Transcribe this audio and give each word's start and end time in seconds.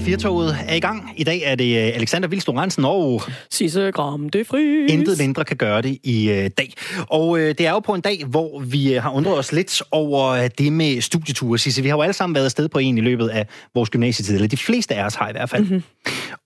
af 0.00 0.04
Firtoget 0.04 0.56
er 0.68 0.74
i 0.74 0.80
gang. 0.80 1.12
I 1.16 1.24
dag 1.24 1.42
er 1.44 1.54
det 1.54 1.76
øh, 1.76 1.96
Alexander 1.96 2.28
Vilstor 2.28 2.52
Ransen 2.52 2.84
og... 2.84 3.22
Sisse 3.50 3.90
Gram, 3.90 4.28
det 4.28 4.46
fri. 4.46 4.86
Intet 4.86 5.18
mindre 5.18 5.44
kan 5.44 5.56
gøre 5.56 5.82
det 5.82 5.98
i 6.02 6.30
øh, 6.30 6.50
dag. 6.58 6.72
Og 7.08 7.38
øh, 7.38 7.48
det 7.48 7.60
er 7.60 7.70
jo 7.70 7.78
på 7.78 7.94
en 7.94 8.00
dag, 8.00 8.24
hvor 8.26 8.60
vi 8.60 8.92
har 8.92 9.10
undret 9.10 9.38
os 9.38 9.52
lidt 9.52 9.82
over 9.90 10.48
det 10.48 10.72
med 10.72 11.00
studieture. 11.00 11.58
Sisse, 11.58 11.82
vi 11.82 11.88
har 11.88 11.96
jo 11.96 12.02
alle 12.02 12.12
sammen 12.12 12.34
været 12.34 12.44
afsted 12.44 12.68
på 12.68 12.78
en 12.78 12.98
i 12.98 13.00
løbet 13.00 13.28
af 13.28 13.46
vores 13.74 13.90
gymnasietid, 13.90 14.34
eller 14.34 14.48
de 14.48 14.56
fleste 14.56 14.94
af 14.94 15.04
os 15.04 15.14
har 15.14 15.28
i 15.28 15.32
hvert 15.32 15.50
fald. 15.50 15.62
Mm-hmm. 15.62 15.82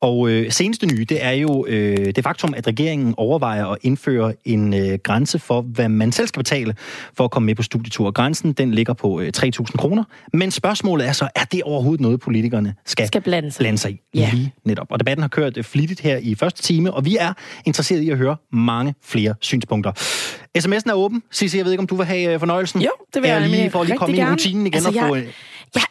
Og 0.01 0.29
øh, 0.29 0.53
seneste 0.53 0.87
nye, 0.87 1.05
det 1.05 1.25
er 1.25 1.31
jo 1.31 1.67
øh, 1.69 1.97
det 1.97 2.25
faktum, 2.25 2.55
at 2.57 2.67
regeringen 2.67 3.15
overvejer 3.17 3.67
at 3.67 3.79
indføre 3.83 4.33
en 4.45 4.75
øh, 4.75 4.99
grænse 5.03 5.39
for, 5.39 5.63
hvad 5.63 5.89
man 5.89 6.13
selv 6.13 6.29
skal 6.29 6.41
betale 6.41 6.75
for 7.17 7.25
at 7.25 7.31
komme 7.31 7.47
med 7.47 7.55
på 7.55 7.63
studietur. 7.63 8.11
Grænsen, 8.11 8.53
den 8.53 8.71
ligger 8.71 8.93
på 8.93 9.21
øh, 9.21 9.33
3.000 9.37 9.65
kroner. 9.77 10.05
Men 10.33 10.51
spørgsmålet 10.51 11.09
er 11.09 11.13
så, 11.13 11.29
er 11.35 11.45
det 11.45 11.63
overhovedet 11.63 12.01
noget, 12.01 12.21
politikerne 12.21 12.75
skal, 12.85 13.07
Skal 13.07 13.21
blande 13.21 13.44
sig. 13.53 13.59
blande 13.63 13.79
sig 13.79 13.91
i? 13.91 14.01
Ja. 14.15 14.31
Lige 14.33 14.53
netop. 14.65 14.87
Og 14.91 14.99
debatten 15.01 15.23
har 15.23 15.29
kørt 15.29 15.57
øh, 15.57 15.65
flittigt 15.65 16.01
her 16.01 16.17
i 16.17 16.35
første 16.35 16.63
time, 16.63 16.93
og 16.95 17.05
vi 17.05 17.17
er 17.17 17.33
interesseret 17.65 18.01
i 18.01 18.11
at 18.11 18.17
høre 18.19 18.37
mange 18.53 18.95
flere 19.03 19.35
synspunkter. 19.41 19.93
SMS'en 20.59 20.91
er 20.91 20.95
åben. 20.95 21.23
Sisse, 21.31 21.59
jeg 21.59 21.65
ved 21.65 21.73
ikke, 21.73 21.81
om 21.81 21.87
du 21.87 21.97
vil 21.97 22.07
have 22.07 22.33
øh, 22.33 22.39
fornøjelsen? 22.39 22.83
Jo, 22.83 22.91
det 23.15 23.23
vil 23.23 23.29
jeg 23.31 23.49
lige 23.49 23.71
for 23.71 23.81
at 23.81 23.87
lige 23.87 23.99
komme 23.99 24.13
ind 24.13 24.19
i 24.19 24.21
gerne. 24.23 24.33
rutinen 24.33 24.67
igen 24.67 24.75
Altså, 24.75 24.89
og 24.89 24.95
få... 25.09 25.15
jeg- 25.15 25.25
øh, 25.25 25.33
Jeg 25.75 25.83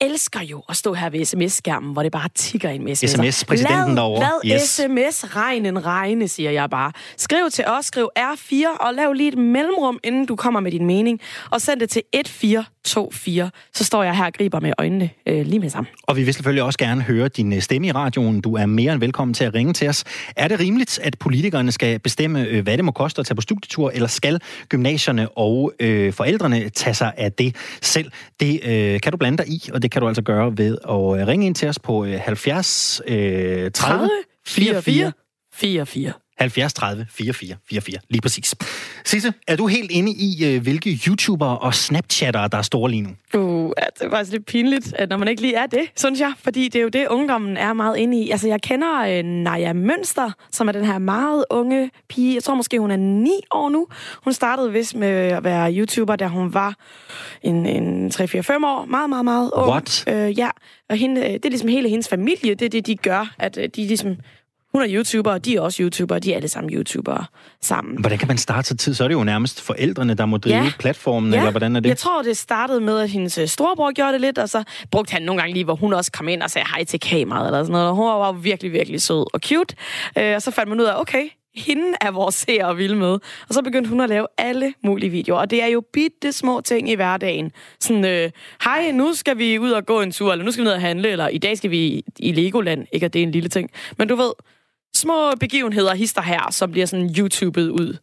elsker 0.00 0.40
jo 0.42 0.62
at 0.68 0.76
stå 0.76 0.94
her 0.94 1.10
ved 1.10 1.24
sms-skærmen, 1.24 1.92
hvor 1.92 2.02
det 2.02 2.12
bare 2.12 2.28
tigger 2.34 2.70
ind 2.70 2.82
med 2.82 2.92
sms'er. 2.92 3.06
SMS-præsidenten 3.06 3.96
derovre. 3.96 4.20
Lad 4.44 4.54
Yes. 4.54 4.62
sms-regnen 4.70 5.84
regne, 5.86 6.28
siger 6.28 6.50
jeg 6.50 6.70
bare. 6.70 6.92
Skriv 7.16 7.50
til 7.52 7.64
os, 7.66 7.86
skriv 7.86 8.08
R4, 8.18 8.76
og 8.80 8.94
lav 8.94 9.12
lige 9.12 9.28
et 9.32 9.38
mellemrum, 9.38 9.98
inden 10.04 10.26
du 10.26 10.36
kommer 10.36 10.60
med 10.60 10.70
din 10.72 10.86
mening. 10.86 11.20
Og 11.50 11.60
send 11.60 11.80
det 11.80 11.90
til 11.90 12.02
1424. 12.14 13.50
Så 13.74 13.84
står 13.84 14.02
jeg 14.02 14.16
her 14.16 14.24
og 14.26 14.32
griber 14.32 14.60
med 14.60 14.72
øjnene 14.78 15.10
øh, 15.26 15.46
lige 15.46 15.58
med 15.60 15.70
sammen. 15.70 15.88
Og 16.02 16.16
vi 16.16 16.22
vil 16.22 16.34
selvfølgelig 16.34 16.62
også 16.62 16.78
gerne 16.78 17.02
høre 17.02 17.28
din 17.28 17.52
øh, 17.52 17.62
stemme 17.62 17.86
i 17.88 17.92
radioen. 17.92 18.40
Du 18.40 18.54
er 18.56 18.66
mere 18.66 18.92
end 18.92 19.00
velkommen 19.00 19.34
til 19.34 19.44
at 19.44 19.54
ringe 19.54 19.72
til 19.72 19.88
os. 19.88 20.04
Er 20.36 20.48
det 20.48 20.60
rimeligt, 20.60 20.98
at 21.02 21.18
politikerne 21.18 21.72
skal 21.72 21.98
bestemme, 21.98 22.44
øh, 22.46 22.62
hvad 22.62 22.76
det 22.76 22.84
må 22.84 22.92
koste 22.92 23.20
at 23.20 23.26
tage 23.26 23.34
på 23.36 23.40
studietur, 23.42 23.90
eller 23.90 24.08
skal 24.08 24.40
gymnasierne 24.68 25.28
og 25.28 25.72
øh, 25.80 26.12
forældrene 26.12 26.68
tage 26.68 26.94
sig 26.94 27.12
af 27.16 27.32
det 27.32 27.56
selv? 27.82 28.10
Det 28.40 28.60
øh, 28.64 29.00
kan 29.00 29.12
du 29.12 29.18
blande 29.18 29.38
dig 29.38 29.48
i, 29.48 29.62
og 29.74 29.82
det 29.82 29.87
kan 29.88 30.02
du 30.02 30.08
altså 30.08 30.22
gøre 30.22 30.58
ved 30.58 30.78
at 30.88 31.20
øh, 31.20 31.26
ringe 31.26 31.46
ind 31.46 31.54
til 31.54 31.68
os 31.68 31.78
på 31.78 32.04
øh, 32.04 32.20
70 32.20 33.00
øh, 33.06 33.70
30 33.70 33.70
30 33.72 34.10
44 34.46 34.82
44 34.84 35.12
44. 35.54 36.12
70 36.38 36.72
30 36.72 37.06
44 37.10 37.56
44. 37.70 37.98
Lige 38.08 38.22
præcis. 38.22 38.54
Sisse, 39.04 39.32
er 39.46 39.56
du 39.56 39.66
helt 39.66 39.90
inde 39.90 40.12
i, 40.12 40.54
øh, 40.54 40.62
hvilke 40.62 41.00
YouTubere 41.06 41.58
og 41.58 41.74
Snapchattere, 41.74 42.48
der 42.48 42.58
er 42.58 42.62
store 42.62 42.90
lige 42.90 43.02
nu? 43.02 43.10
Uh, 43.34 43.72
det 43.98 44.06
er 44.06 44.10
faktisk 44.10 44.32
lidt 44.32 44.46
pinligt, 44.46 44.94
når 45.08 45.16
man 45.16 45.28
ikke 45.28 45.42
lige 45.42 45.54
er 45.54 45.66
det, 45.66 45.80
synes 45.96 46.20
jeg. 46.20 46.32
Fordi 46.38 46.68
det 46.68 46.78
er 46.78 46.82
jo 46.82 46.88
det, 46.88 47.06
ungdommen 47.08 47.56
er 47.56 47.72
meget 47.72 47.96
inde 47.96 48.20
i. 48.20 48.30
Altså, 48.30 48.48
jeg 48.48 48.62
kender 48.62 49.18
øh, 49.18 49.24
Naja 49.24 49.72
Mønster, 49.72 50.30
som 50.52 50.68
er 50.68 50.72
den 50.72 50.84
her 50.84 50.98
meget 50.98 51.44
unge 51.50 51.90
pige. 52.08 52.34
Jeg 52.34 52.42
tror 52.42 52.54
måske, 52.54 52.80
hun 52.80 52.90
er 52.90 52.96
9 52.96 53.30
år 53.50 53.68
nu. 53.68 53.86
Hun 54.24 54.32
startede 54.32 54.72
vist 54.72 54.94
med 54.94 55.08
at 55.08 55.44
være 55.44 55.74
YouTuber, 55.74 56.16
da 56.16 56.26
hun 56.26 56.54
var 56.54 56.74
en, 57.42 57.66
en 57.66 58.06
3-4-5 58.06 58.52
år. 58.52 58.84
Meget, 58.84 59.10
meget, 59.10 59.24
meget 59.24 59.50
ung. 59.54 59.70
What? 59.70 60.04
Øh, 60.08 60.38
ja, 60.38 60.50
og 60.88 60.96
hende, 60.96 61.20
øh, 61.20 61.32
det 61.32 61.44
er 61.44 61.48
ligesom 61.48 61.68
hele 61.68 61.88
hendes 61.88 62.08
familie. 62.08 62.54
Det 62.54 62.64
er 62.64 62.70
det, 62.70 62.86
de 62.86 62.96
gør. 62.96 63.34
At 63.38 63.58
øh, 63.58 63.68
de 63.76 63.86
ligesom... 63.86 64.16
Hun 64.78 64.84
er 64.84 64.94
YouTuber, 64.94 65.30
og 65.32 65.44
de 65.44 65.56
er 65.56 65.60
også 65.60 65.82
YouTuber. 65.82 66.18
De 66.18 66.32
er 66.32 66.36
alle 66.36 66.48
sammen 66.48 66.74
YouTubere 66.74 67.24
sammen. 67.62 68.00
Hvordan 68.00 68.18
kan 68.18 68.28
man 68.28 68.38
starte 68.38 68.68
så 68.68 68.76
tid? 68.76 68.94
Så 68.94 69.04
er 69.04 69.08
det 69.08 69.14
jo 69.14 69.24
nærmest 69.24 69.60
forældrene, 69.62 70.14
der 70.14 70.26
må 70.26 70.36
drive 70.36 70.56
Ja. 70.56 70.72
platformen, 70.78 71.34
eller 71.34 71.50
hvordan 71.50 71.76
er 71.76 71.80
det? 71.80 71.88
Jeg 71.88 71.96
tror, 71.98 72.22
det 72.22 72.36
startede 72.36 72.80
med, 72.80 72.98
at 73.00 73.10
hendes 73.10 73.38
øh, 73.38 73.46
storebror 73.48 73.92
gjorde 73.92 74.12
det 74.12 74.20
lidt, 74.20 74.38
og 74.38 74.48
så 74.48 74.64
brugte 74.90 75.12
han 75.12 75.22
nogle 75.22 75.40
gange 75.42 75.54
lige, 75.54 75.64
hvor 75.64 75.74
hun 75.74 75.92
også 75.92 76.12
kom 76.12 76.28
ind 76.28 76.42
og 76.42 76.50
sagde 76.50 76.66
hej 76.74 76.84
til 76.84 77.00
kameraet, 77.00 77.46
eller 77.46 77.62
sådan 77.62 77.72
noget. 77.72 77.88
Og 77.88 77.94
hun 77.94 78.04
var 78.06 78.32
virkelig, 78.32 78.72
virkelig 78.72 79.02
sød 79.02 79.26
og 79.34 79.40
cute. 79.40 79.74
Øh, 80.18 80.34
og 80.34 80.42
så 80.42 80.50
fandt 80.50 80.68
man 80.68 80.80
ud 80.80 80.84
af, 80.84 81.00
okay, 81.00 81.28
hende 81.54 81.84
er 82.00 82.10
vores 82.10 82.34
seere 82.34 82.76
vilde 82.76 82.96
med. 82.96 83.08
Og 83.48 83.54
så 83.54 83.62
begyndte 83.62 83.90
hun 83.90 84.00
at 84.00 84.08
lave 84.08 84.26
alle 84.38 84.74
mulige 84.84 85.10
videoer. 85.10 85.38
Og 85.40 85.50
det 85.50 85.62
er 85.62 85.66
jo 85.66 85.82
bitte 85.92 86.32
små 86.32 86.60
ting 86.60 86.90
i 86.90 86.94
hverdagen. 86.94 87.52
Sådan, 87.80 88.04
øh, 88.04 88.30
hej, 88.64 88.90
nu 88.90 89.14
skal 89.14 89.38
vi 89.38 89.58
ud 89.58 89.70
og 89.70 89.86
gå 89.86 90.00
en 90.00 90.12
tur, 90.12 90.32
eller 90.32 90.44
nu 90.44 90.50
skal 90.50 90.62
vi 90.62 90.64
ned 90.64 90.72
og 90.74 90.80
handle, 90.80 91.08
eller 91.08 91.28
i 91.28 91.38
dag 91.38 91.58
skal 91.58 91.70
vi 91.70 92.02
i 92.18 92.32
Legoland. 92.32 92.86
Ikke 92.92 93.06
at 93.06 93.12
det 93.12 93.18
er 93.18 93.22
en 93.22 93.32
lille 93.32 93.48
ting. 93.48 93.70
Men 93.98 94.08
du 94.08 94.16
ved, 94.16 94.30
små 94.96 95.34
begivenheder, 95.40 95.94
hister 95.94 96.22
her, 96.22 96.50
som 96.50 96.70
bliver 96.70 96.86
sådan 96.86 97.14
YouTubet 97.18 97.68
ud 97.68 97.96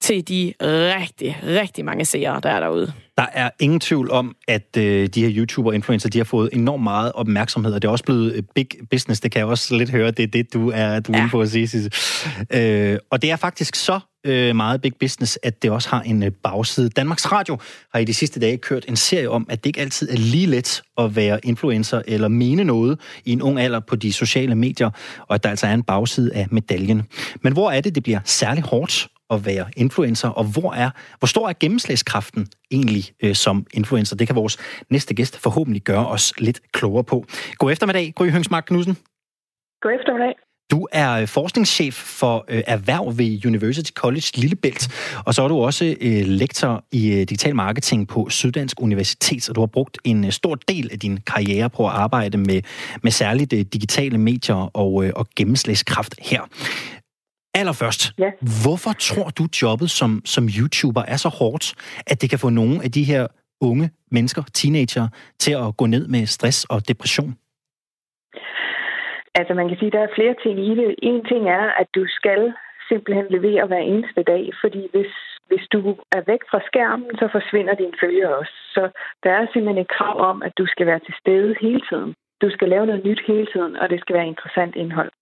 til 0.00 0.28
de 0.28 0.52
rigtig, 0.60 1.38
rigtig 1.46 1.84
mange 1.84 2.04
seere, 2.04 2.40
der 2.42 2.50
er 2.50 2.60
derude. 2.60 2.92
Der 3.18 3.26
er 3.32 3.50
ingen 3.60 3.80
tvivl 3.80 4.10
om, 4.10 4.36
at 4.48 4.76
øh, 4.78 5.06
de 5.08 5.22
her 5.22 5.30
YouTuber 5.36 5.70
og 5.70 5.74
influencer, 5.74 6.08
de 6.08 6.18
har 6.18 6.24
fået 6.24 6.48
enormt 6.52 6.82
meget 6.82 7.12
opmærksomhed, 7.12 7.72
og 7.72 7.82
det 7.82 7.88
er 7.88 7.92
også 7.92 8.04
blevet 8.04 8.32
øh, 8.32 8.42
big 8.54 8.66
business. 8.90 9.20
Det 9.20 9.32
kan 9.32 9.38
jeg 9.38 9.46
også 9.46 9.74
lidt 9.76 9.90
høre, 9.90 10.10
det 10.10 10.22
er 10.22 10.26
det, 10.26 10.52
du 10.54 10.70
er, 10.74 11.00
du 11.00 11.12
er 11.12 11.16
Ja. 11.16 11.22
inde 11.22 11.30
på 11.30 11.40
at 11.40 11.50
sige, 11.50 11.68
Sisse. 11.68 11.90
Øh, 12.52 12.98
og 13.10 13.22
det 13.22 13.30
er 13.30 13.36
faktisk 13.36 13.74
så 13.74 14.00
øh, 14.26 14.56
meget 14.56 14.80
big 14.80 14.92
business, 15.00 15.38
at 15.42 15.62
det 15.62 15.70
også 15.70 15.88
har 15.88 16.00
en 16.02 16.22
øh, 16.22 16.30
bagside. 16.42 16.88
Danmarks 16.88 17.32
Radio 17.32 17.58
har 17.94 18.00
i 18.00 18.04
de 18.04 18.14
sidste 18.14 18.40
dage 18.40 18.56
kørt 18.58 18.84
en 18.88 18.96
serie 18.96 19.30
om, 19.30 19.46
at 19.50 19.64
det 19.64 19.68
ikke 19.70 19.80
altid 19.80 20.10
er 20.10 20.16
lige 20.16 20.46
let 20.46 20.82
at 20.98 21.16
være 21.16 21.40
influencer 21.44 22.02
eller 22.06 22.28
mene 22.28 22.64
noget 22.64 23.00
i 23.24 23.32
en 23.32 23.42
ung 23.42 23.60
alder 23.60 23.80
på 23.80 23.96
de 23.96 24.12
sociale 24.12 24.54
medier, 24.54 24.90
og 25.28 25.34
at 25.34 25.42
der 25.42 25.50
altså 25.50 25.66
er 25.66 25.74
en 25.74 25.82
bagside 25.82 26.34
af 26.34 26.46
medaljen. 26.50 27.02
Men 27.42 27.52
hvor 27.52 27.70
er 27.70 27.80
det, 27.80 27.94
det 27.94 28.02
bliver 28.02 28.20
særlig 28.24 28.62
hårdt 28.64 29.08
at 29.30 29.46
være 29.46 29.66
influencer, 29.76 30.28
og 30.28 30.44
hvor 30.44 30.72
er 30.72 30.90
hvor 31.18 31.26
stor 31.26 31.48
er 31.48 31.52
gennemslagskraften 31.60 32.46
egentlig 32.70 33.04
øh, 33.22 33.34
som 33.34 33.66
influencer? 33.74 34.16
Det 34.16 34.26
kan 34.26 34.36
vores 34.36 34.58
næste 34.90 35.14
gæst 35.14 35.38
forhåbentlig 35.38 35.82
gøre 35.82 36.06
os 36.06 36.32
lidt 36.38 36.60
klogere 36.72 37.04
på. 37.04 37.24
God 37.54 37.72
eftermiddag, 37.72 38.12
Gry 38.16 38.30
Høngsmark 38.30 38.64
Knudsen. 38.66 38.96
God 39.82 39.92
eftermiddag. 39.92 40.34
Du 40.70 40.88
er 40.92 41.12
øh, 41.12 41.28
forskningschef 41.28 41.94
for 41.94 42.44
øh, 42.48 42.62
erhverv 42.66 43.18
ved 43.18 43.46
University 43.46 43.90
College 43.92 44.26
Lillebælt, 44.34 44.88
og 45.26 45.34
så 45.34 45.42
er 45.42 45.48
du 45.48 45.58
også 45.58 45.84
øh, 46.00 46.22
lektor 46.26 46.84
i 46.92 47.12
øh, 47.12 47.18
digital 47.18 47.56
marketing 47.56 48.08
på 48.08 48.28
Syddansk 48.30 48.80
Universitet, 48.80 49.48
og 49.48 49.54
du 49.54 49.60
har 49.60 49.66
brugt 49.66 49.98
en 50.04 50.24
øh, 50.24 50.32
stor 50.32 50.54
del 50.54 50.88
af 50.92 50.98
din 50.98 51.18
karriere 51.26 51.70
på 51.70 51.86
at 51.86 51.92
arbejde 51.92 52.38
med, 52.38 52.62
med 53.02 53.10
særligt 53.10 53.52
øh, 53.52 53.60
digitale 53.60 54.18
medier 54.18 54.76
og, 54.76 55.04
øh, 55.04 55.12
og 55.16 55.26
gennemslagskraft 55.36 56.14
her. 56.18 56.40
Allerførst, 57.54 58.02
Ja. 58.18 58.30
hvorfor 58.64 58.92
tror 59.08 59.28
du 59.38 59.44
jobbet 59.62 59.90
som, 59.90 60.10
som 60.24 60.44
YouTuber 60.58 61.02
er 61.02 61.16
så 61.16 61.28
hårdt, 61.28 61.64
at 62.06 62.22
det 62.22 62.30
kan 62.30 62.38
få 62.38 62.48
nogle 62.48 62.76
af 62.84 62.90
de 62.92 63.04
her 63.04 63.26
unge 63.60 63.90
mennesker, 64.10 64.42
teenager, 64.54 65.08
til 65.38 65.52
at 65.52 65.76
gå 65.76 65.86
ned 65.86 66.08
med 66.08 66.26
stress 66.26 66.64
og 66.64 66.88
depression? 66.88 67.32
Altså 69.34 69.54
man 69.54 69.68
kan 69.68 69.76
sige, 69.78 69.86
at 69.86 69.92
der 69.92 70.02
er 70.04 70.16
flere 70.18 70.34
ting 70.44 70.56
i 70.70 70.72
det. 70.80 70.94
En 71.02 71.24
ting 71.30 71.42
er, 71.58 71.64
at 71.80 71.88
du 71.94 72.02
skal 72.18 72.52
simpelthen 72.88 73.26
levere 73.36 73.66
hver 73.66 73.82
eneste 73.92 74.22
dag, 74.32 74.44
fordi 74.62 74.82
hvis, 74.94 75.12
hvis 75.50 75.64
du 75.74 75.80
er 76.16 76.22
væk 76.32 76.42
fra 76.50 76.60
skærmen, 76.68 77.10
så 77.20 77.26
forsvinder 77.36 77.74
dine 77.74 77.96
følgere 78.02 78.36
også. 78.40 78.56
Så 78.74 78.82
der 79.24 79.30
er 79.38 79.44
simpelthen 79.52 79.82
et 79.84 79.94
krav 79.96 80.16
om, 80.30 80.42
at 80.42 80.52
du 80.58 80.64
skal 80.72 80.86
være 80.86 81.00
til 81.06 81.14
stede 81.20 81.54
hele 81.60 81.82
tiden. 81.90 82.14
Du 82.42 82.48
skal 82.50 82.68
lave 82.68 82.86
noget 82.86 83.04
nyt 83.04 83.22
hele 83.26 83.46
tiden, 83.54 83.76
og 83.76 83.86
det 83.90 84.00
skal 84.00 84.14
være 84.18 84.26
interessant 84.34 84.74
indhold. 84.76 85.12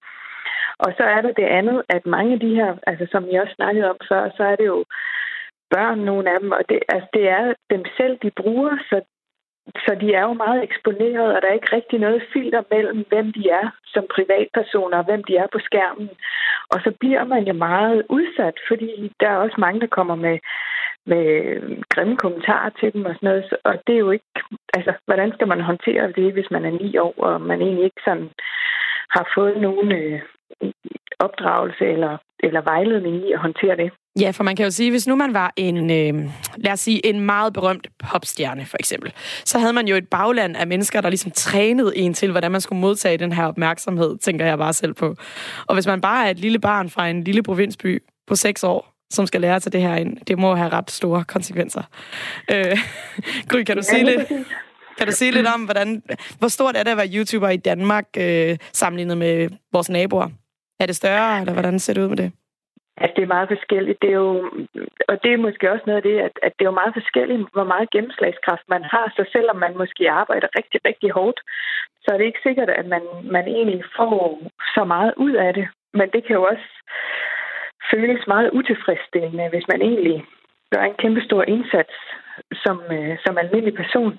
Og 0.79 0.91
så 0.97 1.05
er 1.05 1.21
der 1.21 1.33
det 1.33 1.49
andet, 1.59 1.83
at 1.89 2.07
mange 2.07 2.33
af 2.33 2.41
de 2.41 2.55
her, 2.55 2.77
altså 2.87 3.07
som 3.11 3.31
jeg 3.31 3.43
også 3.43 3.55
snakkede 3.55 3.91
om 3.91 3.97
før, 4.09 4.31
så 4.37 4.43
er 4.45 4.57
det 4.57 4.67
jo 4.67 4.85
børn, 5.71 5.99
nogle 5.99 6.31
af 6.31 6.41
dem, 6.41 6.51
og 6.51 6.63
det, 6.69 6.79
altså, 6.89 7.09
det 7.13 7.29
er 7.29 7.55
dem 7.71 7.85
selv, 7.97 8.19
de 8.23 8.31
bruger, 8.31 8.77
så 8.91 9.01
så 9.77 9.97
de 10.01 10.15
er 10.15 10.23
jo 10.23 10.33
meget 10.33 10.63
eksponeret, 10.63 11.35
og 11.35 11.43
der 11.43 11.49
er 11.49 11.53
ikke 11.53 11.77
rigtig 11.77 11.99
noget 11.99 12.23
filter 12.33 12.63
mellem, 12.71 13.05
hvem 13.09 13.33
de 13.33 13.51
er 13.51 13.71
som 13.87 14.05
privatpersoner, 14.15 14.99
og 14.99 15.05
hvem 15.05 15.25
de 15.25 15.37
er 15.37 15.47
på 15.53 15.59
skærmen. 15.59 16.11
Og 16.73 16.81
så 16.85 16.91
bliver 17.01 17.25
man 17.25 17.45
jo 17.47 17.53
meget 17.53 18.07
udsat, 18.09 18.57
fordi 18.69 19.13
der 19.21 19.29
er 19.31 19.37
også 19.37 19.57
mange, 19.59 19.81
der 19.81 19.87
kommer 19.87 20.15
med, 20.15 20.39
med 21.07 21.27
grimme 21.89 22.17
kommentarer 22.17 22.71
til 22.81 22.93
dem 22.93 23.05
og 23.05 23.15
sådan 23.15 23.29
noget. 23.29 23.45
Og 23.65 23.75
det 23.87 23.95
er 23.95 24.05
jo 24.07 24.11
ikke... 24.11 24.31
Altså, 24.75 24.93
hvordan 25.05 25.33
skal 25.33 25.49
man 25.49 25.61
håndtere 25.61 26.13
det, 26.13 26.33
hvis 26.33 26.51
man 26.51 26.65
er 26.65 26.71
ni 26.71 26.99
år, 26.99 27.15
og 27.19 27.41
man 27.41 27.61
egentlig 27.63 27.85
ikke 27.85 28.03
sådan 28.05 28.31
har 29.17 29.33
fået 29.35 29.57
nogen 29.61 29.93
øh, 29.93 30.21
opdragelse 31.21 31.85
eller, 31.85 32.17
eller 32.41 32.61
vejledning 32.61 33.15
i 33.29 33.33
at 33.33 33.41
håndtere 33.41 33.77
det? 33.77 33.91
Ja, 34.21 34.31
for 34.31 34.45
man 34.45 34.57
kan 34.57 34.65
jo 34.65 34.71
sige, 34.71 34.91
hvis 34.91 35.07
nu 35.07 35.17
man 35.17 35.35
var 35.35 35.53
en, 35.57 35.91
øh, 35.91 36.31
lad 36.57 36.73
os 36.73 36.81
sige, 36.81 37.07
en 37.07 37.21
meget 37.21 37.53
berømt 37.53 37.87
popstjerne, 38.11 38.65
for 38.67 38.77
eksempel, 38.81 39.13
så 39.45 39.59
havde 39.59 39.73
man 39.73 39.89
jo 39.89 39.97
et 39.97 40.09
bagland 40.09 40.57
af 40.57 40.67
mennesker, 40.67 41.01
der 41.01 41.09
ligesom 41.09 41.31
trænede 41.31 41.97
en 41.97 42.15
til, 42.15 42.31
hvordan 42.31 42.53
man 42.53 42.61
skulle 42.61 42.81
modtage 42.81 43.19
den 43.19 43.33
her 43.33 43.47
opmærksomhed, 43.47 44.19
tænker 44.19 44.47
jeg 44.47 44.59
bare 44.59 44.73
selv 44.73 44.95
på. 44.95 45.15
Og 45.67 45.75
hvis 45.75 45.87
man 45.87 46.01
bare 46.01 46.27
er 46.27 46.31
et 46.31 46.39
lille 46.39 46.59
barn 46.59 46.91
fra 46.91 47.09
en 47.09 47.25
lille 47.25 47.43
provinsby 47.43 48.03
på 48.27 48.37
seks 48.37 48.65
år, 48.65 48.95
som 49.11 49.27
skal 49.27 49.41
lære 49.41 49.61
til 49.61 49.73
det 49.73 49.81
her 49.81 49.97
ind, 49.97 50.17
det 50.17 50.39
må 50.39 50.55
have 50.55 50.69
ret 50.69 50.91
store 50.91 51.25
konsekvenser. 51.25 51.83
Øh, 52.53 52.79
Gry, 53.51 53.63
kan 53.63 53.77
du 53.77 53.83
sige 53.83 54.05
lige 54.05 54.17
lidt? 54.17 54.47
Kan 54.99 55.07
du 55.07 55.13
sige 55.13 55.33
lidt 55.33 55.55
om, 55.55 55.65
hvordan, 55.65 56.03
hvor 56.39 56.49
stort 56.49 56.77
er 56.77 56.83
det 56.83 56.91
at 56.91 56.97
være 56.97 57.15
YouTuber 57.15 57.49
i 57.49 57.57
Danmark, 57.57 58.07
øh, 58.25 58.57
sammenlignet 58.73 59.19
med 59.19 59.49
vores 59.73 59.91
naboer? 59.91 60.29
Er 60.81 60.87
det 60.87 60.97
større, 60.97 61.41
eller 61.41 61.53
hvordan 61.53 61.79
ser 61.79 61.95
det 61.95 62.03
ud 62.03 62.09
med 62.09 62.17
det? 62.17 62.33
Altså, 63.01 63.15
det 63.17 63.23
er 63.23 63.37
meget 63.37 63.49
forskelligt. 63.55 64.03
Det 64.03 64.11
er 64.11 64.21
jo, 64.27 64.33
og 65.09 65.15
det 65.23 65.31
er 65.33 65.45
måske 65.47 65.73
også 65.73 65.87
noget 65.87 66.01
af 66.03 66.07
det, 66.11 66.19
at, 66.27 66.35
at 66.47 66.53
det 66.55 66.63
er 66.65 66.71
jo 66.73 66.81
meget 66.81 66.95
forskelligt, 67.01 67.43
hvor 67.55 67.67
meget 67.73 67.91
gennemslagskraft 67.91 68.67
man 68.75 68.85
har. 68.93 69.07
Så 69.17 69.23
selvom 69.33 69.57
man 69.57 69.75
måske 69.83 70.11
arbejder 70.11 70.49
rigtig, 70.59 70.81
rigtig 70.89 71.11
hårdt, 71.11 71.41
så 72.03 72.09
er 72.13 72.19
det 72.19 72.27
ikke 72.27 72.47
sikkert, 72.47 72.71
at 72.71 72.87
man, 72.95 73.03
man 73.37 73.47
egentlig 73.57 73.83
får 73.97 74.15
så 74.75 74.83
meget 74.85 75.13
ud 75.17 75.35
af 75.47 75.55
det. 75.55 75.67
Men 75.99 76.07
det 76.15 76.21
kan 76.25 76.37
jo 76.39 76.43
også 76.53 76.69
føles 77.93 78.23
meget 78.27 78.51
utilfredsstillende, 78.59 79.49
hvis 79.53 79.69
man 79.73 79.81
egentlig 79.83 80.25
gør 80.73 80.83
en 80.83 81.01
kæmpe 81.03 81.21
stor 81.29 81.43
indsats 81.43 81.95
som, 82.65 82.77
øh, 82.97 83.17
som 83.25 83.39
almindelig 83.39 83.75
person, 83.75 84.19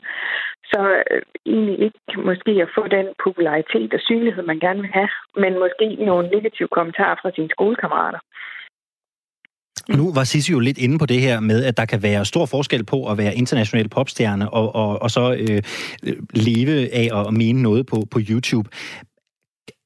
så 0.64 1.04
øh, 1.12 1.22
egentlig 1.46 1.80
ikke 1.86 2.00
måske 2.30 2.52
at 2.66 2.70
få 2.78 2.88
den 2.88 3.08
popularitet 3.24 3.94
og 3.94 4.00
synlighed, 4.00 4.44
man 4.44 4.60
gerne 4.60 4.82
vil 4.82 4.92
have, 4.94 5.10
men 5.36 5.60
måske 5.60 6.06
nogle 6.06 6.30
negative 6.30 6.68
kommentarer 6.78 7.16
fra 7.22 7.32
sine 7.36 7.50
skolekammerater. 7.50 8.20
Nu 9.98 10.14
var 10.14 10.24
Sissi 10.24 10.52
jo 10.52 10.60
lidt 10.60 10.78
inde 10.78 11.00
på 11.00 11.06
det 11.06 11.22
her 11.22 11.40
med, 11.40 11.66
at 11.66 11.78
der 11.78 11.86
kan 11.86 12.04
være 12.04 12.26
stor 12.26 12.46
forskel 12.46 12.86
på 12.86 13.08
at 13.12 13.18
være 13.18 13.36
international 13.36 13.90
popstjerne 13.90 14.50
og, 14.50 14.76
og, 14.76 15.02
og 15.02 15.12
så 15.12 15.34
øh, 15.34 15.62
øh 16.08 16.18
leve 16.34 16.94
af 16.94 17.08
at 17.20 17.34
mene 17.34 17.62
noget 17.62 17.86
på, 17.86 17.98
på 18.12 18.20
YouTube. 18.30 18.70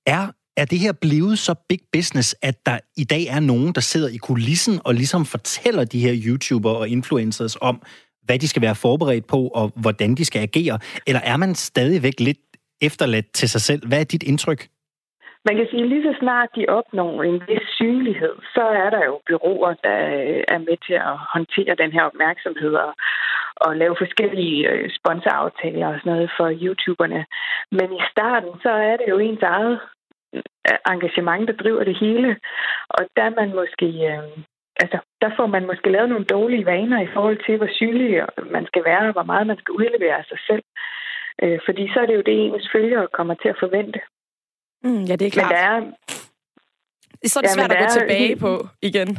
Er 0.06 0.28
er 0.58 0.66
det 0.66 0.80
her 0.80 0.92
blevet 0.92 1.40
så 1.40 1.56
big 1.70 1.80
business, 1.92 2.36
at 2.42 2.66
der 2.66 2.80
i 2.98 3.04
dag 3.04 3.26
er 3.26 3.40
nogen, 3.40 3.74
der 3.74 3.82
sidder 3.82 4.10
i 4.10 4.18
kulissen 4.18 4.80
og 4.84 4.94
ligesom 4.94 5.26
fortæller 5.26 5.84
de 5.84 6.00
her 6.00 6.16
YouTubere 6.26 6.78
og 6.78 6.90
influencers 6.90 7.58
om, 7.62 7.82
hvad 8.26 8.40
de 8.40 8.48
skal 8.48 8.62
være 8.62 8.76
forberedt 8.76 9.28
på, 9.28 9.40
og 9.60 9.72
hvordan 9.76 10.16
de 10.16 10.26
skal 10.26 10.42
agere? 10.42 10.80
Eller 11.08 11.22
er 11.22 11.38
man 11.38 11.56
stadigvæk 11.56 12.20
lidt 12.20 12.38
efterladt 12.82 13.32
til 13.34 13.50
sig 13.50 13.62
selv? 13.62 13.88
Hvad 13.88 14.00
er 14.00 14.04
dit 14.04 14.24
indtryk? 14.24 14.62
Man 15.48 15.56
kan 15.58 15.68
sige, 15.70 15.84
at 15.84 15.90
lige 15.90 16.04
så 16.04 16.16
snart 16.20 16.50
de 16.56 16.66
opnår 16.70 17.24
en 17.24 17.42
vis 17.48 17.68
synlighed, 17.80 18.36
så 18.56 18.64
er 18.84 18.90
der 18.90 19.06
jo 19.06 19.16
byråer, 19.28 19.74
der 19.88 20.00
øh, 20.20 20.44
er 20.48 20.58
med 20.58 20.78
til 20.88 20.94
at 20.94 21.18
håndtere 21.34 21.76
den 21.76 21.92
her 21.92 22.04
opmærksomhed 22.04 22.74
og, 22.86 22.94
og 23.56 23.76
lave 23.76 23.96
forskellige 24.00 24.70
øh, 24.70 24.90
sponsoraftaler 25.00 25.88
og 25.88 25.96
sådan 26.00 26.14
noget 26.14 26.32
for 26.38 26.48
YouTuberne. 26.62 27.26
Men 27.72 27.88
i 28.00 28.02
starten, 28.12 28.52
så 28.64 28.70
er 28.70 28.96
det 28.98 29.08
jo 29.10 29.18
ens 29.20 29.42
eget 29.42 29.80
øh, 30.36 30.80
engagement, 30.94 31.48
der 31.48 31.56
driver 31.64 31.84
det 31.84 31.98
hele. 32.00 32.30
Og 32.90 33.02
der 33.16 33.24
er 33.24 33.36
man 33.40 33.56
måske... 33.56 33.88
Øh, 34.14 34.44
altså, 34.82 35.00
der 35.22 35.30
får 35.38 35.46
man 35.46 35.66
måske 35.66 35.90
lavet 35.92 36.10
nogle 36.10 36.26
dårlige 36.26 36.66
vaner 36.66 37.02
i 37.02 37.14
forhold 37.14 37.40
til, 37.46 37.58
hvor 37.58 37.70
synlig 37.72 38.26
man 38.52 38.66
skal 38.66 38.84
være, 38.86 39.08
og 39.08 39.14
hvor 39.14 39.24
meget 39.24 39.48
man 39.48 39.58
skal 39.58 39.72
udlevere 39.72 40.18
af 40.18 40.26
sig 40.26 40.40
selv. 40.48 40.64
Øh, 41.42 41.60
fordi 41.66 41.84
så 41.94 42.00
er 42.00 42.06
det 42.06 42.16
jo 42.16 42.28
det, 42.30 42.36
ens 42.38 42.70
følgere 42.76 43.08
kommer 43.18 43.34
til 43.34 43.50
at 43.50 43.60
forvente. 43.60 44.00
Mm, 44.84 45.04
ja, 45.10 45.16
det 45.16 45.28
er 45.28 45.32
klart. 45.32 45.50
Men 45.50 45.56
der 45.56 45.64
er, 45.72 45.80
så 47.32 47.40
er 47.40 47.44
det 47.44 47.50
ja, 47.50 47.58
svært 47.58 47.72
at 47.72 47.78
gå 47.84 47.90
er, 47.90 47.98
tilbage 48.00 48.36
på 48.46 48.52
igen. 48.82 49.10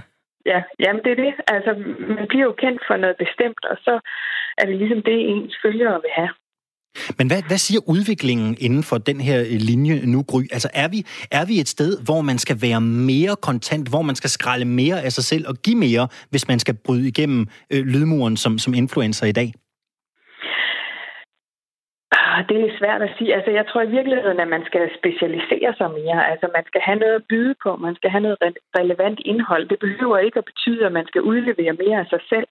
Ja, 0.46 0.62
jamen 0.80 1.02
det 1.04 1.12
er 1.12 1.20
det. 1.24 1.34
Altså, 1.46 1.72
man 2.18 2.26
bliver 2.28 2.44
jo 2.44 2.54
kendt 2.62 2.82
for 2.86 2.96
noget 2.96 3.16
bestemt, 3.16 3.64
og 3.70 3.76
så 3.86 3.94
er 4.58 4.64
det 4.66 4.76
ligesom 4.76 5.02
det, 5.02 5.18
ens 5.30 5.56
følgere 5.62 6.00
vil 6.04 6.14
have. 6.20 6.32
Men 7.18 7.26
hvad, 7.26 7.42
hvad 7.46 7.58
siger 7.58 7.80
udviklingen 7.88 8.56
inden 8.60 8.82
for 8.82 8.98
den 8.98 9.20
her 9.20 9.40
øh, 9.40 9.60
linje 9.60 10.06
nu, 10.06 10.22
Gry? 10.22 10.42
Altså 10.52 10.68
er 10.74 10.88
vi, 10.88 11.06
er 11.30 11.44
vi 11.44 11.60
et 11.60 11.68
sted, 11.68 11.98
hvor 12.00 12.20
man 12.20 12.38
skal 12.38 12.62
være 12.62 12.80
mere 12.80 13.36
kontant, 13.36 13.88
hvor 13.88 14.02
man 14.02 14.16
skal 14.16 14.30
skralde 14.30 14.64
mere 14.64 15.02
af 15.02 15.12
sig 15.12 15.24
selv 15.24 15.48
og 15.48 15.56
give 15.62 15.76
mere, 15.76 16.08
hvis 16.30 16.48
man 16.48 16.58
skal 16.58 16.74
bryde 16.74 17.08
igennem 17.08 17.46
øh, 17.70 17.84
lydmuren 17.84 18.36
som, 18.36 18.58
som 18.58 18.74
influencer 18.74 19.26
i 19.26 19.32
dag? 19.32 19.54
Ah, 22.34 22.44
det 22.48 22.58
er 22.60 22.78
svært 22.78 23.02
at 23.02 23.14
sige. 23.18 23.34
Altså, 23.34 23.50
jeg 23.50 23.66
tror 23.66 23.82
i 23.82 23.94
virkeligheden, 23.96 24.40
at 24.40 24.48
man 24.48 24.64
skal 24.66 24.84
specialisere 24.98 25.74
sig 25.78 25.90
mere. 25.90 26.30
Altså, 26.30 26.46
man 26.56 26.64
skal 26.66 26.80
have 26.80 26.98
noget 26.98 27.14
at 27.14 27.26
byde 27.28 27.54
på. 27.62 27.76
Man 27.76 27.94
skal 27.94 28.10
have 28.10 28.26
noget 28.26 28.38
relevant 28.78 29.20
indhold. 29.24 29.68
Det 29.68 29.78
behøver 29.78 30.18
ikke 30.18 30.38
at 30.38 30.50
betyde, 30.52 30.86
at 30.86 30.92
man 30.92 31.06
skal 31.06 31.22
udlevere 31.22 31.72
mere 31.82 31.98
af 32.00 32.06
sig 32.06 32.22
selv. 32.32 32.48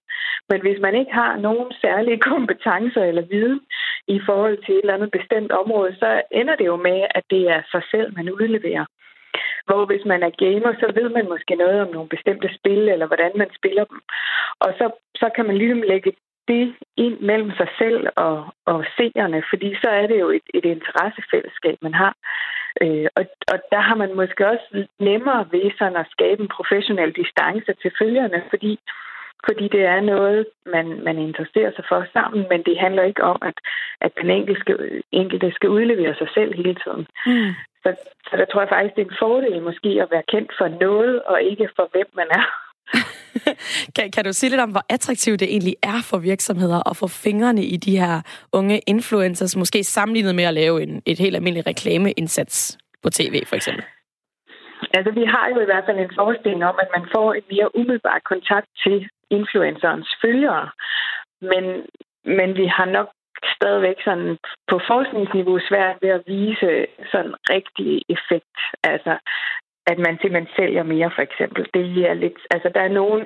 Men 0.50 0.62
hvis 0.62 0.80
man 0.86 0.96
ikke 0.96 1.14
har 1.14 1.38
nogen 1.38 1.72
særlige 1.82 2.20
kompetencer 2.32 3.04
eller 3.04 3.22
viden 3.22 3.62
i 4.08 4.20
forhold 4.26 4.58
til 4.66 4.74
et 4.76 4.82
eller 4.82 4.94
andet 4.94 5.12
bestemt 5.12 5.52
område, 5.52 5.96
så 6.02 6.22
ender 6.32 6.56
det 6.56 6.66
jo 6.66 6.76
med, 6.76 7.00
at 7.18 7.24
det 7.30 7.44
er 7.56 7.62
sig 7.72 7.84
selv, 7.92 8.08
man 8.18 8.32
udleverer. 8.32 8.86
Hvor 9.66 9.86
hvis 9.86 10.06
man 10.06 10.24
er 10.24 10.40
gamer, 10.44 10.72
så 10.74 10.88
ved 11.00 11.10
man 11.10 11.30
måske 11.30 11.56
noget 11.56 11.82
om 11.82 11.92
nogle 11.94 12.10
bestemte 12.10 12.50
spil, 12.58 12.90
eller 12.94 13.08
hvordan 13.08 13.32
man 13.36 13.50
spiller 13.58 13.84
dem. 13.92 14.00
Og 14.60 14.70
så, 14.78 14.86
så 15.16 15.28
kan 15.36 15.46
man 15.46 15.58
ligesom 15.58 15.82
lægge 15.82 16.12
det 16.48 16.76
ind 16.98 17.20
mellem 17.20 17.52
sig 17.52 17.68
selv 17.78 18.08
og, 18.16 18.46
og 18.66 18.86
seerne, 18.98 19.44
fordi 19.50 19.76
så 19.82 19.90
er 19.90 20.08
det 20.08 20.20
jo 20.20 20.30
et, 20.30 20.48
et 20.54 20.66
interessefællesskab, 20.66 21.78
man 21.82 21.94
har. 21.94 22.16
Øh, 22.82 23.08
og, 23.16 23.26
og 23.52 23.58
der 23.72 23.80
har 23.80 23.96
man 23.96 24.16
måske 24.16 24.48
også 24.48 24.88
nemmere 25.00 25.48
ved 25.52 25.72
sådan 25.78 25.96
at 25.96 26.12
skabe 26.12 26.42
en 26.42 26.56
professionel 26.58 27.12
distance 27.12 27.74
til 27.82 27.92
følgerne, 28.00 28.44
fordi 28.50 28.80
fordi 29.48 29.68
det 29.68 29.84
er 29.86 30.02
noget, 30.02 30.46
man, 30.66 31.04
man 31.04 31.18
interesserer 31.18 31.72
sig 31.76 31.86
for 31.90 32.06
sammen, 32.14 32.46
men 32.50 32.64
det 32.64 32.80
handler 32.80 33.04
ikke 33.04 33.24
om, 33.24 33.38
at, 33.42 33.58
at 34.02 34.12
den 34.22 34.30
enkelte 34.30 34.62
skal, 34.62 35.04
enkelte 35.12 35.52
skal 35.52 35.70
udlevere 35.70 36.16
sig 36.16 36.28
selv 36.34 36.56
hele 36.56 36.76
tiden. 36.84 37.08
Mm. 37.26 37.52
Så, 37.84 37.96
så 38.30 38.38
der 38.38 38.46
tror 38.46 38.62
jeg 38.62 38.70
faktisk, 38.70 38.96
det 38.96 39.02
er 39.02 39.10
en 39.10 39.20
fordel 39.20 39.62
måske 39.62 39.90
at 40.02 40.12
være 40.12 40.30
kendt 40.34 40.52
for 40.58 40.68
noget, 40.68 41.24
og 41.24 41.42
ikke 41.42 41.70
for 41.76 41.90
hvem 41.92 42.10
man 42.16 42.28
er. 42.32 42.63
kan, 43.96 44.12
kan 44.12 44.26
du 44.26 44.34
sige 44.34 44.50
lidt 44.50 44.62
om, 44.62 44.72
hvor 44.72 44.86
attraktivt 44.90 45.40
det 45.40 45.50
egentlig 45.52 45.76
er 45.84 46.00
for 46.10 46.18
virksomheder 46.18 46.90
at 46.90 46.98
få 46.98 47.08
fingrene 47.08 47.64
i 47.64 47.78
de 47.78 47.98
her 48.00 48.22
unge 48.54 48.80
influencers, 48.88 49.56
måske 49.56 49.84
sammenlignet 49.84 50.36
med 50.36 50.44
at 50.44 50.54
lave 50.54 50.84
en, 50.84 51.02
et 51.06 51.20
helt 51.20 51.36
almindeligt 51.36 51.68
reklameindsats 51.68 52.78
på 53.04 53.10
tv, 53.10 53.46
for 53.46 53.56
eksempel? 53.56 53.84
Altså, 54.94 55.12
vi 55.12 55.26
har 55.26 55.50
jo 55.54 55.60
i 55.62 55.66
hvert 55.66 55.86
fald 55.86 56.00
en 56.00 56.16
forestilling 56.16 56.66
om, 56.66 56.76
at 56.84 56.90
man 56.98 57.06
får 57.16 57.34
en 57.34 57.44
mere 57.52 57.76
umiddelbar 57.76 58.20
kontakt 58.26 58.68
til 58.84 59.10
influencerens 59.30 60.10
følgere. 60.22 60.70
Men, 61.42 61.66
men 62.38 62.50
vi 62.56 62.66
har 62.78 62.86
nok 62.86 63.10
stadigvæk 63.56 64.00
sådan 64.04 64.38
på 64.70 64.76
forskningsniveau 64.88 65.60
svært 65.70 65.98
ved 66.02 66.10
at 66.10 66.24
vise 66.28 66.72
sådan 67.12 67.36
rigtig 67.56 67.92
effekt. 68.16 68.58
Altså, 68.84 69.14
at 69.92 69.98
man 70.06 70.16
simpelthen 70.22 70.56
sælger 70.58 70.84
mere, 70.84 71.12
for 71.16 71.22
eksempel. 71.22 71.62
Det 71.74 72.10
er 72.10 72.14
lidt, 72.14 72.40
altså, 72.52 72.70
der 72.76 72.82
er 72.82 72.98
nogle 73.00 73.26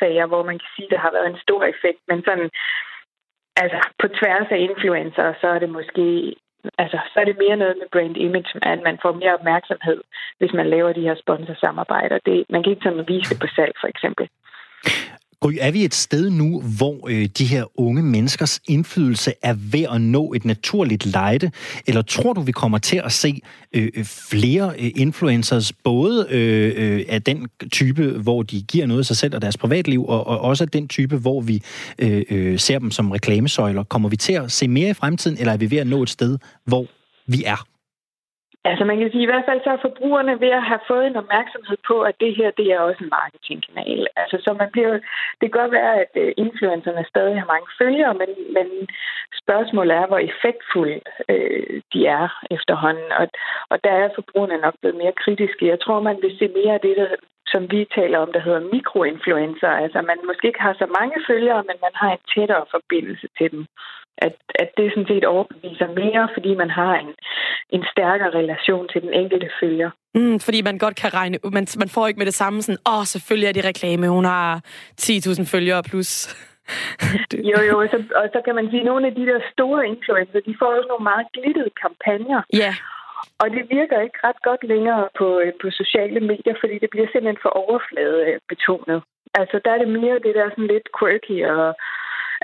sager, 0.00 0.26
hvor 0.26 0.42
man 0.50 0.58
kan 0.58 0.70
sige, 0.76 0.86
at 0.86 0.90
der 0.90 0.98
har 0.98 1.12
været 1.12 1.30
en 1.30 1.42
stor 1.46 1.62
effekt, 1.64 2.00
men 2.08 2.18
sådan, 2.24 2.50
altså, 3.62 3.78
på 4.00 4.06
tværs 4.08 4.48
af 4.50 4.58
influencer, 4.58 5.34
så 5.40 5.46
er 5.48 5.58
det 5.58 5.70
måske 5.70 6.34
altså, 6.78 6.98
så 7.12 7.20
er 7.20 7.24
det 7.24 7.36
mere 7.38 7.56
noget 7.56 7.76
med 7.80 7.88
brand 7.92 8.16
image, 8.16 8.50
at 8.62 8.80
man 8.82 8.98
får 9.02 9.12
mere 9.12 9.34
opmærksomhed, 9.38 10.00
hvis 10.38 10.52
man 10.52 10.70
laver 10.70 10.92
de 10.92 11.06
her 11.08 11.16
sponsorsamarbejder. 11.22 12.18
Det, 12.26 12.44
man 12.50 12.62
kan 12.62 12.72
ikke 12.72 12.84
sådan 12.84 13.08
vise 13.08 13.30
det 13.30 13.40
på 13.40 13.48
salg, 13.56 13.74
for 13.80 13.88
eksempel. 13.88 14.28
Gry, 15.40 15.52
er 15.60 15.70
vi 15.70 15.84
et 15.84 15.94
sted 15.94 16.30
nu, 16.30 16.60
hvor 16.60 17.08
øh, 17.08 17.28
de 17.38 17.44
her 17.44 17.64
unge 17.80 18.02
menneskers 18.02 18.60
indflydelse 18.68 19.32
er 19.42 19.54
ved 19.54 19.86
at 19.92 20.00
nå 20.00 20.32
et 20.32 20.44
naturligt 20.44 21.06
lejde? 21.06 21.50
Eller 21.86 22.02
tror 22.02 22.32
du, 22.32 22.40
vi 22.40 22.52
kommer 22.52 22.78
til 22.78 23.00
at 23.04 23.12
se 23.12 23.40
øh, 23.72 23.88
øh, 23.96 24.04
flere 24.04 24.72
øh, 24.78 24.90
influencers, 24.96 25.72
både 25.72 26.26
øh, 26.30 26.72
øh, 26.76 27.04
af 27.08 27.22
den 27.22 27.48
type, 27.72 28.10
hvor 28.10 28.42
de 28.42 28.62
giver 28.62 28.86
noget 28.86 29.00
af 29.00 29.06
sig 29.06 29.16
selv 29.16 29.34
og 29.34 29.42
deres 29.42 29.56
privatliv, 29.56 30.06
og, 30.06 30.26
og 30.26 30.40
også 30.40 30.64
af 30.64 30.70
den 30.70 30.88
type, 30.88 31.16
hvor 31.16 31.40
vi 31.40 31.62
øh, 31.98 32.22
øh, 32.30 32.58
ser 32.58 32.78
dem 32.78 32.90
som 32.90 33.10
reklamesøjler? 33.10 33.84
Kommer 33.84 34.08
vi 34.08 34.16
til 34.16 34.32
at 34.32 34.52
se 34.52 34.68
mere 34.68 34.90
i 34.90 34.94
fremtiden, 34.94 35.38
eller 35.38 35.52
er 35.52 35.56
vi 35.56 35.70
ved 35.70 35.78
at 35.78 35.86
nå 35.86 36.02
et 36.02 36.10
sted, 36.10 36.38
hvor 36.64 36.86
vi 37.26 37.44
er? 37.46 37.66
Altså 38.70 38.84
man 38.84 38.98
kan 38.98 39.10
sige, 39.10 39.26
i 39.26 39.30
hvert 39.32 39.48
fald 39.48 39.60
så 39.64 39.70
er 39.70 39.84
forbrugerne 39.86 40.40
ved 40.44 40.52
at 40.58 40.68
have 40.70 40.82
fået 40.90 41.06
en 41.06 41.16
opmærksomhed 41.22 41.78
på, 41.88 41.96
at 42.08 42.14
det 42.20 42.36
her, 42.38 42.50
det 42.50 42.66
er 42.72 42.80
også 42.80 43.00
en 43.04 43.14
marketingkanal. 43.18 44.06
Altså 44.16 44.36
så 44.44 44.50
man 44.60 44.68
bliver, 44.74 44.92
det 45.38 45.44
kan 45.46 45.58
godt 45.60 45.72
være, 45.78 45.92
at 46.02 46.12
øh, 46.22 46.32
influencerne 46.36 47.04
stadig 47.12 47.36
har 47.40 47.48
mange 47.54 47.68
følgere, 47.80 48.14
men, 48.22 48.30
men 48.56 48.66
spørgsmålet 49.42 49.94
er, 50.00 50.06
hvor 50.06 50.20
effektfulde 50.30 51.00
øh, 51.32 51.80
de 51.92 52.00
er 52.06 52.26
efterhånden. 52.56 53.08
Og, 53.20 53.26
og 53.72 53.76
der 53.84 53.94
er 54.02 54.14
forbrugerne 54.14 54.58
nok 54.64 54.74
blevet 54.80 54.96
mere 55.02 55.20
kritiske. 55.22 55.72
Jeg 55.72 55.80
tror, 55.80 56.00
man 56.00 56.18
vil 56.22 56.38
se 56.38 56.46
mere 56.58 56.74
af 56.74 56.80
det, 56.80 56.96
der, 56.96 57.08
som 57.52 57.62
vi 57.70 57.80
taler 57.98 58.18
om, 58.18 58.32
der 58.32 58.40
hedder 58.46 58.70
mikroinfluencer. 58.74 59.68
Altså 59.84 59.98
man 60.10 60.18
måske 60.28 60.46
ikke 60.48 60.66
har 60.68 60.74
så 60.78 60.86
mange 61.00 61.16
følgere, 61.28 61.62
men 61.68 61.76
man 61.86 61.94
har 61.94 62.10
en 62.12 62.24
tættere 62.34 62.64
forbindelse 62.70 63.28
til 63.38 63.50
dem 63.50 63.66
at, 64.18 64.36
at 64.54 64.70
det 64.76 64.92
sådan 64.92 65.06
set 65.12 65.24
overbeviser 65.24 65.88
mere, 66.00 66.28
fordi 66.34 66.54
man 66.54 66.70
har 66.70 66.94
en, 66.94 67.10
en 67.70 67.84
stærkere 67.92 68.30
relation 68.30 68.88
til 68.92 69.02
den 69.02 69.12
enkelte 69.12 69.48
følger. 69.60 69.90
Mm, 70.14 70.40
fordi 70.40 70.62
man 70.62 70.78
godt 70.78 70.96
kan 70.96 71.14
regne, 71.14 71.38
man, 71.44 71.66
man 71.78 71.88
får 71.88 72.06
ikke 72.06 72.18
med 72.18 72.26
det 72.26 72.34
samme 72.34 72.62
sådan, 72.62 72.82
åh, 72.88 72.98
oh, 72.98 73.04
selvfølgelig 73.04 73.48
er 73.48 73.52
det 73.52 73.64
reklame, 73.64 74.08
hun 74.08 74.24
har 74.24 74.60
10.000 75.00 75.54
følgere 75.54 75.82
plus. 75.82 76.10
jo, 77.50 77.58
jo, 77.68 77.74
og 77.82 77.88
så, 77.92 77.98
og 78.20 78.26
så 78.34 78.40
kan 78.44 78.54
man 78.54 78.66
sige, 78.70 78.80
at 78.80 78.86
nogle 78.90 79.06
af 79.06 79.14
de 79.14 79.26
der 79.26 79.40
store 79.52 79.86
influencer, 79.92 80.40
de 80.48 80.56
får 80.58 80.66
også 80.76 80.88
nogle 80.88 81.08
meget 81.10 81.26
glittede 81.36 81.70
kampagner. 81.82 82.42
Ja. 82.52 82.58
Yeah. 82.58 82.74
Og 83.42 83.46
det 83.50 83.62
virker 83.78 83.98
ikke 84.00 84.18
ret 84.28 84.40
godt 84.48 84.62
længere 84.72 85.08
på, 85.18 85.26
øh, 85.44 85.52
på 85.62 85.66
sociale 85.70 86.20
medier, 86.30 86.56
fordi 86.60 86.76
det 86.82 86.90
bliver 86.90 87.08
simpelthen 87.08 87.44
for 87.44 87.52
overfladebetonet. 87.62 89.00
Altså, 89.40 89.56
der 89.64 89.70
er 89.72 89.78
det 89.78 89.90
mere 89.98 90.24
det 90.26 90.34
der 90.38 90.50
sådan 90.50 90.72
lidt 90.74 90.88
quirky 90.98 91.38
og 91.54 91.66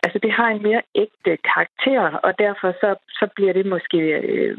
altså 0.02 0.18
det 0.22 0.32
har 0.32 0.48
en 0.48 0.62
mere 0.62 0.82
ægte 0.94 1.32
karakter, 1.52 2.02
og 2.26 2.38
derfor 2.38 2.68
så, 2.82 2.90
så 3.08 3.28
bliver 3.36 3.52
det 3.52 3.66
måske 3.66 3.98
øh, 3.98 4.56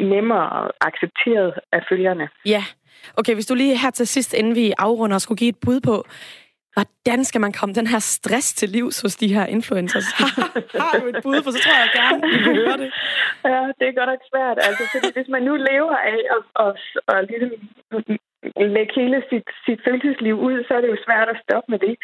nemmere 0.00 0.70
accepteret 0.80 1.54
af 1.72 1.80
følgerne. 1.88 2.28
Ja. 2.46 2.64
Okay, 3.16 3.34
hvis 3.34 3.46
du 3.46 3.54
lige 3.54 3.78
her 3.78 3.90
til 3.90 4.06
sidst, 4.06 4.34
inden 4.34 4.54
vi 4.54 4.72
afrunder, 4.78 5.18
skulle 5.18 5.38
give 5.38 5.48
et 5.48 5.60
bud 5.64 5.80
på, 5.80 6.04
hvordan 6.74 7.24
skal 7.24 7.40
man 7.40 7.52
komme 7.52 7.74
den 7.74 7.86
her 7.86 7.98
stress 7.98 8.54
til 8.54 8.68
livs 8.68 9.00
hos 9.00 9.16
de 9.16 9.34
her 9.34 9.46
influencers? 9.46 10.08
har 10.84 10.98
du 11.00 11.06
et 11.06 11.20
bud, 11.22 11.42
for 11.44 11.50
så 11.50 11.58
tror 11.64 11.78
jeg 11.84 11.90
gerne, 12.00 12.20
vi 12.32 12.38
vil 12.44 12.56
høre 12.62 12.78
det. 12.82 12.90
Ja, 13.44 13.60
det 13.78 13.84
er 13.88 13.98
godt 13.98 14.10
nok 14.12 14.22
svært. 14.32 14.56
Altså, 14.68 14.82
fordi 14.92 15.08
hvis 15.16 15.28
man 15.28 15.42
nu 15.42 15.54
lever 15.70 15.96
af 16.12 16.20
at, 16.36 16.42
at, 16.66 16.72
at, 17.08 17.16
at 17.16 17.30
ligesom 17.30 17.50
lægge 18.56 18.92
hele 19.00 19.22
sit, 19.30 19.48
sit 19.66 19.80
følelsesliv 19.84 20.36
ud, 20.48 20.64
så 20.64 20.74
er 20.74 20.80
det 20.80 20.88
jo 20.88 21.04
svært 21.06 21.28
at 21.28 21.40
stoppe 21.44 21.70
med 21.72 21.78
det. 21.78 21.94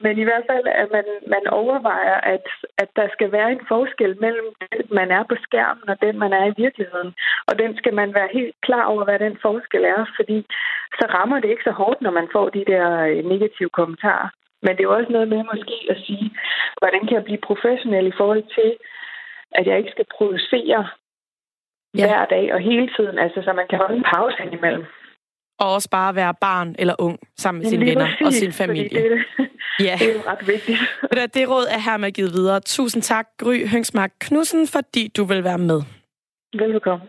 Men 0.00 0.18
i 0.18 0.24
hvert 0.24 0.46
fald, 0.50 0.66
at 0.66 0.88
man, 0.92 1.04
man 1.34 1.44
overvejer, 1.60 2.16
at, 2.34 2.46
at 2.78 2.88
der 2.96 3.08
skal 3.12 3.32
være 3.32 3.52
en 3.52 3.64
forskel 3.68 4.16
mellem 4.20 4.48
den, 4.72 4.86
man 4.90 5.10
er 5.10 5.22
på 5.30 5.36
skærmen, 5.46 5.88
og 5.88 5.96
den, 6.02 6.18
man 6.18 6.32
er 6.32 6.44
i 6.46 6.54
virkeligheden. 6.56 7.14
Og 7.48 7.58
den 7.58 7.76
skal 7.76 7.94
man 7.94 8.14
være 8.14 8.28
helt 8.32 8.56
klar 8.62 8.84
over, 8.84 9.04
hvad 9.04 9.18
den 9.18 9.38
forskel 9.42 9.84
er, 9.84 10.02
fordi 10.16 10.46
så 10.98 11.06
rammer 11.16 11.40
det 11.40 11.48
ikke 11.50 11.68
så 11.68 11.70
hårdt, 11.70 12.00
når 12.02 12.10
man 12.10 12.28
får 12.32 12.48
de 12.48 12.64
der 12.72 12.86
øh, 13.00 13.24
negative 13.24 13.68
kommentarer. 13.68 14.28
Men 14.62 14.72
det 14.72 14.80
er 14.80 14.90
jo 14.90 14.96
også 14.98 15.12
noget 15.12 15.28
med 15.28 15.42
måske 15.52 15.76
at 15.90 15.98
sige, 16.06 16.30
hvordan 16.78 17.00
kan 17.06 17.14
jeg 17.16 17.24
blive 17.24 17.46
professionel 17.50 18.06
i 18.06 18.18
forhold 18.20 18.44
til, 18.58 18.76
at 19.52 19.66
jeg 19.66 19.78
ikke 19.78 19.90
skal 19.90 20.06
producere 20.16 20.88
ja. 21.98 22.06
hver 22.06 22.24
dag 22.24 22.54
og 22.54 22.60
hele 22.60 22.88
tiden, 22.96 23.18
altså 23.18 23.42
så 23.42 23.52
man 23.52 23.66
kan 23.70 23.78
holde 23.78 23.96
en 23.96 24.10
pause 24.14 24.36
indimellem 24.44 24.86
og 25.58 25.72
også 25.72 25.90
bare 25.90 26.14
være 26.14 26.34
barn 26.40 26.74
eller 26.78 26.94
ung 26.98 27.18
sammen 27.38 27.62
med 27.62 27.70
sine 27.70 27.86
venner 27.86 28.06
præcis, 28.06 28.26
og 28.26 28.32
sin 28.32 28.52
familie. 28.52 29.02
Det, 29.02 29.10
det, 29.38 29.48
ja. 29.86 29.96
det 29.98 30.08
er 30.10 30.14
jo 30.14 30.20
ret 30.26 30.48
vigtigt. 30.48 30.78
Det 31.34 31.48
råd 31.50 31.66
er 31.70 31.78
hermed 31.78 32.12
givet 32.12 32.32
videre. 32.32 32.60
Tusind 32.60 33.02
tak, 33.02 33.26
Gry 33.38 33.66
Høngsmark 33.66 34.12
Knudsen, 34.20 34.66
fordi 34.66 35.08
du 35.16 35.24
vil 35.24 35.44
være 35.44 35.58
med. 35.58 35.82
Velkommen. 36.58 37.08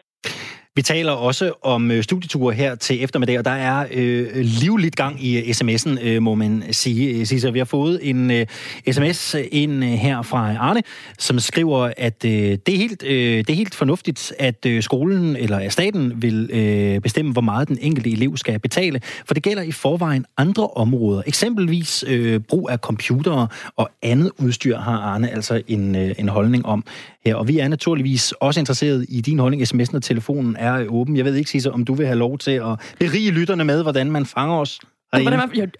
Vi 0.78 0.82
taler 0.82 1.12
også 1.12 1.52
om 1.62 1.92
øh, 1.92 2.04
studieture 2.04 2.54
her 2.54 2.76
til 2.76 3.04
eftermiddag, 3.04 3.40
og 3.40 3.46
der 3.46 3.52
er 3.52 3.86
øh, 3.92 4.28
livligt 4.36 4.96
gang 4.96 5.24
i 5.24 5.38
øh, 5.38 5.50
sms'en, 5.50 6.08
øh, 6.08 6.22
må 6.22 6.36
man 6.36 6.64
sige. 6.72 7.20
Øh, 7.20 7.26
Så 7.26 7.52
vi 7.52 7.60
har 7.60 7.66
fået 7.66 8.00
en 8.04 8.32
øh, 8.32 8.46
sms 8.92 9.36
øh, 9.36 9.44
ind 9.52 9.84
øh, 9.84 9.90
her 9.90 10.22
fra 10.22 10.56
Arne, 10.56 10.82
som 11.20 11.40
skriver, 11.40 11.92
at 11.98 12.26
øh, 12.26 12.32
det, 12.32 12.70
er 12.70 12.78
helt, 12.78 13.04
øh, 13.04 13.38
det 13.38 13.50
er 13.50 13.54
helt 13.54 13.76
fornuftigt, 13.76 14.34
at 14.40 14.66
øh, 14.66 14.84
skolen 14.84 15.36
eller 15.36 15.58
at 15.58 15.74
staten 15.74 16.22
vil 16.22 16.50
øh, 16.54 17.02
bestemme, 17.02 17.32
hvor 17.32 17.42
meget 17.42 17.68
den 17.68 17.78
enkelte 17.82 18.12
elev 18.12 18.38
skal 18.38 18.60
betale, 18.60 19.02
for 19.26 19.34
det 19.34 19.44
gælder 19.44 19.64
i 19.64 19.72
forvejen 19.72 20.26
andre 20.38 20.68
områder. 20.68 21.22
Eksempelvis 21.26 22.04
øh, 22.08 22.40
brug 22.40 22.70
af 22.70 22.78
computere 22.78 23.48
og 23.76 23.90
andet 24.02 24.32
udstyr 24.38 24.78
har 24.78 24.98
Arne 24.98 25.30
altså 25.30 25.62
en, 25.68 25.96
øh, 25.96 26.16
en 26.18 26.30
holdning 26.30 26.66
om 26.66 26.84
her. 27.26 27.36
Og 27.36 27.48
vi 27.48 27.60
er 27.60 27.68
naturligvis 27.68 28.32
også 28.32 28.60
interesseret 28.60 29.06
i 29.10 29.22
din 29.22 29.40
holdning. 29.40 29.62
SMS'en 29.64 29.96
og 29.96 30.04
telefonen 30.04 30.56
er 30.60 30.67
åben. 30.90 31.18
Jeg 31.18 31.26
ved 31.26 31.36
ikke, 31.36 31.50
Sisse, 31.50 31.72
om 31.72 31.86
du 31.86 31.94
vil 31.94 32.06
have 32.06 32.20
lov 32.20 32.38
til 32.38 32.52
at 32.52 32.94
berige 33.00 33.32
lytterne 33.32 33.64
med, 33.64 33.82
hvordan 33.82 34.12
man 34.12 34.26
fanger 34.26 34.56
os. 34.56 34.80
Hvordan 35.12 35.40
man, 35.40 35.50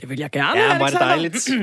det 0.00 0.08
vil 0.08 0.18
jeg 0.18 0.30
gerne. 0.30 0.60
Ja, 0.60 0.78
var 0.78 0.86
det 0.86 1.00
dejligt. 1.00 1.50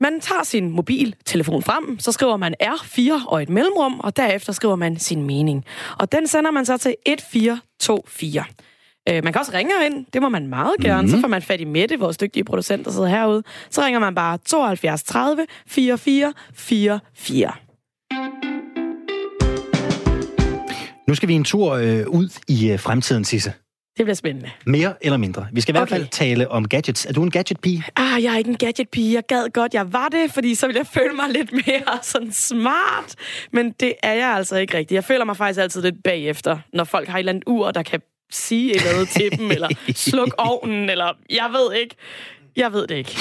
Man 0.00 0.20
tager 0.20 0.42
sin 0.42 0.70
mobiltelefon 0.70 1.62
frem, 1.62 1.98
så 1.98 2.12
skriver 2.12 2.36
man 2.36 2.54
R4 2.62 3.26
og 3.26 3.42
et 3.42 3.48
mellemrum, 3.48 4.00
og 4.00 4.16
derefter 4.16 4.52
skriver 4.52 4.76
man 4.76 4.98
sin 4.98 5.22
mening. 5.22 5.64
Og 5.98 6.12
den 6.12 6.26
sender 6.26 6.50
man 6.50 6.66
så 6.66 6.78
til 6.78 6.94
1424. 7.06 8.44
Øh, 9.08 9.24
man 9.24 9.32
kan 9.32 9.40
også 9.40 9.52
ringe 9.54 9.72
ind, 9.86 10.06
det 10.12 10.22
må 10.22 10.28
man 10.28 10.46
meget 10.46 10.74
gerne. 10.80 11.02
Mm-hmm. 11.02 11.16
Så 11.16 11.20
får 11.20 11.28
man 11.28 11.42
fat 11.42 11.60
i 11.60 11.64
Mette, 11.64 11.98
vores 11.98 12.16
dygtige 12.16 12.44
producent, 12.44 12.84
der 12.84 12.90
sidder 12.90 13.08
herude. 13.08 13.42
Så 13.70 13.82
ringer 13.84 14.00
man 14.00 14.14
bare 14.14 14.38
72 14.38 15.02
30 15.02 15.46
44 15.66 16.32
44. 16.54 17.52
Nu 21.08 21.14
skal 21.14 21.28
vi 21.28 21.34
en 21.34 21.44
tur 21.44 21.72
øh, 21.72 22.06
ud 22.08 22.38
i 22.48 22.70
øh, 22.70 22.78
fremtiden, 22.78 23.24
Sisse. 23.24 23.52
Det 23.96 24.04
bliver 24.04 24.14
spændende. 24.14 24.50
Mere 24.66 24.94
eller 25.00 25.16
mindre. 25.16 25.46
Vi 25.52 25.60
skal 25.60 25.74
i 25.74 25.78
okay. 25.78 25.88
hvert 25.88 26.00
fald 26.00 26.08
tale 26.08 26.50
om 26.50 26.68
gadgets. 26.68 27.06
Er 27.06 27.12
du 27.12 27.22
en 27.22 27.30
gadget-pige? 27.30 27.84
Ah, 27.96 28.24
jeg 28.24 28.34
er 28.34 28.38
ikke 28.38 28.50
en 28.50 28.56
gadget-pige. 28.56 29.14
Jeg 29.14 29.22
gad 29.28 29.52
godt, 29.52 29.74
jeg 29.74 29.92
var 29.92 30.08
det, 30.08 30.32
fordi 30.32 30.54
så 30.54 30.66
ville 30.66 30.78
jeg 30.78 30.86
føle 30.86 31.12
mig 31.12 31.28
lidt 31.28 31.52
mere 31.52 31.98
sådan 32.12 32.32
smart. 32.32 33.14
Men 33.52 33.72
det 33.80 33.94
er 34.02 34.12
jeg 34.12 34.28
altså 34.28 34.56
ikke 34.56 34.76
rigtigt. 34.76 34.92
Jeg 34.92 35.04
føler 35.04 35.24
mig 35.24 35.36
faktisk 35.36 35.60
altid 35.60 35.82
lidt 35.82 36.02
bagefter, 36.04 36.58
når 36.72 36.84
folk 36.84 37.08
har 37.08 37.18
et 37.18 37.18
eller 37.18 37.32
andet 37.32 37.44
ur, 37.46 37.70
der 37.70 37.82
kan 37.82 38.00
sige 38.30 38.70
et 38.70 38.76
eller 38.76 38.90
andet 38.90 39.08
til 39.08 39.38
dem, 39.38 39.50
eller 39.50 39.68
sluk 39.94 40.34
ovnen, 40.38 40.90
eller 40.90 41.12
jeg 41.30 41.48
ved 41.52 41.80
ikke. 41.80 41.94
Jeg 42.56 42.72
ved 42.72 42.86
det 42.86 42.94
ikke. 42.96 43.16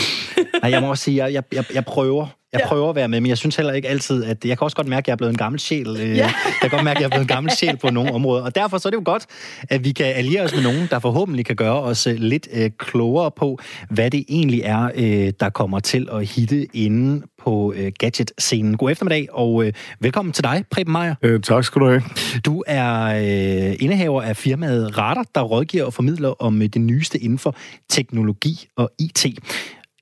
Nej, 0.62 0.72
jeg 0.72 0.82
må 0.82 0.90
også 0.90 1.04
sige, 1.04 1.26
jeg, 1.26 1.44
jeg, 1.52 1.66
jeg 1.74 1.86
prøver. 1.86 2.28
Jeg 2.54 2.62
ja. 2.62 2.68
prøver 2.68 2.90
at 2.90 2.96
være 2.96 3.08
med, 3.08 3.22
men 3.22 3.30
jeg 3.30 3.38
synes 3.38 3.56
heller 3.56 3.74
ikke 3.74 3.88
altid, 3.88 4.24
at... 4.24 4.46
Jeg 4.46 4.58
kan 4.58 4.66
også 4.66 4.78
godt 4.78 4.88
mærke, 4.88 5.04
at 5.04 5.08
jeg 5.08 5.14
er 5.14 5.18
blevet 5.18 5.32
en 5.32 5.38
gammel 5.38 5.60
sjæl. 5.60 5.88
Øh, 5.88 6.18
ja. 6.18 6.26
Jeg 6.26 6.34
kan 6.62 6.70
godt 6.70 6.84
mærke, 6.84 6.98
at 6.98 7.02
jeg 7.02 7.06
er 7.06 7.10
blevet 7.10 7.24
en 7.24 7.28
gammel 7.28 7.52
sjæl 7.52 7.78
på 7.78 7.90
nogle 7.90 8.14
områder. 8.14 8.44
Og 8.44 8.56
derfor 8.56 8.78
så 8.78 8.88
er 8.88 8.90
det 8.90 8.98
jo 8.98 9.02
godt, 9.06 9.26
at 9.70 9.84
vi 9.84 9.92
kan 9.92 10.06
alliere 10.06 10.44
os 10.44 10.54
med 10.54 10.64
nogen, 10.64 10.88
der 10.90 11.00
forhåbentlig 11.00 11.46
kan 11.46 11.56
gøre 11.56 11.82
os 11.82 12.08
øh, 12.08 12.16
lidt 12.16 12.48
øh, 12.54 12.72
klogere 12.78 13.32
på, 13.32 13.60
hvad 13.90 14.12
det 14.12 14.26
egentlig 14.30 14.62
er, 14.62 14.92
øh, 14.96 15.34
der 15.40 15.50
kommer 15.50 15.80
til 15.80 16.10
at 16.12 16.26
hitte 16.26 16.68
inde 16.76 17.26
på 17.44 17.74
øh, 17.76 17.92
gadget-scenen. 18.00 18.78
God 18.78 18.92
eftermiddag, 18.92 19.28
og 19.32 19.66
øh, 19.66 19.74
velkommen 20.00 20.32
til 20.32 20.44
dig, 20.44 20.64
Preben 20.72 20.92
Meier. 20.92 21.16
Øh, 21.22 21.42
tak 21.42 21.64
skal 21.64 21.82
du 21.82 21.88
have. 21.88 22.04
Du 22.46 22.64
er 22.68 23.04
øh, 23.04 23.76
indehaver 23.80 24.22
af 24.22 24.38
firmaet 24.38 24.98
Radar, 24.98 25.26
der 25.36 25.42
rådgiver 25.42 25.86
og 25.86 25.94
formidler 25.94 26.42
om 26.42 26.62
øh, 26.62 26.68
det 26.68 26.82
nyeste 26.82 27.20
inden 27.20 27.40
for 27.40 27.56
teknologi 27.90 28.68
og 28.78 28.92
IT. 29.00 29.26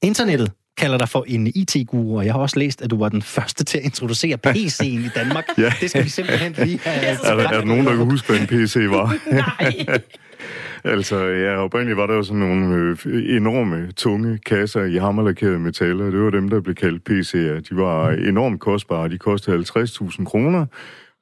Internettet 0.04 0.52
kalder 0.80 0.98
dig 0.98 1.10
for 1.10 1.26
en 1.28 1.48
IT-guru, 1.48 2.18
og 2.18 2.26
jeg 2.26 2.34
har 2.34 2.40
også 2.40 2.60
læst, 2.60 2.82
at 2.82 2.90
du 2.90 2.98
var 2.98 3.10
den 3.10 3.22
første 3.22 3.64
til 3.64 3.78
at 3.78 3.84
introducere 3.84 4.38
PC'en 4.48 5.06
i 5.06 5.10
Danmark. 5.16 5.46
ja. 5.58 5.74
Det 5.82 5.90
skal 5.90 6.04
vi 6.04 6.10
simpelthen 6.10 6.56
lige 6.58 6.80
have... 6.84 7.18
er, 7.26 7.36
der, 7.36 7.44
er 7.44 7.52
der 7.52 7.66
nogen, 7.66 7.86
der 7.86 7.96
kan 7.96 8.06
huske, 8.06 8.28
hvad 8.28 8.40
en 8.40 8.48
PC 8.48 8.76
var? 8.90 9.18
Nej. 9.44 10.00
altså, 10.96 11.26
ja, 11.26 11.56
oprindeligt 11.58 11.98
var 11.98 12.08
der 12.08 12.14
jo 12.14 12.24
sådan 12.24 12.40
nogle 12.40 12.96
øh, 13.06 13.36
enorme, 13.36 13.92
tunge 13.92 14.40
kasser 14.46 14.84
i 14.84 14.98
hammerlakerede 14.98 15.60
metaller. 15.60 16.06
Det 16.06 16.20
var 16.20 16.30
dem, 16.30 16.50
der 16.50 16.62
blev 16.62 16.76
kaldt 16.76 17.10
PC'er. 17.10 17.70
De 17.70 17.82
var 17.82 18.10
enormt 18.10 18.60
kostbare. 18.60 19.10
De 19.10 19.18
kostede 19.18 19.58
50.000 19.58 20.24
kroner 20.24 20.66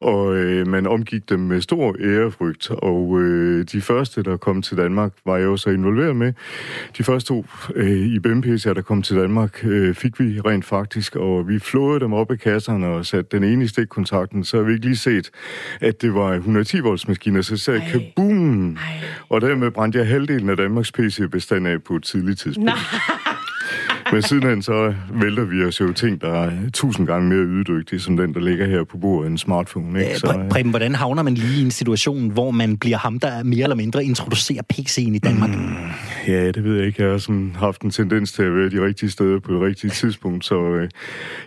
og 0.01 0.35
øh, 0.35 0.67
man 0.67 0.87
omgik 0.87 1.29
dem 1.29 1.39
med 1.39 1.61
stor 1.61 1.95
ærefrygt. 1.99 2.69
Og 2.69 3.21
øh, 3.21 3.65
de 3.71 3.81
første, 3.81 4.23
der 4.23 4.37
kom 4.37 4.61
til 4.61 4.77
Danmark, 4.77 5.11
var 5.25 5.37
jeg 5.37 5.47
også 5.47 5.69
involveret 5.69 6.15
med. 6.15 6.33
De 6.97 7.03
første 7.03 7.27
to 7.27 7.45
øh, 7.75 8.15
IBM-PC'er, 8.15 8.73
der 8.73 8.81
kom 8.81 9.01
til 9.01 9.15
Danmark, 9.15 9.65
øh, 9.65 9.95
fik 9.95 10.19
vi 10.19 10.41
rent 10.41 10.65
faktisk, 10.65 11.15
og 11.15 11.47
vi 11.47 11.59
flåede 11.59 11.99
dem 11.99 12.13
op 12.13 12.31
i 12.31 12.35
kasserne 12.35 12.87
og 12.87 13.05
satte 13.05 13.37
den 13.37 13.43
ene 13.43 13.63
i 13.63 13.67
stikkontakten, 13.67 14.43
så 14.43 14.57
har 14.57 14.63
vi 14.63 14.73
ikke 14.73 14.85
lige 14.85 14.97
set, 14.97 15.29
at 15.81 16.01
det 16.01 16.13
var 16.13 16.33
110 16.33 16.79
volts 16.79 17.07
maskiner, 17.07 17.41
så 17.41 17.57
sagde 17.57 17.81
jeg 17.81 17.91
kaboom! 17.91 18.77
Og 19.29 19.41
dermed 19.41 19.71
brændte 19.71 19.99
jeg 19.99 20.07
halvdelen 20.07 20.49
af 20.49 20.57
Danmarks 20.57 20.91
PC-bestand 20.91 21.67
af 21.67 21.83
på 21.83 21.95
et 21.95 22.03
tidligt 22.03 22.39
tidspunkt. 22.39 22.65
Nej. 22.65 23.26
Men 24.13 24.21
sidenhen 24.21 24.61
så 24.61 24.93
vælter 25.13 25.43
vi 25.43 25.63
os 25.63 25.79
jo 25.81 25.93
ting, 25.93 26.21
der 26.21 26.33
er 26.33 26.51
tusind 26.73 27.07
gange 27.07 27.29
mere 27.29 27.39
ydedygtige, 27.45 27.99
som 27.99 28.17
den, 28.17 28.33
der 28.33 28.39
ligger 28.39 28.65
her 28.65 28.83
på 28.83 28.97
bordet, 28.97 29.31
en 29.31 29.37
smartphone. 29.37 29.99
Ikke? 30.03 30.19
Så, 30.19 30.27
Præ- 30.27 30.49
Preben, 30.49 30.69
hvordan 30.69 30.95
havner 30.95 31.23
man 31.23 31.33
lige 31.33 31.61
i 31.61 31.65
en 31.65 31.71
situation, 31.71 32.29
hvor 32.29 32.51
man 32.51 32.77
bliver 32.77 32.97
ham, 32.97 33.19
der 33.19 33.43
mere 33.43 33.63
eller 33.63 33.75
mindre 33.75 34.05
introducerer 34.05 34.61
PC'en 34.73 35.15
i 35.15 35.19
Danmark? 35.19 35.49
Mm, 35.49 35.63
ja, 36.27 36.51
det 36.51 36.63
ved 36.63 36.77
jeg 36.77 36.85
ikke. 36.87 37.03
Jeg 37.03 37.11
har 37.11 37.17
sådan 37.17 37.55
haft 37.59 37.81
en 37.81 37.91
tendens 37.91 38.31
til 38.31 38.43
at 38.43 38.55
være 38.55 38.69
de 38.69 38.85
rigtige 38.85 39.09
steder 39.09 39.39
på 39.39 39.53
det 39.53 39.61
rigtige 39.61 39.91
tidspunkt, 39.91 40.45
så 40.45 40.55
øh, 40.69 40.89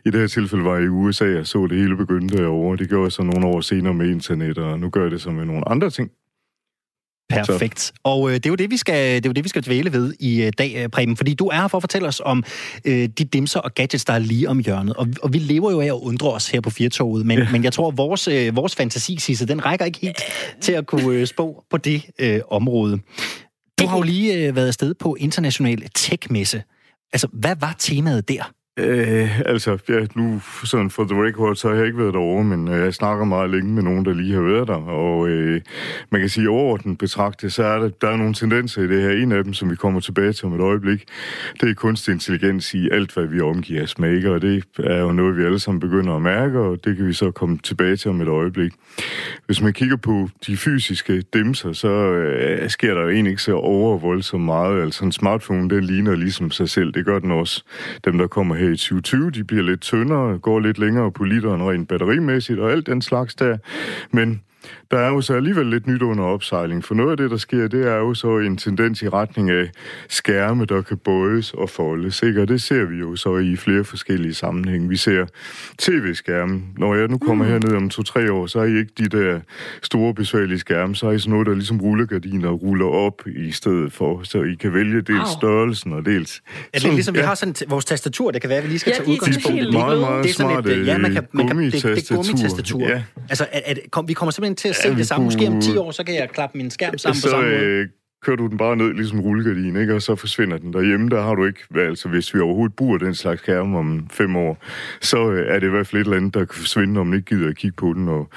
i 0.05 0.11
det 0.11 0.21
her 0.21 0.27
tilfælde 0.27 0.65
var 0.65 0.75
jeg 0.75 0.85
i 0.85 0.89
USA 0.89 1.39
og 1.39 1.47
så 1.47 1.67
det 1.71 1.79
hele 1.79 1.97
begyndte 1.97 2.47
over. 2.47 2.77
Det 2.77 2.89
gjorde 2.89 3.05
jeg 3.05 3.13
så 3.13 3.23
nogle 3.23 3.47
år 3.47 3.61
senere 3.61 3.95
med 3.95 4.11
internet, 4.11 4.59
og 4.59 4.81
nu 4.81 4.89
gør 4.91 5.03
jeg 5.03 5.11
det 5.11 5.21
så 5.21 5.31
med 5.31 5.45
nogle 5.45 5.69
andre 5.69 5.91
ting. 5.91 6.11
Perfekt. 7.31 7.81
Så. 7.81 7.93
Og 8.05 8.29
øh, 8.29 8.35
det 8.35 8.47
er 8.47 8.51
jo 8.51 8.55
det, 8.55 8.71
vi 8.71 8.77
skal, 8.77 9.17
det 9.17 9.27
er 9.27 9.31
jo 9.31 9.33
det, 9.33 9.45
vi 9.45 9.49
skal 9.49 9.63
dvæle 9.63 9.93
ved 9.93 10.15
i 10.21 10.43
øh, 10.43 10.53
dag, 10.59 10.75
øh, 10.77 10.89
Preben, 10.89 11.17
fordi 11.17 11.35
du 11.35 11.47
er 11.47 11.61
her 11.61 11.69
for 11.69 11.79
at 11.79 11.83
fortælle 11.83 12.09
os 12.09 12.23
om 12.25 12.45
øh, 12.85 13.09
de 13.19 13.25
dimser 13.25 13.61
og 13.61 13.75
gadgets, 13.75 14.05
der 14.05 14.13
er 14.13 14.19
lige 14.19 14.49
om 14.49 14.59
hjørnet. 14.59 14.97
Og, 14.97 15.09
og 15.23 15.33
vi 15.33 15.39
lever 15.39 15.71
jo 15.71 15.81
af 15.81 15.87
at 15.87 15.93
undre 15.93 16.33
os 16.33 16.49
her 16.49 16.61
på 16.61 16.71
Firtoget, 16.71 17.27
men, 17.27 17.39
ja. 17.39 17.51
men 17.53 17.65
jeg 17.65 17.73
tror, 17.73 17.89
at 17.89 17.97
vores, 17.97 18.29
øh, 18.29 18.57
vores 18.57 18.77
fantasi, 18.77 19.17
Sisse, 19.19 19.47
den 19.47 19.67
rækker 19.67 19.85
ikke 19.85 19.99
helt 20.03 20.23
til 20.61 20.73
at 20.73 20.87
kunne 20.87 21.15
øh, 21.15 21.27
spå 21.27 21.65
på 21.71 21.77
det 21.77 22.03
øh, 22.19 22.41
område. 22.51 22.99
Du 23.81 23.87
har 23.87 23.97
jo 23.97 24.03
lige 24.03 24.35
øh, 24.35 24.57
været 24.57 24.67
afsted 24.67 24.95
på 24.95 25.17
international 25.21 25.83
tech-messe. 25.99 26.63
Altså, 27.13 27.29
hvad 27.33 27.57
var 27.61 27.77
temaet 27.79 28.29
der? 28.29 28.53
Øh, 28.79 29.41
altså, 29.41 29.79
ja, 29.89 30.07
nu 30.15 30.41
sådan 30.65 30.91
for 30.91 31.05
the 31.05 31.25
record, 31.25 31.57
så 31.57 31.69
har 31.69 31.75
jeg 31.75 31.87
ikke 31.87 31.99
været 31.99 32.15
derovre, 32.15 32.45
men 32.45 32.69
øh, 32.69 32.85
jeg 32.85 32.95
snakker 32.95 33.25
meget 33.25 33.51
længe 33.51 33.73
med 33.73 33.83
nogen, 33.83 34.05
der 34.05 34.15
lige 34.15 34.35
har 34.35 34.41
været 34.41 34.69
der, 34.69 34.75
og 34.75 35.29
øh, 35.29 35.61
man 36.11 36.21
kan 36.21 36.31
sige 36.31 36.51
overordnet 36.51 36.99
betragtet, 36.99 37.53
så 37.53 37.65
er 37.65 37.79
der, 37.79 37.89
der 37.89 38.09
er 38.09 38.17
nogle 38.17 38.35
tendenser 38.35 38.83
i 38.83 38.87
det 38.87 39.03
her. 39.03 39.11
En 39.11 39.33
af 39.33 39.45
dem, 39.45 39.53
som 39.53 39.71
vi 39.71 39.77
kommer 39.77 40.01
tilbage 40.01 40.33
til 40.33 40.47
om 40.47 40.55
et 40.55 40.61
øjeblik, 40.61 41.05
det 41.61 41.71
er 41.71 41.75
kunstig 41.75 42.13
intelligens 42.13 42.75
i 42.75 42.89
alt, 42.93 43.15
hvad 43.15 43.27
vi 43.27 43.41
omgiver 43.41 43.83
os 43.83 43.99
med, 43.99 44.17
ikke? 44.17 44.31
og 44.31 44.43
det 44.43 44.65
er 44.79 45.01
jo 45.01 45.13
noget, 45.13 45.37
vi 45.37 45.45
alle 45.45 45.59
sammen 45.59 45.81
begynder 45.81 46.17
at 46.17 46.23
mærke, 46.23 46.59
og 46.59 46.85
det 46.85 46.97
kan 46.97 47.07
vi 47.07 47.13
så 47.13 47.31
komme 47.31 47.59
tilbage 47.59 47.97
til 47.97 48.11
om 48.11 48.21
et 48.21 48.29
øjeblik. 48.29 48.73
Hvis 49.47 49.63
man 49.63 49.73
kigger 49.73 49.97
på 49.97 50.29
de 50.47 50.57
fysiske 50.57 51.23
dimser, 51.35 51.73
så 51.73 51.89
øh, 51.89 52.71
sker 52.71 52.95
der 52.95 53.03
jo 53.03 53.09
egentlig 53.09 53.31
ikke 53.31 53.43
så 53.43 53.55
overvoldsomt 53.55 54.45
meget. 54.45 54.83
Altså 54.83 55.05
en 55.05 55.13
smartphone, 55.13 55.71
den 55.71 55.85
ligner 55.85 56.15
ligesom 56.15 56.51
sig 56.51 56.69
selv, 56.69 56.93
det 56.93 57.05
gør 57.05 57.19
den 57.19 57.31
også. 57.31 57.65
Dem, 58.05 58.19
der 58.19 58.27
kommer 58.27 58.60
her 58.61 58.69
i 58.69 58.77
2020. 58.77 59.31
De 59.31 59.45
bliver 59.45 59.63
lidt 59.63 59.81
tyndere, 59.81 60.39
går 60.39 60.61
lidt 60.61 60.79
længere 60.79 61.13
på 61.13 61.25
literen 61.25 61.63
rent 61.63 61.89
batterimæssigt 61.89 62.59
og 62.59 62.73
alt 62.73 62.87
den 62.87 63.03
slags 63.03 63.35
der. 63.35 63.59
Men 64.11 64.43
der 64.91 64.99
er 64.99 65.09
jo 65.09 65.21
så 65.21 65.35
alligevel 65.35 65.67
lidt 65.67 65.87
nyt 65.87 66.03
under 66.03 66.25
opsejling, 66.25 66.85
for 66.85 66.95
noget 66.95 67.11
af 67.11 67.17
det, 67.17 67.31
der 67.31 67.37
sker, 67.37 67.69
det 67.69 67.87
er 67.87 67.97
jo 67.97 68.15
så 68.15 68.39
en 68.39 68.57
tendens 68.57 69.03
i 69.03 69.09
retning 69.09 69.51
af 69.51 69.71
skærme, 70.09 70.65
der 70.65 70.83
kan 70.83 70.97
bøjes 70.97 71.53
og 71.53 71.71
foldes, 71.71 72.23
ikke? 72.23 72.43
og 72.43 72.49
det 72.49 72.63
ser 72.63 72.85
vi 72.85 72.97
jo 72.97 73.17
så 73.17 73.37
i 73.37 73.57
flere 73.57 73.85
forskellige 73.85 74.35
sammenhænge. 74.35 74.89
Vi 74.89 74.97
ser 74.97 75.27
tv-skærme. 75.79 76.63
Når 76.79 76.95
jeg 76.95 77.09
nu 77.09 77.19
kommer 77.19 77.45
mm. 77.45 77.51
herned 77.51 77.77
om 77.77 77.91
to-tre 77.91 78.33
år, 78.33 78.47
så 78.47 78.59
er 78.59 78.65
I 78.65 78.79
ikke 78.79 78.93
de 78.99 79.09
der 79.09 79.41
store 79.83 80.15
besværlige 80.15 80.59
skærme, 80.59 80.97
så 80.97 81.07
er 81.07 81.13
I 81.13 81.19
sådan 81.19 81.31
noget, 81.33 81.47
der 81.47 81.55
ligesom 81.55 81.81
rullegardiner 81.81 82.51
ruller 82.51 82.87
op 82.87 83.23
i 83.27 83.53
stedet 83.53 83.93
for, 83.93 84.21
så 84.25 84.43
I 84.43 84.55
kan 84.55 84.75
vælge 84.75 85.01
dels 85.01 85.11
wow. 85.11 85.39
størrelsen 85.39 85.93
og 85.93 86.05
dels... 86.07 86.43
Er 86.73 86.79
det 86.79 86.95
ligesom, 86.95 87.15
ja. 87.15 87.21
vi 87.21 87.27
har 87.27 87.35
sådan 87.35 87.55
vores 87.69 87.85
tastatur, 87.85 88.31
det 88.31 88.41
kan 88.41 88.51
være, 88.51 88.59
at 88.59 88.65
vi 88.65 88.69
lige 88.69 88.79
skal 88.79 88.91
Ja, 88.91 88.97
tage 88.97 89.07
de 89.07 89.11
er 89.11 89.15
udgangspunkt 89.15 89.57
i. 89.57 89.61
helt 89.61 89.73
Meget, 89.73 90.01
meget 90.01 90.25
det 90.25 90.31
er 90.31 90.35
sådan 90.35 90.53
smart 90.53 90.67
et, 90.67 90.87
ja, 90.87 90.99
man 90.99 91.13
kan, 91.13 91.27
man 91.33 91.49
kan, 91.49 91.59
det, 91.59 91.73
det 91.73 91.85
er 91.85 91.89
gummitastatur. 91.89 92.17
gummitastatur. 92.17 92.89
Ja. 92.89 93.03
Altså, 93.29 93.47
at, 93.53 93.63
at, 93.67 93.79
kom, 93.91 94.09
vi 94.09 94.13
kommer 94.13 94.31
simpelthen 94.31 94.57
til 94.61 94.69
at 94.69 94.77
se 94.77 94.89
Ja, 94.89 94.95
det 94.95 95.07
samme. 95.07 95.25
Måske 95.25 95.47
om 95.47 95.53
kunne- 95.53 95.63
10 95.63 95.77
år, 95.77 95.91
så 95.91 96.05
kan 96.05 96.15
jeg 96.15 96.29
klappe 96.31 96.59
min 96.59 96.71
skærm 96.71 96.99
sammen 96.99 97.17
på 97.17 97.21
så 97.21 97.29
samme 97.31 97.51
måde. 97.51 97.61
øh, 97.65 97.89
kører 98.23 98.37
du 98.37 98.47
den 98.47 98.59
bare 98.59 98.77
ned 98.77 98.93
ligesom 98.95 99.21
rullegardin, 99.21 99.77
ikke? 99.77 99.95
og 99.95 100.03
så 100.03 100.17
forsvinder 100.17 100.59
den 100.59 100.73
derhjemme. 100.73 101.09
Der 101.09 101.23
har 101.23 101.35
du 101.35 101.47
ikke, 101.47 101.61
altså 101.77 102.09
hvis 102.09 102.35
vi 102.35 102.41
overhovedet 102.41 102.77
bruger 102.77 102.99
den 102.99 103.15
slags 103.15 103.43
skærm 103.43 103.75
om 103.75 104.07
fem 104.11 104.37
år, 104.37 104.65
så 105.01 105.31
øh, 105.31 105.55
er 105.55 105.59
det 105.59 105.67
i 105.67 105.71
hvert 105.71 105.87
fald 105.87 106.01
et 106.01 106.05
eller 106.05 106.17
andet, 106.17 106.35
der 106.35 106.45
kan 106.45 106.55
forsvinde, 106.55 106.93
når 106.93 107.05
man 107.05 107.15
ikke 107.19 107.27
gider 107.37 107.49
at 107.49 107.57
kigge 107.57 107.77
på 107.77 107.93
den. 107.93 108.09
Og 108.09 108.29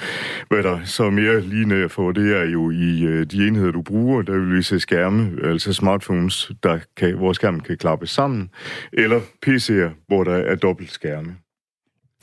hvad 0.49 0.63
der 0.63 0.79
så 0.85 1.03
er 1.03 1.09
mere 1.09 1.41
lige 1.41 1.89
for, 1.89 2.11
det 2.11 2.37
er 2.37 2.43
jo 2.43 2.69
i 2.71 3.03
øh, 3.03 3.25
de 3.25 3.47
enheder, 3.47 3.71
du 3.71 3.81
bruger, 3.81 4.21
der 4.21 4.33
vil 4.39 4.57
vi 4.57 4.61
se 4.61 4.79
skærme, 4.79 5.31
altså 5.43 5.73
smartphones, 5.73 6.51
der 6.63 6.79
kan, 6.97 7.15
hvor 7.15 7.33
skærmen 7.33 7.59
kan 7.59 7.77
klappes 7.77 8.09
sammen, 8.09 8.49
eller 8.93 9.19
PC'er, 9.45 10.05
hvor 10.07 10.23
der 10.23 10.35
er 10.35 10.55
dobbelt 10.55 10.91
skærme. 10.91 11.35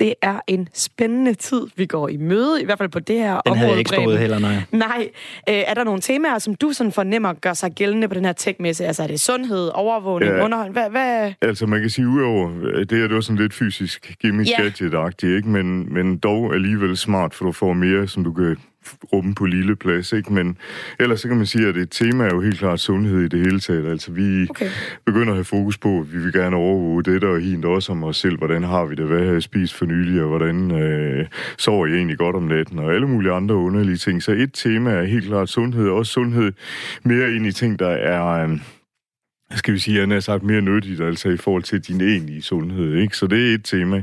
Det 0.01 0.15
er 0.23 0.41
en 0.47 0.69
spændende 0.75 1.35
tid, 1.35 1.63
vi 1.77 1.87
går 1.87 2.09
i 2.09 2.17
møde, 2.17 2.63
i 2.63 2.65
hvert 2.65 2.79
fald 2.79 2.89
på 2.89 2.99
det 3.01 3.19
her 3.19 3.31
Den 3.33 3.41
område. 3.47 3.59
havde 3.59 3.71
jeg 3.71 3.79
ikke 3.79 3.91
stået 3.91 4.19
heller, 4.19 4.39
nej. 4.39 4.55
Nej. 4.73 5.09
Øh, 5.49 5.55
er 5.55 5.75
der 5.75 5.85
nogle 5.85 6.01
temaer, 6.01 6.39
som 6.39 6.55
du 6.55 6.73
sådan 6.73 6.93
fornemmer 6.93 7.33
gør 7.33 7.53
sig 7.53 7.73
gældende 7.73 8.09
på 8.09 8.15
den 8.15 8.25
her 8.25 8.33
tech-messe? 8.33 8.85
Altså 8.87 9.03
er 9.03 9.07
det 9.07 9.21
sundhed, 9.21 9.71
overvågning, 9.75 10.33
Ja. 10.33 10.45
underholdning? 10.45 10.73
Hvad, 10.79 10.91
hvad? 10.91 11.33
Altså, 11.43 11.67
man 11.67 11.81
kan 11.81 11.91
sige, 11.91 12.09
udover 12.09 12.51
det 12.91 12.99
her, 12.99 13.07
det 13.07 13.15
var 13.15 13.21
sådan 13.21 13.37
lidt 13.43 13.55
fysisk 13.55 14.17
gimmick 14.23 14.51
Ja. 14.51 14.63
gadget-agtigt, 14.63 15.37
ikke? 15.37 15.49
Men, 15.49 15.95
men 15.95 16.19
dog 16.19 16.55
alligevel 16.55 16.97
smart, 16.97 17.35
for 17.35 17.45
du 17.45 17.53
får 17.53 17.73
mere, 17.73 18.09
som 18.09 18.25
du 18.25 18.33
kan 18.33 18.57
rumme 19.13 19.35
på 19.35 19.47
lille 19.47 19.77
plads, 19.77 20.13
ikke? 20.13 20.33
Men 20.33 20.59
ellers 21.01 21.21
så 21.21 21.29
kan 21.29 21.37
man 21.37 21.47
sige, 21.47 21.69
at 21.69 21.77
et 21.77 21.91
tema 21.91 22.25
er 22.25 22.31
jo 22.35 22.41
helt 22.41 22.59
klart 22.59 22.81
sundhed 22.81 23.21
i 23.21 23.29
det 23.29 23.39
hele 23.39 23.61
taget. 23.61 23.87
Altså, 23.91 24.13
vi 24.13 24.47
Okay. 24.51 24.71
begynder 25.07 25.29
at 25.29 25.37
have 25.37 25.45
fokus 25.45 25.79
på, 25.79 26.01
at 26.01 26.13
vi 26.13 26.19
vil 26.19 26.33
gerne 26.33 26.57
overvåge 26.57 27.03
det, 27.03 27.25
og 27.25 27.41
hint 27.41 27.65
også 27.65 27.93
om 27.93 28.05
os 28.05 28.17
selv. 28.17 28.39
Hvordan 28.39 28.65
har 28.65 28.85
vi 28.85 28.95
det? 28.95 29.07
Hvad 29.07 29.25
har 29.25 29.33
jeg 29.33 29.43
spist 29.43 29.75
for 29.75 29.87
nylig? 29.87 30.23
Og 30.23 30.29
hvordan 30.29 30.71
øh, 30.71 31.27
sover 31.59 31.87
jeg 31.87 31.97
egentlig 31.97 32.19
godt 32.19 32.37
om 32.37 32.43
natten? 32.43 32.79
Og 32.79 32.95
alle 32.95 33.09
mulige 33.09 33.33
andre 33.33 33.55
underlige 33.55 33.97
ting. 33.97 34.23
Så 34.23 34.33
et 34.33 34.51
tema 34.53 34.91
er 34.91 35.05
helt 35.05 35.25
klart 35.27 35.49
sundhed, 35.49 35.89
og 35.89 35.97
også 35.97 36.13
sundhed 36.13 36.53
mere 37.05 37.33
ind 37.33 37.47
i 37.47 37.53
ting, 37.53 37.79
der 37.79 37.89
er... 37.89 38.27
Øh, 38.45 38.59
skal 39.55 39.75
vi 39.75 39.79
sige, 39.79 40.01
han 40.01 40.11
har 40.11 40.21
sagt 40.21 40.43
mere 40.43 40.61
nyttigt, 40.61 41.01
altså 41.01 41.29
i 41.29 41.37
forhold 41.37 41.63
til 41.63 41.81
din 41.81 42.01
egentlige 42.01 42.43
sundhed, 42.43 42.95
ikke? 42.95 43.17
Så 43.17 43.27
det 43.27 43.51
er 43.51 43.55
et 43.55 43.65
tema. 43.65 44.03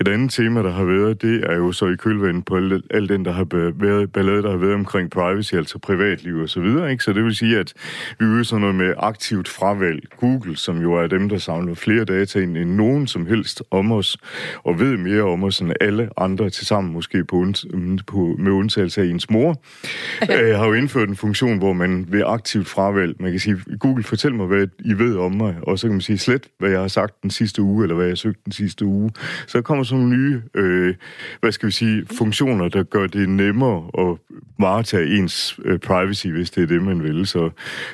Et 0.00 0.08
andet 0.08 0.30
tema, 0.30 0.62
der 0.62 0.70
har 0.70 0.84
været, 0.84 1.22
det 1.22 1.44
er 1.50 1.56
jo 1.56 1.72
så 1.72 1.86
i 1.86 1.96
kølvandet 1.96 2.44
på 2.44 2.56
al, 2.56 2.82
al 2.90 3.08
den, 3.08 3.24
der 3.24 3.32
har 3.32 3.46
været 3.80 4.12
ballade, 4.12 4.42
der 4.42 4.50
har 4.50 4.56
været 4.56 4.74
omkring 4.74 5.10
privacy, 5.10 5.54
altså 5.54 5.78
privatliv 5.78 6.36
og 6.36 6.48
så 6.48 6.60
videre, 6.60 6.92
ikke? 6.92 7.04
Så 7.04 7.12
det 7.12 7.24
vil 7.24 7.36
sige, 7.36 7.58
at 7.58 7.72
vi 8.18 8.24
øger 8.24 8.42
sådan 8.42 8.60
noget 8.60 8.74
med 8.74 8.94
aktivt 8.96 9.48
fravalg. 9.48 10.02
Google, 10.16 10.56
som 10.56 10.82
jo 10.82 10.92
er 10.94 11.06
dem, 11.06 11.28
der 11.28 11.38
samler 11.38 11.74
flere 11.74 12.04
data 12.04 12.38
ind 12.38 12.56
end 12.56 12.70
nogen 12.70 13.06
som 13.06 13.26
helst 13.26 13.62
om 13.70 13.92
os, 13.92 14.16
og 14.64 14.80
ved 14.80 14.96
mere 14.96 15.22
om 15.22 15.44
os 15.44 15.60
end 15.60 15.72
alle 15.80 16.08
andre 16.16 16.50
til 16.50 16.66
sammen, 16.66 16.92
måske 16.92 17.24
på, 17.24 17.46
på, 18.06 18.36
med 18.38 18.52
undtagelse 18.52 19.02
af 19.02 19.06
ens 19.06 19.30
mor, 19.30 19.62
øh, 20.32 20.56
har 20.56 20.66
jo 20.66 20.72
indført 20.72 21.08
en 21.08 21.16
funktion, 21.16 21.58
hvor 21.58 21.72
man 21.72 22.06
ved 22.08 22.22
aktivt 22.26 22.68
fravalg, 22.68 23.16
man 23.20 23.30
kan 23.30 23.40
sige, 23.40 23.56
Google, 23.80 24.04
fortæl 24.04 24.34
mig, 24.34 24.46
hvad 24.46 24.66
i 24.84 24.92
ved 24.92 25.16
om 25.16 25.32
mig, 25.32 25.56
og 25.62 25.78
så 25.78 25.86
kan 25.86 25.92
man 25.92 26.00
sige 26.00 26.18
slet, 26.18 26.48
hvad 26.58 26.70
jeg 26.70 26.80
har 26.80 26.88
sagt 26.88 27.22
den 27.22 27.30
sidste 27.30 27.62
uge, 27.62 27.84
eller 27.84 27.94
hvad 27.94 28.04
jeg 28.04 28.10
har 28.10 28.16
søgt 28.16 28.44
den 28.44 28.52
sidste 28.52 28.84
uge. 28.84 29.10
Så 29.46 29.58
der 29.58 29.62
kommer 29.62 29.84
sådan 29.84 30.04
nogle 30.04 30.16
nye, 30.16 30.42
øh, 30.54 30.94
hvad 31.40 31.52
skal 31.52 31.66
vi 31.66 31.72
sige, 31.72 32.06
funktioner, 32.12 32.68
der 32.68 32.82
gør 32.82 33.06
det 33.06 33.28
nemmere 33.28 33.90
at 33.98 34.18
varetage 34.58 35.18
ens 35.18 35.58
øh, 35.64 35.78
privacy, 35.78 36.26
hvis 36.26 36.50
det 36.50 36.62
er 36.62 36.66
det, 36.66 36.82
man 36.82 37.02
vil. 37.02 37.26
Så 37.26 37.38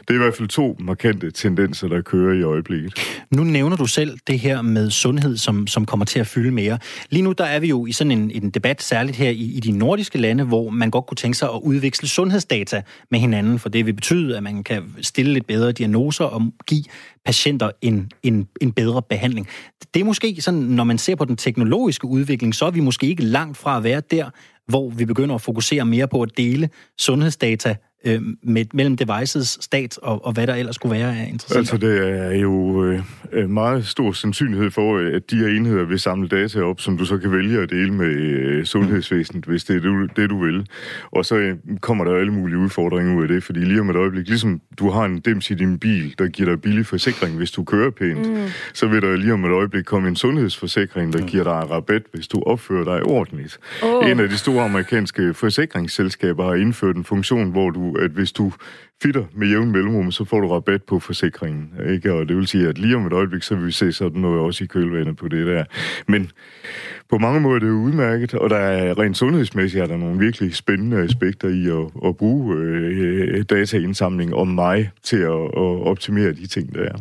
det 0.01 0.11
er 0.11 0.15
i 0.15 0.17
hvert 0.17 0.35
fald 0.35 0.49
to 0.49 0.77
markante 0.81 1.31
tendenser, 1.31 1.89
der 1.89 2.01
kører 2.01 2.35
i 2.35 2.43
øjeblikket. 2.43 2.93
Nu 3.31 3.45
nævner 3.45 3.77
du 3.77 3.87
selv 3.87 4.19
det 4.27 4.39
her 4.39 4.63
med 4.63 4.91
sundhed, 4.91 5.37
som, 5.37 5.67
som 5.67 5.87
kommer 5.87 6.07
til 6.07 6.21
at 6.21 6.27
fylde 6.27 6.51
mere. 6.51 6.79
Lige 7.11 7.23
nu 7.23 7.33
der 7.33 7.45
er 7.45 7.61
vi 7.61 7.69
jo 7.69 7.87
i 7.87 7.93
sådan 7.93 8.11
en, 8.11 8.31
en 8.31 8.51
debat, 8.51 8.83
særligt 8.83 9.17
her 9.17 9.31
i, 9.31 9.53
i 9.57 9.61
de 9.61 9.73
nordiske 9.73 10.19
lande, 10.19 10.45
hvor 10.45 10.71
man 10.71 10.91
godt 10.91 11.07
kunne 11.07 11.17
tænke 11.17 11.39
sig 11.39 11.49
at 11.49 11.61
udveksle 11.63 12.09
sundhedsdata 12.09 12.83
med 13.11 13.19
hinanden, 13.21 13.59
for 13.59 13.69
det 13.69 13.87
vil 13.87 13.93
betyde, 13.93 14.37
at 14.37 14.43
man 14.43 14.65
kan 14.65 14.83
stille 15.01 15.33
lidt 15.33 15.47
bedre 15.47 15.73
diagnoser 15.73 16.25
og 16.25 16.43
give 16.71 16.85
patienter 17.25 17.71
en, 17.83 18.11
en, 18.23 18.49
en 18.61 18.73
bedre 18.73 19.03
behandling. 19.03 19.49
Det 19.95 20.01
er 20.01 20.05
måske 20.05 20.43
sådan, 20.43 20.61
når 20.61 20.85
man 20.85 20.99
ser 20.99 21.15
på 21.15 21.25
den 21.25 21.37
teknologiske 21.37 22.07
udvikling, 22.07 22.55
så 22.55 22.67
er 22.67 22.71
vi 22.71 22.81
måske 22.81 23.07
ikke 23.07 23.23
langt 23.23 23.57
fra 23.57 23.77
at 23.77 23.85
være 23.85 24.03
der, 24.11 24.31
hvor 24.69 24.91
vi 24.91 25.05
begynder 25.05 25.35
at 25.35 25.41
fokusere 25.41 25.85
mere 25.85 26.09
på 26.09 26.23
at 26.23 26.37
dele 26.37 26.69
sundhedsdata 26.99 27.77
øh, 28.05 28.21
med, 28.43 28.65
mellem 28.75 28.97
devices, 28.97 29.59
stat 29.61 29.99
og, 29.99 30.27
og 30.27 30.33
hvad 30.33 30.47
der 30.47 30.55
ellers 30.55 30.75
skulle 30.75 30.99
være 30.99 31.17
af 31.19 31.29
interessant. 31.33 31.59
Altså, 31.59 31.77
det 31.77 32.09
er 32.35 32.39
jo 32.39 32.85
øh, 33.33 33.51
meget 33.51 33.87
stor 33.87 34.13
sandsynlighed 34.13 34.71
for, 34.71 35.17
at 35.17 35.31
de 35.31 35.37
her 35.37 35.49
enheder 35.49 35.85
vil 35.85 36.01
samle 36.01 36.29
data 36.29 36.61
op, 36.63 36.81
som 36.81 36.99
du 36.99 37.05
så 37.05 37.19
kan 37.19 37.33
vælge 37.33 37.59
at 37.59 37.71
dele 37.71 37.95
med 37.95 38.07
øh, 38.07 38.65
sundhedsvæsenet, 38.65 39.45
hvis 39.45 39.65
det 39.65 39.77
er 39.77 39.81
det, 39.81 40.17
det, 40.17 40.31
du 40.31 40.45
vil. 40.45 40.67
Og 41.11 41.25
så 41.25 41.37
øh, 41.37 41.57
kommer 41.81 42.05
der 42.05 42.17
alle 42.17 42.33
mulige 42.33 42.59
udfordringer 42.59 43.17
ud 43.17 43.23
af 43.23 43.29
det, 43.29 43.43
fordi 43.43 43.61
lige 43.61 43.81
om 43.81 43.91
et 43.91 43.97
øjeblik, 43.97 44.29
ligesom 44.29 44.61
du 44.79 44.91
har 44.91 45.05
en 45.05 45.21
dims 45.21 45.51
i 45.51 45.55
din 45.55 45.79
bil, 45.79 46.15
der 46.19 46.29
giver 46.29 46.49
dig 46.49 46.63
billig 46.63 46.87
forsikring, 46.87 47.37
hvis 47.37 47.51
du 47.51 47.65
kører 47.65 47.91
pænt, 47.91 48.31
mm. 48.31 48.37
så 48.75 48.87
vil 48.87 49.03
der 49.03 49.17
lige 49.17 49.33
om 49.33 49.45
et 49.45 49.51
øjeblik 49.51 49.85
komme 49.85 50.09
en 50.09 50.17
sundhedsforsikring, 50.17 51.13
der 51.13 51.27
giver 51.27 51.45
dig 51.45 51.71
rabat, 51.71 52.03
hvis 52.13 52.29
du 52.29 52.43
opfører 52.47 52.85
dig 52.85 53.03
ordentligt. 53.03 53.59
Åh. 53.83 54.11
En 54.11 54.21
af 54.21 54.29
de 54.29 54.39
store 54.39 54.65
amerikanske 54.65 55.35
forsikringsselskaber 55.35 56.45
har 56.45 56.55
indført 56.55 56.97
en 56.97 57.05
funktion, 57.05 57.51
hvor 57.51 57.71
du, 57.71 57.90
at 57.99 58.11
hvis 58.11 58.33
du 58.33 58.53
fitter 59.03 59.25
med 59.35 59.49
jævn 59.49 59.73
mellemrum, 59.73 60.13
så 60.13 60.25
får 60.25 60.41
du 60.41 60.49
rabat 60.49 60.83
på 60.83 60.99
forsikringen. 60.99 61.71
Ikke? 61.89 62.13
Og 62.13 62.29
det 62.29 62.37
vil 62.37 62.47
sige, 62.47 62.69
at 62.69 62.79
lige 62.79 62.97
om 62.97 63.07
et 63.07 63.13
øjeblik, 63.13 63.43
så 63.43 63.55
vil 63.55 63.67
vi 63.67 63.73
se 63.73 63.93
sådan 63.93 64.21
noget 64.21 64.41
også 64.41 64.65
i 64.65 64.67
kølvandet 64.67 65.17
på 65.17 65.29
det 65.29 65.47
der. 65.47 65.65
Men 66.09 66.31
på 67.11 67.19
mange 67.19 67.41
måder 67.41 67.57
er 67.57 67.61
det 67.61 67.71
udmærket, 67.71 68.35
og 68.35 68.51
der 68.51 68.57
er 68.57 68.99
rent 68.99 69.17
sundhedsmæssigt 69.17 69.83
er 69.83 69.87
der 69.87 69.97
nogle 69.97 70.19
virkelig 70.19 70.55
spændende 70.55 71.03
aspekter 71.03 71.49
i 71.49 71.67
at, 71.67 72.09
at 72.09 72.17
bruge 72.17 72.57
øh, 72.57 73.45
dataindsamling 73.51 74.35
om 74.35 74.49
mig 74.49 74.91
til 75.03 75.17
at, 75.17 75.43
at 75.45 75.87
optimere 75.87 76.33
de 76.33 76.47
ting, 76.47 76.75
der 76.75 76.83
er. 76.83 76.95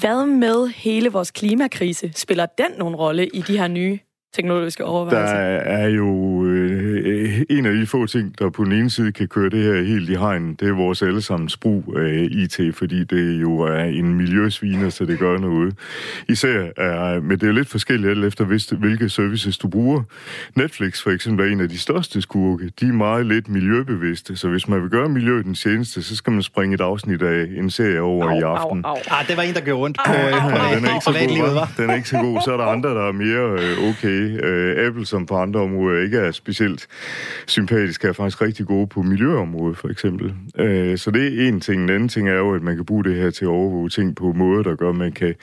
Hvad 0.00 0.26
med 0.26 0.68
hele 0.68 1.08
vores 1.08 1.30
klimakrise? 1.30 2.10
Spiller 2.16 2.46
den 2.58 2.78
nogen 2.78 2.96
rolle 2.96 3.26
i 3.26 3.40
de 3.40 3.58
her 3.58 3.68
nye 3.68 3.98
teknologiske 4.34 4.82
Der 4.82 4.88
overvejelser? 4.88 5.36
er 5.36 5.88
jo 5.88 6.44
øh, 6.44 7.19
en 7.56 7.66
af 7.66 7.72
de 7.72 7.86
få 7.86 8.06
ting, 8.06 8.38
der 8.38 8.50
på 8.50 8.64
den 8.64 8.72
ene 8.72 8.90
side 8.90 9.12
kan 9.12 9.28
køre 9.28 9.50
det 9.50 9.62
her 9.62 9.82
helt 9.82 10.10
i 10.10 10.14
hegn, 10.14 10.54
det 10.54 10.68
er 10.68 10.72
vores 10.72 11.02
allesammens 11.02 11.56
brug 11.56 11.96
af 11.96 12.28
IT, 12.30 12.60
fordi 12.74 13.04
det 13.04 13.40
jo 13.40 13.58
er 13.60 13.84
en 13.84 14.14
miljøsviner, 14.14 14.90
så 14.90 15.04
det 15.04 15.18
gør 15.18 15.38
noget. 15.38 15.74
Især 16.28 16.68
er, 16.76 17.20
men 17.20 17.38
det 17.38 17.48
er 17.48 17.52
lidt 17.52 17.68
forskelligt 17.68 18.10
alt 18.10 18.24
efter, 18.24 18.44
hvilke 18.76 19.08
services 19.08 19.58
du 19.58 19.68
bruger. 19.68 20.02
Netflix 20.54 21.02
for 21.02 21.10
eksempel 21.10 21.46
er 21.46 21.52
en 21.52 21.60
af 21.60 21.68
de 21.68 21.78
største 21.78 22.22
skurke. 22.22 22.70
De 22.80 22.86
er 22.86 22.92
meget 22.92 23.26
lidt 23.26 23.48
miljøbevidste, 23.48 24.36
så 24.36 24.48
hvis 24.48 24.68
man 24.68 24.82
vil 24.82 24.90
gøre 24.90 25.08
miljøet 25.08 25.44
den 25.44 25.54
tjeneste, 25.54 26.02
så 26.02 26.16
skal 26.16 26.32
man 26.32 26.42
springe 26.42 26.74
et 26.74 26.80
afsnit 26.80 27.22
af 27.22 27.46
en 27.56 27.70
serie 27.70 28.00
over 28.00 28.30
i 28.30 28.42
aften. 28.42 28.84
au. 28.84 28.96
Ah, 29.10 29.28
det 29.28 29.36
var 29.36 29.42
en, 29.42 29.54
der 29.54 29.60
gjorde 29.60 29.84
ondt 29.84 29.98
på, 30.06 30.12
øh, 30.12 30.18
på, 30.18 30.48
Ja, 30.48 30.76
den 30.76 30.84
er 30.84 30.94
ikke 30.94 31.04
så 31.04 31.12
privatlivet, 31.12 31.56
hva'? 31.58 31.82
Den 31.82 31.90
er 31.90 31.94
ikke 31.94 32.08
så 32.08 32.16
god. 32.16 32.40
Så 32.44 32.52
er 32.52 32.56
der 32.56 32.64
andre, 32.64 32.90
der 32.90 33.08
er 33.08 33.12
mere 33.12 33.62
øh, 33.62 33.90
okay. 33.90 34.44
Øh, 34.44 34.86
Apple, 34.86 35.06
som 35.06 35.26
på 35.26 35.36
andre 35.36 35.60
områder 35.60 36.02
ikke 36.02 36.18
er 36.18 36.30
specielt 36.30 36.86
sympatisk, 37.46 38.04
er 38.04 38.12
faktisk 38.12 38.42
rigtig 38.42 38.66
gode 38.66 38.86
på 38.86 39.02
miljøområdet, 39.02 39.78
for 39.78 39.88
eksempel. 39.88 40.34
Øh, 40.58 40.98
så 40.98 41.10
det 41.10 41.44
er 41.44 41.48
en 41.48 41.60
ting. 41.60 41.82
En 41.82 41.90
anden 41.90 42.08
ting 42.08 42.28
er 42.28 42.34
jo, 42.34 42.54
at 42.54 42.62
man 42.62 42.76
kan 42.76 42.84
bruge 42.84 43.04
det 43.04 43.16
her 43.16 43.30
til 43.30 43.44
at 43.44 43.48
overvåge 43.48 43.88
ting 43.88 44.16
på 44.16 44.32
måder, 44.32 44.62
der 44.62 44.74
gør, 44.74 44.90
at 44.90 44.96
man 44.96 45.12
kan 45.12 45.34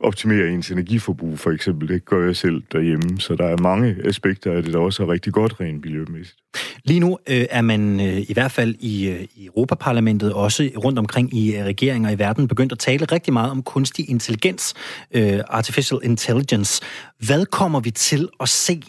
optimere 0.00 0.48
ens 0.48 0.70
energiforbrug, 0.70 1.38
for 1.38 1.50
eksempel. 1.50 1.88
Det 1.88 2.04
gør 2.04 2.26
jeg 2.26 2.36
selv 2.36 2.62
derhjemme. 2.72 3.20
Så 3.20 3.34
der 3.34 3.44
er 3.44 3.56
mange 3.56 3.96
aspekter 4.04 4.52
af 4.52 4.62
det, 4.62 4.72
der 4.72 4.78
også 4.78 5.02
er 5.02 5.08
rigtig 5.08 5.32
godt 5.32 5.60
rent 5.60 5.84
miljømæssigt. 5.84 6.36
Lige 6.84 7.00
nu 7.00 7.18
øh, 7.28 7.44
er 7.50 7.60
man 7.60 8.00
øh, 8.00 8.30
i 8.30 8.32
hvert 8.32 8.52
fald 8.52 8.74
i, 8.80 9.08
øh, 9.08 9.22
i 9.34 9.46
Europaparlamentet, 9.46 10.32
også 10.32 10.70
rundt 10.84 10.98
omkring 10.98 11.34
i 11.34 11.56
øh, 11.56 11.64
regeringer 11.64 12.10
i 12.10 12.18
verden, 12.18 12.48
begyndt 12.48 12.72
at 12.72 12.78
tale 12.78 13.04
rigtig 13.04 13.32
meget 13.32 13.50
om 13.50 13.62
kunstig 13.62 14.10
intelligens, 14.10 14.74
øh, 15.14 15.40
artificial 15.48 16.00
intelligence. 16.02 16.82
Hvad 17.26 17.46
kommer 17.46 17.80
vi 17.80 17.90
til 17.90 18.28
at 18.40 18.48
se 18.48 18.82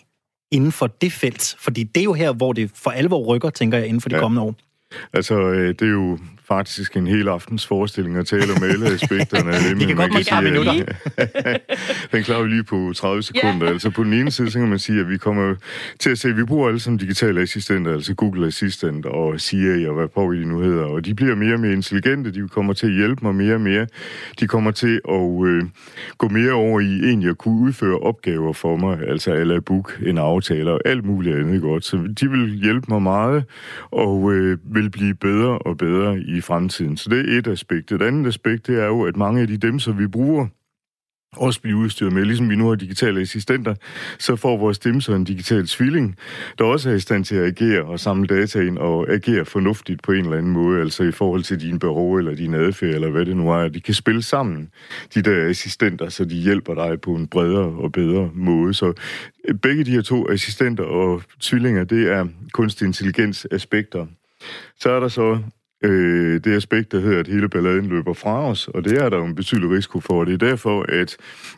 inden 0.54 0.72
for 0.72 0.88
det 0.88 1.12
felt? 1.14 1.56
Fordi 1.60 1.84
det 1.84 2.02
er 2.02 2.04
jo 2.04 2.14
her, 2.14 2.34
hvor 2.34 2.54
det 2.54 2.72
for 2.76 2.92
alvor 2.92 3.26
rykker, 3.36 3.50
tænker 3.50 3.78
jeg, 3.78 3.88
inden 3.88 4.02
for 4.02 4.10
de 4.10 4.16
Ja. 4.16 4.22
kommende 4.22 4.42
år. 4.42 4.56
Altså, 5.14 5.36
øh, 5.40 5.68
det 5.70 5.82
er 5.82 5.92
jo 5.92 6.18
faktisk 6.48 6.98
en 6.98 7.08
hel 7.08 7.28
aftens 7.28 7.68
forestilling 7.68 8.18
at 8.18 8.28
tale 8.28 8.54
om 8.56 8.64
alle 8.64 8.86
aspekterne 8.86 9.52
af 9.52 9.60
det. 9.70 9.80
Vi 9.80 9.86
kan 9.86 9.96
godt 9.96 10.26
sige, 10.26 10.42
minutter. 10.42 10.74
den 12.12 12.24
klarer 12.24 12.44
vi 12.44 12.50
lige 12.50 12.64
på 12.64 12.94
30 12.96 13.24
sekunder. 13.24 13.62
Yeah. 13.62 13.74
Altså 13.74 13.90
på 13.90 14.04
den 14.04 14.14
ene 14.14 14.32
side, 14.32 14.52
så 14.52 14.60
kan 14.60 14.68
man 14.68 14.80
sige, 14.80 15.00
at 15.00 15.10
vi 15.10 15.18
kommer 15.18 15.56
til 16.00 16.10
at 16.10 16.20
se, 16.20 16.30
at 16.30 16.38
vi 16.38 16.44
bruger 16.44 16.68
alle 16.68 16.80
sammen 16.80 17.00
digitale 17.00 17.42
assistenter, 17.42 17.94
altså 17.94 18.14
Google 18.14 18.48
Assistant 18.48 19.06
og 19.06 19.40
Siri 19.40 19.88
og 19.88 19.94
hvad 19.94 20.08
på 20.08 20.34
de 20.34 20.46
nu 20.46 20.60
hedder, 20.60 20.84
og 20.84 21.06
de 21.06 21.16
bliver 21.16 21.36
mere 21.36 21.54
og 21.54 21.60
mere 21.60 21.74
intelligente, 21.74 22.32
de 22.32 22.48
kommer 22.48 22.74
til 22.74 22.88
at 22.88 22.94
hjælpe 22.94 23.26
mig 23.26 23.36
mere 23.36 23.54
og 23.54 23.62
mere. 23.62 23.88
De 24.40 24.48
kommer 24.48 24.72
til 24.72 25.02
at 25.10 25.46
øh, 25.46 25.64
gå 26.18 26.28
mere 26.28 26.52
over 26.52 26.80
i 26.80 27.00
egentlig 27.04 27.30
at 27.30 27.38
kunne 27.38 27.60
udføre 27.62 28.00
opgaver 28.00 28.54
for 28.54 28.76
mig, 28.76 29.00
altså 29.08 29.32
alle 29.32 29.62
book, 29.62 30.00
en 30.06 30.18
aftale 30.18 30.72
og 30.72 30.80
alt 30.86 31.06
muligt 31.06 31.36
andet 31.36 31.62
godt. 31.62 31.86
Så 31.86 31.98
de 32.20 32.30
vil 32.30 32.50
hjælpe 32.50 32.86
mig 32.90 33.02
meget 33.02 33.44
og 33.92 34.34
øh, 34.34 34.58
vil 34.64 34.90
blive 34.90 35.16
bedre 35.16 35.58
og 35.58 35.78
bedre 35.78 36.20
i 36.20 36.33
i 36.34 36.42
fremtiden. 36.42 36.98
Så 36.98 37.10
det 37.10 37.34
er 37.34 37.40
et 37.40 37.48
aspekt. 37.48 37.92
Et 37.92 38.02
andet 38.02 38.28
aspekt, 38.28 38.68
det 38.68 38.80
er 38.80 38.86
jo, 38.86 39.02
at 39.02 39.18
mange 39.18 39.42
af 39.42 39.48
de 39.48 39.58
dem, 39.58 39.80
som 39.80 40.00
vi 40.00 40.08
bruger, 40.08 40.48
også 41.38 41.62
blive 41.62 41.78
udstyret 41.78 42.14
med. 42.14 42.26
Ligesom 42.26 42.50
vi 42.50 42.56
nu 42.56 42.68
har 42.68 42.76
digitale 42.76 43.22
assistenter, 43.22 43.76
så 44.20 44.36
får 44.36 44.58
vores 44.58 44.76
stemme 44.76 45.02
en 45.16 45.24
digital 45.24 45.68
tvilling, 45.68 46.16
der 46.58 46.66
også 46.66 46.90
er 46.90 46.94
i 46.94 47.00
stand 47.00 47.26
til 47.26 47.36
at 47.36 47.46
agere 47.46 47.84
og 47.84 48.00
samle 48.00 48.28
data 48.28 48.60
ind 48.60 48.78
og 48.78 49.10
agere 49.10 49.46
fornuftigt 49.46 50.02
på 50.02 50.12
en 50.12 50.26
eller 50.26 50.38
anden 50.38 50.52
måde, 50.52 50.82
altså 50.82 51.04
i 51.04 51.12
forhold 51.12 51.44
til 51.44 51.62
dine 51.62 51.80
behov 51.80 52.16
eller 52.16 52.36
din 52.36 52.54
adfærd 52.54 52.90
eller 52.90 53.10
hvad 53.10 53.26
det 53.26 53.38
nu 53.38 53.52
er. 53.52 53.68
De 53.68 53.82
kan 53.82 53.94
spille 53.94 54.22
sammen, 54.22 54.70
de 55.14 55.22
der 55.22 55.50
assistenter, 55.50 56.10
så 56.10 56.26
de 56.26 56.36
hjælper 56.36 56.74
dig 56.74 57.02
på 57.02 57.16
en 57.16 57.28
bredere 57.28 57.66
og 57.66 57.92
bedre 57.92 58.30
måde. 58.34 58.74
Så 58.74 58.94
øh, 59.48 59.56
begge 59.56 59.84
de 59.84 59.92
her 59.92 60.02
to 60.02 60.30
assistenter 60.30 60.84
og 60.84 61.22
tvillinger, 61.40 61.84
det 61.84 62.12
er 62.12 62.28
kunstig 62.52 62.86
intelligens 62.86 63.48
aspekter. 63.52 64.06
Så 64.80 64.90
er 64.90 65.00
der 65.00 65.08
så 65.08 65.40
øh, 65.84 66.42
det 66.44 66.56
aspekt, 66.56 66.92
der 66.92 67.00
hedder, 67.00 67.20
at 67.20 67.28
hele 67.28 67.50
balladen 67.50 67.86
løber 67.86 68.14
fra 68.14 68.50
os, 68.50 68.68
og 68.68 68.84
det 68.84 69.02
er 69.02 69.10
der 69.10 69.18
jo 69.18 69.26
en 69.26 69.36
betydelig 69.36 69.70
risiko 69.70 70.00
for. 70.00 70.20
Og 70.20 70.26
det 70.26 70.34
er 70.34 70.48
derfor, 70.50 70.86
at 70.90 71.18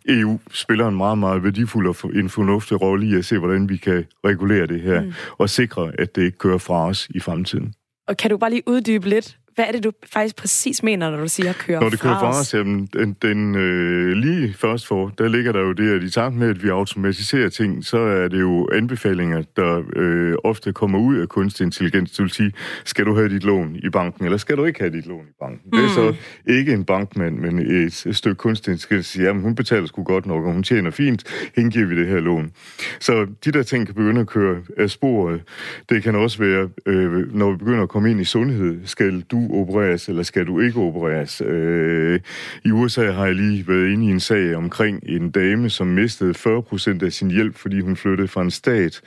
EU 0.10 0.40
spiller 0.52 0.88
en 0.88 0.98
meget, 0.98 1.18
meget 1.18 1.44
værdifuld 1.44 1.88
og 1.88 1.96
en 2.16 2.30
fornuftig 2.30 2.82
rolle 2.82 3.08
i 3.08 3.16
at 3.16 3.26
se, 3.26 3.38
hvordan 3.38 3.70
vi 3.70 3.78
kan 3.78 4.06
regulere 4.26 4.68
det 4.68 4.82
her, 4.82 5.02
mm. 5.02 5.14
og 5.38 5.50
sikre, 5.50 5.92
at 6.00 6.16
det 6.16 6.24
ikke 6.24 6.38
kører 6.38 6.58
fra 6.58 6.88
os 6.88 7.08
i 7.16 7.20
fremtiden. 7.20 7.74
Og 8.08 8.18
kan 8.18 8.32
du 8.32 8.38
bare 8.38 8.50
lige 8.50 8.64
uddybe 8.68 9.10
lidt, 9.10 9.38
hvad 9.56 9.66
er 9.68 9.72
det, 9.72 9.84
du 9.84 9.92
faktisk 10.14 10.36
præcis 10.36 10.84
mener, 10.84 11.10
når 11.12 11.18
du 11.18 11.28
siger 11.28 11.54
kører 11.54 11.80
Når 11.82 11.90
det 11.90 12.00
kører 12.00 12.20
fra 12.20 12.32
fra 12.32 12.40
os, 12.40 12.54
jamen, 12.54 12.90
den, 12.94 13.16
den 13.22 13.56
øh, 13.56 14.12
lige 14.12 14.54
først 14.54 14.88
for, 14.88 15.14
der 15.18 15.28
ligger 15.28 15.52
der 15.52 15.60
jo 15.60 15.72
det, 15.72 15.96
at 15.96 16.04
i 16.04 16.10
takt 16.10 16.36
med, 16.36 16.50
at 16.50 16.64
vi 16.64 16.70
automatiserer 16.70 17.50
ting, 17.50 17.86
så 17.86 17.98
er 17.98 18.28
det 18.28 18.40
jo 18.40 18.70
anbefalinger, 18.74 19.44
der 19.56 19.84
øh, 19.96 20.36
ofte 20.44 20.74
kommer 20.74 21.00
ud 21.00 21.18
af 21.18 21.30
kunstig 21.30 21.64
intelligens. 21.64 22.12
Det 22.12 22.24
vil 22.24 22.32
sige, 22.32 22.52
skal 22.86 23.06
du 23.06 23.16
have 23.16 23.30
dit 23.30 23.44
lån 23.44 23.76
i 23.84 23.90
banken, 23.90 24.26
eller 24.26 24.38
skal 24.38 24.58
du 24.58 24.66
ikke 24.66 24.80
have 24.80 24.92
dit 24.92 25.06
lån 25.06 25.26
i 25.26 25.34
banken? 25.40 25.62
Mm. 25.66 25.78
Det 25.78 25.86
er 25.86 25.90
så 25.90 26.06
Hmm. 26.12 26.54
ikke 26.56 26.74
en 26.74 26.84
bankmand, 26.86 27.38
men 27.40 27.60
et, 27.60 28.06
et 28.06 28.16
stykke 28.16 28.36
kunstig 28.36 28.72
intelligens, 28.72 29.08
der 29.08 29.12
siger, 29.12 29.28
jamen, 29.28 29.44
hun 29.44 29.56
betaler 29.56 29.88
sgu 29.88 30.04
godt 30.04 30.26
nok, 30.26 30.46
og 30.46 30.54
hun 30.54 30.64
tjener 30.64 30.92
fint, 30.92 31.24
hende 31.56 31.72
giver 31.72 31.86
vi 31.88 31.96
det 32.00 32.08
her 32.08 32.20
lån. 32.20 32.52
Så 33.00 33.28
de 33.46 33.52
der 33.52 33.64
ting 33.64 33.86
kan 33.86 33.96
begynde 33.96 34.22
at 34.22 34.28
køre 34.28 34.62
af 34.78 34.90
sporet. 34.90 35.42
Det 35.90 36.04
kan 36.04 36.16
også 36.16 36.38
være, 36.40 36.70
øh, 36.86 37.36
når 37.36 37.52
vi 37.52 37.58
begynder 37.58 37.84
at 37.84 37.90
komme 37.90 38.12
ind 38.12 38.22
i 38.22 38.24
sundhed, 38.24 38.80
skal 38.86 39.22
du 39.22 39.45
opereres, 39.52 40.10
eller 40.10 40.24
skal 40.24 40.48
du 40.48 40.60
ikke 40.60 40.80
opereres? 40.80 41.42
Øh, 41.46 42.20
I 42.66 42.72
USA 42.72 43.12
har 43.12 43.26
jeg 43.26 43.36
lige 43.36 43.68
været 43.68 43.90
inde 43.90 44.06
i 44.06 44.10
en 44.10 44.20
sag 44.20 44.56
omkring 44.56 45.04
en 45.04 45.32
dame, 45.32 45.70
som 45.70 45.88
mistede 45.88 46.34
40% 46.38 47.06
af 47.06 47.12
sin 47.12 47.32
hjælp, 47.32 47.56
fordi 47.56 47.80
hun 47.80 47.96
flyttede 47.96 48.28
fra 48.28 48.42
en 48.42 48.52
stat, 48.52 49.02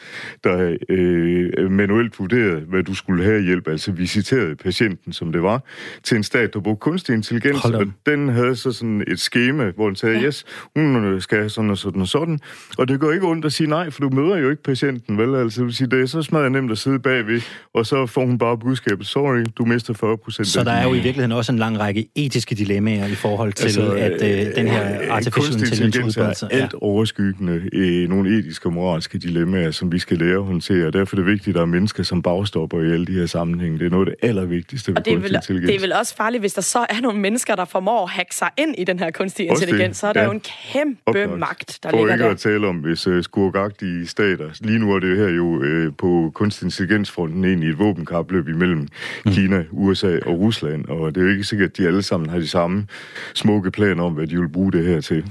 der 0.44 0.76
øh, 0.88 1.70
manuelt 1.70 2.18
vurderede, 2.18 2.60
hvad 2.60 2.82
du 2.82 2.94
skulle 2.94 3.24
have 3.24 3.42
hjælp, 3.42 3.68
altså 3.68 3.92
visiterede 3.92 4.56
patienten, 4.56 5.12
som 5.12 5.32
det 5.32 5.42
var, 5.42 5.62
til 6.02 6.16
en 6.16 6.22
stat, 6.22 6.54
der 6.54 6.60
brugte 6.60 6.80
kunstig 6.80 7.14
intelligens, 7.14 7.64
og 7.64 7.86
den 8.06 8.28
havde 8.28 8.56
så 8.56 8.72
sådan 8.72 9.04
et 9.06 9.20
skema, 9.20 9.70
hvor 9.70 9.86
den 9.86 9.96
sagde, 9.96 10.22
yes, 10.22 10.44
hun 10.76 11.20
skal 11.20 11.38
have 11.38 11.50
sådan 11.50 11.70
og 11.70 11.78
sådan 11.78 12.00
og 12.00 12.08
sådan, 12.08 12.40
og 12.78 12.88
det 12.88 13.00
går 13.00 13.12
ikke 13.12 13.26
ondt 13.26 13.44
at 13.44 13.52
sige 13.52 13.70
nej, 13.70 13.90
for 13.90 14.00
du 14.00 14.08
møder 14.08 14.36
jo 14.36 14.50
ikke 14.50 14.62
patienten, 14.62 15.18
vel? 15.18 15.34
Altså, 15.34 15.60
det 15.60 15.66
vil 15.66 15.74
sige, 15.74 15.88
det 15.88 16.00
er 16.00 16.06
så 16.06 16.22
smadret 16.22 16.52
nemt 16.52 16.72
at 16.72 16.78
sidde 16.78 16.98
bagved, 16.98 17.40
og 17.74 17.86
så 17.86 18.06
får 18.06 18.26
hun 18.26 18.38
bare 18.38 18.58
budskabet, 18.58 19.06
sorry, 19.06 19.44
du 19.58 19.64
mister 19.64 19.94
40% 19.94 20.27
Så 20.30 20.58
af 20.58 20.64
der 20.64 20.72
er 20.72 20.82
jo 20.84 20.90
i 20.90 20.92
virkeligheden 20.92 21.32
også 21.32 21.52
en 21.52 21.58
lang 21.58 21.80
række 21.80 22.08
etiske 22.14 22.54
dilemmaer 22.54 23.06
i 23.06 23.14
forhold 23.14 23.52
til, 23.52 23.64
altså, 23.64 23.92
at 23.92 24.12
øh, 24.12 24.56
den 24.56 24.68
her 24.68 25.02
øh, 25.02 25.08
artificial 25.10 25.32
kunstig 25.32 25.54
intelligens 25.54 25.80
intelligens 25.80 26.16
udbreder 26.16 26.48
er 26.50 26.62
alt 26.62 26.74
overskyggende 26.74 27.62
øh, 27.72 28.08
nogle 28.08 28.38
etiske 28.38 28.66
og 28.66 28.72
moralske 28.72 29.18
dilemmaer, 29.18 29.70
som 29.70 29.92
vi 29.92 29.98
skal 29.98 30.18
lære 30.18 30.36
at 30.36 30.44
håndtere. 30.44 30.86
Og 30.86 30.92
derfor 30.92 31.16
er 31.16 31.20
det 31.20 31.26
vigtigt, 31.26 31.48
at 31.48 31.54
der 31.54 31.60
er 31.60 31.66
mennesker, 31.66 32.02
som 32.02 32.22
bagstopper 32.22 32.80
i 32.80 32.92
alle 32.92 33.06
de 33.06 33.12
her 33.12 33.26
sammenhænge. 33.26 33.78
Det 33.78 33.86
er 33.86 33.90
noget 33.90 34.08
af 34.08 34.14
det 34.20 34.28
allervigtigste 34.28 34.90
ved 34.90 34.96
Og 34.96 35.04
det 35.04 35.10
er, 35.10 35.16
kunstig 35.16 35.30
vel, 35.30 35.36
intelligens. 35.36 35.68
det 35.68 35.76
er 35.76 35.80
vel 35.80 35.92
også 35.92 36.16
farligt, 36.16 36.42
hvis 36.42 36.52
der 36.54 36.62
så 36.62 36.78
er 36.78 37.00
nogle 37.00 37.20
mennesker, 37.20 37.54
der 37.54 37.64
formår 37.64 38.02
at 38.02 38.10
hacke 38.10 38.34
sig 38.34 38.48
ind 38.56 38.74
i 38.78 38.84
den 38.84 38.98
her 38.98 39.10
kunstige 39.10 39.50
Også 39.50 39.60
det, 39.60 39.68
intelligens. 39.68 39.96
Så 39.96 40.06
er 40.06 40.12
der 40.12 40.20
ja. 40.20 40.26
jo 40.26 40.32
en 40.32 40.40
kæmpe 40.72 40.98
Oplagt. 41.06 41.38
magt, 41.38 41.78
der 41.82 41.90
For 41.90 41.96
ligger 41.96 42.12
ikke 42.12 42.24
der. 42.24 42.30
at 42.30 42.38
tale 42.38 42.66
om, 42.66 42.76
hvis 42.76 43.06
uh, 43.06 43.22
skurkagtige 43.22 44.06
stater... 44.06 44.50
Lige 44.60 44.78
nu 44.78 44.94
er 44.94 44.98
det 44.98 45.16
her 45.16 45.28
jo 45.28 45.62
øh, 45.62 45.92
på 45.98 46.30
kunstig 46.34 46.64
intelligensfronten 46.64 47.44
egentlig 47.44 47.70
et 47.70 47.78
våbenkapløb 47.78 48.48
imellem 48.48 48.88
mm. 49.24 49.32
Kina, 49.32 49.64
USA 49.72 50.17
og 50.26 50.38
Rusland, 50.38 50.84
og 50.84 51.14
det 51.14 51.20
er 51.20 51.24
jo 51.24 51.30
ikke 51.30 51.44
sikkert, 51.44 51.70
at 51.70 51.76
de 51.76 51.86
alle 51.86 52.02
sammen 52.02 52.30
har 52.30 52.38
de 52.38 52.48
samme 52.48 52.86
smukke 53.34 53.70
planer 53.70 54.04
om, 54.04 54.12
hvad 54.12 54.26
de 54.26 54.40
vil 54.40 54.48
bruge 54.48 54.72
det 54.72 54.84
her 54.86 55.00
til. 55.00 55.30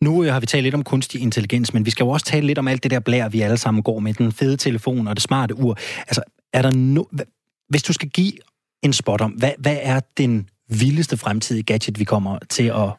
Nu 0.00 0.22
har 0.22 0.40
vi 0.40 0.46
talt 0.46 0.62
lidt 0.62 0.74
om 0.74 0.84
kunstig 0.84 1.20
intelligens, 1.20 1.74
men 1.74 1.86
vi 1.86 1.90
skal 1.90 2.04
jo 2.04 2.10
også 2.10 2.26
tale 2.26 2.46
lidt 2.46 2.58
om 2.58 2.68
alt 2.68 2.82
det 2.82 2.90
der 2.90 3.00
blær, 3.00 3.28
vi 3.28 3.40
alle 3.40 3.56
sammen 3.56 3.82
går 3.82 3.98
med, 3.98 4.14
den 4.14 4.32
fede 4.32 4.56
telefon 4.56 5.08
og 5.08 5.16
det 5.16 5.22
smarte 5.22 5.54
ur. 5.54 5.78
Altså, 5.98 6.22
er 6.52 6.62
der 6.62 6.70
no... 6.70 7.04
Hvis 7.68 7.82
du 7.82 7.92
skal 7.92 8.08
give 8.08 8.32
en 8.82 8.92
spot 8.92 9.20
om, 9.20 9.30
hvad, 9.30 9.52
hvad 9.58 9.78
er 9.82 10.00
den 10.16 10.48
vildeste 10.68 11.16
fremtidige 11.16 11.62
gadget, 11.62 11.98
vi 11.98 12.04
kommer 12.04 12.38
til 12.48 12.64
at, 12.64 12.92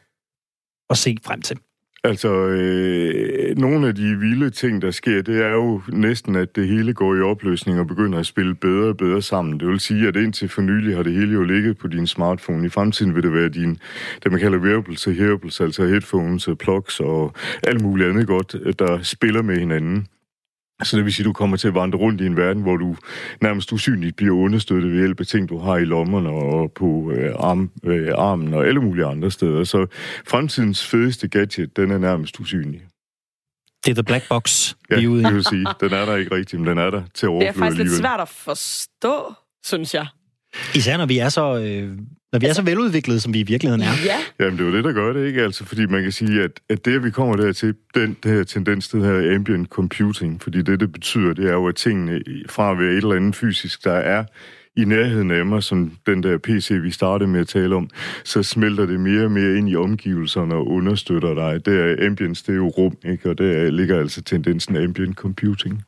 at 0.90 0.98
se 0.98 1.16
frem 1.24 1.42
til? 1.42 1.56
Altså, 2.04 2.28
øh, 2.28 3.58
nogle 3.58 3.88
af 3.88 3.94
de 3.94 4.18
vilde 4.18 4.50
ting, 4.50 4.82
der 4.82 4.90
sker, 4.90 5.22
det 5.22 5.44
er 5.44 5.50
jo 5.50 5.82
næsten, 5.88 6.36
at 6.36 6.56
det 6.56 6.68
hele 6.68 6.94
går 6.94 7.14
i 7.14 7.20
opløsning 7.20 7.80
og 7.80 7.86
begynder 7.86 8.18
at 8.18 8.26
spille 8.26 8.54
bedre 8.54 8.88
og 8.88 8.96
bedre 8.96 9.22
sammen. 9.22 9.60
Det 9.60 9.68
vil 9.68 9.80
sige, 9.80 10.08
at 10.08 10.16
indtil 10.16 10.48
for 10.48 10.62
nylig 10.62 10.96
har 10.96 11.02
det 11.02 11.12
hele 11.12 11.32
jo 11.32 11.42
ligget 11.42 11.78
på 11.78 11.88
din 11.88 12.06
smartphone. 12.06 12.66
I 12.66 12.68
fremtiden 12.68 13.14
vil 13.14 13.22
det 13.22 13.32
være 13.32 13.48
din, 13.48 13.78
det 14.22 14.32
man 14.32 14.40
kalder 14.40 14.58
wearables 14.58 15.06
og 15.06 15.12
hearables, 15.12 15.60
altså 15.60 15.86
headphones 15.86 16.48
og 16.48 16.58
plugs 16.58 17.00
og 17.00 17.34
alt 17.62 17.82
muligt 17.82 18.08
andet 18.08 18.26
godt, 18.26 18.56
der 18.78 19.02
spiller 19.02 19.42
med 19.42 19.56
hinanden. 19.56 20.06
Så 20.82 20.96
det 20.96 21.04
vil 21.04 21.12
sige, 21.14 21.24
at 21.24 21.26
du 21.26 21.32
kommer 21.32 21.56
til 21.56 21.68
at 21.68 21.74
vandre 21.74 21.98
rundt 21.98 22.20
i 22.20 22.26
en 22.26 22.36
verden, 22.36 22.62
hvor 22.62 22.76
du 22.76 22.96
nærmest 23.40 23.72
usynligt 23.72 24.16
bliver 24.16 24.36
understøttet 24.36 24.90
ved 24.90 24.98
hjælp 24.98 25.20
af 25.20 25.26
ting, 25.26 25.48
du 25.48 25.58
har 25.58 25.76
i 25.76 25.84
lommerne 25.84 26.28
og 26.30 26.72
på 26.72 27.12
øh, 27.16 27.34
arm, 27.38 27.70
øh, 27.84 28.08
armen 28.18 28.54
og 28.54 28.66
alle 28.66 28.80
mulige 28.82 29.06
andre 29.06 29.30
steder. 29.30 29.64
Så 29.64 29.86
fremtidens 30.28 30.86
fedeste 30.86 31.28
gadget, 31.28 31.76
den 31.76 31.90
er 31.90 31.98
nærmest 31.98 32.40
usynlig. 32.40 32.82
Det 33.84 33.90
er 33.90 33.94
the 33.94 34.02
black 34.04 34.28
box, 34.28 34.74
Ja, 34.90 34.96
vi 34.98 35.04
er 35.04 35.08
ude 35.08 35.20
i. 35.20 35.24
det 35.24 35.34
vil 35.34 35.44
sige, 35.44 35.66
den 35.80 35.92
er 35.92 36.04
der 36.06 36.16
ikke 36.16 36.34
rigtigt, 36.34 36.60
men 36.60 36.68
den 36.70 36.78
er 36.78 36.90
der 36.90 37.02
til 37.14 37.26
at 37.26 37.32
Det 37.32 37.48
er 37.48 37.52
faktisk 37.52 37.60
lidt 37.62 37.70
alligevel. 37.80 37.98
svært 37.98 38.20
at 38.20 38.28
forstå, 38.28 39.32
synes 39.64 39.94
jeg. 39.94 40.06
Især 40.74 40.96
når 40.96 41.06
vi 41.06 41.18
er 41.18 41.28
så, 41.28 41.56
øh, 41.56 41.98
når 42.32 42.38
vi 42.38 42.46
er 42.46 42.52
så 42.52 42.62
veludviklede, 42.62 43.20
som 43.20 43.34
vi 43.34 43.40
i 43.40 43.42
virkeligheden 43.42 43.82
er. 43.82 43.92
Ja, 44.04 44.44
Jamen, 44.44 44.58
det 44.58 44.64
er 44.64 44.70
jo 44.70 44.76
det, 44.76 44.84
der 44.84 44.92
gør 44.92 45.12
det, 45.12 45.26
ikke? 45.26 45.42
Altså, 45.42 45.64
fordi 45.64 45.86
man 45.86 46.02
kan 46.02 46.12
sige, 46.12 46.42
at, 46.42 46.50
at 46.68 46.84
det, 46.84 46.96
at 46.96 47.04
vi 47.04 47.10
kommer 47.10 47.36
dertil, 47.36 47.74
den 47.94 48.16
det 48.22 48.32
her 48.32 48.44
tendens, 48.44 48.88
det 48.88 49.04
her 49.04 49.34
ambient 49.34 49.68
computing, 49.68 50.42
fordi 50.42 50.62
det, 50.62 50.80
det 50.80 50.92
betyder, 50.92 51.32
det 51.32 51.48
er 51.48 51.52
jo, 51.52 51.66
at 51.66 51.74
tingene 51.74 52.22
fra 52.48 52.70
at 52.70 52.78
være 52.78 52.90
et 52.90 52.96
eller 52.96 53.16
andet 53.16 53.36
fysisk, 53.36 53.84
der 53.84 53.92
er 53.92 54.24
i 54.76 54.84
nærheden 54.84 55.30
af 55.30 55.46
mig, 55.46 55.62
som 55.62 55.92
den 56.06 56.22
der 56.22 56.38
PC, 56.38 56.70
vi 56.82 56.90
startede 56.90 57.30
med 57.30 57.40
at 57.40 57.48
tale 57.48 57.76
om, 57.76 57.90
så 58.24 58.42
smelter 58.42 58.86
det 58.86 59.00
mere 59.00 59.24
og 59.24 59.30
mere 59.30 59.56
ind 59.58 59.70
i 59.70 59.76
omgivelserne 59.76 60.54
og 60.54 60.68
understøtter 60.68 61.34
dig. 61.34 61.66
Det 61.66 61.80
er 61.80 62.06
ambience, 62.06 62.44
det 62.46 62.52
er 62.52 62.56
jo 62.56 62.68
rum, 62.68 62.96
ikke? 63.04 63.30
Og 63.30 63.38
der 63.38 63.70
ligger 63.70 63.98
altså 63.98 64.22
tendensen 64.22 64.76
af 64.76 64.82
ambient 64.82 65.16
computing. 65.16 65.82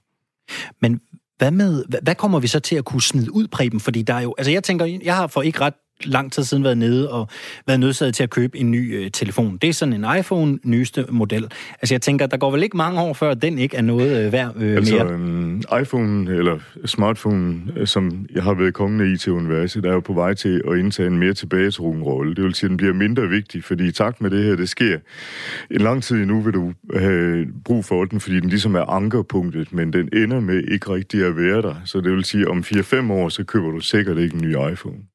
Men 0.83 1.00
hvad, 1.38 1.51
med, 1.51 1.85
hvad, 1.88 2.01
hvad 2.03 2.14
kommer 2.14 2.40
vi 2.40 2.47
så 2.47 2.61
til 2.61 2.77
at 2.77 2.85
kunne 2.85 3.03
smide 3.03 3.35
ud, 3.35 3.49
Preben? 3.49 3.81
Fordi 3.81 4.03
der 4.03 4.14
er 4.14 4.20
jo, 4.20 4.35
altså 4.38 4.51
jeg 4.51 4.64
tænker, 4.64 4.99
jeg 5.05 5.16
har 5.16 5.27
for 5.27 5.42
ikke 5.42 5.61
ret 5.61 5.75
lang 6.04 6.33
tid 6.33 6.44
siden 6.44 6.64
været 6.64 6.78
nede 6.78 7.11
og 7.11 7.28
været 7.66 7.80
nødsaget 7.80 8.14
til 8.14 8.22
at 8.22 8.30
købe 8.30 8.59
en 8.59 8.70
ny 8.70 8.96
øh, 9.04 9.11
telefon. 9.11 9.57
Det 9.62 9.68
er 9.68 9.72
sådan 9.72 10.04
en 10.04 10.18
iPhone 10.18 10.59
nyeste 10.64 11.07
model. 11.11 11.48
Altså 11.83 11.94
jeg 11.94 12.02
tænker, 12.02 12.26
der 12.26 12.37
går 12.37 12.50
vel 12.50 12.62
ikke 12.62 12.76
mange 12.76 13.00
år 13.00 13.12
før, 13.12 13.35
den 13.35 13.59
ikke 13.59 13.76
er 13.76 13.83
noget 13.83 14.26
øh, 14.26 14.33
værd 14.33 14.52
øh, 14.57 14.76
Altså, 14.76 14.94
mere. 14.94 15.12
øhm, 15.12 15.62
iPhone 15.83 16.30
eller 16.30 16.59
smartphone, 16.85 17.61
øh, 17.76 17.87
som 17.87 18.26
jeg 18.35 18.42
har 18.42 18.54
været 18.54 18.74
kongen 18.74 19.00
af 19.00 19.07
IT-universet, 19.07 19.87
er 19.87 19.92
jo 19.92 20.00
på 20.00 20.12
vej 20.12 20.35
til 20.35 20.62
at 20.70 20.78
indtage 20.78 21.07
en 21.07 21.18
mere 21.18 21.35
tilbagetrukken 21.35 22.02
rolle. 22.02 22.35
Det 22.35 22.44
vil 22.44 22.54
sige, 22.54 22.66
at 22.66 22.70
den 22.70 22.76
bliver 22.76 22.92
mindre 22.92 23.28
vigtig, 23.28 23.64
fordi 23.64 23.88
i 23.88 23.92
takt 23.92 24.20
med 24.20 24.30
det 24.30 24.44
her, 24.44 24.57
det 24.57 24.68
sker. 24.68 24.98
En 25.70 25.80
lang 25.80 26.02
tid 26.02 26.16
endnu 26.16 26.40
vil 26.40 26.54
du 26.54 26.72
have 26.96 27.46
brug 27.64 27.85
for 27.85 28.04
den, 28.04 28.20
fordi 28.20 28.40
den 28.40 28.48
ligesom 28.48 28.74
er 28.74 28.90
ankerpunktet, 28.90 29.72
men 29.72 29.92
den 29.92 30.09
ender 30.12 30.40
med 30.40 30.62
ikke 30.72 30.94
rigtig 30.94 31.24
at 31.26 31.37
være 31.37 31.62
der. 31.62 31.74
Så 31.85 32.00
det 32.00 32.12
vil 32.12 32.24
sige, 32.24 32.42
at 32.42 32.48
om 32.48 32.59
4-5 32.59 33.12
år, 33.12 33.28
så 33.28 33.44
køber 33.44 33.70
du 33.70 33.80
sikkert 33.80 34.18
ikke 34.18 34.35
en 34.35 34.42
ny 34.42 34.72
iPhone. 34.72 35.13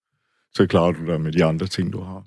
Så 0.55 0.67
klarer 0.67 0.91
du 0.91 1.05
dig 1.05 1.21
med 1.21 1.31
de 1.31 1.45
andre 1.45 1.67
ting, 1.67 1.93
du 1.93 2.01
har. 2.01 2.23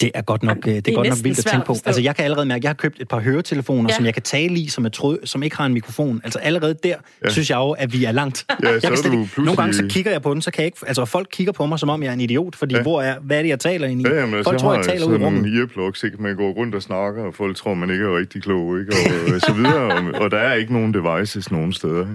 Det 0.00 0.10
er 0.14 0.22
godt 0.22 0.42
nok, 0.42 0.56
det 0.64 0.76
er, 0.76 0.80
det 0.80 0.92
er 0.92 0.96
godt 0.96 1.08
nok 1.08 1.18
vildt 1.22 1.38
at 1.38 1.44
tænke 1.44 1.66
på. 1.66 1.76
Altså, 1.84 2.02
jeg 2.02 2.16
kan 2.16 2.24
allerede 2.24 2.46
mærke, 2.46 2.58
at 2.58 2.64
jeg 2.64 2.68
har 2.68 2.74
købt 2.74 3.00
et 3.00 3.08
par 3.08 3.20
høretelefoner, 3.20 3.90
ja. 3.90 3.96
som 3.96 4.04
jeg 4.04 4.14
kan 4.14 4.22
tale 4.22 4.54
i, 4.54 4.68
som, 4.68 4.84
er 4.84 4.88
tråd, 4.88 5.18
som 5.24 5.42
ikke 5.42 5.56
har 5.56 5.66
en 5.66 5.74
mikrofon. 5.74 6.20
Altså 6.24 6.38
allerede 6.38 6.74
der, 6.82 6.96
ja. 7.24 7.30
synes 7.30 7.50
jeg 7.50 7.56
jo, 7.56 7.70
at 7.70 7.92
vi 7.92 8.04
er 8.04 8.12
langt. 8.12 8.44
Ja, 8.62 8.68
jeg 8.72 8.80
så 8.80 8.86
er 8.86 8.90
du 8.90 8.96
pludselig... 9.00 9.44
Nogle 9.44 9.56
gange 9.56 9.74
så 9.74 9.86
kigger 9.88 10.10
jeg 10.10 10.22
på 10.22 10.34
den, 10.34 10.42
så 10.42 10.50
kan 10.50 10.62
jeg 10.62 10.66
ikke... 10.66 10.78
Altså, 10.86 11.04
folk 11.04 11.28
kigger 11.32 11.52
på 11.52 11.66
mig, 11.66 11.78
som 11.78 11.88
om 11.88 12.02
jeg 12.02 12.08
er 12.08 12.12
en 12.12 12.20
idiot, 12.20 12.56
fordi 12.56 12.74
ja. 12.74 12.82
hvor 12.82 13.02
er, 13.02 13.18
hvad 13.20 13.38
er 13.38 13.42
det, 13.42 13.48
jeg 13.48 13.60
taler 13.60 13.88
ind 13.88 14.00
i? 14.00 14.04
Ja, 14.08 14.20
jamen, 14.20 14.44
folk 14.44 14.58
tror, 14.58 14.74
jeg 14.74 14.84
taler 14.84 15.06
ud 15.06 15.12
i 15.12 15.24
rummet. 15.24 15.42
nogle 15.42 15.58
earplugs, 15.58 16.02
ikke? 16.02 16.22
Man 16.22 16.36
går 16.36 16.52
rundt 16.52 16.74
og 16.74 16.82
snakker, 16.82 17.22
og 17.22 17.34
folk 17.34 17.56
tror, 17.56 17.74
man 17.74 17.90
ikke 17.90 18.04
er 18.04 18.18
rigtig 18.18 18.42
klog, 18.42 18.80
ikke? 18.80 18.92
Og, 18.92 19.34
og 19.34 19.40
så 19.40 19.52
videre. 19.52 19.92
Og, 19.92 20.20
og 20.20 20.30
der 20.30 20.38
er 20.38 20.54
ikke 20.54 20.72
nogen 20.72 20.94
devices 20.94 21.50
nogen 21.50 21.72
steder. 21.72 22.06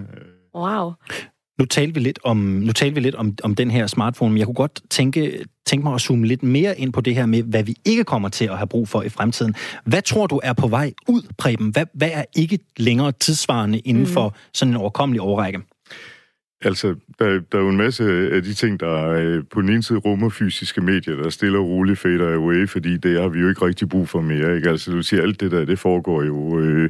Wow. 0.55 0.91
Nu 1.57 1.65
talte 1.65 1.93
vi 1.93 1.99
lidt 1.99 2.19
om, 2.23 2.37
nu 2.37 2.71
talte 2.71 2.95
vi 2.95 3.01
lidt 3.01 3.15
om, 3.15 3.37
om 3.43 3.55
den 3.55 3.71
her 3.71 3.87
smartphone, 3.87 4.31
men 4.31 4.37
jeg 4.37 4.45
kunne 4.45 4.55
godt 4.55 4.81
tænke, 4.89 5.45
tænke 5.65 5.83
mig 5.83 5.93
at 5.93 6.01
zoome 6.01 6.27
lidt 6.27 6.43
mere 6.43 6.79
ind 6.79 6.93
på 6.93 7.01
det 7.01 7.15
her 7.15 7.25
med, 7.25 7.43
hvad 7.43 7.63
vi 7.63 7.75
ikke 7.85 8.03
kommer 8.03 8.29
til 8.29 8.45
at 8.45 8.57
have 8.57 8.67
brug 8.67 8.87
for 8.87 9.01
i 9.01 9.09
fremtiden. 9.09 9.55
Hvad 9.85 10.01
tror 10.01 10.27
du 10.27 10.39
er 10.43 10.53
på 10.53 10.67
vej 10.67 10.93
ud, 11.07 11.21
Preben? 11.37 11.69
Hvad, 11.69 11.85
hvad 11.93 12.09
er 12.13 12.23
ikke 12.35 12.59
længere 12.77 13.11
tidsvarende 13.11 13.79
inden 13.79 14.03
mm. 14.03 14.09
for 14.09 14.35
sådan 14.53 14.73
en 14.73 14.77
overkommelig 14.77 15.21
overrække? 15.21 15.59
Altså, 16.61 16.95
der, 17.19 17.39
der 17.51 17.57
er 17.57 17.61
jo 17.61 17.69
en 17.69 17.77
masse 17.77 18.03
af 18.31 18.43
de 18.43 18.53
ting, 18.53 18.79
der 18.79 19.09
øh, 19.09 19.43
på 19.51 19.61
den 19.61 19.69
ene 19.69 19.83
side 19.83 19.99
rummer 19.99 20.29
fysiske 20.29 20.81
medier, 20.81 21.15
der 21.15 21.29
stiller 21.29 21.59
roligt 21.59 21.99
fader 21.99 22.33
away, 22.33 22.67
fordi 22.67 22.97
det 22.97 23.21
har 23.21 23.27
vi 23.27 23.39
jo 23.39 23.49
ikke 23.49 23.65
rigtig 23.65 23.89
brug 23.89 24.09
for 24.09 24.21
mere. 24.21 24.55
Ikke? 24.55 24.69
Altså, 24.69 24.91
du 24.91 25.01
siger, 25.01 25.21
alt 25.21 25.39
det 25.41 25.51
der, 25.51 25.65
det 25.65 25.79
foregår 25.79 26.23
jo... 26.23 26.59
Øh, 26.59 26.89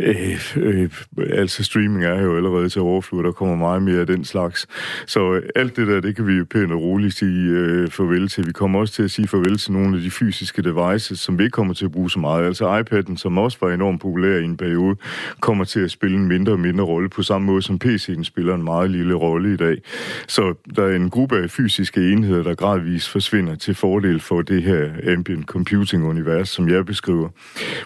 øh, 0.00 0.54
øh, 0.56 0.90
altså, 1.30 1.64
streaming 1.64 2.04
er 2.04 2.22
jo 2.22 2.36
allerede 2.36 2.68
til 2.68 2.80
overflod, 2.80 3.24
der 3.24 3.32
kommer 3.32 3.56
meget 3.56 3.82
mere 3.82 4.00
af 4.00 4.06
den 4.06 4.24
slags. 4.24 4.66
Så 5.06 5.32
øh, 5.34 5.42
alt 5.56 5.76
det 5.76 5.88
der, 5.88 6.00
det 6.00 6.16
kan 6.16 6.26
vi 6.26 6.32
jo 6.32 6.44
pænt 6.50 6.72
og 6.72 6.82
roligt 6.82 7.14
sige 7.14 7.50
øh, 7.50 7.90
farvel 7.90 8.28
til. 8.28 8.46
Vi 8.46 8.52
kommer 8.52 8.80
også 8.80 8.94
til 8.94 9.02
at 9.02 9.10
sige 9.10 9.28
farvel 9.28 9.58
til 9.58 9.72
nogle 9.72 9.96
af 9.96 10.02
de 10.02 10.10
fysiske 10.10 10.62
devices, 10.62 11.18
som 11.18 11.38
vi 11.38 11.44
ikke 11.44 11.54
kommer 11.54 11.74
til 11.74 11.84
at 11.84 11.92
bruge 11.92 12.10
så 12.10 12.18
meget. 12.18 12.46
Altså 12.46 12.80
iPad'en, 12.80 13.16
som 13.16 13.38
også 13.38 13.58
var 13.60 13.70
enormt 13.72 14.00
populær 14.00 14.38
i 14.38 14.44
en 14.44 14.56
periode, 14.56 14.96
kommer 15.40 15.64
til 15.64 15.80
at 15.80 15.90
spille 15.90 16.16
en 16.16 16.28
mindre 16.28 16.52
og 16.52 16.60
mindre 16.60 16.84
rolle, 16.84 17.08
på 17.08 17.22
samme 17.22 17.46
måde 17.46 17.62
som 17.62 17.80
PC'en 17.84 18.22
spiller 18.22 18.54
en 18.54 18.62
meget 18.62 18.90
lille 19.02 19.14
rolle 19.14 19.54
i 19.54 19.56
dag. 19.56 19.76
Så 20.28 20.54
der 20.76 20.84
er 20.84 20.96
en 20.96 21.10
gruppe 21.10 21.42
af 21.42 21.50
fysiske 21.50 22.12
enheder, 22.12 22.42
der 22.42 22.54
gradvist 22.54 23.08
forsvinder 23.08 23.54
til 23.54 23.74
fordel 23.74 24.20
for 24.20 24.42
det 24.42 24.62
her 24.62 24.90
ambient 25.12 25.46
computing-univers, 25.46 26.48
som 26.48 26.68
jeg 26.68 26.86
beskriver. 26.86 27.28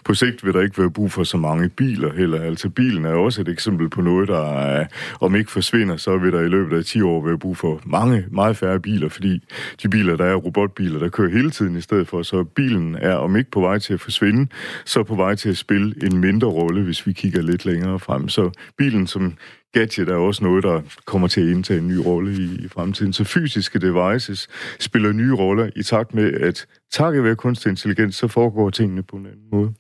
På 0.05 0.15
sigt 0.15 0.45
vil 0.45 0.55
der 0.55 0.61
ikke 0.61 0.79
være 0.79 0.91
brug 0.91 1.13
for 1.13 1.25
så 1.25 1.37
mange 1.37 1.69
biler 1.69 2.13
heller. 2.13 2.43
Altså 2.43 2.69
bilen 2.69 3.05
er 3.05 3.13
også 3.13 3.41
et 3.41 3.49
eksempel 3.49 3.89
på 3.89 4.01
noget, 4.01 4.29
der 4.29 4.53
er, 4.53 4.87
om 5.21 5.37
ikke 5.37 5.51
forsvinder, 5.51 5.97
så 5.97 6.19
vil 6.19 6.33
der 6.33 6.41
i 6.41 6.49
løbet 6.49 6.77
af 6.77 6.85
10 6.85 7.03
år 7.03 7.27
være 7.27 7.39
brug 7.39 7.57
for 7.57 7.81
mange, 7.87 8.25
meget 8.31 8.57
færre 8.57 8.81
biler, 8.81 9.09
fordi 9.09 9.43
de 9.83 9.89
biler, 9.89 10.17
der 10.17 10.25
er 10.25 10.35
robotbiler, 10.35 10.99
der 10.99 11.09
kører 11.09 11.31
hele 11.31 11.51
tiden 11.51 11.77
i 11.77 11.81
stedet 11.81 12.09
for, 12.09 12.23
så 12.23 12.45
bilen 12.45 12.97
er 13.01 13.15
om 13.15 13.37
ikke 13.37 13.51
på 13.51 13.61
vej 13.61 13.79
til 13.79 13.95
at 13.95 14.01
forsvinde, 14.01 14.47
så 14.85 15.03
på 15.03 15.15
vej 15.15 15.35
til 15.35 15.49
at 15.49 15.57
spille 15.57 15.95
en 16.03 16.19
mindre 16.19 16.49
rolle, 16.49 16.83
hvis 16.83 17.07
vi 17.07 17.13
kigger 17.13 17.43
lidt 17.43 17.65
længere 17.65 17.99
frem. 17.99 18.29
Så 18.29 18.51
bilen 18.79 19.07
som 19.07 19.35
gadget 19.81 20.09
er 20.09 20.15
også 20.15 20.45
noget, 20.45 20.63
der 20.63 20.83
kommer 21.05 21.29
til 21.29 21.41
at 21.41 21.47
indtage 21.47 21.79
en 21.79 21.89
ny 21.89 21.97
rolle 21.97 22.33
i, 22.33 22.65
i 22.65 22.69
fremtiden. 22.69 23.13
Så 23.13 23.25
fysiske 23.25 23.79
devices 23.79 24.49
spiller 24.81 25.13
nye 25.13 25.35
roller 25.35 25.71
i 25.77 25.83
takt 25.83 26.15
med, 26.15 26.33
at 26.33 26.67
takket 26.91 27.25
være 27.25 27.37
kunstig 27.37 27.71
intelligens, 27.71 28.17
så 28.17 28.29
foregår 28.29 28.71
tingene 28.71 29.03
på 29.03 29.17
en 29.17 29.27
anden 29.27 29.51
måde. 29.53 29.75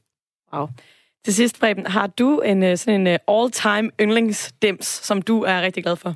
Wow. 0.54 0.66
Til 1.24 1.34
sidst, 1.34 1.60
Preben, 1.60 1.86
har 1.86 2.06
du 2.06 2.40
en 2.40 2.62
øh, 2.62 2.76
sådan 2.76 3.00
en 3.00 3.06
øh, 3.06 3.18
all-time 3.28 3.90
yndlingsdims, 4.00 4.86
som 4.86 5.22
du 5.22 5.42
er 5.42 5.62
rigtig 5.62 5.82
glad 5.82 5.96
for? 5.96 6.14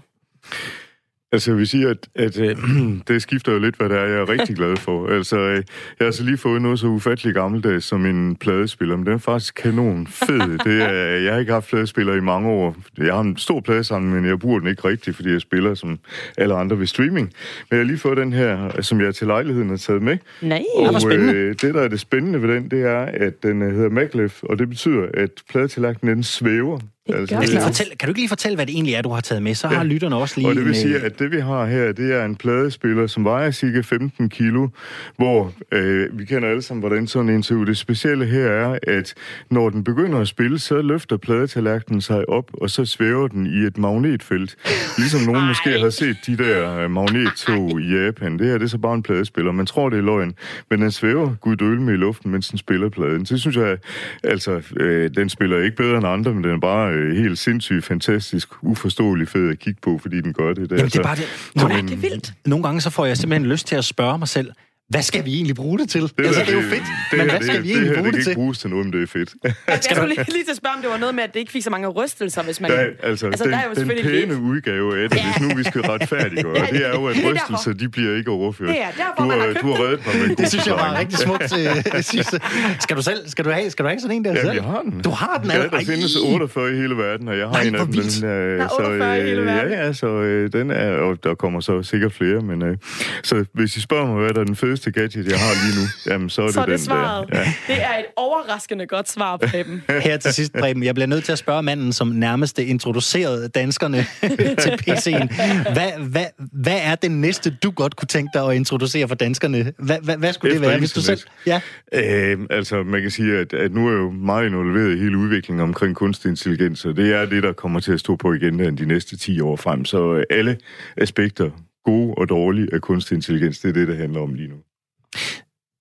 Altså, 1.33 1.51
jeg 1.51 1.59
vil 1.59 1.67
sige, 1.67 1.89
at, 1.89 2.09
at 2.15 2.39
at 2.39 2.57
det 3.09 3.23
skifter 3.23 3.53
jo 3.53 3.59
lidt, 3.59 3.77
hvad 3.77 3.89
det 3.89 3.99
er, 3.99 4.05
jeg 4.05 4.19
er 4.19 4.29
rigtig 4.29 4.57
glad 4.57 4.77
for. 4.77 5.07
Altså, 5.21 5.39
øh, 5.39 5.55
jeg 5.55 5.65
har 5.99 6.07
altså 6.07 6.25
lige 6.25 6.37
fået 6.37 6.63
noget 6.63 6.79
så 6.79 6.87
ufatteligt 6.87 7.35
gammeldags 7.35 7.85
som 7.85 8.07
en 8.07 8.37
pladespiller, 8.37 8.97
men 8.97 9.07
den 9.07 9.15
er 9.15 9.19
faktisk 9.19 9.55
kanon 9.55 10.07
fed. 10.07 10.59
Det 10.67 10.83
er, 10.83 10.93
jeg 10.93 11.33
har 11.33 11.41
ikke 11.41 11.53
haft 11.53 11.69
pladespiller 11.69 12.15
i 12.15 12.21
mange 12.21 12.49
år. 12.49 12.77
Jeg 12.99 13.15
har 13.15 13.21
en 13.21 13.37
stor 13.37 13.61
pladesamling, 13.61 14.15
men 14.15 14.25
jeg 14.25 14.39
bruger 14.39 14.59
den 14.59 14.69
ikke 14.69 14.89
rigtigt, 14.89 15.17
fordi 15.17 15.33
jeg 15.33 15.41
spiller 15.41 15.75
som 15.75 15.99
alle 16.39 16.55
andre 16.55 16.79
ved 16.79 16.87
streaming. 16.87 17.33
Men 17.71 17.71
jeg 17.71 17.79
har 17.79 17.85
lige 17.85 17.99
fået 17.99 18.17
den 18.17 18.33
her, 18.33 18.81
som 18.83 19.01
jeg 19.01 19.15
til 19.15 19.27
lejligheden 19.27 19.69
har 19.69 19.77
taget 19.77 20.03
med. 20.03 20.19
Nej, 20.43 20.65
og, 20.77 20.95
det 20.95 21.03
spændende. 21.03 21.35
Øh, 21.35 21.55
det, 21.63 21.75
der 21.75 21.81
er 21.81 21.89
det 21.89 22.01
spændende 22.01 22.43
ved 22.43 22.55
den, 22.55 22.69
det 22.69 22.83
er, 22.83 23.01
at 23.01 23.43
den 23.43 23.63
øh, 23.63 23.75
hedder 23.75 23.91
maglev, 23.91 24.31
og 24.43 24.59
det 24.59 24.69
betyder, 24.69 25.07
at 25.15 25.31
pladetillægten 25.51 26.09
den 26.09 26.23
svæver. 26.23 26.81
Altså, 27.15 27.35
kan, 27.35 27.57
du 27.57 27.61
fortælle, 27.63 27.97
kan 27.97 28.07
du 28.07 28.11
ikke 28.11 28.21
lige 28.21 28.29
fortælle, 28.29 28.57
hvad 28.57 28.67
det 28.67 28.75
egentlig 28.75 28.95
er, 28.95 29.03
du 29.03 29.09
har 29.09 29.21
taget 29.21 29.43
med? 29.43 29.55
Så 29.55 29.69
ja. 29.69 29.75
har 29.75 29.85
lytterne 29.85 30.17
også 30.17 30.35
lige... 30.37 30.49
Og 30.49 30.55
det 30.55 30.65
vil 30.65 30.75
sige, 30.75 30.99
at 30.99 31.19
det 31.19 31.31
vi 31.31 31.41
har 31.41 31.67
her, 31.67 31.93
det 31.93 32.15
er 32.15 32.25
en 32.25 32.37
pladespiller, 32.37 33.07
som 33.07 33.25
vejer 33.25 33.51
cirka 33.51 33.81
15 33.81 34.29
kilo, 34.29 34.69
hvor 35.17 35.53
øh, 35.73 36.19
vi 36.19 36.25
kender 36.25 36.49
alle 36.49 36.63
sammen, 36.63 36.81
hvordan 36.81 37.07
sådan 37.07 37.29
en 37.29 37.43
ser 37.43 37.55
ud. 37.55 37.67
Det 37.67 37.77
specielle 37.77 38.27
her 38.27 38.47
er, 38.47 38.79
at 38.83 39.15
når 39.51 39.71
den 39.71 39.85
begynder 39.85 40.21
at 40.21 40.29
spille, 40.29 40.59
så 40.59 40.83
løfter 40.83 41.17
pladetallerkenen 41.17 42.01
sig 42.01 42.29
op, 42.29 42.51
og 42.53 42.71
så 42.71 42.85
svæver 42.85 43.29
den 43.29 43.47
i 43.47 43.67
et 43.67 43.79
magnetfelt. 43.79 44.57
Ligesom 44.99 45.21
nogen 45.21 45.43
Ej. 45.43 45.49
måske 45.49 45.81
har 45.81 45.91
set 45.91 46.17
de 46.27 46.37
der 46.37 46.79
øh, 46.79 46.91
magnettog 46.91 47.81
i 47.81 47.95
Japan. 47.97 48.39
Det 48.39 48.47
her 48.47 48.59
det 48.59 48.65
er 48.65 48.69
så 48.69 48.79
bare 48.79 48.95
en 48.95 49.03
pladespiller. 49.03 49.53
Man 49.53 49.67
tror, 49.67 49.89
det 49.89 49.99
er 49.99 50.03
løgn, 50.03 50.35
men 50.71 50.83
den 50.83 50.91
svæver 50.91 51.35
guddøl 51.41 51.81
med 51.81 51.95
i 51.95 51.97
luften, 51.97 52.31
mens 52.31 52.49
den 52.49 52.59
spiller 52.59 52.89
pladen. 52.89 53.27
Så 53.27 53.39
synes 53.39 53.57
jeg, 53.57 53.79
altså, 54.25 54.63
øh, 54.77 55.11
den 55.17 55.29
spiller 55.29 55.63
ikke 55.63 55.77
bedre 55.77 55.97
end 55.97 56.07
andre, 56.07 56.35
men 56.35 56.45
den 56.45 56.53
er 56.53 56.61
bare 56.61 56.93
øh, 57.01 57.17
helt 57.17 57.39
sindssygt, 57.39 57.85
fantastisk, 57.85 58.49
uforståelig 58.63 59.29
fed 59.29 59.51
at 59.51 59.59
kigge 59.59 59.81
på, 59.83 59.99
fordi 59.99 60.21
den 60.21 60.33
gør 60.33 60.55
det 60.55 60.71
der. 60.71 60.77
Jamen, 60.77 60.91
det 60.91 60.99
er 60.99 61.03
bare 61.03 61.17
det. 61.17 61.53
Nogle, 61.57 61.83
det 61.83 61.93
er 61.93 61.97
vildt. 61.97 62.33
Nogle 62.47 62.63
gange 62.63 62.81
så 62.81 62.91
får 62.91 63.07
jeg 63.07 63.17
simpelthen 63.17 63.51
lyst 63.51 63.67
til 63.67 63.77
at 63.77 63.85
spørge 63.85 64.19
mig 64.19 64.29
selv, 64.29 64.53
hvad 64.91 65.03
skal 65.03 65.25
vi 65.25 65.35
egentlig 65.35 65.57
bruge 65.57 65.79
det 65.79 65.89
til? 65.89 66.03
Det, 66.03 66.13
altså, 66.19 66.41
det 66.41 66.49
er 66.49 66.53
jo 66.53 66.61
fedt, 66.61 66.83
det, 67.11 67.19
men 67.19 67.27
hvad 67.31 67.39
det, 67.39 67.47
skal 67.47 67.63
vi 67.63 67.71
egentlig 67.71 67.91
det, 67.91 67.99
bruge 67.99 68.13
det, 68.13 68.15
det 68.15 68.25
til? 68.25 68.31
Det 68.31 68.37
kan 68.37 68.41
bruges 68.43 68.59
til 68.59 68.71
noget, 68.71 68.87
men 68.87 68.93
det 68.93 69.03
er 69.03 69.07
fedt. 69.07 69.31
jeg 69.69 69.79
skulle 69.83 70.09
lige, 70.09 70.33
lige 70.37 70.45
til 70.45 70.51
at 70.51 70.57
spørge, 70.57 70.75
om 70.77 70.83
det 70.83 70.91
var 70.91 70.99
noget 71.05 71.15
med, 71.15 71.25
at 71.25 71.35
det 71.35 71.41
ikke 71.41 71.53
fik 71.53 71.63
så 71.63 71.71
mange 71.71 71.89
rystelser, 71.89 72.43
hvis 72.43 72.61
man... 72.61 72.71
Der, 72.71 72.79
altså, 73.03 73.27
altså 73.27 73.45
den, 73.45 73.53
der 73.53 73.59
er 73.59 73.65
jo 73.69 73.75
den 73.75 73.89
pæne 73.89 74.27
lidt... 74.27 74.41
udgave 74.51 75.03
af 75.03 75.11
det, 75.11 75.21
hvis 75.25 75.41
nu 75.41 75.57
vi 75.57 75.65
skal 75.65 75.81
retfærdiggøre, 75.81 76.59
ja, 76.59 76.67
det 76.77 76.87
er 76.87 76.91
jo, 76.91 77.07
at 77.07 77.17
rystelser, 77.25 77.73
de 77.73 77.89
bliver 77.89 78.17
ikke 78.17 78.31
overført. 78.31 78.69
Det 78.69 78.83
er 78.83 78.91
derfor, 78.91 79.23
du, 79.23 79.25
man 79.25 79.41
har 79.41 79.47
købt 79.47 79.61
du 79.63 79.67
har 79.73 79.85
reddet 79.85 80.01
mig 80.07 80.15
med 80.21 80.31
en 80.31 80.37
Det 80.37 80.49
synes 80.49 80.67
jeg 80.67 80.75
var 80.75 80.99
rigtig 80.99 81.19
smukt 81.19 81.51
det 81.99 82.05
sidste. 82.05 82.41
Skal 82.81 82.97
du 82.97 83.03
selv, 83.03 83.29
skal 83.29 83.45
du 83.45 83.51
have, 83.51 83.71
skal 83.71 83.85
du 83.85 83.89
have 83.89 84.01
sådan 84.01 84.17
en 84.17 84.25
der 84.25 84.33
ja, 84.35 84.41
selv? 84.41 84.55
jeg 84.55 84.63
har 84.63 84.81
den. 84.81 85.01
Du 85.01 85.11
har 85.11 85.41
den, 85.43 85.51
Ja, 85.51 85.63
der 85.63 85.85
findes 85.87 86.17
48 86.17 86.73
i 86.73 86.77
hele 86.77 86.97
verden, 86.97 87.29
og 87.29 87.39
jeg 87.39 87.49
har 87.49 87.61
en 87.61 87.75
af 87.75 87.87
dem. 87.87 87.95
Der 88.21 88.29
er 88.29 88.69
48 88.81 89.21
i 89.21 89.23
hele 89.23 89.45
verden. 89.45 89.73
Ja, 89.73 89.85
ja, 89.85 89.93
så 89.93 90.07
den 90.53 90.71
er, 90.71 90.91
og 90.93 91.25
der 91.25 91.35
kommer 91.35 91.61
så 91.61 91.83
sikkert 91.83 92.13
flere, 92.13 92.41
men 92.41 92.79
så 93.23 93.45
hvis 93.53 93.77
I 93.77 93.81
spørger 93.81 94.07
mig, 94.07 94.17
hvad 94.23 94.35
der 94.35 94.41
er 94.41 94.45
den 94.45 94.57
fedeste 94.57 94.80
gadget, 94.85 95.27
jeg 95.27 95.39
har 95.39 95.67
lige 95.67 95.81
nu, 95.81 96.13
jamen 96.13 96.31
så 96.31 96.43
er 96.43 96.47
det, 96.47 96.55
så 96.55 96.61
er 96.61 96.65
det 96.65 96.73
den 96.73 96.85
svaret. 96.85 97.29
der. 97.29 97.39
Ja. 97.39 97.53
Det 97.67 97.83
er 97.83 97.99
et 97.99 98.07
overraskende 98.17 98.87
godt 98.87 99.11
svar, 99.11 99.37
Preben. 99.37 99.83
Her 100.07 100.17
til 100.17 100.35
sidst, 100.35 100.53
Preben, 100.53 100.83
jeg 100.85 100.95
bliver 100.95 101.07
nødt 101.07 101.25
til 101.25 101.33
at 101.33 101.39
spørge 101.39 101.63
manden, 101.63 101.93
som 101.93 102.09
nærmest 102.09 102.59
introducerede 102.59 103.49
danskerne 103.49 104.07
til 104.63 104.71
PC'en. 104.71 105.27
Hvad, 105.73 106.09
hvad, 106.09 106.25
hvad 106.53 106.79
er 106.83 106.95
det 106.95 107.11
næste, 107.11 107.51
du 107.63 107.71
godt 107.71 107.97
kunne 107.97 108.07
tænke 108.07 108.31
dig 108.35 108.51
at 108.51 108.57
introducere 108.57 109.09
for 109.09 109.15
danskerne? 109.15 109.73
Hvad, 109.79 109.97
hvad, 110.03 110.17
hvad 110.17 110.33
skulle 110.33 110.55
Efter 110.55 110.63
det 110.63 110.71
være, 110.71 110.79
hvis 110.79 110.93
du 110.93 111.01
selv... 111.01 111.21
Ja. 111.47 111.61
Øh, 111.93 112.39
altså, 112.51 112.83
man 112.83 113.03
kan 113.03 113.11
sige, 113.11 113.37
at, 113.39 113.53
at 113.53 113.73
nu 113.73 113.87
er 113.87 113.91
jeg 113.91 113.99
jo 113.99 114.11
meget 114.11 114.47
involveret 114.47 114.97
i 114.97 114.99
hele 114.99 115.19
udviklingen 115.19 115.63
omkring 115.63 115.97
kunstig 115.97 116.29
intelligens, 116.29 116.85
og 116.85 116.97
det 116.97 117.15
er 117.15 117.27
det, 117.27 117.43
der 117.43 117.53
kommer 117.53 117.81
til 117.81 117.93
at 117.93 118.01
stå 118.01 118.17
på 118.17 118.33
igen 118.33 118.79
de 118.79 118.87
næste 118.87 119.17
10 119.17 119.41
år 119.41 119.57
frem. 119.57 119.85
Så 119.85 120.25
alle 120.31 120.59
aspekter, 120.97 121.51
gode 121.85 122.15
og 122.15 122.29
dårlige, 122.29 122.69
af 122.73 122.81
kunstig 122.81 123.15
intelligens, 123.15 123.59
det 123.59 123.69
er 123.69 123.73
det, 123.73 123.89
det 123.89 123.97
handler 123.97 124.21
om 124.21 124.35
lige 124.35 124.49
nu. 124.49 124.57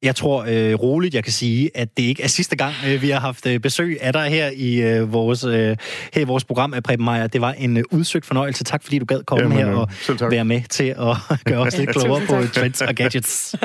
Jeg 0.03 0.15
tror 0.15 0.45
øh, 0.47 0.73
roligt, 0.73 1.15
jeg 1.15 1.23
kan 1.23 1.33
sige, 1.33 1.71
at 1.75 1.97
det 1.97 2.03
ikke 2.03 2.23
er 2.23 2.27
sidste 2.27 2.55
gang, 2.55 2.73
øh, 2.87 3.01
vi 3.01 3.09
har 3.09 3.19
haft 3.19 3.45
øh, 3.45 3.59
besøg 3.59 3.97
af 4.01 4.13
dig 4.13 4.29
her 4.29 4.49
i 4.55 4.81
øh, 4.81 5.13
vores 5.13 5.43
øh, 5.43 5.77
her 6.13 6.21
i 6.21 6.23
vores 6.23 6.43
program 6.43 6.73
af 6.73 6.83
Preben 6.83 7.05
Meier. 7.05 7.27
Det 7.27 7.41
var 7.41 7.51
en 7.51 7.77
øh, 7.77 7.83
udsøgt 7.91 8.25
fornøjelse. 8.25 8.63
Tak 8.63 8.83
fordi 8.83 8.99
du 8.99 9.05
gad 9.05 9.23
komme 9.23 9.43
Jamen, 9.43 9.57
her 9.57 9.69
øh, 9.69 9.77
og 9.77 9.89
være 10.31 10.45
med 10.45 10.61
til 10.69 10.83
at 10.83 11.17
gøre 11.49 11.59
os 11.59 11.77
lidt 11.77 11.89
klogere 11.89 12.25
på 12.25 12.53
trends 12.53 12.81
og 12.81 12.95
gadgets. 12.95 13.55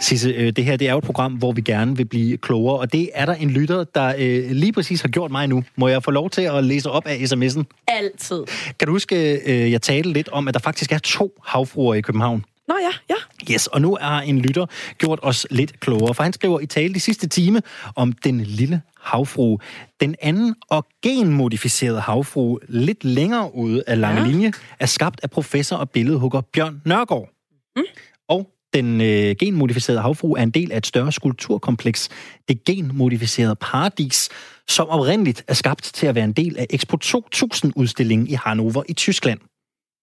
Sisse, 0.00 0.30
øh, 0.30 0.52
det 0.52 0.64
her 0.64 0.76
det 0.76 0.88
er 0.88 0.92
jo 0.92 0.98
et 0.98 1.04
program, 1.04 1.32
hvor 1.32 1.52
vi 1.52 1.60
gerne 1.60 1.96
vil 1.96 2.04
blive 2.04 2.38
klogere, 2.38 2.78
og 2.78 2.92
det 2.92 3.10
er 3.14 3.26
der 3.26 3.34
en 3.34 3.50
lytter, 3.50 3.84
der 3.84 4.14
øh, 4.18 4.50
lige 4.50 4.72
præcis 4.72 5.00
har 5.00 5.08
gjort 5.08 5.30
mig 5.30 5.46
nu. 5.48 5.64
Må 5.76 5.88
jeg 5.88 6.02
få 6.02 6.10
lov 6.10 6.30
til 6.30 6.42
at 6.42 6.64
læse 6.64 6.90
op 6.90 7.06
af 7.06 7.16
sms'en? 7.16 7.62
Altid. 7.86 8.44
Kan 8.78 8.86
du 8.86 8.92
huske, 8.92 9.40
øh, 9.46 9.72
jeg 9.72 9.82
talte 9.82 10.12
lidt 10.12 10.28
om, 10.28 10.48
at 10.48 10.54
der 10.54 10.60
faktisk 10.60 10.92
er 10.92 10.98
to 10.98 11.32
havfruer 11.44 11.94
i 11.94 12.00
København? 12.00 12.44
Nå 12.68 12.74
ja, 12.80 12.90
ja. 13.10 13.52
Yes, 13.52 13.66
og 13.66 13.82
nu 13.82 13.98
er 14.00 14.10
en 14.10 14.38
lytter 14.38 14.66
gjort 14.98 15.18
os 15.22 15.46
lidt 15.50 15.80
klogere, 15.80 16.14
for 16.14 16.22
han 16.22 16.32
skriver 16.32 16.60
i 16.60 16.66
tale 16.66 16.94
de 16.94 17.00
sidste 17.00 17.28
time 17.28 17.62
om 17.96 18.12
den 18.12 18.40
lille 18.40 18.82
havfrue. 19.00 19.58
Den 20.00 20.14
anden 20.22 20.54
og 20.70 20.86
genmodificerede 21.02 22.00
havfrue, 22.00 22.58
lidt 22.68 23.04
længere 23.04 23.54
ude 23.54 23.84
af 23.86 24.00
lange 24.00 24.22
ja. 24.22 24.28
linje, 24.28 24.52
er 24.80 24.86
skabt 24.86 25.20
af 25.22 25.30
professor 25.30 25.76
og 25.76 25.90
billedhugger 25.90 26.40
Bjørn 26.40 26.82
Nørgaard. 26.84 27.28
Mm. 27.76 27.82
Og 28.28 28.48
den 28.74 29.00
øh, 29.00 29.36
genmodificerede 29.40 30.00
havfrue 30.00 30.38
er 30.38 30.42
en 30.42 30.50
del 30.50 30.72
af 30.72 30.76
et 30.76 30.86
større 30.86 31.12
skulpturkompleks, 31.12 32.08
det 32.48 32.64
genmodificerede 32.64 33.56
paradis, 33.56 34.28
som 34.68 34.88
oprindeligt 34.88 35.44
er 35.48 35.54
skabt 35.54 35.82
til 35.82 36.06
at 36.06 36.14
være 36.14 36.24
en 36.24 36.32
del 36.32 36.58
af 36.58 36.66
Expo 36.70 36.96
2000-udstillingen 37.04 38.26
i 38.26 38.32
Hannover 38.32 38.82
i 38.88 38.92
Tyskland. 38.92 39.40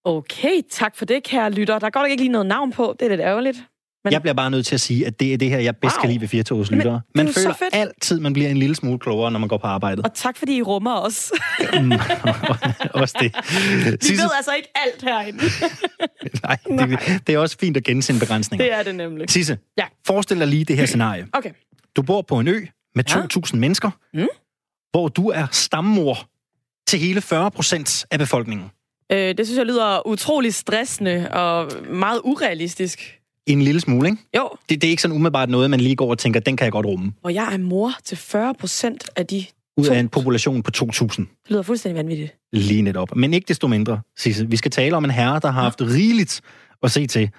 Okay, 0.04 0.60
tak 0.70 0.96
for 0.96 1.04
det, 1.04 1.22
kære 1.22 1.50
lytter. 1.50 1.78
Der 1.78 1.90
går 1.90 2.04
ikke 2.04 2.22
lige 2.22 2.32
noget 2.32 2.46
navn 2.46 2.72
på. 2.72 2.96
Det 3.00 3.06
er 3.06 3.10
lidt 3.10 3.20
ærgerligt. 3.20 3.64
Men... 4.04 4.12
Jeg 4.12 4.22
bliver 4.22 4.34
bare 4.34 4.50
nødt 4.50 4.66
til 4.66 4.74
at 4.74 4.80
sige, 4.80 5.06
at 5.06 5.20
det 5.20 5.32
er 5.32 5.38
det 5.38 5.50
her, 5.50 5.58
jeg 5.58 5.76
bedst 5.76 5.96
wow. 5.96 6.00
kan 6.00 6.10
lide 6.10 6.20
ved 6.20 6.28
Firtogs 6.28 6.70
lyttere. 6.70 7.00
Man 7.14 7.28
føler 7.28 7.54
altid, 7.72 8.20
man 8.20 8.32
bliver 8.32 8.48
en 8.48 8.56
lille 8.56 8.74
smule 8.76 8.98
klogere, 8.98 9.30
når 9.30 9.38
man 9.38 9.48
går 9.48 9.56
på 9.56 9.66
arbejdet. 9.66 10.04
Og 10.04 10.14
tak, 10.14 10.36
fordi 10.36 10.56
I 10.56 10.62
rummer 10.62 11.00
os. 11.00 11.32
Mm, 11.80 11.92
også 13.02 13.16
det. 13.20 13.36
Vi 13.92 13.96
Sisse... 14.00 14.22
ved 14.22 14.30
altså 14.36 14.52
ikke 14.56 14.68
alt 14.74 15.02
herinde. 15.02 15.38
Nej, 16.46 16.58
det, 16.66 17.26
det 17.26 17.34
er 17.34 17.38
også 17.38 17.56
fint 17.60 17.76
at 17.76 17.84
kende 17.84 18.02
sine 18.02 18.18
begrænsninger. 18.18 18.64
Det 18.64 18.74
er 18.74 18.82
det 18.82 18.94
nemlig. 18.94 19.30
Sisse, 19.30 19.58
ja. 19.78 19.84
forestil 20.06 20.38
dig 20.38 20.46
lige 20.46 20.64
det 20.64 20.76
her 20.76 20.86
scenarie. 20.92 21.26
Okay. 21.32 21.50
Du 21.96 22.02
bor 22.02 22.22
på 22.22 22.40
en 22.40 22.48
ø 22.48 22.60
med 22.94 23.10
2.000 23.10 23.50
ja. 23.52 23.58
mennesker, 23.58 23.90
mm. 24.14 24.28
hvor 24.90 25.08
du 25.08 25.28
er 25.28 25.46
stammor 25.50 26.18
til 26.86 26.98
hele 26.98 27.20
40 27.20 27.50
procent 27.50 28.06
af 28.10 28.18
befolkningen. 28.18 28.70
Øh, 29.12 29.18
det 29.18 29.46
synes 29.46 29.58
jeg 29.58 29.66
lyder 29.66 30.06
utrolig 30.06 30.54
stressende 30.54 31.28
og 31.32 31.72
meget 31.90 32.20
urealistisk. 32.24 33.16
En 33.46 33.62
lille 33.62 33.80
smule, 33.80 34.08
ikke? 34.08 34.22
Jo. 34.36 34.48
Det, 34.68 34.82
det 34.82 34.88
er 34.88 34.90
ikke 34.90 35.02
sådan 35.02 35.14
umiddelbart 35.14 35.50
noget, 35.50 35.70
man 35.70 35.80
lige 35.80 35.96
går 35.96 36.10
og 36.10 36.18
tænker, 36.18 36.40
den 36.40 36.56
kan 36.56 36.64
jeg 36.64 36.72
godt 36.72 36.86
rumme. 36.86 37.12
Og 37.22 37.34
jeg 37.34 37.54
er 37.54 37.58
mor 37.58 37.92
til 38.04 38.16
40 38.16 38.54
procent 38.54 39.10
af 39.16 39.26
de 39.26 39.44
Ud 39.76 39.86
af 39.86 39.98
en 39.98 40.08
population 40.08 40.62
på 40.62 40.70
2.000. 40.76 41.06
Det 41.06 41.28
lyder 41.48 41.62
fuldstændig 41.62 41.98
vanvittigt. 41.98 42.36
Lige 42.52 42.82
netop. 42.82 43.16
Men 43.16 43.34
ikke 43.34 43.48
desto 43.48 43.68
mindre, 43.68 44.00
Sisse. 44.16 44.48
Vi 44.48 44.56
skal 44.56 44.70
tale 44.70 44.96
om 44.96 45.04
en 45.04 45.10
herre, 45.10 45.40
der 45.42 45.50
har 45.50 45.62
haft 45.62 45.82
rigeligt 45.82 46.40
at 46.82 46.90
se 46.90 47.06
til, 47.06 47.30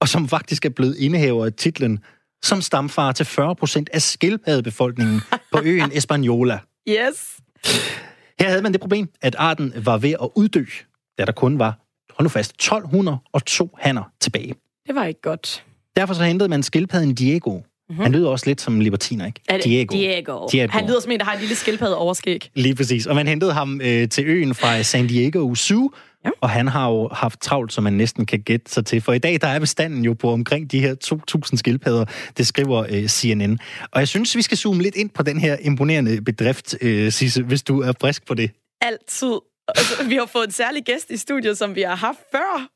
og 0.00 0.08
som 0.08 0.28
faktisk 0.28 0.64
er 0.64 0.68
blevet 0.68 0.96
indehaver 0.96 1.44
af 1.44 1.52
titlen 1.52 1.98
som 2.42 2.60
stamfar 2.60 3.12
til 3.12 3.26
40 3.26 3.56
procent 3.56 3.90
af 3.92 4.02
skildpaddebefolkningen 4.02 5.20
på 5.52 5.60
øen 5.70 5.90
Espanola. 5.92 6.58
Yes. 6.88 7.36
Her 8.40 8.48
havde 8.48 8.62
man 8.62 8.72
det 8.72 8.80
problem, 8.80 9.08
at 9.22 9.34
arten 9.38 9.72
var 9.76 9.98
ved 9.98 10.14
at 10.22 10.28
uddø, 10.36 10.64
da 11.20 11.24
der 11.24 11.32
kun 11.32 11.58
var, 11.58 11.78
hold 12.10 12.24
nu 12.24 12.28
fast, 12.28 12.50
1202 12.50 13.76
hanner 13.78 14.02
tilbage. 14.20 14.54
Det 14.86 14.94
var 14.94 15.04
ikke 15.04 15.20
godt. 15.20 15.64
Derfor 15.96 16.14
så 16.14 16.22
hentede 16.24 16.48
man 16.48 16.62
skildpadden 16.62 17.14
Diego. 17.14 17.50
Mm-hmm. 17.50 18.02
Han 18.02 18.12
lyder 18.12 18.28
også 18.28 18.46
lidt 18.46 18.60
som 18.60 18.80
libertiner, 18.80 19.26
ikke? 19.26 19.40
Er 19.48 19.56
det 19.56 19.64
Diego. 19.64 19.94
Diego. 19.94 20.46
Diego. 20.52 20.72
Han 20.72 20.86
lyder 20.86 21.00
som 21.00 21.12
en, 21.12 21.18
der 21.18 21.24
har 21.24 21.34
en 21.34 21.40
lille 21.40 21.54
skildpadde 21.54 21.96
overskæg. 21.96 22.50
Lige 22.54 22.74
præcis. 22.74 23.06
Og 23.06 23.14
man 23.14 23.26
hentede 23.26 23.52
ham 23.52 23.80
øh, 23.80 24.08
til 24.08 24.26
øen 24.26 24.54
fra 24.54 24.82
San 24.82 25.06
Diego 25.06 25.54
Zoo, 25.54 25.90
Ja. 26.24 26.30
Og 26.40 26.50
han 26.50 26.68
har 26.68 26.90
jo 26.90 27.08
haft 27.12 27.40
travlt, 27.40 27.72
som 27.72 27.84
man 27.84 27.92
næsten 27.92 28.26
kan 28.26 28.40
gætte 28.40 28.72
sig 28.72 28.86
til. 28.86 29.00
For 29.00 29.12
i 29.12 29.18
dag 29.18 29.40
der 29.40 29.48
er 29.48 29.58
bestanden 29.58 30.04
jo 30.04 30.14
på 30.14 30.32
omkring 30.32 30.72
de 30.72 30.80
her 30.80 30.94
2.000 31.50 31.56
skildpadder, 31.56 32.04
det 32.36 32.46
skriver 32.46 32.86
øh, 32.90 33.06
CNN. 33.06 33.58
Og 33.92 34.00
jeg 34.00 34.08
synes, 34.08 34.36
vi 34.36 34.42
skal 34.42 34.58
zoome 34.58 34.82
lidt 34.82 34.94
ind 34.94 35.10
på 35.10 35.22
den 35.22 35.40
her 35.40 35.56
imponerende 35.60 36.22
bedrift, 36.22 36.74
øh, 36.80 37.12
Sisse, 37.12 37.42
hvis 37.42 37.62
du 37.62 37.80
er 37.80 37.92
frisk 38.00 38.26
på 38.26 38.34
det. 38.34 38.50
Altid. 38.80 39.38
Altså, 39.76 40.04
vi 40.04 40.14
har 40.14 40.26
fået 40.26 40.46
en 40.46 40.52
særlig 40.52 40.84
gæst 40.84 41.10
i 41.10 41.16
studiet, 41.16 41.58
som 41.58 41.74
vi 41.74 41.82
har 41.82 41.96
haft 41.96 42.18
før. 42.32 42.68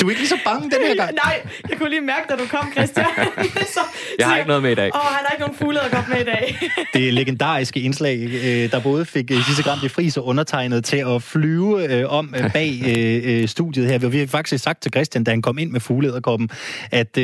Du 0.00 0.06
er 0.06 0.10
ikke 0.10 0.20
lige 0.20 0.28
så 0.28 0.38
bange 0.44 0.70
den 0.70 0.86
her 0.86 0.94
gang? 0.94 1.14
Nej, 1.24 1.46
jeg 1.68 1.78
kunne 1.78 1.90
lige 1.90 2.00
mærke, 2.00 2.26
da 2.28 2.36
du 2.36 2.46
kom, 2.46 2.72
Christian. 2.72 3.06
så, 3.74 3.80
jeg 4.18 4.26
har 4.26 4.36
ikke 4.36 4.48
noget 4.48 4.62
med 4.62 4.72
i 4.72 4.74
dag. 4.74 4.90
Åh, 4.94 5.00
han 5.00 5.24
har 5.24 5.32
ikke 5.32 5.40
nogen 5.40 5.56
fugle, 5.56 5.78
der 5.78 6.04
med 6.08 6.20
i 6.20 6.24
dag. 6.24 6.58
det 6.94 7.08
er 7.08 7.12
legendariske 7.12 7.80
indslag, 7.80 8.18
øh, 8.20 8.70
der 8.70 8.80
både 8.80 9.04
fik 9.04 9.30
Sisse 9.30 9.62
øh, 9.62 9.64
Gram 9.64 9.78
de 9.78 9.88
Fris 9.88 10.16
og 10.16 10.26
undertegnet 10.26 10.84
til 10.84 10.96
at 10.96 11.22
flyve 11.22 11.92
øh, 11.92 12.12
om 12.12 12.34
bag 12.52 13.44
studiet 13.46 13.86
her. 13.88 14.08
Vi 14.08 14.18
har 14.18 14.26
faktisk 14.26 14.64
sagt 14.64 14.82
til 14.82 14.92
Christian, 14.92 15.24
da 15.24 15.30
han 15.30 15.42
kom 15.42 15.58
ind 15.58 15.70
med 15.70 15.80
fuglederkoppen, 15.80 16.50
at 16.90 17.18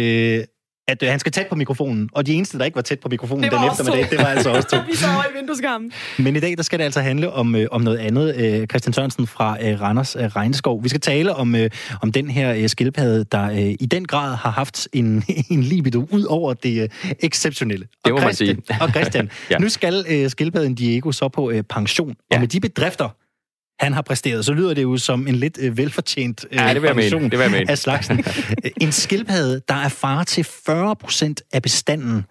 at 0.89 1.03
øh, 1.03 1.09
han 1.09 1.19
skal 1.19 1.33
tæt 1.33 1.47
på 1.47 1.55
mikrofonen. 1.55 2.11
Og 2.13 2.27
de 2.27 2.35
eneste, 2.35 2.59
der 2.59 2.65
ikke 2.65 2.77
var 2.77 2.83
tæt 2.83 3.01
på 3.01 3.09
mikrofonen 3.09 3.51
den 3.51 3.65
eftermiddag, 3.71 4.11
det 4.11 4.19
var 4.19 4.25
altså 4.25 4.51
også 4.51 4.69
to. 4.69 4.77
Vi 4.91 4.97
så 4.97 5.07
over 5.07 5.25
i 5.35 5.39
vindueskammen. 5.39 5.93
Men 6.19 6.37
i 6.37 6.41
dag, 6.41 6.57
der 6.57 6.63
skal 6.63 6.79
det 6.79 6.85
altså 6.85 7.01
handle 7.01 7.33
om, 7.33 7.55
øh, 7.55 7.67
om 7.71 7.81
noget 7.81 7.99
andet. 7.99 8.37
Øh, 8.37 8.67
Christian 8.67 8.93
Sørensen 8.93 9.27
fra 9.27 9.57
øh, 9.63 9.81
Randers 9.81 10.17
øh, 10.17 10.25
Regnskov. 10.25 10.83
Vi 10.83 10.89
skal 10.89 11.01
tale 11.01 11.35
om, 11.35 11.55
øh, 11.55 11.71
om 12.03 12.13
den 12.13 12.31
her 12.31 12.55
øh, 12.55 12.69
skildpadde, 12.69 13.25
der 13.33 13.51
øh, 13.51 13.59
i 13.59 13.87
den 13.91 14.05
grad 14.05 14.37
har 14.37 14.51
haft 14.51 14.89
en, 14.93 15.25
en 15.51 15.63
libido 15.63 16.09
ud 16.11 16.25
over 16.25 16.55
det 16.55 16.83
øh, 16.83 16.89
exceptionelle. 17.21 17.87
Det 18.05 18.15
må 18.15 18.21
man 18.21 18.35
sige. 18.35 18.57
og 18.81 18.89
Christian, 18.89 19.31
ja. 19.51 19.59
nu 19.59 19.69
skal 19.69 20.05
øh, 20.09 20.31
skildpadden 20.31 20.75
Diego 20.75 21.13
så 21.13 21.29
på 21.29 21.51
øh, 21.51 21.63
pension. 21.63 22.15
Ja. 22.31 22.37
Og 22.37 22.41
med 22.41 22.49
de 22.49 22.61
bedrifter, 22.61 23.09
han 23.81 23.93
har 23.93 24.03
præsteret, 24.03 24.45
så 24.45 24.53
lyder 24.53 24.75
det 24.75 24.83
jo 24.83 24.97
som 24.97 25.27
en 25.27 25.35
lidt 25.35 25.59
øh, 25.61 25.77
velfortjent 25.77 26.45
øh, 26.51 26.57
ja, 26.57 26.75
det 26.75 26.83
vil 26.83 26.95
pension 26.95 27.23
det 27.23 27.39
vil 27.39 27.53
jeg 27.53 27.71
af 27.71 27.79
slagsen. 27.79 28.25
en 28.81 28.93
skildpadde, 28.93 29.61
der 29.69 29.75
er 29.75 29.89
far 29.89 30.25
til 30.25 30.45
40 30.45 30.97
procent 30.97 31.43
af 31.53 31.63
bestanden 31.63 32.25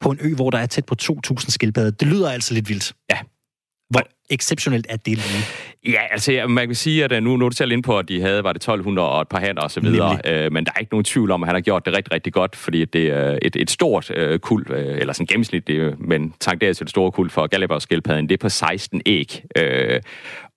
på 0.00 0.10
en 0.10 0.18
ø, 0.20 0.34
hvor 0.34 0.50
der 0.50 0.58
er 0.58 0.66
tæt 0.66 0.86
på 0.86 0.94
2.000 1.02 1.50
skildpadder. 1.50 1.90
Det 1.90 2.08
lyder 2.08 2.30
altså 2.30 2.54
lidt 2.54 2.68
vildt. 2.68 2.92
Ja. 3.10 3.18
Hvor 3.90 4.02
exceptionelt 4.30 4.86
er 4.88 4.96
det 4.96 5.06
lige? 5.06 5.44
Ja, 5.86 6.00
altså 6.10 6.46
man 6.48 6.66
kan 6.66 6.74
sige, 6.74 7.04
at 7.04 7.12
øh, 7.12 7.22
nu, 7.22 7.36
nu 7.36 7.44
er 7.44 7.48
du 7.48 7.56
selv 7.56 7.72
ind 7.72 7.82
på, 7.82 7.98
at 7.98 8.08
de 8.08 8.20
havde, 8.20 8.44
var 8.44 8.52
det 8.52 8.60
1200 8.60 9.08
og 9.08 9.22
et 9.22 9.28
par 9.28 9.68
så 9.68 9.80
videre, 9.80 10.18
øh, 10.24 10.52
men 10.52 10.64
der 10.64 10.72
er 10.76 10.80
ikke 10.80 10.92
nogen 10.92 11.04
tvivl 11.04 11.30
om, 11.30 11.42
at 11.42 11.48
han 11.48 11.54
har 11.54 11.60
gjort 11.60 11.86
det 11.86 11.96
rigtig, 11.96 12.12
rigtig 12.12 12.32
godt, 12.32 12.56
fordi 12.56 12.84
det 12.84 13.04
er 13.06 13.38
et, 13.42 13.56
et 13.56 13.70
stort 13.70 14.10
øh, 14.10 14.38
kul, 14.38 14.66
øh, 14.70 14.98
eller 14.98 15.12
sådan 15.12 15.26
gennemsnitligt, 15.26 16.00
men 16.00 16.34
tankerer 16.40 16.72
til 16.72 16.86
det 16.86 16.90
store 16.90 17.12
kul 17.12 17.30
for 17.30 17.46
Galapagos 17.46 17.82
skildpadden, 17.82 18.28
det 18.28 18.34
er 18.34 18.38
på 18.38 18.48
16 18.48 19.02
æg. 19.06 19.42
Øh, 19.56 20.00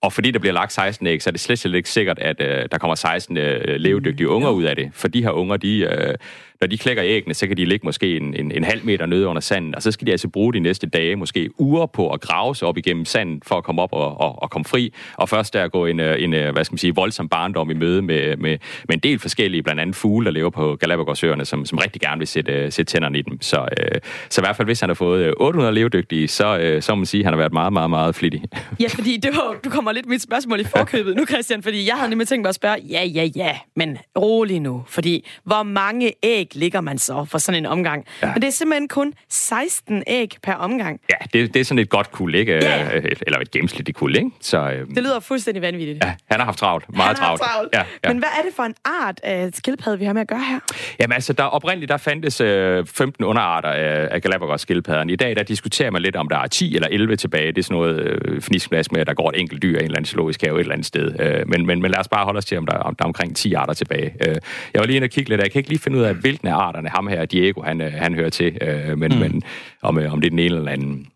og 0.02 0.12
fordi 0.12 0.30
der 0.30 0.38
bliver 0.38 0.52
lagt 0.52 0.72
16 0.72 1.06
æg, 1.06 1.22
så 1.22 1.30
er 1.30 1.32
det 1.32 1.40
slet, 1.40 1.58
slet 1.58 1.74
ikke 1.74 1.90
sikkert, 1.90 2.18
at 2.18 2.40
øh, 2.40 2.68
der 2.72 2.78
kommer 2.78 2.94
16 2.94 3.36
øh, 3.36 3.76
levedygtige 3.76 4.28
unger 4.28 4.50
ud 4.50 4.64
af 4.64 4.76
det. 4.76 4.90
For 4.92 5.08
de 5.08 5.22
her 5.22 5.30
unger, 5.30 5.56
de, 5.56 5.78
øh, 5.78 6.14
når 6.60 6.66
de 6.66 6.78
klækker 6.78 7.04
æggene, 7.06 7.34
så 7.34 7.46
kan 7.46 7.56
de 7.56 7.64
ligge 7.64 7.86
måske 7.86 8.16
en, 8.16 8.34
en, 8.34 8.52
en 8.52 8.64
halv 8.64 8.84
meter 8.84 9.06
nede 9.06 9.26
under 9.26 9.40
sanden, 9.40 9.74
og 9.74 9.82
så 9.82 9.90
skal 9.90 10.06
de 10.06 10.12
altså 10.12 10.28
bruge 10.28 10.52
de 10.52 10.60
næste 10.60 10.86
dage, 10.86 11.16
måske 11.16 11.50
uger 11.58 11.86
på 11.86 12.10
at 12.10 12.20
grave 12.20 12.56
sig 12.56 12.68
op 12.68 12.78
igennem 12.78 13.04
sanden, 13.04 13.42
for 13.46 13.57
at 13.58 13.64
komme 13.64 13.82
op 13.82 13.92
og, 13.92 14.20
og, 14.20 14.42
og 14.42 14.50
komme 14.50 14.64
fri. 14.64 14.92
Og 15.16 15.28
først 15.28 15.54
der 15.54 15.68
gå 15.68 15.86
en, 15.86 16.00
øh, 16.00 16.22
en, 16.22 16.34
øh, 16.34 16.52
hvad 16.52 16.64
skal 16.64 16.72
man 16.72 16.78
sige, 16.78 16.94
voldsom 16.94 17.28
barndom 17.28 17.70
i 17.70 17.74
møde 17.74 18.02
med, 18.02 18.36
med, 18.36 18.58
med 18.88 18.94
en 18.94 19.00
del 19.00 19.18
forskellige, 19.18 19.62
blandt 19.62 19.80
andet 19.80 19.96
fugle, 19.96 20.24
der 20.24 20.30
lever 20.30 20.50
på 20.50 20.76
Galapagosøerne, 20.76 21.44
som, 21.44 21.66
som 21.66 21.78
rigtig 21.78 22.00
gerne 22.00 22.18
vil 22.18 22.28
sætte, 22.28 22.70
sætte 22.70 22.92
tænderne 22.92 23.18
i 23.18 23.22
dem. 23.22 23.42
Så, 23.42 23.68
øh, 23.78 24.00
så 24.28 24.40
i 24.40 24.42
hvert 24.42 24.56
fald, 24.56 24.68
hvis 24.68 24.80
han 24.80 24.88
har 24.88 24.94
fået 24.94 25.34
800 25.36 25.74
levedygtige, 25.74 26.28
så, 26.28 26.58
øh, 26.58 26.82
så 26.82 26.92
må 26.92 26.96
man 26.96 27.06
sige, 27.06 27.20
at 27.20 27.24
han 27.24 27.32
har 27.32 27.38
været 27.38 27.52
meget, 27.52 27.72
meget, 27.72 27.90
meget 27.90 28.14
flittig. 28.14 28.42
Ja, 28.80 28.88
fordi 28.88 29.16
det 29.16 29.30
var, 29.36 29.56
du 29.64 29.70
kommer 29.70 29.92
lidt 29.92 30.06
mit 30.06 30.22
spørgsmål 30.22 30.60
i 30.60 30.64
forkøbet 30.64 31.16
nu, 31.16 31.26
Christian, 31.26 31.62
fordi 31.62 31.86
jeg 31.88 31.94
havde 31.94 32.10
nemlig 32.10 32.28
tænkt 32.28 32.42
mig 32.42 32.48
at 32.48 32.54
spørge, 32.54 32.76
ja, 32.90 33.04
ja, 33.04 33.28
ja, 33.36 33.56
men 33.76 33.98
rolig 34.18 34.60
nu, 34.60 34.84
fordi 34.88 35.28
hvor 35.44 35.62
mange 35.62 36.12
æg 36.22 36.48
ligger 36.54 36.80
man 36.80 36.98
så 36.98 37.24
for 37.24 37.38
sådan 37.38 37.58
en 37.58 37.66
omgang? 37.66 38.04
Ja. 38.22 38.32
Men 38.32 38.42
det 38.42 38.48
er 38.48 38.52
simpelthen 38.52 38.88
kun 38.88 39.14
16 39.28 40.02
æg 40.06 40.30
per 40.42 40.52
omgang. 40.52 41.00
Ja, 41.10 41.38
det, 41.38 41.54
det 41.54 41.60
er 41.60 41.64
sådan 41.64 41.78
et 41.78 41.88
godt 41.88 42.10
kul, 42.12 42.34
ikke? 42.34 42.52
Ja. 42.52 42.90
Eller 43.26 43.38
et 43.48 43.52
gennemsnitligt 43.52 43.98
kul, 43.98 44.16
ikke? 44.16 44.30
Så, 44.40 44.70
øh, 44.70 44.86
det 44.86 45.02
lyder 45.02 45.20
fuldstændig 45.20 45.62
vanvittigt. 45.62 46.04
Ja, 46.04 46.14
han 46.30 46.40
har 46.40 46.44
haft 46.44 46.58
travlt. 46.58 46.96
Meget 46.96 47.16
travlt. 47.16 47.42
travlt. 47.42 47.70
Ja, 47.74 47.82
ja. 48.04 48.08
Men 48.08 48.18
hvad 48.18 48.28
er 48.38 48.42
det 48.42 48.52
for 48.56 48.62
en 48.62 48.74
art 48.84 49.20
af 49.22 49.50
skildpadde, 49.52 49.98
vi 49.98 50.04
har 50.04 50.12
med 50.12 50.20
at 50.20 50.28
gøre 50.28 50.44
her? 50.50 50.58
Jamen 51.00 51.12
altså, 51.12 51.32
der 51.32 51.44
oprindeligt 51.44 51.88
der 51.88 51.96
fandtes 51.96 52.40
øh, 52.40 52.86
15 52.86 53.24
underarter 53.24 53.68
af, 53.68 54.08
af 54.10 54.22
Galapagos 54.22 54.60
skildpadderne. 54.60 55.12
I 55.12 55.16
dag 55.16 55.36
der 55.36 55.42
diskuterer 55.42 55.90
man 55.90 56.02
lidt, 56.02 56.16
om 56.16 56.28
der 56.28 56.38
er 56.38 56.46
10 56.46 56.74
eller 56.74 56.88
11 56.90 57.16
tilbage. 57.16 57.46
Det 57.46 57.58
er 57.58 57.62
sådan 57.62 57.74
noget 57.74 58.00
øh, 58.00 58.40
fniskplads 58.40 58.92
med, 58.92 59.00
at 59.00 59.06
der 59.06 59.14
går 59.14 59.30
et 59.30 59.40
enkelt 59.40 59.62
dyr 59.62 59.76
i 59.76 59.78
en 59.78 59.84
eller 59.84 59.96
anden 59.96 60.04
zoologisk 60.04 60.42
have 60.42 60.56
et 60.56 60.60
eller 60.60 60.72
andet 60.72 60.86
sted. 60.86 61.20
Øh, 61.20 61.48
men, 61.48 61.66
men, 61.66 61.82
men 61.82 61.90
lad 61.90 62.00
os 62.00 62.08
bare 62.08 62.24
holde 62.24 62.38
os 62.38 62.44
til, 62.44 62.58
om 62.58 62.66
der, 62.66 62.76
om 62.76 62.94
der 62.94 63.04
er 63.04 63.06
omkring 63.06 63.36
10 63.36 63.54
arter 63.54 63.74
tilbage. 63.74 64.14
Øh, 64.28 64.36
jeg 64.74 64.80
var 64.80 64.86
lige 64.86 64.96
inde 64.96 65.04
og 65.04 65.10
kigge 65.10 65.30
lidt, 65.30 65.40
jeg 65.40 65.52
kan 65.52 65.58
ikke 65.58 65.70
lige 65.70 65.80
finde 65.80 65.98
ud 65.98 66.02
af, 66.02 66.14
hvilken 66.14 66.48
af 66.48 66.54
arterne 66.54 66.88
ham 66.88 67.06
her, 67.06 67.24
Diego, 67.24 67.62
han, 67.62 67.80
øh, 67.80 67.92
han 67.92 68.14
hører 68.14 68.30
til. 68.30 68.58
Øh, 68.60 68.98
men, 68.98 69.12
mm. 69.12 69.18
men 69.18 69.42
om, 69.82 69.98
øh, 69.98 70.12
om 70.12 70.20
det 70.20 70.26
er 70.26 70.30
den 70.30 70.38
ene 70.38 70.56
eller 70.56 70.72
anden. 70.72 71.06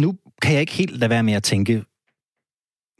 Nu 0.00 0.14
kan 0.42 0.52
jeg 0.52 0.60
ikke 0.60 0.72
helt 0.72 0.98
lade 0.98 1.10
være 1.10 1.22
med 1.22 1.34
at 1.34 1.42
tænke, 1.42 1.84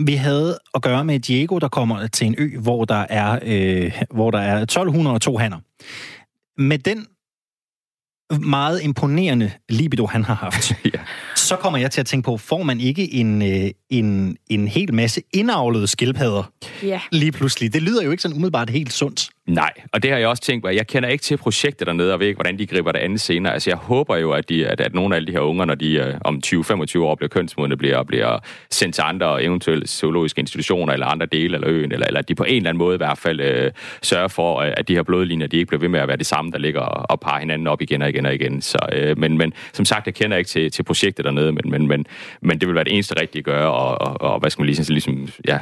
vi 0.06 0.14
havde 0.14 0.58
at 0.74 0.82
gøre 0.82 1.04
med 1.04 1.20
Diego, 1.20 1.58
der 1.58 1.68
kommer 1.68 2.06
til 2.06 2.26
en 2.26 2.34
ø, 2.38 2.58
hvor 2.58 2.84
der 2.84 3.06
er, 3.10 3.38
øh, 3.42 4.02
hvor 4.10 4.30
der 4.30 4.38
er 4.38 4.62
1202 4.62 5.38
hanner. 5.38 5.58
Med 6.62 6.78
den 6.78 7.06
meget 8.40 8.82
imponerende 8.82 9.52
libido, 9.68 10.06
han 10.06 10.24
har 10.24 10.34
haft, 10.34 10.72
ja. 10.94 11.00
så 11.36 11.56
kommer 11.56 11.78
jeg 11.78 11.90
til 11.90 12.00
at 12.00 12.06
tænke 12.06 12.24
på, 12.24 12.36
får 12.36 12.62
man 12.62 12.80
ikke 12.80 13.14
en, 13.14 13.42
øh, 13.42 13.70
en, 13.90 14.36
en 14.50 14.68
hel 14.68 14.94
masse 14.94 15.22
indavlede 15.34 15.86
skildpadder 15.86 16.52
ja. 16.82 17.00
lige 17.12 17.32
pludselig? 17.32 17.72
Det 17.72 17.82
lyder 17.82 18.02
jo 18.02 18.10
ikke 18.10 18.22
sådan 18.22 18.36
umiddelbart 18.36 18.70
helt 18.70 18.92
sundt. 18.92 19.30
Nej, 19.46 19.72
og 19.92 20.02
det 20.02 20.10
har 20.10 20.18
jeg 20.18 20.28
også 20.28 20.42
tænkt 20.42 20.62
på. 20.64 20.68
Jeg 20.68 20.86
kender 20.86 21.08
ikke 21.08 21.22
til 21.22 21.36
projektet 21.36 21.86
dernede, 21.86 22.12
og 22.14 22.20
ved 22.20 22.26
ikke, 22.26 22.36
hvordan 22.36 22.58
de 22.58 22.66
griber 22.66 22.92
det 22.92 22.98
andet 22.98 23.20
senere. 23.20 23.52
Altså, 23.52 23.70
jeg 23.70 23.76
håber 23.76 24.16
jo, 24.16 24.32
at, 24.32 24.48
de, 24.48 24.66
at, 24.66 24.80
at 24.80 24.94
nogle 24.94 25.14
af 25.14 25.16
alle 25.16 25.26
de 25.26 25.32
her 25.32 25.40
unger, 25.40 25.64
når 25.64 25.74
de 25.74 25.94
øh, 25.94 26.14
om 26.24 26.40
20-25 26.46 26.98
år 26.98 27.14
bliver 27.14 27.28
kønsmodne, 27.28 27.76
bliver, 27.76 28.02
bliver 28.02 28.38
sendt 28.70 28.94
til 28.94 29.02
andre 29.02 29.42
eventuelle 29.42 29.86
zoologiske 29.86 30.40
institutioner 30.40 30.92
eller 30.92 31.06
andre 31.06 31.26
dele 31.26 31.56
af 31.56 31.68
øen, 31.68 31.92
eller, 31.92 32.06
eller 32.06 32.20
at 32.20 32.28
de 32.28 32.34
på 32.34 32.44
en 32.44 32.56
eller 32.56 32.68
anden 32.68 32.78
måde 32.78 32.94
i 32.94 32.96
hvert 32.96 33.18
fald 33.18 33.40
øh, 33.40 33.70
sørger 34.02 34.28
for, 34.28 34.60
øh, 34.60 34.72
at 34.76 34.88
de 34.88 34.94
her 34.94 35.02
blodlinjer, 35.02 35.46
de 35.46 35.56
ikke 35.56 35.68
bliver 35.68 35.80
ved 35.80 35.88
med 35.88 36.00
at 36.00 36.08
være 36.08 36.16
det 36.16 36.26
samme, 36.26 36.50
der 36.50 36.58
ligger 36.58 36.80
og, 36.80 37.10
og 37.10 37.20
parer 37.20 37.40
hinanden 37.40 37.66
op 37.66 37.82
igen 37.82 38.02
og 38.02 38.08
igen 38.08 38.26
og 38.26 38.34
igen. 38.34 38.62
Så, 38.62 38.78
øh, 38.92 39.18
men, 39.18 39.38
men 39.38 39.52
som 39.72 39.84
sagt, 39.84 40.06
jeg 40.06 40.14
kender 40.14 40.36
ikke 40.36 40.48
til, 40.48 40.70
til 40.70 40.82
projektet 40.82 41.24
dernede, 41.24 41.52
men, 41.52 41.70
men, 41.70 41.86
men, 41.86 42.06
men 42.42 42.60
det 42.60 42.68
vil 42.68 42.74
være 42.74 42.84
det 42.84 42.92
eneste 42.92 43.20
rigtige 43.20 43.40
at 43.40 43.44
gøre, 43.44 43.72
og, 43.72 44.00
og, 44.00 44.32
og 44.32 44.40
hvad 44.40 44.50
skal 44.50 44.62
man 44.62 44.66
lige, 44.66 44.92
ligesom, 44.92 45.28
ja, 45.48 45.58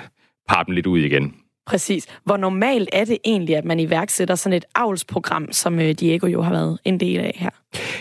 parre 0.49 0.65
dem 0.65 0.75
lidt 0.75 0.87
ud 0.87 0.99
igen. 0.99 1.35
Præcis. 1.67 2.07
Hvor 2.25 2.37
normalt 2.37 2.89
er 2.93 3.05
det 3.05 3.19
egentlig, 3.25 3.57
at 3.57 3.65
man 3.65 3.81
iværksætter 3.81 4.35
sådan 4.35 4.57
et 4.57 4.65
avlsprogram, 4.75 5.53
som 5.53 5.81
øh, 5.81 5.91
Diego 5.91 6.27
jo 6.27 6.43
har 6.43 6.51
været 6.51 6.79
en 6.85 7.01
del 7.01 7.21
af 7.21 7.37
her? 7.39 7.51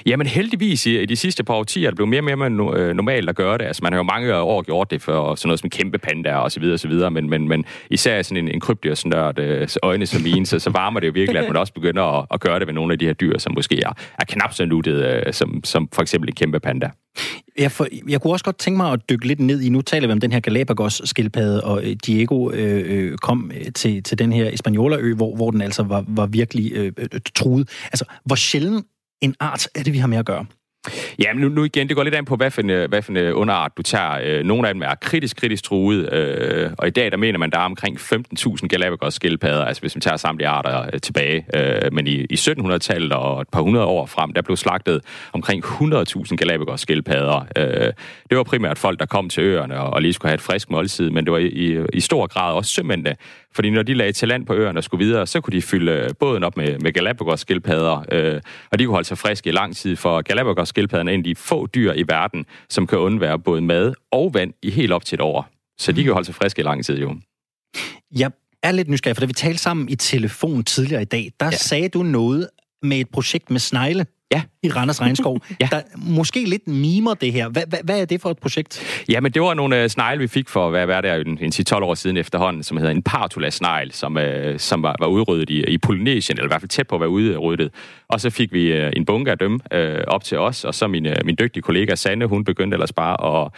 Jamen 0.06 0.28
heldigvis 0.28 0.86
i, 0.86 1.06
de 1.06 1.16
sidste 1.16 1.44
par 1.44 1.54
årtier 1.54 1.88
er 1.88 1.92
det 1.92 1.96
blevet 1.96 2.10
mere 2.10 2.34
og 2.34 2.50
mere 2.50 2.80
øh, 2.80 2.94
normalt 2.96 3.30
at 3.30 3.36
gøre 3.36 3.58
det. 3.58 3.66
Altså 3.66 3.84
man 3.84 3.94
har 3.94 4.00
jo 4.00 4.04
mange 4.04 4.36
år 4.36 4.62
gjort 4.62 4.92
det 4.92 5.02
for 5.02 5.36
sådan 5.36 5.48
noget 5.48 5.60
som 5.60 5.70
kæmpe 5.70 5.98
pandaer 5.98 6.36
og 6.36 6.52
så 6.52 6.60
videre 6.60 6.74
og 6.74 6.80
så 6.80 6.88
videre, 6.88 7.12
men, 7.12 7.30
men, 7.30 7.48
men 7.48 7.66
især 7.90 8.22
sådan 8.22 8.44
en, 8.44 8.52
en 8.52 8.60
krybdyrsnørd 8.60 9.40
øh, 9.40 9.68
øjne 9.84 10.06
som 10.06 10.22
mine, 10.22 10.46
så, 10.46 10.60
så 10.60 10.70
varmer 10.70 11.00
det 11.00 11.08
jo 11.08 11.12
virkelig, 11.16 11.42
at 11.42 11.48
man 11.48 11.58
også 11.58 11.74
begynder 11.74 12.04
at, 12.04 12.26
at 12.32 12.40
gøre 12.40 12.60
det 12.60 12.68
ved 12.68 12.74
nogle 12.74 12.94
af 12.94 13.00
de 13.00 13.06
her 13.06 13.14
dyr, 13.14 13.38
som 13.38 13.54
måske 13.56 13.82
er, 13.86 13.94
er 14.20 14.26
knap 14.28 14.54
så 14.54 14.66
nuttet, 14.66 15.36
som, 15.36 15.62
som 15.64 15.90
for 15.94 16.02
eksempel 16.02 16.30
en 16.30 16.36
kæmpe 16.36 16.60
panda. 16.60 16.90
Jeg, 17.58 17.72
for, 17.72 17.88
jeg 18.10 18.22
kunne 18.22 18.34
også 18.34 18.46
godt 18.46 18.58
tænke 18.58 18.78
mig 18.78 18.92
at 18.92 19.10
dykke 19.10 19.28
lidt 19.28 19.40
ned 19.40 19.62
i, 19.62 19.70
nu 19.70 19.82
taler 19.82 20.08
vi 20.08 20.12
om 20.12 20.20
den 20.20 20.32
her 20.32 20.40
Galapagos-skildpadde, 20.40 21.64
og 21.64 21.84
øh, 21.84 21.96
Diego 22.06 22.52
øh, 22.52 22.84
øh 22.88 23.18
kom 23.18 23.52
øh, 23.56 23.72
til, 23.76 24.04
til 24.04 24.20
den 24.20 24.34
her 24.34 24.50
Hispaniola-ø, 24.50 25.14
hvor, 25.14 25.36
hvor 25.36 25.52
den 25.52 25.62
altså 25.62 25.84
var, 25.84 26.06
var 26.08 26.26
virkelig 26.26 26.72
øh, 26.74 26.92
truet. 27.36 27.70
Altså, 27.84 28.06
hvor 28.26 28.36
sjældent 28.36 28.86
en 29.22 29.36
art 29.40 29.68
er 29.76 29.84
det, 29.84 29.94
vi 29.94 29.98
har 29.98 30.08
med 30.08 30.18
at 30.18 30.26
gøre? 30.26 30.46
Ja, 31.20 31.34
men 31.34 31.42
nu, 31.42 31.50
nu 31.50 31.64
igen, 31.64 31.88
det 31.88 31.96
går 31.96 32.04
lidt 32.04 32.16
an 32.16 32.26
på, 32.26 32.36
hvad 32.36 32.52
for 32.52 32.62
en, 32.62 32.70
øh, 32.70 32.90
hvad 32.90 33.02
for 33.02 33.12
en 33.12 33.18
øh, 33.18 33.38
underart 33.38 33.72
du 33.78 33.82
tager. 33.82 34.20
Øh, 34.24 34.44
nogle 34.46 34.68
af 34.68 34.74
dem 34.74 34.84
er 34.84 34.96
kritisk, 35.02 35.38
kritisk 35.38 35.64
truet, 35.64 36.14
øh, 36.14 36.72
og 36.78 36.88
i 36.88 36.90
dag 36.90 37.12
der 37.12 37.18
mener 37.18 37.40
man, 37.40 37.50
der 37.50 37.58
er 37.58 37.64
omkring 37.64 37.98
15.000 37.98 38.68
Galapagos-skildpadder, 38.68 39.66
altså 39.66 39.82
hvis 39.82 39.96
man 39.96 40.02
tager 40.02 40.18
samtlige 40.18 40.48
arter 40.48 40.90
øh, 40.94 41.00
tilbage. 41.00 41.46
Øh, 41.56 41.94
men 41.94 42.08
i, 42.08 42.26
i 42.30 42.36
1700-tallet 42.36 43.14
og 43.14 43.42
et 43.42 43.50
par 43.52 43.62
hundrede 43.62 43.86
år 43.86 44.06
frem, 44.06 44.34
der 44.34 44.42
blev 44.42 44.58
slagtet 44.58 45.02
omkring 45.34 45.66
100.000 45.66 46.36
Galapagos-skildpadder. 46.36 47.46
Øh, 47.58 47.94
det 48.30 48.38
var 48.38 48.44
primært 48.44 48.78
folk, 48.78 49.00
der 49.00 49.06
kom 49.06 49.30
til 49.30 49.44
øerne 49.44 49.80
og, 49.80 49.90
og 49.90 50.02
lige 50.02 50.14
skulle 50.14 50.30
have 50.30 50.36
et 50.36 50.42
frisk 50.42 50.70
måltid, 50.70 51.10
men 51.10 51.26
det 51.26 51.32
var 51.32 51.38
i, 51.38 51.48
i, 51.48 51.80
i 51.94 52.00
stor 52.00 52.28
grad 52.28 52.54
også 52.54 52.74
sømændene, 52.74 53.16
fordi 53.56 53.70
når 53.70 53.84
de 53.84 53.94
lagde 53.94 54.12
til 54.12 54.28
land 54.28 54.46
på 54.46 54.54
øerne 54.54 54.80
og 54.80 54.84
skulle 54.84 55.06
videre, 55.06 55.28
så 55.28 55.42
kunne 55.42 55.52
de 55.52 55.62
fylde 55.62 56.08
båden 56.20 56.44
op 56.44 56.58
med, 56.58 56.80
med 56.80 56.94
Galapagos-skildpadder, 56.94 58.06
øh, 58.12 58.42
og 58.72 58.80
de 58.80 58.86
kunne 58.86 58.94
holde 58.94 59.08
sig 59.08 59.18
friske 59.18 59.50
i 59.50 59.52
lang 59.52 59.76
tid, 59.76 59.96
for 59.96 60.22
Galapagos 60.22 60.68
er 60.84 61.02
en 61.02 61.08
af 61.08 61.24
de 61.24 61.36
få 61.36 61.68
dyr 61.68 61.94
i 61.94 62.04
verden, 62.08 62.46
som 62.70 62.88
kan 62.88 62.98
undvære 62.98 63.40
både 63.40 63.62
mad 63.62 63.94
og 64.12 64.34
vand 64.34 64.54
i 64.64 64.70
helt 64.70 64.92
op 64.92 65.06
til 65.06 65.16
et 65.16 65.22
år. 65.22 65.50
Så 65.80 65.92
de 65.92 66.04
kan 66.04 66.14
holde 66.14 66.26
sig 66.26 66.36
friske 66.36 66.60
i 66.60 66.64
lang 66.64 66.86
tid, 66.86 66.98
jo. 67.00 67.16
Jeg 68.16 68.32
er 68.64 68.72
lidt 68.72 68.90
nysgerrig, 68.90 69.16
for 69.16 69.22
da 69.22 69.26
vi 69.26 69.34
talte 69.34 69.60
sammen 69.60 69.90
i 69.90 69.96
telefon 69.96 70.64
tidligere 70.64 71.02
i 71.02 71.06
dag, 71.06 71.32
der 71.40 71.46
ja. 71.46 71.52
sagde 71.52 71.90
du 71.90 72.04
noget 72.04 72.50
med 72.84 73.00
et 73.00 73.10
projekt 73.10 73.50
med 73.52 73.60
snegle 73.60 74.06
ja. 74.32 74.44
I 74.64 74.70
Randers 74.70 75.01
Regnskov, 75.10 75.41
ja. 75.62 75.68
der 75.72 75.82
måske 75.97 76.45
lidt 76.45 76.68
mimer 76.68 77.14
det 77.14 77.34
her. 77.34 77.49
Hvad, 77.49 77.64
hvad, 77.68 77.80
hvad 77.84 78.01
er 78.01 78.05
det 78.05 78.22
for 78.22 78.30
et 78.30 78.38
projekt? 78.38 79.03
Ja, 79.10 79.20
men 79.20 79.32
det 79.32 79.41
var 79.41 79.53
nogle 79.53 79.84
uh, 79.84 79.89
snegle, 79.89 80.20
vi 80.20 80.28
fik 80.28 80.49
for, 80.49 80.70
hvad, 80.70 80.86
hvad 80.86 80.95
er 80.95 81.01
det, 81.01 81.28
en, 81.28 81.38
en 81.41 81.51
10-12 81.55 81.76
år 81.76 81.95
siden 81.95 82.18
efterhånden, 82.18 82.64
som 82.64 82.78
hedder 82.78 82.91
en 82.91 83.03
partula-snegl, 83.03 83.91
som, 83.91 84.18
uh, 84.18 84.24
som 84.57 84.84
var, 84.84 84.95
var 84.99 85.07
udryddet 85.07 85.49
i, 85.49 85.64
i 85.64 85.78
Polynesien, 85.78 86.38
eller 86.38 86.47
i 86.47 86.51
hvert 86.51 86.62
fald 86.62 86.70
tæt 86.70 86.88
på 86.88 86.95
at 86.95 87.01
være 87.01 87.10
udryddet. 87.10 87.72
Og 88.07 88.22
så 88.22 88.30
fik 88.30 88.53
vi 88.53 88.82
uh, 88.82 88.89
en 88.95 89.05
bunke 89.05 89.32
af 89.32 89.38
dem 89.38 89.53
uh, 89.53 89.80
op 90.07 90.24
til 90.24 90.38
os, 90.38 90.66
og 90.66 90.76
så 90.76 90.88
min, 90.88 91.05
uh, 91.05 91.14
min 91.26 91.36
dygtige 91.39 91.62
kollega 91.62 91.95
Sanne, 91.95 92.26
hun 92.26 92.43
begyndte 92.43 92.76
ellers 92.76 92.93
bare 92.93 93.43
at, 93.43 93.51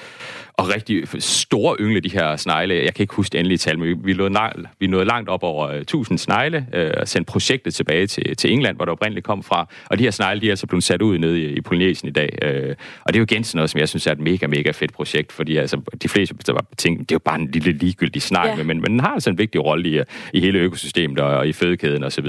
at 0.60 0.76
rigtig 0.76 1.04
store 1.20 1.76
yngle 1.80 2.00
de 2.00 2.12
her 2.12 2.36
snegle. 2.36 2.76
Jeg 2.76 2.94
kan 2.94 3.04
ikke 3.04 3.16
huske 3.16 3.34
det 3.34 3.40
endelige 3.40 3.58
tal, 3.58 3.80
men 3.80 3.88
vi, 3.88 3.96
vi, 4.04 4.14
nåede, 4.14 4.34
langt, 4.34 4.68
vi 4.80 4.88
nåede 4.88 5.06
langt 5.06 5.30
op 5.30 5.44
over 5.44 5.68
uh, 5.68 5.76
1000 5.76 6.18
snegle, 6.18 6.66
uh, 6.74 7.02
og 7.02 7.08
sendte 7.08 7.32
projektet 7.32 7.74
tilbage 7.74 8.08
til, 8.08 8.36
til 8.36 8.52
England, 8.52 8.76
hvor 8.76 8.86
det 8.86 8.92
oprindeligt 8.92 9.26
kom 9.26 9.44
fra. 9.44 9.68
Og 9.86 10.00
de 10.00 10.04
her 10.04 10.12
snegle, 10.12 10.42
de 10.42 10.46
er 10.46 10.52
altså 10.52 10.68
blevet 10.68 10.84
sat 10.92 11.02
ud 11.02 11.18
nede 11.18 11.42
i, 11.42 11.46
i 11.46 11.62
Polynesien 11.62 12.10
i 12.10 12.12
dag. 12.12 12.38
Øh, 12.42 12.76
og 13.04 13.14
det 13.14 13.16
er 13.16 13.20
jo 13.20 13.24
igen 13.24 13.44
sådan 13.44 13.58
noget, 13.58 13.70
som 13.70 13.80
jeg 13.80 13.90
synes 13.90 14.08
er 14.08 14.12
et 14.12 14.20
mega, 14.20 14.48
mega 14.48 14.72
fedt 14.72 14.94
projekt, 14.94 15.32
fordi 15.32 15.58
altså, 15.58 15.82
de 16.04 16.10
fleste 16.10 16.36
ting, 16.78 17.00
det 17.00 17.12
er 17.12 17.16
jo 17.16 17.20
bare 17.20 17.40
en 17.40 17.52
lille 17.52 17.72
ligegyldig 17.72 18.22
snak, 18.22 18.48
ja. 18.48 18.64
men, 18.64 18.82
men 18.82 18.92
den 18.92 19.00
har 19.00 19.14
altså 19.14 19.30
en 19.30 19.38
vigtig 19.38 19.66
rolle 19.66 19.90
i, 19.90 20.02
i 20.34 20.40
hele 20.42 20.60
økosystemet 20.60 21.20
og, 21.20 21.38
og 21.38 21.48
i 21.48 21.54
fødekæden 21.54 22.04
osv. 22.04 22.28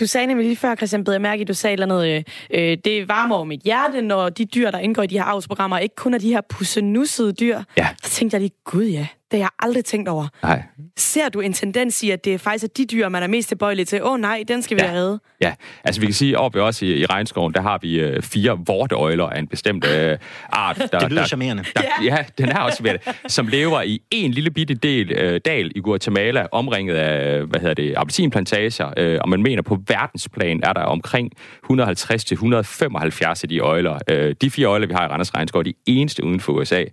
Du 0.00 0.06
sagde 0.06 0.26
nemlig 0.26 0.46
lige 0.46 0.56
før, 0.56 0.74
Christian, 0.74 1.04
bed 1.04 1.12
jeg 1.12 1.22
mærke 1.22 1.44
du 1.44 1.54
sagde 1.54 1.86
noget, 1.86 2.24
øh, 2.50 2.76
det 2.84 3.08
varmer 3.08 3.34
over 3.34 3.44
mit 3.44 3.60
hjerte, 3.60 4.02
når 4.02 4.28
de 4.28 4.44
dyr, 4.44 4.70
der 4.70 4.78
indgår 4.78 5.02
i 5.02 5.06
de 5.06 5.18
her 5.18 5.24
avlsprogrammer, 5.24 5.78
ikke 5.78 5.94
kun 5.94 6.14
er 6.14 6.18
de 6.18 6.28
her 6.28 6.40
pussenussede 6.40 7.32
dyr. 7.32 7.60
Ja. 7.76 7.88
Tænkte 8.16 8.34
jeg 8.34 8.40
lige, 8.40 8.56
gud 8.64 8.84
ja, 8.84 9.06
det 9.30 9.38
har 9.38 9.38
jeg 9.38 9.48
aldrig 9.58 9.84
tænkt 9.84 10.08
over. 10.08 10.28
Nej. 10.42 10.62
Ser 10.96 11.28
du 11.28 11.40
en 11.40 11.52
tendens 11.52 12.02
i, 12.02 12.10
at 12.10 12.24
det 12.24 12.34
er 12.34 12.38
faktisk 12.38 12.64
er 12.64 12.68
de 12.76 12.86
dyr, 12.86 13.08
man 13.08 13.22
er 13.22 13.26
mest 13.26 13.48
tilbøjelig 13.48 13.88
til? 13.88 14.02
Åh 14.02 14.12
oh, 14.12 14.20
nej, 14.20 14.44
den 14.48 14.62
skal 14.62 14.76
vi 14.76 14.82
ja. 14.82 14.88
have 14.88 15.00
reddet. 15.00 15.20
Ja, 15.40 15.54
altså 15.84 16.00
vi 16.00 16.06
kan 16.06 16.14
sige, 16.14 16.38
oppe 16.38 16.62
også 16.62 16.84
i, 16.84 17.00
i 17.00 17.06
regnskoven, 17.06 17.54
der 17.54 17.60
har 17.60 17.78
vi 17.82 18.00
øh, 18.00 18.22
fire 18.22 18.58
vorteøjler 18.66 19.24
af 19.24 19.38
en 19.38 19.46
bestemt 19.46 19.86
øh, 19.86 20.18
art. 20.52 20.76
Der, 20.92 20.98
det 20.98 21.10
lyder 21.10 21.20
der, 21.20 21.28
charmerende. 21.28 21.64
Der, 21.76 21.82
ja. 22.02 22.14
ja, 22.16 22.24
den 22.38 22.48
er 22.48 22.58
også 22.58 22.82
ved 22.82 22.98
som 23.26 23.48
lever 23.48 23.82
i 23.82 24.02
en 24.10 24.30
lille 24.30 24.50
bitte 24.50 24.74
del, 24.74 25.12
øh, 25.12 25.40
dal 25.44 25.72
i 25.74 25.80
Guatemala, 25.80 26.46
omringet 26.52 26.94
af, 26.94 27.42
hvad 27.42 27.60
hedder 27.60 27.74
det, 27.74 27.94
appelsinplantager, 27.96 28.92
øh, 28.96 29.18
og 29.22 29.28
man 29.28 29.42
mener 29.42 29.62
på 29.62 29.78
verdensplan 29.88 30.60
er 30.62 30.72
der 30.72 30.82
omkring 30.82 31.32
150-175 31.72 33.42
af 33.42 33.48
de 33.48 33.58
øjler. 33.58 33.98
Øh, 34.10 34.34
de 34.40 34.50
fire 34.50 34.66
øjler, 34.66 34.86
vi 34.86 34.94
har 34.94 35.04
i 35.04 35.08
Randers 35.08 35.34
Regnskov, 35.34 35.58
er 35.58 35.62
de 35.62 35.74
eneste 35.86 36.24
uden 36.24 36.40
for 36.40 36.52
USA. 36.52 36.84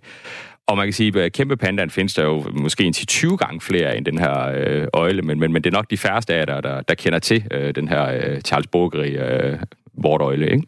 Og 0.66 0.76
man 0.76 0.86
kan 0.86 0.92
sige, 0.92 1.22
at 1.22 1.32
kæmpe 1.32 1.56
pandaen 1.56 1.90
findes 1.90 2.14
der 2.14 2.22
jo 2.22 2.44
måske 2.52 2.84
en 2.84 2.92
til 2.92 3.06
20 3.06 3.36
gange 3.36 3.60
flere 3.60 3.96
end 3.96 4.04
den 4.04 4.18
her 4.18 4.52
øh, 4.54 4.86
øjle, 4.92 5.22
men, 5.22 5.40
men, 5.40 5.52
men 5.52 5.64
det 5.64 5.70
er 5.70 5.76
nok 5.76 5.90
de 5.90 5.96
færreste 5.96 6.34
af 6.34 6.46
der, 6.46 6.60
der, 6.60 6.80
der 6.80 6.94
kender 6.94 7.18
til 7.18 7.44
øh, 7.50 7.74
den 7.74 7.88
her 7.88 8.06
øh, 8.06 8.40
Charles 8.40 8.66
Borgeri 8.66 9.10
øh, 9.10 9.58
vortøjle, 10.02 10.50
ikke? 10.52 10.66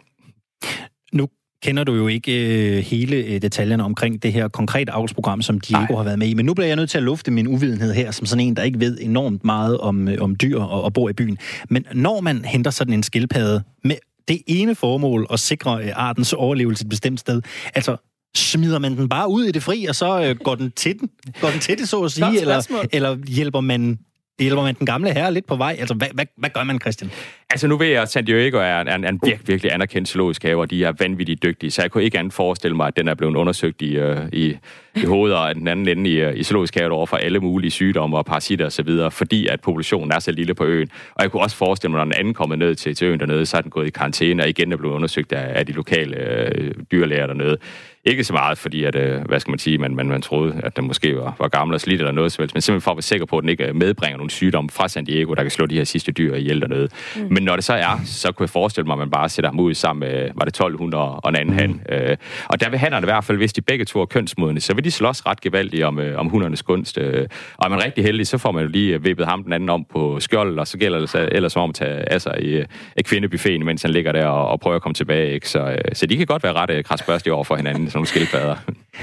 Nu 1.12 1.28
kender 1.62 1.84
du 1.84 1.94
jo 1.94 2.08
ikke 2.08 2.32
øh, 2.76 2.84
hele 2.84 3.16
øh, 3.16 3.42
detaljerne 3.42 3.84
omkring 3.84 4.22
det 4.22 4.32
her 4.32 4.48
konkrete 4.48 4.92
avlsprogram, 4.92 5.42
som 5.42 5.60
Diego 5.60 5.80
Nej. 5.80 5.96
har 5.96 6.04
været 6.04 6.18
med 6.18 6.28
i. 6.28 6.34
Men 6.34 6.46
nu 6.46 6.54
bliver 6.54 6.66
jeg 6.66 6.76
nødt 6.76 6.90
til 6.90 6.98
at 6.98 7.04
lufte 7.04 7.30
min 7.30 7.46
uvidenhed 7.46 7.94
her, 7.94 8.10
som 8.10 8.26
sådan 8.26 8.46
en, 8.46 8.56
der 8.56 8.62
ikke 8.62 8.80
ved 8.80 8.98
enormt 9.00 9.44
meget 9.44 9.78
om, 9.78 10.08
øh, 10.08 10.18
om 10.20 10.36
dyr 10.36 10.58
og, 10.58 10.82
og 10.82 10.92
bor 10.92 11.08
i 11.08 11.12
byen. 11.12 11.38
Men 11.68 11.86
når 11.92 12.20
man 12.20 12.44
henter 12.44 12.70
sådan 12.70 12.94
en 12.94 13.02
skildpadde 13.02 13.62
med 13.84 13.96
det 14.28 14.42
ene 14.46 14.74
formål 14.74 15.26
at 15.32 15.40
sikre 15.40 15.84
øh, 15.84 15.90
artens 15.94 16.32
overlevelse 16.32 16.82
et 16.84 16.88
bestemt 16.88 17.20
sted, 17.20 17.42
altså 17.74 17.96
smider 18.36 18.78
man 18.78 18.96
den 18.96 19.08
bare 19.08 19.30
ud 19.30 19.44
i 19.44 19.52
det 19.52 19.62
fri, 19.62 19.84
og 19.84 19.94
så 19.94 20.22
øh, 20.22 20.36
går 20.36 20.54
den 20.54 20.70
til 20.70 20.98
den? 20.98 21.10
Går 21.40 21.48
den 21.48 21.60
til 21.60 21.78
det, 21.78 21.88
så 21.88 22.02
at 22.02 22.12
sige? 22.12 22.40
Eller, 22.40 22.86
eller 22.92 23.16
hjælper 23.26 23.60
man 23.60 23.98
hjælper 24.38 24.62
man 24.62 24.74
den 24.74 24.86
gamle 24.86 25.12
herre 25.12 25.34
lidt 25.34 25.46
på 25.46 25.56
vej? 25.56 25.76
Altså, 25.78 25.94
hvad, 25.94 26.08
hvad, 26.14 26.26
hvad 26.36 26.50
gør 26.50 26.64
man, 26.64 26.80
Christian? 26.80 27.10
Altså, 27.50 27.66
nu 27.66 27.76
ved 27.76 27.86
jeg, 27.86 28.02
at 28.02 28.10
San 28.10 28.24
Diego 28.24 28.56
er 28.56 28.80
en, 28.80 29.04
en 29.04 29.20
virkelig, 29.24 29.48
virkelig 29.48 29.74
anerkendt 29.74 30.08
zoologisk 30.08 30.42
have, 30.42 30.60
og 30.60 30.70
de 30.70 30.84
er 30.84 30.92
vanvittigt 30.98 31.42
dygtige, 31.42 31.70
så 31.70 31.82
jeg 31.82 31.90
kunne 31.90 32.04
ikke 32.04 32.18
andet 32.18 32.32
forestille 32.32 32.76
mig, 32.76 32.86
at 32.86 32.96
den 32.96 33.08
er 33.08 33.14
blevet 33.14 33.36
undersøgt 33.36 33.82
i, 33.82 34.00
uh, 34.00 34.16
i, 34.32 34.56
i 34.96 35.04
hovedet 35.04 35.38
og 35.38 35.54
den 35.54 35.68
anden 35.68 35.88
ende 35.88 36.10
i, 36.10 36.26
uh, 36.26 36.34
i 36.34 36.42
zoologisk 36.42 36.74
have 36.74 36.90
over 36.90 37.06
for 37.06 37.16
alle 37.16 37.40
mulige 37.40 37.70
sygdomme 37.70 38.16
og 38.16 38.24
parasitter 38.24 38.66
osv., 38.66 39.10
fordi 39.10 39.46
at 39.46 39.60
populationen 39.60 40.12
er 40.12 40.18
så 40.18 40.32
lille 40.32 40.54
på 40.54 40.64
øen. 40.64 40.88
Og 41.14 41.22
jeg 41.22 41.30
kunne 41.30 41.42
også 41.42 41.56
forestille 41.56 41.90
mig, 41.90 41.98
når 41.98 42.04
den 42.04 42.14
anden 42.18 42.34
kommer 42.34 42.56
ned 42.56 42.74
til, 42.74 42.94
til 42.94 43.06
øen 43.06 43.20
dernede, 43.20 43.46
så 43.46 43.56
er 43.56 43.60
den 43.60 43.70
gået 43.70 43.86
i 43.86 43.90
karantæne, 43.90 44.42
og 44.42 44.48
igen 44.48 44.72
er 44.72 44.76
blevet 44.76 44.94
undersøgt 44.94 45.32
af, 45.32 45.58
af 45.58 45.66
de 45.66 45.72
lokale 45.72 46.16
uh, 46.58 46.82
dyrlæger 46.92 47.26
dernede. 47.26 47.58
Ikke 48.06 48.24
så 48.24 48.32
meget, 48.32 48.58
fordi 48.58 48.84
at, 48.84 48.96
øh, 48.96 49.20
hvad 49.22 49.40
skal 49.40 49.50
man 49.50 49.58
sige, 49.58 49.78
man, 49.78 49.94
man, 49.94 50.08
man 50.08 50.22
troede, 50.22 50.60
at 50.64 50.76
den 50.76 50.86
måske 50.86 51.16
var, 51.16 51.36
var 51.38 51.48
gammel 51.48 51.74
og 51.74 51.80
slidt 51.80 52.00
eller 52.00 52.12
noget, 52.12 52.36
men 52.38 52.48
simpelthen 52.48 52.80
for 52.80 52.90
at 52.90 52.96
være 52.96 53.02
sikker 53.02 53.26
på, 53.26 53.38
at 53.38 53.42
den 53.42 53.48
ikke 53.48 53.72
medbringer 53.72 54.16
nogle 54.16 54.30
sygdomme 54.30 54.70
fra 54.70 54.88
San 54.88 55.04
Diego, 55.04 55.34
der 55.34 55.42
kan 55.42 55.50
slå 55.50 55.66
de 55.66 55.76
her 55.76 55.84
sidste 55.84 56.12
dyr 56.12 56.34
ihjel 56.34 56.60
dernede. 56.60 56.88
Mm. 57.16 57.26
Men 57.30 57.42
når 57.42 57.54
det 57.56 57.64
så 57.64 57.72
er, 57.72 58.00
så 58.04 58.32
kunne 58.32 58.44
jeg 58.44 58.50
forestille 58.50 58.86
mig, 58.86 58.92
at 58.92 58.98
man 58.98 59.10
bare 59.10 59.28
sætter 59.28 59.50
ham 59.50 59.60
ud 59.60 59.74
sammen 59.74 60.08
med, 60.08 60.30
var 60.34 60.44
det 60.44 60.48
1200 60.48 61.04
og 61.04 61.28
en 61.28 61.36
anden 61.36 61.54
mm. 61.54 61.58
han. 61.58 61.82
Øh, 61.88 62.16
og 62.48 62.60
der 62.60 62.70
vil 62.70 62.78
hannerne 62.78 63.04
i 63.04 63.08
hvert 63.08 63.24
fald, 63.24 63.38
hvis 63.38 63.52
de 63.52 63.60
begge 63.60 63.84
to 63.84 64.00
er 64.00 64.06
kønsmodne, 64.06 64.60
så 64.60 64.74
vil 64.74 64.84
de 64.84 64.90
slås 64.90 65.26
ret 65.26 65.40
gevaldigt 65.40 65.84
om, 65.84 65.98
øh, 65.98 66.18
om 66.18 66.28
hundernes 66.28 66.62
gunst. 66.62 66.98
Øh. 66.98 67.26
Og 67.56 67.64
er 67.64 67.68
man 67.68 67.84
rigtig 67.84 68.04
heldig, 68.04 68.26
så 68.26 68.38
får 68.38 68.52
man 68.52 68.62
jo 68.62 68.68
lige 68.68 69.02
vippet 69.02 69.26
ham 69.26 69.42
den 69.42 69.52
anden 69.52 69.68
om 69.68 69.86
på 69.92 70.20
skjold, 70.20 70.58
og 70.58 70.66
så 70.66 70.78
gælder 70.78 70.98
det 70.98 71.08
så, 71.08 71.28
ellers 71.32 71.56
om 71.56 71.68
at 71.70 71.74
tage 71.74 72.12
af 72.12 72.20
sig 72.20 72.42
i, 72.42 72.62
i 72.96 73.02
kvindebuffeten, 73.02 73.66
mens 73.66 73.82
han 73.82 73.90
ligger 73.90 74.12
der 74.12 74.26
og, 74.26 74.48
og 74.48 74.60
prøver 74.60 74.76
at 74.76 74.82
komme 74.82 74.94
tilbage. 74.94 75.34
Ikke? 75.34 75.48
Så, 75.48 75.58
øh, 75.58 75.78
så 75.92 76.06
de 76.06 76.16
kan 76.16 76.26
godt 76.26 76.42
være 76.42 76.52
ret 76.52 76.70
øh, 76.70 76.84
krasbørstige 76.84 77.32
over 77.32 77.44
for 77.44 77.56
hinanden, 77.56 77.90
sådan 77.96 78.18
nogle 78.18 78.28
skildpadder. 78.28 78.56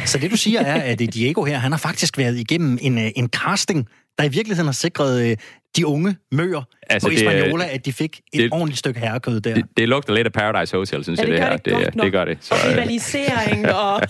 Så 0.05 0.17
det 0.17 0.31
du 0.31 0.37
siger 0.37 0.61
er, 0.61 0.81
at 0.81 0.99
Diego 1.13 1.43
her, 1.43 1.57
han 1.57 1.71
har 1.71 1.79
faktisk 1.79 2.17
været 2.17 2.37
igennem 2.37 2.77
en, 2.81 2.97
øh, 2.97 3.11
en 3.15 3.29
casting, 3.29 3.87
der 4.17 4.23
i 4.23 4.27
virkeligheden 4.27 4.67
har 4.67 4.73
sikret 4.73 5.21
øh, 5.21 5.37
de 5.77 5.87
unge 5.87 6.15
møer 6.31 6.61
altså, 6.89 7.07
på 7.07 7.11
Hispaniola, 7.11 7.65
at 7.71 7.85
de 7.85 7.93
fik 7.93 8.21
et 8.33 8.39
det, 8.39 8.49
ordentligt 8.51 8.79
stykke 8.79 8.99
herrekød 8.99 9.39
der. 9.41 9.53
Det, 9.53 9.65
det 9.77 9.89
lugter 9.89 10.13
lidt 10.13 10.27
af 10.27 10.33
Paradise 10.33 10.77
Hotel, 10.77 11.03
synes 11.03 11.19
ja, 11.19 11.25
det 11.25 11.33
jeg, 11.33 11.51
det, 11.51 11.65
det 11.65 11.77
her. 11.77 11.89
Det, 11.89 12.01
det 12.01 12.11
gør 12.11 12.25
det. 12.25 12.37
Så, 12.41 12.53
og 12.53 12.71
rivalisering 12.71 13.71
og... 13.83 14.01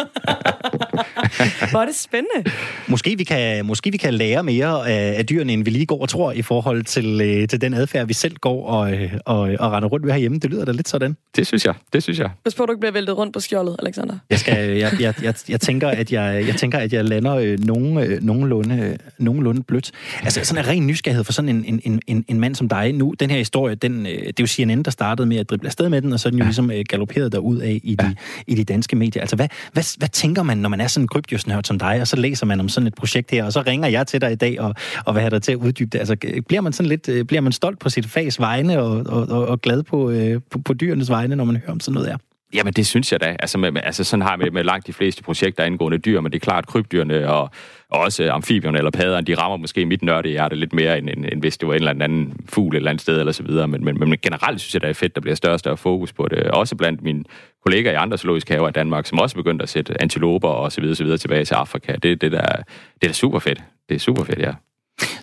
Hvor 1.71 1.79
er 1.79 1.85
det 1.85 1.95
spændende. 1.95 2.51
Måske 2.87 3.17
vi, 3.17 3.23
kan, 3.23 3.65
måske 3.65 3.91
vi 3.91 3.97
kan 3.97 4.13
lære 4.13 4.43
mere 4.43 4.89
af, 4.89 5.17
af 5.17 5.25
dyrene, 5.25 5.53
end 5.53 5.63
vi 5.63 5.69
lige 5.69 5.85
går 5.85 6.01
og 6.01 6.09
tror, 6.09 6.31
i 6.31 6.41
forhold 6.41 6.83
til, 6.83 7.21
øh, 7.21 7.47
til 7.47 7.61
den 7.61 7.73
adfærd, 7.73 8.07
vi 8.07 8.13
selv 8.13 8.35
går 8.35 8.67
og, 8.67 8.93
øh, 8.93 9.13
og, 9.25 9.39
og 9.59 9.71
render 9.71 9.89
rundt 9.89 10.05
ved 10.05 10.13
herhjemme. 10.13 10.39
Det 10.39 10.49
lyder 10.49 10.65
da 10.65 10.71
lidt 10.71 10.89
sådan. 10.89 11.17
Det 11.35 11.47
synes 11.47 11.65
jeg. 11.65 11.73
Det 11.93 12.03
synes 12.03 12.19
jeg. 12.19 12.29
Pas 12.43 12.55
på, 12.55 12.63
at 12.63 12.67
du 12.67 12.71
ikke 12.71 12.79
bliver 12.79 12.91
væltet 12.91 13.17
rundt 13.17 13.33
på 13.33 13.39
skjoldet, 13.39 13.75
Alexander. 13.79 14.17
Jeg, 14.29 14.39
skal, 14.39 14.69
jeg, 14.77 14.91
jeg, 14.99 15.13
jeg, 15.23 15.35
jeg, 15.49 15.61
tænker, 15.61 15.89
at 15.89 16.11
jeg, 16.11 16.47
jeg 16.47 16.55
tænker, 16.55 16.77
at 16.77 16.93
jeg 16.93 17.05
lander 17.05 17.35
øh, 17.35 17.59
nogen, 17.59 17.97
øh, 17.97 18.23
nogenlunde, 18.23 18.75
øh, 18.75 18.95
nogenlunde 19.17 19.63
blødt. 19.63 19.91
Altså 20.23 20.45
sådan 20.45 20.63
en 20.63 20.67
ren 20.69 20.87
nysgerrighed 20.87 21.23
for 21.23 21.33
sådan 21.33 21.49
en, 21.53 21.79
en, 21.83 22.01
en, 22.07 22.25
en 22.27 22.39
mand 22.39 22.55
som 22.55 22.69
dig. 22.69 22.93
Nu, 22.93 23.13
den 23.19 23.29
her 23.29 23.37
historie, 23.37 23.75
den, 23.75 24.05
øh, 24.05 24.11
det 24.11 24.27
er 24.27 24.33
jo 24.39 24.47
CNN, 24.47 24.83
der 24.83 24.91
startede 24.91 25.27
med 25.27 25.37
at 25.37 25.49
drible 25.49 25.67
afsted 25.67 25.89
med 25.89 26.01
den, 26.01 26.13
og 26.13 26.19
så 26.19 26.29
er 26.29 26.29
den 26.29 26.39
jo 26.39 26.43
ja. 26.43 26.47
ligesom 26.47 26.71
øh, 26.71 26.83
galopperet 26.89 27.31
derud 27.31 27.57
af 27.57 27.79
i 27.83 27.95
de, 27.95 28.05
ja. 28.05 28.13
i 28.47 28.55
de 28.55 28.63
danske 28.63 28.95
medier. 28.95 29.21
Altså, 29.21 29.35
hvad, 29.35 29.47
hvad, 29.73 29.97
hvad 29.97 30.09
tænker 30.09 30.43
man, 30.43 30.57
når 30.57 30.69
man 30.69 30.81
er 30.81 30.87
sådan 30.87 31.03
en 31.03 31.07
krybdyrsnørd 31.07 31.63
som 31.63 31.79
dig, 31.79 32.01
og 32.01 32.07
så 32.07 32.15
læser 32.15 32.45
man 32.45 32.59
om 32.59 32.69
sådan 32.69 32.87
et 32.87 32.95
projekt 32.95 33.31
her, 33.31 33.43
og 33.43 33.53
så 33.53 33.63
ringer 33.67 33.87
jeg 33.87 34.07
til 34.07 34.21
dig 34.21 34.31
i 34.31 34.35
dag 34.35 34.59
og, 34.59 34.75
og 35.05 35.15
vil 35.15 35.21
have 35.21 35.29
dig 35.29 35.41
til 35.41 35.51
at 35.51 35.57
uddybe 35.57 35.89
det. 35.89 35.99
Altså, 35.99 36.15
bliver 36.47 36.61
man 36.61 36.73
sådan 36.73 36.89
lidt, 36.89 37.09
øh, 37.09 37.25
bliver 37.25 37.41
man 37.41 37.51
stolt 37.51 37.79
på 37.79 37.89
sit 37.89 38.05
fags 38.05 38.39
vegne 38.39 38.81
og, 38.81 39.03
og, 39.05 39.29
og, 39.29 39.47
og 39.47 39.61
glad 39.61 39.83
på, 39.83 40.13
på, 40.51 40.59
på 40.59 40.73
dyrenes 40.73 41.09
vegne, 41.09 41.35
når 41.35 41.43
man 41.43 41.55
hører 41.55 41.71
om 41.71 41.79
sådan 41.79 41.93
noget 41.93 42.09
her? 42.09 42.17
Jamen, 42.53 42.73
det 42.73 42.87
synes 42.87 43.11
jeg 43.11 43.21
da. 43.21 43.35
Altså, 43.39 43.57
med, 43.57 43.71
altså 43.83 44.03
sådan 44.03 44.21
har 44.21 44.29
jeg 44.29 44.39
med, 44.39 44.51
med 44.51 44.63
langt 44.63 44.87
de 44.87 44.93
fleste 44.93 45.23
projekter 45.23 45.63
angående 45.63 45.97
dyr, 45.97 46.21
men 46.21 46.31
det 46.31 46.35
er 46.35 46.39
klart, 46.39 46.67
krybdyrene 46.67 47.29
og, 47.29 47.49
og 47.89 47.99
også 47.99 48.31
amfibierne 48.31 48.77
eller 48.77 48.91
padderne, 48.91 49.25
de 49.25 49.35
rammer 49.35 49.57
måske 49.57 49.85
mit 49.85 50.03
nørde 50.03 50.29
hjerte 50.29 50.55
lidt 50.55 50.73
mere, 50.73 50.97
end, 50.97 51.09
end, 51.09 51.25
end 51.31 51.41
hvis 51.41 51.57
det 51.57 51.67
var 51.67 51.73
en 51.73 51.87
eller 51.87 52.03
anden 52.03 52.33
fugl 52.49 52.75
et 52.75 52.77
eller 52.77 52.89
andet 52.89 53.01
sted 53.01 53.19
eller 53.19 53.31
så 53.31 53.43
videre. 53.43 53.67
Men, 53.67 53.85
men, 53.85 53.99
men 53.99 54.17
generelt 54.21 54.61
synes 54.61 54.73
jeg, 54.73 54.81
det 54.81 54.89
er 54.89 54.93
fedt, 54.93 55.15
der 55.15 55.21
bliver 55.21 55.35
større 55.35 55.53
og 55.53 55.59
større 55.59 55.77
fokus 55.77 56.13
på 56.13 56.27
det. 56.27 56.43
Også 56.43 56.75
blandt 56.75 57.01
mine 57.01 57.23
kollegaer 57.65 57.93
i 57.93 57.95
andre 57.95 58.17
zoologiske 58.17 58.53
haver 58.53 58.69
i 58.69 58.71
Danmark, 58.71 59.05
som 59.05 59.19
også 59.19 59.35
begyndte 59.35 59.63
at 59.63 59.69
sætte 59.69 60.01
antiloper 60.01 60.49
og 60.49 60.71
så 60.71 60.81
videre, 60.81 60.95
så 60.95 61.03
videre 61.03 61.17
tilbage 61.17 61.45
til 61.45 61.53
Afrika. 61.53 61.95
Det, 62.03 62.21
det, 62.21 62.31
der, 62.31 62.41
det 62.41 63.03
er 63.03 63.07
da 63.07 63.13
super 63.13 63.39
fedt. 63.39 63.63
Det 63.89 63.95
er 63.95 63.99
super 63.99 64.23
fedt, 64.23 64.39
ja. 64.39 64.53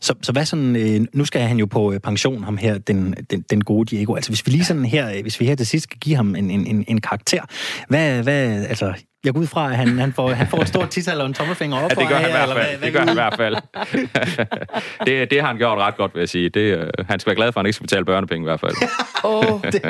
Så, 0.01 0.15
så 0.23 0.33
hvad 0.33 0.45
sådan, 0.45 0.77
øh, 0.77 1.07
nu 1.15 1.25
skal 1.25 1.43
han 1.43 1.57
jo 1.57 1.67
på 1.67 1.93
øh, 1.93 2.01
pension, 2.01 2.45
ham 2.45 2.57
her, 2.57 2.79
den, 2.79 3.15
den, 3.31 3.45
den 3.51 3.65
gode 3.65 3.97
Diego. 3.97 4.15
Altså 4.15 4.31
hvis 4.31 4.47
vi 4.47 4.51
lige 4.53 4.65
sådan 4.65 4.85
her, 4.85 5.11
øh, 5.11 5.23
hvis 5.23 5.41
vi 5.41 5.47
her 5.47 5.55
til 5.55 5.67
sidst 5.67 5.83
skal 5.83 5.99
give 5.99 6.17
ham 6.17 6.35
en, 6.35 6.51
en, 6.51 6.85
en 6.89 7.01
karakter, 7.01 7.43
hvad, 7.89 8.23
hvad, 8.23 8.65
altså 8.65 8.95
jeg 9.25 9.33
går 9.33 9.41
ud 9.41 9.47
fra, 9.47 9.71
at 9.71 9.77
han, 9.77 9.99
han, 9.99 10.13
får, 10.13 10.31
han 10.31 10.47
får 10.47 10.61
et 10.61 10.69
stort 10.69 10.91
tital 10.91 11.21
og 11.21 11.27
en 11.27 11.35
tommelfinger 11.35 11.77
op. 11.77 11.91
Ja, 11.91 12.01
det 12.01 12.09
gør 12.09 12.17
han 12.17 12.29
i 12.29 12.33
hvert 12.33 12.49
fald. 12.49 12.79
Hvad, 12.79 12.87
det 12.87 12.93
gør 12.93 13.01
han 13.01 13.09
i 13.09 13.13
hvert 13.13 13.37
fald. 13.37 13.57
det, 15.07 15.31
det 15.31 15.41
har 15.41 15.49
han 15.49 15.57
gjort 15.57 15.79
ret 15.79 15.97
godt, 15.97 16.15
vil 16.15 16.21
jeg 16.21 16.29
sige. 16.29 16.49
Det, 16.49 16.79
uh, 16.79 17.07
han 17.09 17.21
skal 17.21 17.31
være 17.31 17.37
glad 17.37 17.53
for, 17.53 17.61
at 17.61 17.63
han 17.63 17.67
ikke 17.67 17.75
skal 17.75 17.87
betale 17.87 18.05
børnepenge 18.05 18.45
i 18.45 18.49
hvert 18.49 18.61
fald. 18.61 18.73
oh. 19.25 19.63
det, 19.73 19.83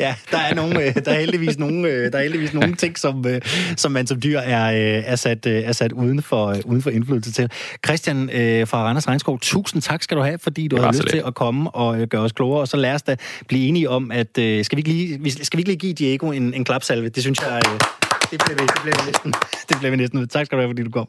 ja, 0.00 0.14
der 0.30 0.38
er, 0.38 0.54
nogle, 0.54 0.82
øh, 0.82 0.94
der 1.04 1.12
er 1.12 1.20
heldigvis 1.20 1.58
nogle, 1.58 1.88
øh, 1.88 2.12
der 2.12 2.18
er 2.18 2.22
heldigvis 2.22 2.54
nogle 2.54 2.74
ting, 2.74 2.98
som, 2.98 3.24
som 3.76 3.92
man 3.92 4.06
som 4.06 4.20
dyr 4.20 4.38
er, 4.38 4.66
er, 5.06 5.16
sat, 5.16 5.46
er 5.46 5.72
sat 5.72 5.92
uden 5.92 6.22
for, 6.22 6.56
uden 6.64 6.82
for 6.82 6.90
indflydelse 6.90 7.32
til. 7.32 7.50
Christian 7.86 8.28
fra 8.66 8.84
Randers 8.86 9.08
Regnskov, 9.08 9.38
tusind 9.40 9.82
tak 9.82 10.02
skal 10.02 10.16
du 10.16 10.22
have, 10.22 10.38
fordi 10.38 10.68
du 10.68 10.80
har 10.80 10.92
lyst 10.92 11.08
til 11.08 11.22
at 11.26 11.34
komme 11.34 11.70
og 11.70 12.08
gøre 12.08 12.22
os 12.22 12.32
klogere, 12.32 12.60
og 12.60 12.68
så 12.68 12.76
lad 12.76 12.94
os 12.94 13.02
da 13.02 13.16
blive 13.48 13.68
enige 13.68 13.90
om, 13.90 14.10
at 14.10 14.28
skal 14.32 14.76
vi 14.76 14.76
ikke 14.76 14.90
lige, 14.90 15.44
skal 15.44 15.56
vi 15.56 15.60
ikke 15.60 15.70
lige 15.70 15.78
give 15.78 15.92
Diego 15.92 16.30
en, 16.30 16.54
en 16.54 16.64
klapsalve? 16.64 17.08
Det 17.08 17.22
synes 17.22 17.40
jeg 17.40 17.62
det 18.34 18.44
bliver 18.44 18.58
vi, 18.60 18.66
det 18.66 18.84
vi 18.98 19.10
næsten. 19.10 19.30
Det 19.68 19.74
bliver 19.78 19.90
vi 19.90 19.96
næsten. 19.96 20.28
Tak 20.28 20.46
skal 20.46 20.56
du 20.58 20.62
have, 20.62 20.70
fordi 20.70 20.82
du 20.82 20.90
kom. 20.90 21.08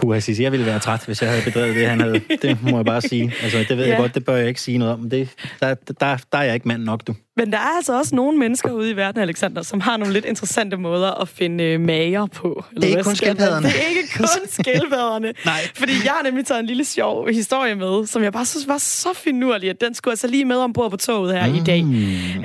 Puh, 0.00 0.20
Sissi, 0.20 0.42
jeg 0.42 0.52
ville 0.52 0.66
være 0.66 0.78
træt, 0.78 1.04
hvis 1.06 1.22
jeg 1.22 1.30
havde 1.30 1.42
bedrevet 1.44 1.76
det, 1.76 1.86
han 1.86 2.00
havde. 2.00 2.20
Det 2.42 2.58
må 2.62 2.76
jeg 2.76 2.84
bare 2.84 3.00
sige. 3.00 3.34
Altså, 3.42 3.58
det 3.68 3.76
ved 3.76 3.84
ja. 3.84 3.90
jeg 3.90 3.98
godt, 3.98 4.14
det 4.14 4.24
bør 4.24 4.36
jeg 4.36 4.48
ikke 4.48 4.60
sige 4.60 4.78
noget 4.78 4.94
om. 4.94 5.10
Det, 5.10 5.28
der, 5.60 5.74
der, 5.74 6.16
der 6.32 6.38
er 6.38 6.42
jeg 6.42 6.54
ikke 6.54 6.68
mand 6.68 6.82
nok, 6.82 7.06
du. 7.06 7.14
Men 7.36 7.52
der 7.52 7.58
er 7.58 7.76
altså 7.76 7.98
også 7.98 8.14
nogle 8.14 8.38
mennesker 8.38 8.72
ude 8.72 8.90
i 8.90 8.96
verden, 8.96 9.20
Alexander, 9.22 9.62
som 9.62 9.80
har 9.80 9.96
nogle 9.96 10.12
lidt 10.12 10.24
interessante 10.24 10.76
måder 10.76 11.20
at 11.20 11.28
finde 11.28 11.64
øh, 11.64 11.80
mager 11.80 12.26
på. 12.26 12.64
Eller 12.72 12.80
det 12.80 12.92
er 12.92 12.98
ikke 12.98 13.04
kun 13.04 13.16
skildpadderne. 13.16 13.66
Det 13.66 13.74
er 13.76 13.88
ikke 13.88 14.02
kun 14.16 14.48
skildpadderne. 14.60 15.32
Nej. 15.44 15.60
Fordi 15.74 15.92
jeg 16.04 16.12
har 16.12 16.22
nemlig 16.22 16.46
taget 16.46 16.60
en 16.60 16.66
lille 16.66 16.84
sjov 16.84 17.28
historie 17.28 17.74
med, 17.74 18.06
som 18.06 18.22
jeg 18.22 18.32
bare 18.32 18.46
synes 18.46 18.68
var 18.68 18.78
så 18.78 19.08
finurlig, 19.14 19.70
at 19.70 19.80
den 19.80 19.94
skulle 19.94 20.12
altså 20.12 20.26
lige 20.26 20.44
med 20.44 20.56
ombord 20.56 20.90
på 20.90 20.96
toget 20.96 21.34
her 21.34 21.48
mm. 21.48 21.54
i 21.54 21.60
dag. 21.60 21.84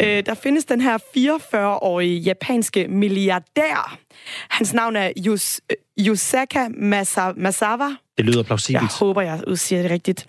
Øh, 0.02 0.26
der 0.26 0.34
findes 0.34 0.66
den 0.66 0.82
her 0.82 0.98
44-årige 0.98 2.20
japanske 2.20 2.88
milliardær. 2.88 3.98
Hans 4.50 4.74
navn 4.74 4.96
er 4.96 5.12
Yus, 5.26 5.62
Yusaka 5.98 6.70
Masa, 6.70 7.34
Masawa. 7.38 8.05
Det 8.18 8.26
lyder 8.26 8.44
plausibelt. 8.44 8.82
Jeg 8.82 8.90
håber, 9.00 9.22
jeg 9.22 9.40
udsiger 9.48 9.82
det 9.82 9.92
rigtigt. 9.92 10.26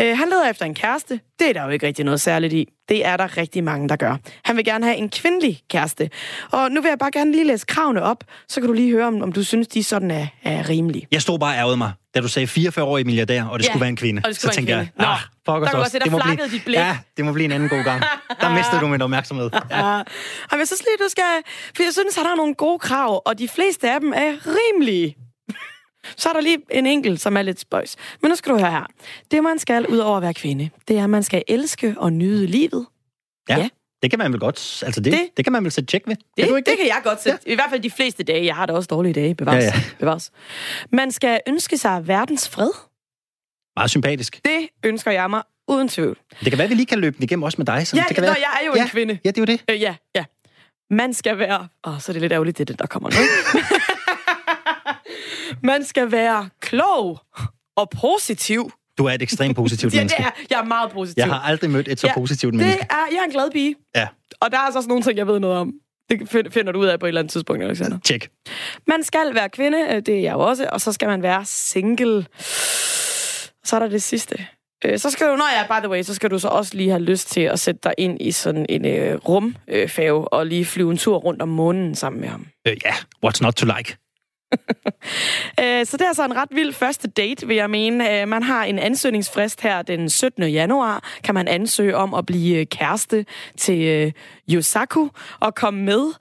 Øh, 0.00 0.18
han 0.18 0.28
leder 0.28 0.50
efter 0.50 0.64
en 0.64 0.74
kæreste. 0.74 1.20
Det 1.38 1.48
er 1.48 1.52
der 1.52 1.64
jo 1.64 1.68
ikke 1.68 1.86
rigtig 1.86 2.04
noget 2.04 2.20
særligt 2.20 2.52
i. 2.52 2.68
Det 2.88 3.06
er 3.06 3.16
der 3.16 3.36
rigtig 3.36 3.64
mange, 3.64 3.88
der 3.88 3.96
gør. 3.96 4.16
Han 4.44 4.56
vil 4.56 4.64
gerne 4.64 4.84
have 4.86 4.96
en 4.96 5.08
kvindelig 5.08 5.60
kæreste. 5.70 6.10
Og 6.50 6.70
nu 6.70 6.80
vil 6.80 6.88
jeg 6.88 6.98
bare 6.98 7.10
gerne 7.10 7.32
lige 7.32 7.44
læse 7.44 7.66
kravene 7.66 8.02
op, 8.02 8.24
så 8.48 8.60
kan 8.60 8.66
du 8.66 8.72
lige 8.72 8.90
høre, 8.90 9.06
om, 9.06 9.22
om 9.22 9.32
du 9.32 9.44
synes, 9.44 9.68
de 9.68 9.84
sådan 9.84 10.10
er, 10.10 10.26
er 10.42 10.68
rimelige. 10.68 11.06
Jeg 11.12 11.22
stod 11.22 11.38
bare 11.38 11.56
ærget 11.56 11.78
mig, 11.78 11.92
da 12.14 12.20
du 12.20 12.28
sagde 12.28 12.46
44-årig 12.46 13.06
milliardær, 13.06 13.44
og 13.44 13.58
det 13.58 13.64
ja, 13.64 13.70
skulle 13.70 13.80
være 13.80 13.88
en 13.88 13.96
kvinde. 13.96 14.22
Og 14.24 14.28
det 14.28 14.40
så 14.40 14.50
tænkte 14.50 14.72
jeg, 14.72 14.88
ah, 14.98 15.18
fuck 15.48 15.48
os 15.48 15.74
også. 15.74 15.98
Det 16.04 16.12
må 16.12 16.20
blive, 16.24 16.48
dit 16.52 16.64
blik. 16.64 16.76
Ja, 16.76 16.98
det 17.16 17.24
må 17.24 17.32
blive 17.32 17.44
en 17.44 17.52
anden 17.52 17.68
god 17.68 17.84
gang. 17.84 18.02
Der 18.40 18.54
mistede 18.58 18.80
du 18.80 18.86
min 18.86 19.02
opmærksomhed. 19.02 19.50
Ja. 19.70 19.78
ja. 19.78 19.98
Og 20.50 20.58
jeg 20.58 20.66
synes 20.66 20.82
lige, 20.82 21.04
du 21.04 21.08
skal... 21.08 21.24
For 21.76 21.82
jeg 21.82 21.92
synes, 21.92 22.16
han 22.16 22.26
har 22.26 22.36
nogle 22.36 22.54
gode 22.54 22.78
krav, 22.78 23.22
og 23.26 23.38
de 23.38 23.48
fleste 23.48 23.90
af 23.90 24.00
dem 24.00 24.12
er 24.12 24.32
rimelige. 24.46 25.16
Så 26.16 26.28
er 26.28 26.32
der 26.32 26.40
lige 26.40 26.58
en 26.70 26.86
enkelt, 26.86 27.20
som 27.20 27.36
er 27.36 27.42
lidt 27.42 27.60
spøjs. 27.60 27.96
Men 28.22 28.28
nu 28.28 28.34
skal 28.34 28.52
du 28.52 28.58
høre 28.58 28.70
her. 28.70 28.86
Det, 29.30 29.42
man 29.42 29.58
skal 29.58 29.86
ud 29.86 29.98
over 29.98 30.16
at 30.16 30.22
være 30.22 30.34
kvinde, 30.34 30.70
det 30.88 30.98
er, 30.98 31.04
at 31.04 31.10
man 31.10 31.22
skal 31.22 31.42
elske 31.48 31.94
og 31.98 32.12
nyde 32.12 32.46
livet. 32.46 32.86
Ja. 33.48 33.58
ja. 33.58 33.68
Det 34.02 34.10
kan 34.10 34.18
man 34.18 34.32
vel 34.32 34.40
godt, 34.40 34.82
altså 34.86 35.00
det, 35.00 35.12
det, 35.12 35.28
det 35.36 35.44
kan 35.44 35.52
man 35.52 35.64
vel 35.64 35.72
sætte 35.72 35.86
tjek 35.86 36.02
ved. 36.06 36.16
Det, 36.16 36.24
kan, 36.36 36.44
ikke 36.44 36.56
det? 36.56 36.66
det 36.66 36.76
kan 36.76 36.86
jeg 36.86 37.00
godt 37.04 37.22
sætte. 37.22 37.38
Ja. 37.46 37.52
I 37.52 37.54
hvert 37.54 37.70
fald 37.70 37.80
de 37.80 37.90
fleste 37.90 38.22
dage. 38.22 38.46
Jeg 38.46 38.56
har 38.56 38.66
da 38.66 38.72
også 38.72 38.86
dårlige 38.86 39.12
dage, 39.12 39.34
bevares. 39.34 39.64
Ja, 39.64 39.72
ja. 39.74 39.82
bevares. 39.98 40.30
Man 40.92 41.12
skal 41.12 41.40
ønske 41.48 41.78
sig 41.78 42.08
verdens 42.08 42.48
fred. 42.48 42.70
Meget 43.76 43.90
sympatisk. 43.90 44.40
Det 44.44 44.68
ønsker 44.84 45.10
jeg 45.10 45.30
mig 45.30 45.42
uden 45.68 45.88
tvivl. 45.88 46.18
Det 46.40 46.50
kan 46.50 46.58
være, 46.58 46.64
at 46.64 46.70
vi 46.70 46.74
lige 46.74 46.86
kan 46.86 46.98
løbe 46.98 47.16
den 47.16 47.22
igennem 47.22 47.42
også 47.42 47.58
med 47.58 47.66
dig. 47.66 47.86
Så 47.86 47.96
ja, 47.96 48.04
det 48.08 48.14
kan 48.14 48.24
nå, 48.24 48.26
være... 48.26 48.36
jeg 48.38 48.58
er 48.60 48.66
jo 48.66 48.72
ja, 48.76 48.82
en 48.82 48.88
kvinde. 48.88 49.18
Ja, 49.24 49.30
det 49.30 49.38
er 49.38 49.42
jo 49.42 49.46
det. 49.46 49.60
Øh, 49.70 49.80
ja, 49.80 49.94
ja. 50.14 50.24
Man 50.90 51.14
skal 51.14 51.38
være... 51.38 51.68
Åh, 51.86 51.94
oh, 51.94 52.00
så 52.00 52.12
er 52.12 52.12
det 52.12 52.22
lidt 52.22 52.32
ærgerligt, 52.32 52.58
det 52.58 52.64
er 52.64 52.66
det, 52.66 52.78
der 52.78 52.86
kommer 52.86 53.10
nu. 53.10 53.16
Man 55.62 55.84
skal 55.84 56.12
være 56.12 56.48
klog 56.60 57.20
og 57.76 57.90
positiv. 57.90 58.72
Du 58.98 59.04
er 59.04 59.12
et 59.12 59.22
ekstremt 59.22 59.56
positivt 59.56 59.94
menneske. 59.94 60.22
ja, 60.22 60.28
det 60.28 60.42
er. 60.42 60.46
Jeg 60.50 60.60
er 60.60 60.64
meget 60.64 60.90
positiv. 60.90 61.20
Jeg 61.20 61.26
har 61.26 61.40
aldrig 61.40 61.70
mødt 61.70 61.88
et 61.88 62.00
så 62.00 62.06
ja, 62.06 62.14
positivt 62.14 62.54
menneske. 62.54 62.78
Det 62.78 62.86
er, 62.90 63.06
jeg 63.10 63.18
er 63.18 63.24
en 63.24 63.30
glad 63.30 63.50
pige. 63.50 63.74
Ja. 63.96 64.08
Og 64.40 64.50
der 64.50 64.56
er 64.56 64.62
altså 64.62 64.78
også 64.78 64.88
nogle 64.88 65.02
ting, 65.02 65.18
jeg 65.18 65.26
ved 65.26 65.40
noget 65.40 65.56
om. 65.56 65.72
Det 66.10 66.52
finder 66.52 66.72
du 66.72 66.78
ud 66.78 66.86
af 66.86 67.00
på 67.00 67.06
et 67.06 67.08
eller 67.08 67.20
andet 67.20 67.32
tidspunkt, 67.32 67.64
Alexander. 67.64 67.98
Tjek. 68.04 68.28
Man 68.86 69.02
skal 69.02 69.34
være 69.34 69.48
kvinde, 69.48 69.78
øh, 69.90 70.02
det 70.06 70.08
er 70.08 70.20
jeg 70.20 70.32
jo 70.32 70.40
også, 70.40 70.68
og 70.72 70.80
så 70.80 70.92
skal 70.92 71.08
man 71.08 71.22
være 71.22 71.44
single. 71.44 72.26
Så 73.64 73.76
er 73.76 73.78
der 73.78 73.88
det 73.88 74.02
sidste. 74.02 74.46
Øh, 74.84 74.98
så 74.98 75.10
skal 75.10 75.26
du, 75.26 75.36
når 75.36 75.48
jeg 75.56 75.66
by 75.68 75.84
the 75.84 75.88
way, 75.88 76.02
så 76.02 76.14
skal 76.14 76.30
du 76.30 76.38
så 76.38 76.48
også 76.48 76.74
lige 76.74 76.90
have 76.90 77.02
lyst 77.02 77.30
til 77.30 77.40
at 77.40 77.60
sætte 77.60 77.80
dig 77.84 77.94
ind 77.98 78.22
i 78.22 78.32
sådan 78.32 78.66
en 78.68 78.84
uh, 78.84 79.18
rumfave 79.28 80.18
uh, 80.18 80.26
og 80.32 80.46
lige 80.46 80.64
flyve 80.64 80.90
en 80.90 80.96
tur 80.96 81.16
rundt 81.16 81.42
om 81.42 81.48
månen 81.48 81.94
sammen 81.94 82.20
med 82.20 82.28
ham. 82.28 82.46
Ja, 82.66 82.70
uh, 82.70 82.76
yeah. 82.86 82.94
what's 83.26 83.42
not 83.42 83.54
to 83.54 83.66
like? 83.76 83.96
Øh, 85.60 85.86
så 85.86 85.96
det 85.96 86.04
er 86.04 86.08
altså 86.08 86.24
en 86.24 86.36
ret 86.36 86.48
vild 86.52 86.72
første 86.72 87.08
date, 87.08 87.46
vil 87.46 87.56
jeg 87.56 87.70
mene. 87.70 88.20
Øh, 88.20 88.28
man 88.28 88.42
har 88.42 88.64
en 88.64 88.78
ansøgningsfrist 88.78 89.60
her 89.60 89.82
den 89.82 90.10
17. 90.10 90.42
januar. 90.42 91.04
Kan 91.24 91.34
man 91.34 91.48
ansøge 91.48 91.96
om 91.96 92.14
at 92.14 92.26
blive 92.26 92.58
øh, 92.58 92.66
kæreste 92.66 93.26
til 93.56 94.12
Yosaku 94.50 95.08
og 95.40 95.54
komme 95.54 95.82
med 95.82 96.12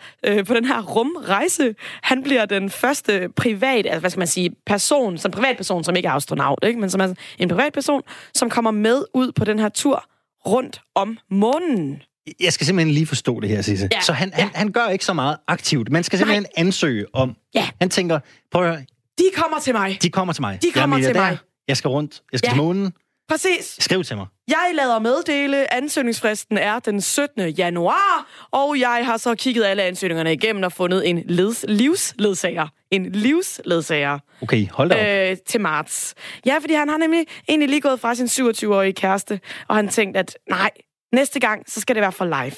på 0.43 0.53
den 0.53 0.65
her 0.65 0.81
rumrejse. 0.81 1.75
Han 2.03 2.23
bliver 2.23 2.45
den 2.45 2.69
første 2.69 3.29
privat, 3.35 3.85
altså 3.85 3.99
hvad 3.99 4.09
skal 4.09 4.19
man 4.19 4.27
sige, 4.27 4.51
person, 4.65 5.17
som 5.17 5.31
privatperson, 5.31 5.83
som 5.83 5.95
ikke 5.95 6.07
er 6.07 6.13
astronaut, 6.13 6.59
ikke? 6.63 6.79
men 6.79 6.89
som 6.89 7.01
er 7.01 7.13
en 7.37 7.49
privatperson, 7.49 8.01
som 8.33 8.49
kommer 8.49 8.71
med 8.71 9.03
ud 9.13 9.31
på 9.31 9.45
den 9.45 9.59
her 9.59 9.69
tur 9.69 10.03
rundt 10.47 10.81
om 10.95 11.17
månen. 11.31 12.01
Jeg 12.39 12.53
skal 12.53 12.65
simpelthen 12.65 12.93
lige 12.93 13.05
forstå 13.05 13.39
det 13.39 13.49
her, 13.49 13.61
Sisse. 13.61 13.89
Ja. 13.91 14.01
Så 14.01 14.13
han, 14.13 14.29
ja. 14.37 14.41
han, 14.41 14.49
han 14.55 14.71
gør 14.71 14.87
ikke 14.87 15.05
så 15.05 15.13
meget 15.13 15.37
aktivt. 15.47 15.91
Man 15.91 16.03
skal 16.03 16.19
simpelthen 16.19 16.43
Nej. 16.43 16.65
ansøge 16.65 17.05
om... 17.13 17.35
Ja. 17.55 17.69
Han 17.79 17.89
tænker, 17.89 18.19
prøv 18.51 18.63
at 18.63 18.69
høre. 18.69 18.85
De 19.17 19.23
kommer 19.35 19.59
til 19.59 19.73
mig. 19.73 19.97
De 20.01 20.09
kommer 20.09 20.33
til 20.33 20.41
mig. 20.41 20.59
De 20.61 20.71
kommer 20.71 20.99
til 20.99 21.15
mig. 21.15 21.37
Jeg 21.67 21.77
skal 21.77 21.87
rundt. 21.87 22.21
Jeg 22.31 22.39
skal 22.39 22.47
ja. 22.47 22.51
til 22.53 22.57
månen. 22.61 22.93
Præcis. 23.29 23.75
Skriv 23.79 24.03
til 24.03 24.17
mig. 24.17 24.25
Jeg 24.47 24.71
lader 24.73 24.99
meddele, 24.99 25.73
ansøgningsfristen 25.73 26.57
er 26.57 26.79
den 26.79 27.01
17. 27.01 27.49
januar, 27.49 28.27
og 28.51 28.79
jeg 28.79 29.01
har 29.05 29.17
så 29.17 29.35
kigget 29.35 29.65
alle 29.65 29.83
ansøgningerne 29.83 30.33
igennem 30.33 30.63
og 30.63 30.71
fundet 30.71 31.09
en 31.09 31.23
leds, 31.25 31.65
livsledsager. 31.67 32.67
En 32.91 33.11
livsledsager. 33.11 34.19
Okay, 34.41 34.67
hold 34.69 34.89
da 34.89 35.25
op. 35.25 35.31
Øh, 35.31 35.37
til 35.47 35.61
marts. 35.61 36.15
Ja, 36.45 36.57
fordi 36.61 36.73
han 36.73 36.89
har 36.89 36.97
nemlig 36.97 37.25
egentlig 37.49 37.69
lige 37.69 37.81
gået 37.81 37.99
fra 37.99 38.15
sin 38.15 38.25
27-årige 38.25 38.93
kæreste, 38.93 39.39
og 39.67 39.75
han 39.75 39.89
tænkte, 39.89 40.19
at 40.19 40.37
nej, 40.49 40.69
Næste 41.13 41.39
gang, 41.39 41.71
så 41.71 41.81
skal 41.81 41.95
det 41.95 42.01
være 42.01 42.11
for 42.11 42.25
live. 42.25 42.57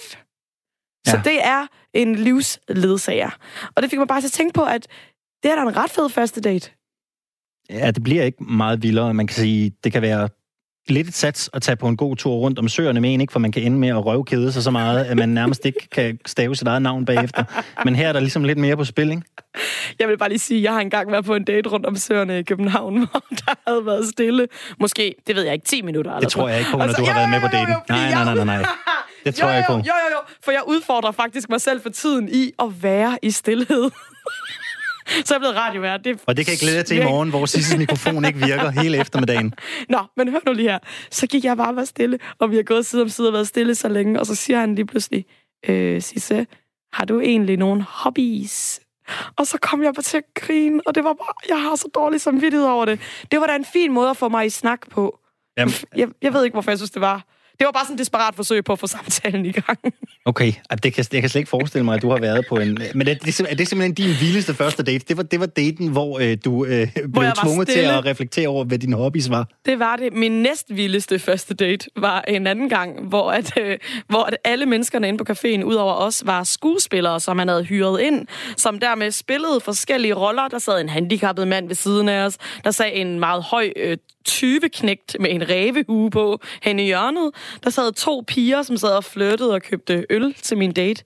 Ja. 1.08 1.12
Så 1.12 1.22
det 1.24 1.46
er 1.46 1.68
en 1.94 2.16
livsledsager. 2.16 3.30
Og 3.76 3.82
det 3.82 3.90
fik 3.90 4.00
mig 4.00 4.08
bare 4.08 4.22
til 4.22 4.28
at 4.28 4.32
tænke 4.32 4.54
på, 4.54 4.64
at 4.64 4.88
det 5.44 5.52
er 5.52 5.56
da 5.56 5.62
en 5.62 5.78
ret 5.78 5.92
fed 5.92 6.10
første 6.10 6.42
date. 6.42 6.72
Ja, 7.70 7.92
det 7.92 8.04
bliver 8.04 8.24
ikke 8.24 8.44
meget 8.44 8.84
vildere. 8.84 9.14
Man 9.14 9.28
kan 9.28 9.36
sige, 9.36 9.72
det 9.84 9.92
kan 9.92 10.02
være 10.02 10.30
lidt 10.88 11.08
et 11.08 11.14
sats 11.14 11.50
at 11.54 11.62
tage 11.62 11.76
på 11.76 11.88
en 11.88 11.98
god 11.98 12.16
tur 12.16 12.34
rundt 12.34 12.60
om 12.60 12.70
søerne 12.70 13.02
med 13.02 13.14
en, 13.14 13.22
ikke? 13.22 13.34
for 13.34 13.40
man 13.40 13.52
kan 13.52 13.64
ende 13.64 13.78
med 13.78 13.90
at 13.90 14.06
røvkede 14.06 14.52
sig 14.52 14.64
så 14.64 14.72
meget, 14.72 15.06
at 15.06 15.18
man 15.18 15.30
nærmest 15.30 15.66
ikke 15.66 15.88
kan 15.92 16.20
stave 16.26 16.56
sit 16.56 16.68
eget 16.68 16.82
navn 16.82 17.06
bagefter. 17.06 17.44
Men 17.86 17.96
her 17.96 18.08
er 18.08 18.14
der 18.14 18.20
ligesom 18.20 18.44
lidt 18.44 18.58
mere 18.58 18.78
på 18.78 18.86
spil, 18.86 19.10
ikke? 19.10 19.22
Jeg 20.00 20.08
vil 20.08 20.18
bare 20.18 20.30
lige 20.30 20.40
sige, 20.40 20.58
at 20.58 20.64
jeg 20.64 20.74
har 20.74 20.80
engang 20.80 21.12
været 21.12 21.26
på 21.26 21.36
en 21.36 21.44
date 21.44 21.70
rundt 21.70 21.86
om 21.86 21.96
søerne 21.96 22.40
i 22.40 22.44
København, 22.44 22.98
hvor 23.12 23.24
der 23.30 23.54
havde 23.68 23.86
været 23.86 24.10
stille. 24.10 24.48
Måske, 24.80 25.16
det 25.28 25.36
ved 25.36 25.44
jeg 25.44 25.54
ikke, 25.54 25.66
10 25.66 25.82
minutter. 25.82 26.20
Det 26.20 26.30
tror 26.30 26.50
jeg 26.50 26.60
ikke 26.60 26.72
på, 26.72 26.78
når 26.78 26.84
altså, 26.84 27.02
du 27.02 27.06
har 27.06 27.14
jo, 27.14 27.20
været 27.20 27.30
med 27.30 27.50
på 27.50 27.56
daten. 27.58 27.76
Nej, 27.90 28.12
nej, 28.12 28.24
nej, 28.24 28.36
nej, 28.36 28.46
nej. 28.62 28.66
Det 29.26 29.36
tror 29.36 29.48
jo, 29.48 29.52
jeg 29.52 29.60
ikke 29.60 29.68
på. 29.68 29.74
Jo, 29.74 29.80
jo, 29.84 30.08
jo, 30.12 30.18
for 30.44 30.52
jeg 30.52 30.62
udfordrer 30.68 31.12
faktisk 31.12 31.50
mig 31.50 31.62
selv 31.62 31.82
for 31.82 31.90
tiden 31.90 32.30
i 32.32 32.52
at 32.60 32.84
være 32.84 33.20
i 33.22 33.32
stillhed. 33.32 33.92
så 35.26 35.34
er 35.34 35.36
jeg 35.36 35.42
blevet 35.42 35.56
radiovært. 35.56 36.04
Det 36.04 36.20
og 36.26 36.38
det 36.38 36.46
kan 36.46 36.52
jeg 36.52 36.60
glæde 36.60 36.84
til 36.84 36.98
i 36.98 37.04
morgen, 37.04 37.30
hvor 37.30 37.46
sidste 37.46 37.78
mikrofon 37.78 38.26
ikke 38.26 38.40
virker 38.40 38.70
hele 38.70 38.98
eftermiddagen. 38.98 39.54
Nå, 39.90 40.00
men 40.18 40.28
hør 40.30 40.40
nu 40.46 40.54
lige 40.54 40.70
her. 40.70 40.80
Så 41.12 41.28
gik 41.28 41.44
jeg 41.44 41.58
bare 41.58 41.70
og 41.70 41.76
var 41.76 41.86
stille, 41.86 42.20
og 42.40 42.52
vi 42.52 42.56
har 42.56 42.64
gået 42.64 42.86
side 42.86 43.02
om 43.02 43.10
side 43.10 43.30
og 43.30 43.34
været 43.34 43.48
stille 43.48 43.76
så 43.76 43.88
længe, 43.90 44.20
og 44.20 44.26
så 44.26 44.36
siger 44.36 44.60
han 44.60 44.76
lige 44.76 44.86
pludselig, 44.86 45.26
øh, 45.70 46.02
Sisse, 46.02 46.48
har 46.94 47.06
du 47.06 47.20
egentlig 47.20 47.58
nogle 47.58 47.86
hobbies? 47.90 48.82
Og 49.38 49.48
så 49.48 49.58
kom 49.62 49.84
jeg 49.84 49.94
bare 49.94 50.04
til 50.04 50.18
at 50.18 50.24
grine, 50.36 50.82
og 50.86 50.96
det 50.96 51.04
var 51.04 51.14
bare, 51.14 51.34
jeg 51.50 51.62
har 51.62 51.76
så 51.76 51.88
dårlig 51.96 52.22
samvittighed 52.22 52.68
over 52.68 52.86
det. 52.86 53.00
Det 53.32 53.40
var 53.40 53.48
da 53.48 53.56
en 53.56 53.66
fin 53.74 53.92
måde 53.92 54.10
at 54.10 54.18
få 54.18 54.30
mig 54.30 54.46
i 54.46 54.50
snak 54.50 54.90
på. 54.90 55.20
Jamen. 55.58 55.74
Jeg, 55.96 56.08
jeg 56.22 56.34
ved 56.34 56.44
ikke, 56.44 56.56
hvorfor 56.56 56.72
jeg 56.72 56.78
synes, 56.78 56.92
det 56.92 57.02
var. 57.02 57.26
Det 57.62 57.66
var 57.66 57.72
bare 57.72 57.86
sådan 57.86 57.94
et 57.94 58.00
desperat 58.00 58.36
forsøg 58.36 58.64
på 58.64 58.74
at 58.74 58.80
få 58.80 58.88
samtalen 58.88 59.46
i 59.46 59.52
gang. 59.52 59.80
Okay, 60.26 60.54
det 60.84 60.94
kan, 60.94 61.06
jeg 61.14 61.22
kan 61.22 61.30
slet 61.30 61.40
ikke 61.40 61.50
forestille 61.50 61.86
mig, 61.86 61.96
at 61.96 62.02
du 62.02 62.10
har 62.10 62.18
været 62.18 62.46
på 62.50 62.56
en... 62.56 62.80
Men 62.96 63.08
er 63.08 63.14
det, 63.14 63.40
er 63.50 63.56
det 63.56 63.68
simpelthen 63.68 63.94
din 63.94 64.16
vildeste 64.22 64.54
første 64.54 64.84
date? 64.84 65.06
Det 65.08 65.18
var, 65.18 65.24
det 65.24 65.40
var 65.40 65.46
daten, 65.46 65.88
hvor 65.88 66.20
øh, 66.20 66.38
du 66.46 66.66
øh, 66.66 66.88
blev 67.14 67.32
tvunget 67.44 67.68
til 67.68 67.80
at 67.80 68.06
reflektere 68.06 68.48
over, 68.48 68.64
hvad 68.64 68.80
dine 68.80 68.96
hobbies 68.96 69.30
var? 69.30 69.48
Det 69.66 69.80
var 69.80 69.96
det. 69.96 70.14
Min 70.14 70.32
næst 70.32 70.66
vildeste 70.70 71.20
første 71.20 71.54
date 71.54 71.90
var 71.96 72.22
en 72.22 72.48
anden 72.48 72.70
gang, 72.70 73.08
hvor, 73.08 73.32
at, 73.32 73.58
øh, 73.60 73.78
hvor 74.08 74.24
at 74.24 74.38
alle 74.44 74.66
menneskerne 74.66 75.08
inde 75.08 75.24
på 75.24 75.34
caféen, 75.34 75.64
udover 75.64 75.94
os, 75.94 76.24
var 76.26 76.44
skuespillere, 76.44 77.20
som 77.20 77.38
man 77.38 77.48
havde 77.48 77.64
hyret 77.64 78.02
ind, 78.02 78.28
som 78.58 78.80
dermed 78.80 79.12
spillede 79.12 79.60
forskellige 79.60 80.14
roller. 80.14 80.48
Der 80.48 80.60
sad 80.60 80.82
en 80.82 80.90
handicappet 80.90 81.48
mand 81.48 81.68
ved 81.68 81.76
siden 81.76 82.10
af 82.10 82.26
os. 82.26 82.38
Der 82.64 82.72
sad 82.72 82.90
en 82.94 83.20
meget 83.20 83.44
høj 83.44 83.72
øh, 83.76 83.98
20-knægt 84.30 85.18
med 85.20 85.32
en 85.32 85.50
rævehue 85.50 86.10
på 86.10 86.40
hen 86.62 86.80
i 86.80 86.84
hjørnet. 86.84 87.32
Der 87.64 87.70
sad 87.70 87.92
to 87.92 88.24
piger, 88.28 88.62
som 88.62 88.78
sad 88.78 88.90
og 88.90 89.04
flyttede 89.04 89.54
og 89.54 89.62
købte 89.62 90.06
øl 90.10 90.34
til 90.34 90.58
min 90.58 90.72
date. 90.72 91.04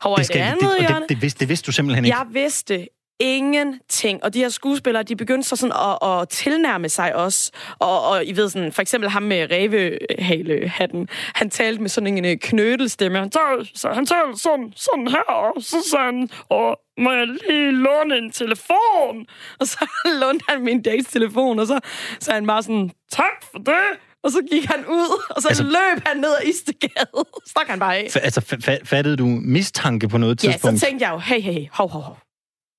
Hvor 0.00 0.16
det, 0.16 0.26
skal, 0.26 0.40
det, 0.40 0.46
andet 0.46 0.60
det, 0.78 0.88
det, 0.88 1.08
det, 1.08 1.22
vidste, 1.22 1.40
det 1.40 1.48
vidste 1.48 1.66
du 1.66 1.72
simpelthen 1.72 2.04
ikke? 2.04 2.16
Jeg 2.16 2.26
vidste 2.32 2.86
ingenting. 3.20 4.24
Og 4.24 4.34
de 4.34 4.38
her 4.38 4.48
skuespillere, 4.48 5.02
de 5.02 5.16
begyndte 5.16 5.48
så 5.48 5.56
sådan 5.56 5.72
at, 6.02 6.08
at 6.20 6.28
tilnærme 6.28 6.88
sig 6.88 7.16
os. 7.16 7.50
Og, 7.78 8.08
og 8.08 8.24
I 8.24 8.32
ved 8.36 8.48
sådan, 8.48 8.72
for 8.72 8.82
eksempel 8.82 9.10
ham 9.10 9.22
med 9.22 9.50
rævehale-hatten, 9.50 11.08
han 11.34 11.50
talte 11.50 11.82
med 11.82 11.88
sådan 11.88 12.18
en 12.18 12.24
øh, 12.24 12.36
knødelstemme. 12.42 13.18
Han 13.18 13.30
talte, 13.30 13.78
så, 13.78 13.88
han 13.88 14.06
talte 14.06 14.38
sådan, 14.38 14.72
sådan 14.76 15.08
her, 15.08 15.22
og 15.22 15.62
så 15.62 15.76
sagde 15.90 16.04
han, 16.04 16.28
og 16.48 16.78
må 16.98 17.12
jeg 17.12 17.26
lige 17.26 17.72
låne 17.72 18.16
en 18.16 18.30
telefon? 18.30 19.26
Og 19.60 19.66
så 19.66 19.86
lånte 20.20 20.44
han 20.48 20.64
min 20.64 20.82
dates 20.82 21.06
telefon, 21.06 21.58
og 21.58 21.66
så 21.66 21.80
sagde 22.20 22.34
han 22.36 22.46
bare 22.46 22.62
sådan, 22.62 22.90
tak 23.12 23.42
for 23.52 23.58
det. 23.58 23.98
Og 24.24 24.32
så 24.32 24.42
gik 24.50 24.64
han 24.64 24.86
ud, 24.86 25.22
og 25.30 25.42
så 25.42 25.48
altså, 25.48 25.62
løb 25.62 26.02
han 26.06 26.16
ned 26.16 26.28
ad 26.40 26.48
Istegade. 26.48 27.24
Stak 27.50 27.66
han 27.66 27.78
bare 27.78 27.96
af. 27.96 28.04
F- 28.16 28.24
altså, 28.24 28.40
f- 28.40 28.84
fattede 28.84 29.16
du 29.16 29.26
mistanke 29.26 30.08
på 30.08 30.18
noget 30.18 30.38
tidspunkt? 30.38 30.74
Ja, 30.74 30.78
så 30.78 30.86
tænkte 30.86 31.06
jeg 31.06 31.12
jo, 31.12 31.18
hey, 31.18 31.40
hey, 31.40 31.66
hov, 31.72 31.88
hov, 31.90 32.02
hov 32.02 32.18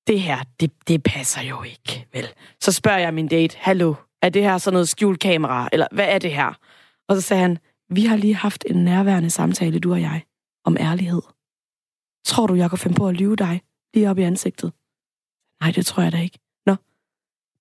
det 0.08 0.22
her, 0.22 0.44
det, 0.60 0.72
det 0.88 1.04
passer 1.04 1.42
jo 1.42 1.64
ikke, 1.64 2.08
vel? 2.14 2.28
Så 2.60 2.72
spørger 2.72 3.00
jeg 3.00 3.14
min 3.14 3.28
date, 3.28 3.58
hallo, 3.58 3.96
er 4.22 4.30
det 4.30 4.44
her 4.44 4.58
sådan 4.58 4.74
noget 4.74 4.90
skjult 4.90 5.20
kamera, 5.20 5.70
eller 5.72 5.88
hvad 5.92 6.06
er 6.06 6.20
det 6.20 6.34
her? 6.34 6.54
Og 7.08 7.16
så 7.16 7.22
sagde 7.22 7.42
han, 7.42 7.58
vi 7.90 8.06
har 8.06 8.18
lige 8.18 8.36
haft 8.36 8.64
en 8.68 8.84
nærværende 8.86 9.30
samtale, 9.30 9.80
du 9.80 9.92
og 9.92 10.02
jeg, 10.02 10.24
om 10.64 10.78
ærlighed. 10.80 11.22
Tror 12.26 12.48
du, 12.48 12.56
jeg 12.56 12.70
kan 12.70 12.80
finde 12.80 12.96
på 12.96 13.08
at 13.08 13.16
lyve 13.16 13.36
dig 13.36 13.62
lige 13.94 14.10
op 14.10 14.18
i 14.18 14.22
ansigtet? 14.22 14.74
Nej, 15.62 15.72
det 15.72 15.86
tror 15.86 16.04
jeg 16.04 16.12
da 16.12 16.22
ikke. 16.22 16.40
Nå, 16.66 16.76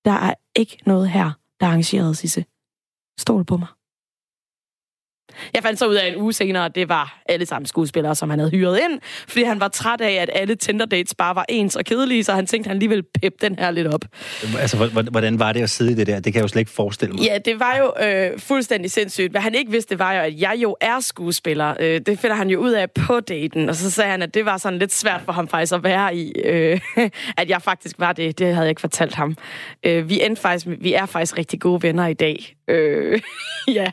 der 0.05 0.11
er 0.11 0.33
ikke 0.55 0.77
noget 0.85 1.09
her, 1.09 1.31
der 1.59 1.65
er 1.65 1.69
arrangeret, 1.69 2.17
Sisse. 2.17 2.45
Stol 3.19 3.45
på 3.45 3.57
mig. 3.57 3.67
Jeg 5.53 5.63
fandt 5.63 5.79
så 5.79 5.87
ud 5.87 5.95
af 5.95 6.07
en 6.07 6.21
uge 6.21 6.33
senere, 6.33 6.65
at 6.65 6.75
det 6.75 6.89
var 6.89 7.21
alle 7.25 7.45
sammen 7.45 7.65
skuespillere, 7.65 8.15
som 8.15 8.29
han 8.29 8.39
havde 8.39 8.51
hyret 8.51 8.79
ind, 8.89 8.99
fordi 9.27 9.43
han 9.43 9.59
var 9.59 9.67
træt 9.67 10.01
af, 10.01 10.11
at 10.13 10.29
alle 10.33 10.55
Tinder-dates 10.55 11.15
bare 11.15 11.35
var 11.35 11.45
ens 11.49 11.75
og 11.75 11.85
kedelige, 11.85 12.23
så 12.23 12.33
han 12.33 12.47
tænkte, 12.47 12.67
at 12.67 12.71
han 12.71 12.79
lige 12.79 12.89
ville 12.89 13.03
peppe 13.21 13.37
den 13.41 13.55
her 13.59 13.71
lidt 13.71 13.87
op. 13.87 14.05
Altså, 14.59 14.77
hvordan 15.11 15.39
var 15.39 15.53
det 15.53 15.61
at 15.61 15.69
sidde 15.69 15.91
i 15.91 15.95
det 15.95 16.07
der? 16.07 16.15
Det 16.15 16.33
kan 16.33 16.35
jeg 16.35 16.43
jo 16.43 16.47
slet 16.47 16.59
ikke 16.59 16.71
forestille 16.71 17.13
mig. 17.13 17.23
Ja, 17.23 17.37
det 17.45 17.59
var 17.59 17.77
jo 17.77 18.05
øh, 18.07 18.39
fuldstændig 18.39 18.91
sindssygt. 18.91 19.31
Hvad 19.31 19.41
han 19.41 19.55
ikke 19.55 19.71
vidste, 19.71 19.99
var 19.99 20.13
jo, 20.13 20.19
at 20.19 20.39
jeg 20.39 20.55
jo 20.57 20.75
er 20.81 20.99
skuespiller. 20.99 21.73
Øh, 21.79 22.01
det 22.05 22.19
finder 22.19 22.35
han 22.35 22.49
jo 22.49 22.59
ud 22.59 22.71
af 22.71 22.91
på 22.91 23.19
daten, 23.19 23.69
og 23.69 23.75
så 23.75 23.91
sagde 23.91 24.11
han, 24.11 24.21
at 24.21 24.33
det 24.33 24.45
var 24.45 24.57
sådan 24.57 24.79
lidt 24.79 24.93
svært 24.93 25.21
for 25.25 25.31
ham 25.31 25.47
faktisk 25.47 25.73
at 25.73 25.83
være 25.83 26.15
i, 26.15 26.31
øh, 26.45 26.79
at 27.37 27.49
jeg 27.49 27.61
faktisk 27.61 27.95
var 27.99 28.13
det. 28.13 28.39
Det 28.39 28.47
havde 28.47 28.61
jeg 28.61 28.69
ikke 28.69 28.81
fortalt 28.81 29.15
ham. 29.15 29.35
Øh, 29.83 30.09
vi, 30.09 30.21
endte 30.25 30.41
faktisk, 30.41 30.65
vi 30.79 30.93
er 30.93 31.05
faktisk 31.05 31.37
rigtig 31.37 31.59
gode 31.59 31.83
venner 31.83 32.07
i 32.07 32.13
dag. 32.13 32.55
Øh, 32.67 33.21
ja. 33.67 33.91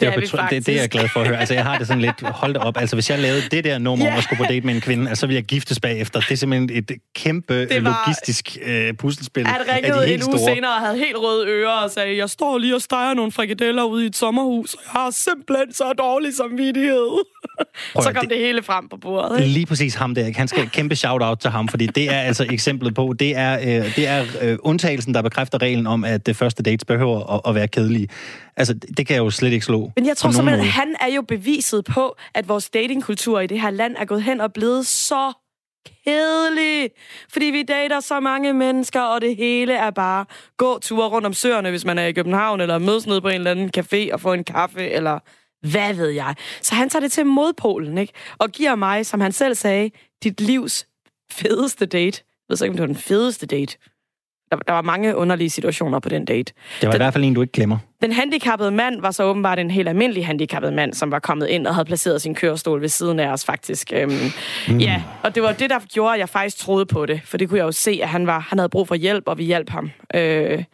Det, 0.00 0.08
er, 0.08 0.20
betro- 0.20 0.48
det, 0.50 0.66
det 0.66 0.76
er 0.76 0.80
jeg 0.80 0.90
glad 0.90 1.08
for 1.08 1.20
at 1.20 1.26
høre. 1.28 1.38
Altså, 1.38 1.54
jeg 1.54 1.64
har 1.64 1.78
det 1.78 1.86
sådan 1.86 2.00
lidt, 2.00 2.20
hold 2.22 2.54
det 2.54 2.62
op. 2.62 2.76
Altså, 2.76 2.96
hvis 2.96 3.10
jeg 3.10 3.18
lavede 3.18 3.42
det 3.50 3.64
der 3.64 3.78
nummer 3.78 4.06
yeah. 4.06 4.14
om 4.14 4.18
at 4.18 4.24
skulle 4.24 4.38
på 4.38 4.44
date 4.48 4.66
med 4.66 4.74
en 4.74 4.80
kvinde, 4.80 5.08
altså, 5.08 5.20
så 5.20 5.26
ville 5.26 5.36
jeg 5.36 5.44
giftes 5.44 5.80
bagefter. 5.80 6.20
Det 6.20 6.30
er 6.30 6.36
simpelthen 6.36 6.70
et 6.78 6.90
kæmpe 7.14 7.68
det 7.68 7.84
var, 7.84 8.04
logistisk 8.06 8.58
øh, 8.62 8.94
puslespil. 8.94 9.46
Han 9.46 9.60
ringede 9.74 10.14
en 10.14 10.22
uge 10.28 10.38
store. 10.38 10.54
senere 10.54 10.74
og 10.74 10.80
havde 10.80 10.98
helt 10.98 11.16
røde 11.16 11.48
ører 11.48 11.70
og 11.84 11.90
sagde, 11.90 12.16
jeg 12.16 12.30
står 12.30 12.58
lige 12.58 12.74
og 12.74 12.82
steger 12.82 13.14
nogle 13.14 13.32
frikadeller 13.32 13.84
ude 13.84 14.04
i 14.04 14.06
et 14.06 14.16
sommerhus, 14.16 14.74
og 14.74 14.80
jeg 14.84 14.90
har 15.00 15.10
simpelthen 15.10 15.72
så 15.72 15.92
dårlig 15.92 16.34
samvittighed. 16.34 17.24
Prøv, 17.94 18.02
så 18.02 18.12
kom 18.12 18.20
det, 18.20 18.30
det 18.30 18.38
hele 18.38 18.62
frem 18.62 18.88
på 18.88 18.96
bordet. 18.96 19.40
Ikke? 19.40 19.52
Lige 19.52 19.66
præcis 19.66 19.94
ham 19.94 20.14
der. 20.14 20.32
Han 20.36 20.48
skal 20.48 20.70
kæmpe 20.70 20.96
shout-out 20.96 21.38
til 21.38 21.50
ham, 21.50 21.68
fordi 21.68 21.86
det 21.86 22.10
er 22.10 22.20
altså 22.20 22.46
eksemplet 22.50 22.94
på, 22.94 23.14
det 23.18 23.36
er, 23.36 23.58
øh, 23.58 23.96
det 23.96 24.06
er 24.06 24.24
øh, 24.40 24.58
undtagelsen, 24.62 25.14
der 25.14 25.22
bekræfter 25.22 25.62
reglen 25.62 25.86
om, 25.86 26.04
at 26.04 26.26
det 26.26 26.36
første 26.36 26.62
dates 26.62 26.84
behøver 26.84 27.34
at, 27.34 27.40
at 27.48 27.54
være 27.54 27.68
kedelige. 27.68 28.08
Altså, 28.56 28.74
det 28.74 29.06
kan 29.06 29.16
jeg 29.16 29.22
jo 29.22 29.30
slet 29.30 29.52
ikke 29.52 29.64
slå. 29.64 29.90
Men 29.96 30.06
jeg 30.06 30.16
tror 30.16 30.30
simpelthen, 30.30 30.66
han 30.66 30.96
er 31.00 31.14
jo 31.14 31.22
beviset 31.22 31.84
på, 31.84 32.16
at 32.34 32.48
vores 32.48 32.70
datingkultur 32.70 33.40
i 33.40 33.46
det 33.46 33.60
her 33.60 33.70
land 33.70 33.96
er 33.98 34.04
gået 34.04 34.22
hen 34.22 34.40
og 34.40 34.52
blevet 34.52 34.86
så 34.86 35.32
kedelig. 36.04 36.90
Fordi 37.32 37.44
vi 37.46 37.62
dater 37.62 38.00
så 38.00 38.20
mange 38.20 38.52
mennesker, 38.52 39.00
og 39.00 39.20
det 39.20 39.36
hele 39.36 39.72
er 39.72 39.90
bare 39.90 40.24
gå 40.56 40.78
ture 40.78 41.08
rundt 41.08 41.26
om 41.26 41.32
søerne, 41.32 41.70
hvis 41.70 41.84
man 41.84 41.98
er 41.98 42.06
i 42.06 42.12
København, 42.12 42.60
eller 42.60 42.78
mødes 42.78 43.06
ned 43.06 43.20
på 43.20 43.28
en 43.28 43.34
eller 43.34 43.50
anden 43.50 43.70
café 43.78 44.12
og 44.12 44.20
få 44.20 44.32
en 44.32 44.44
kaffe, 44.44 44.88
eller 44.90 45.18
hvad 45.62 45.94
ved 45.94 46.08
jeg. 46.08 46.34
Så 46.60 46.74
han 46.74 46.88
tager 46.88 47.00
det 47.00 47.12
til 47.12 47.26
modpolen, 47.26 47.98
ikke? 47.98 48.12
Og 48.38 48.50
giver 48.50 48.74
mig, 48.74 49.06
som 49.06 49.20
han 49.20 49.32
selv 49.32 49.54
sagde, 49.54 49.90
dit 50.22 50.40
livs 50.40 50.86
fedeste 51.32 51.86
date. 51.86 52.22
Jeg 52.26 52.44
ved 52.48 52.56
så 52.56 52.64
ikke, 52.64 52.72
om 52.72 52.76
det 52.76 52.82
var 52.82 52.86
den 52.86 52.96
fedeste 52.96 53.46
date. 53.46 53.76
Der, 54.50 54.58
der 54.58 54.72
var 54.72 54.82
mange 54.82 55.16
underlige 55.16 55.50
situationer 55.50 55.98
på 55.98 56.08
den 56.08 56.24
date. 56.24 56.52
Det 56.80 56.86
var 56.86 56.92
den, 56.92 56.96
i 56.96 57.04
hvert 57.04 57.12
fald 57.12 57.24
en, 57.24 57.34
du 57.34 57.40
ikke 57.40 57.52
glemmer. 57.52 57.78
Den 58.02 58.12
handicappede 58.12 58.70
mand 58.70 59.00
var 59.00 59.10
så 59.10 59.24
åbenbart 59.24 59.58
en 59.58 59.70
helt 59.70 59.88
almindelig 59.88 60.26
handicappet 60.26 60.72
mand, 60.72 60.94
som 60.94 61.10
var 61.10 61.18
kommet 61.18 61.46
ind 61.46 61.66
og 61.66 61.74
havde 61.74 61.84
placeret 61.84 62.22
sin 62.22 62.34
kørestol 62.34 62.80
ved 62.80 62.88
siden 62.88 63.20
af 63.20 63.28
os, 63.28 63.44
faktisk. 63.44 63.92
Øhm, 63.94 64.12
mm. 64.68 64.78
Ja, 64.78 65.02
og 65.22 65.34
det 65.34 65.42
var 65.42 65.52
det, 65.52 65.70
der 65.70 65.78
gjorde, 65.92 66.14
at 66.14 66.20
jeg 66.20 66.28
faktisk 66.28 66.58
troede 66.58 66.86
på 66.86 67.06
det. 67.06 67.20
For 67.24 67.36
det 67.38 67.48
kunne 67.48 67.58
jeg 67.58 67.64
jo 67.64 67.72
se, 67.72 68.00
at 68.02 68.08
han, 68.08 68.26
var, 68.26 68.38
han 68.38 68.58
havde 68.58 68.68
brug 68.68 68.88
for 68.88 68.94
hjælp, 68.94 69.24
og 69.26 69.38
vi 69.38 69.44
hjalp 69.44 69.70
ham. 69.70 69.90
Øh, 70.14 70.64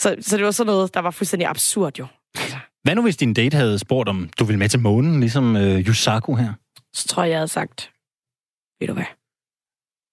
så, 0.00 0.16
så 0.20 0.36
det 0.36 0.44
var 0.44 0.50
sådan 0.50 0.66
noget, 0.66 0.94
der 0.94 1.00
var 1.00 1.10
fuldstændig 1.10 1.48
absurd 1.48 1.98
jo. 1.98 2.06
Hvad 2.82 2.94
nu, 2.94 3.02
hvis 3.02 3.16
din 3.16 3.34
date 3.34 3.56
havde 3.56 3.78
spurgt, 3.78 4.08
om 4.08 4.30
du 4.38 4.44
ville 4.44 4.58
med 4.58 4.68
til 4.68 4.80
månen, 4.80 5.20
ligesom 5.20 5.56
øh, 5.56 5.88
Yusaku 5.88 6.34
her? 6.34 6.52
Så 6.92 7.08
tror 7.08 7.22
jeg, 7.22 7.30
jeg 7.30 7.38
havde 7.38 7.48
sagt, 7.48 7.92
ved 8.80 8.88
du 8.88 8.94
hvad, 8.94 9.04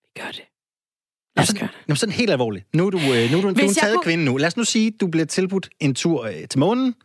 vi 0.03 0.21
gør 0.21 0.31
det. 0.31 0.45
Lad 1.35 1.43
os 1.43 1.53
gøre 1.53 1.67
det. 1.67 1.85
Jamen, 1.87 1.97
sådan 1.97 2.13
helt 2.13 2.31
alvorligt. 2.31 2.75
Nu 2.75 2.85
er 2.85 2.89
du, 2.89 2.97
øh, 2.97 3.31
nu 3.31 3.37
er 3.37 3.41
du, 3.41 3.49
du 3.49 3.59
er 3.59 3.63
en 3.63 3.73
taget 3.73 3.95
kunne... 3.95 4.03
kvinde 4.03 4.25
nu. 4.25 4.37
Lad 4.37 4.47
os 4.47 4.57
nu 4.57 4.63
sige, 4.63 4.91
du 4.91 5.07
bliver 5.07 5.25
tilbudt 5.25 5.69
en 5.79 5.95
tur 5.95 6.25
øh, 6.25 6.47
til 6.49 6.59
månen. 6.59 6.95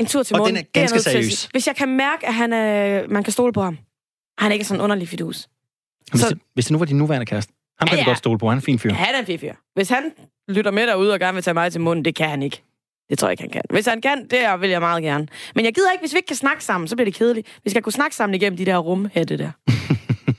En 0.00 0.06
tur 0.06 0.22
til 0.22 0.34
og 0.34 0.38
månen. 0.38 0.56
Og 0.56 0.58
den 0.58 0.66
er 0.74 0.80
ganske 0.80 1.00
seriøs. 1.00 1.48
Hvis 1.52 1.66
jeg 1.66 1.76
kan 1.76 1.88
mærke, 1.88 2.26
at 2.26 2.34
han, 2.34 2.52
øh, 2.52 3.10
man 3.10 3.24
kan 3.24 3.32
stole 3.32 3.52
på 3.52 3.62
ham. 3.62 3.78
Han 4.38 4.50
er 4.50 4.52
ikke 4.52 4.64
sådan 4.64 4.80
en 4.80 4.84
underlig 4.84 5.08
fidus. 5.08 5.48
Hvis, 6.10 6.20
så... 6.20 6.28
det, 6.28 6.38
hvis 6.54 6.64
det 6.64 6.72
nu 6.72 6.78
var 6.78 6.84
din 6.84 6.96
nuværende 6.98 7.26
kæreste. 7.26 7.52
Han 7.78 7.88
kan 7.88 7.98
ja, 7.98 8.02
ja. 8.02 8.08
godt 8.08 8.18
stole 8.18 8.38
på. 8.38 8.48
Han 8.48 8.56
er 8.56 8.60
en 8.60 8.64
fin 8.64 8.78
fyr. 8.78 8.90
Ja, 8.90 8.94
han 8.94 9.14
er 9.14 9.18
en 9.18 9.26
fin 9.26 9.38
fyr. 9.38 9.54
Hvis 9.74 9.88
han 9.88 10.12
lytter 10.48 10.70
med 10.70 10.86
derude 10.86 11.12
og 11.12 11.20
gerne 11.20 11.34
vil 11.34 11.42
tage 11.42 11.54
mig 11.54 11.72
til 11.72 11.80
munden, 11.80 12.04
det 12.04 12.14
kan 12.14 12.28
han 12.28 12.42
ikke. 12.42 12.62
Det 13.10 13.18
tror 13.18 13.28
jeg 13.28 13.32
ikke, 13.32 13.42
han 13.42 13.50
kan. 13.50 13.62
Hvis 13.70 13.86
han 13.86 14.00
kan, 14.00 14.26
det 14.30 14.38
vil 14.60 14.70
jeg 14.70 14.80
meget 14.80 15.02
gerne. 15.02 15.26
Men 15.54 15.64
jeg 15.64 15.74
gider 15.74 15.92
ikke, 15.92 16.02
hvis 16.02 16.12
vi 16.12 16.18
ikke 16.18 16.26
kan 16.26 16.36
snakke 16.36 16.64
sammen, 16.64 16.88
så 16.88 16.96
bliver 16.96 17.04
det 17.04 17.14
kedeligt. 17.14 17.58
Vi 17.64 17.70
skal 17.70 17.82
kunne 17.82 17.92
snakke 17.92 18.16
sammen 18.16 18.34
igennem 18.34 18.56
de 18.56 18.66
der 18.66 18.76
rumhætte 18.78 19.38
der. 19.38 19.50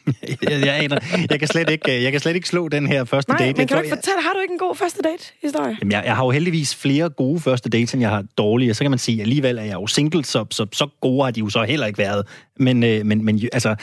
jeg, 0.50 0.66
jeg, 0.66 0.84
aner, 0.84 1.26
jeg, 1.30 1.40
kan 1.40 1.48
slet 1.48 1.70
ikke, 1.70 2.04
jeg 2.04 2.12
kan 2.12 2.22
slet 2.22 2.36
ikke 2.36 2.48
slå 2.48 2.68
den 2.68 2.88
her 2.88 3.04
første 3.04 3.32
Nej, 3.32 3.38
date. 3.38 3.58
men 3.58 3.68
kan 3.68 3.76
jeg 3.76 3.84
du 3.84 3.84
ikke 3.84 3.96
fortælle, 3.96 4.22
har 4.22 4.34
du 4.34 4.40
ikke 4.40 4.52
en 4.52 4.60
god 4.60 4.76
første 4.76 5.02
date-historie? 5.02 5.78
Jamen, 5.82 5.92
jeg, 5.92 6.04
jeg 6.06 6.16
har 6.16 6.26
jo 6.26 6.32
heldigvis 6.32 6.76
flere 6.76 7.10
gode 7.10 7.40
første 7.40 7.70
dates, 7.70 7.94
end 7.94 8.02
jeg 8.02 8.10
har 8.10 8.24
dårlige. 8.38 8.74
Så 8.74 8.84
kan 8.84 8.92
man 8.92 9.00
sige, 9.00 9.16
at 9.16 9.22
alligevel 9.22 9.58
er 9.58 9.64
jeg 9.64 9.74
jo 9.74 9.88
single, 9.88 10.26
så, 10.26 10.46
så, 10.52 10.66
så 10.74 10.88
gode 11.02 11.24
har 11.24 11.32
de 11.32 11.40
jo 11.40 11.50
så 11.50 11.64
heller 11.64 11.86
ikke 11.88 12.00
været. 12.00 12.26
Men, 12.60 12.84
øh, 12.84 13.06
men, 13.06 13.26
men 13.26 13.42
altså, 13.54 13.76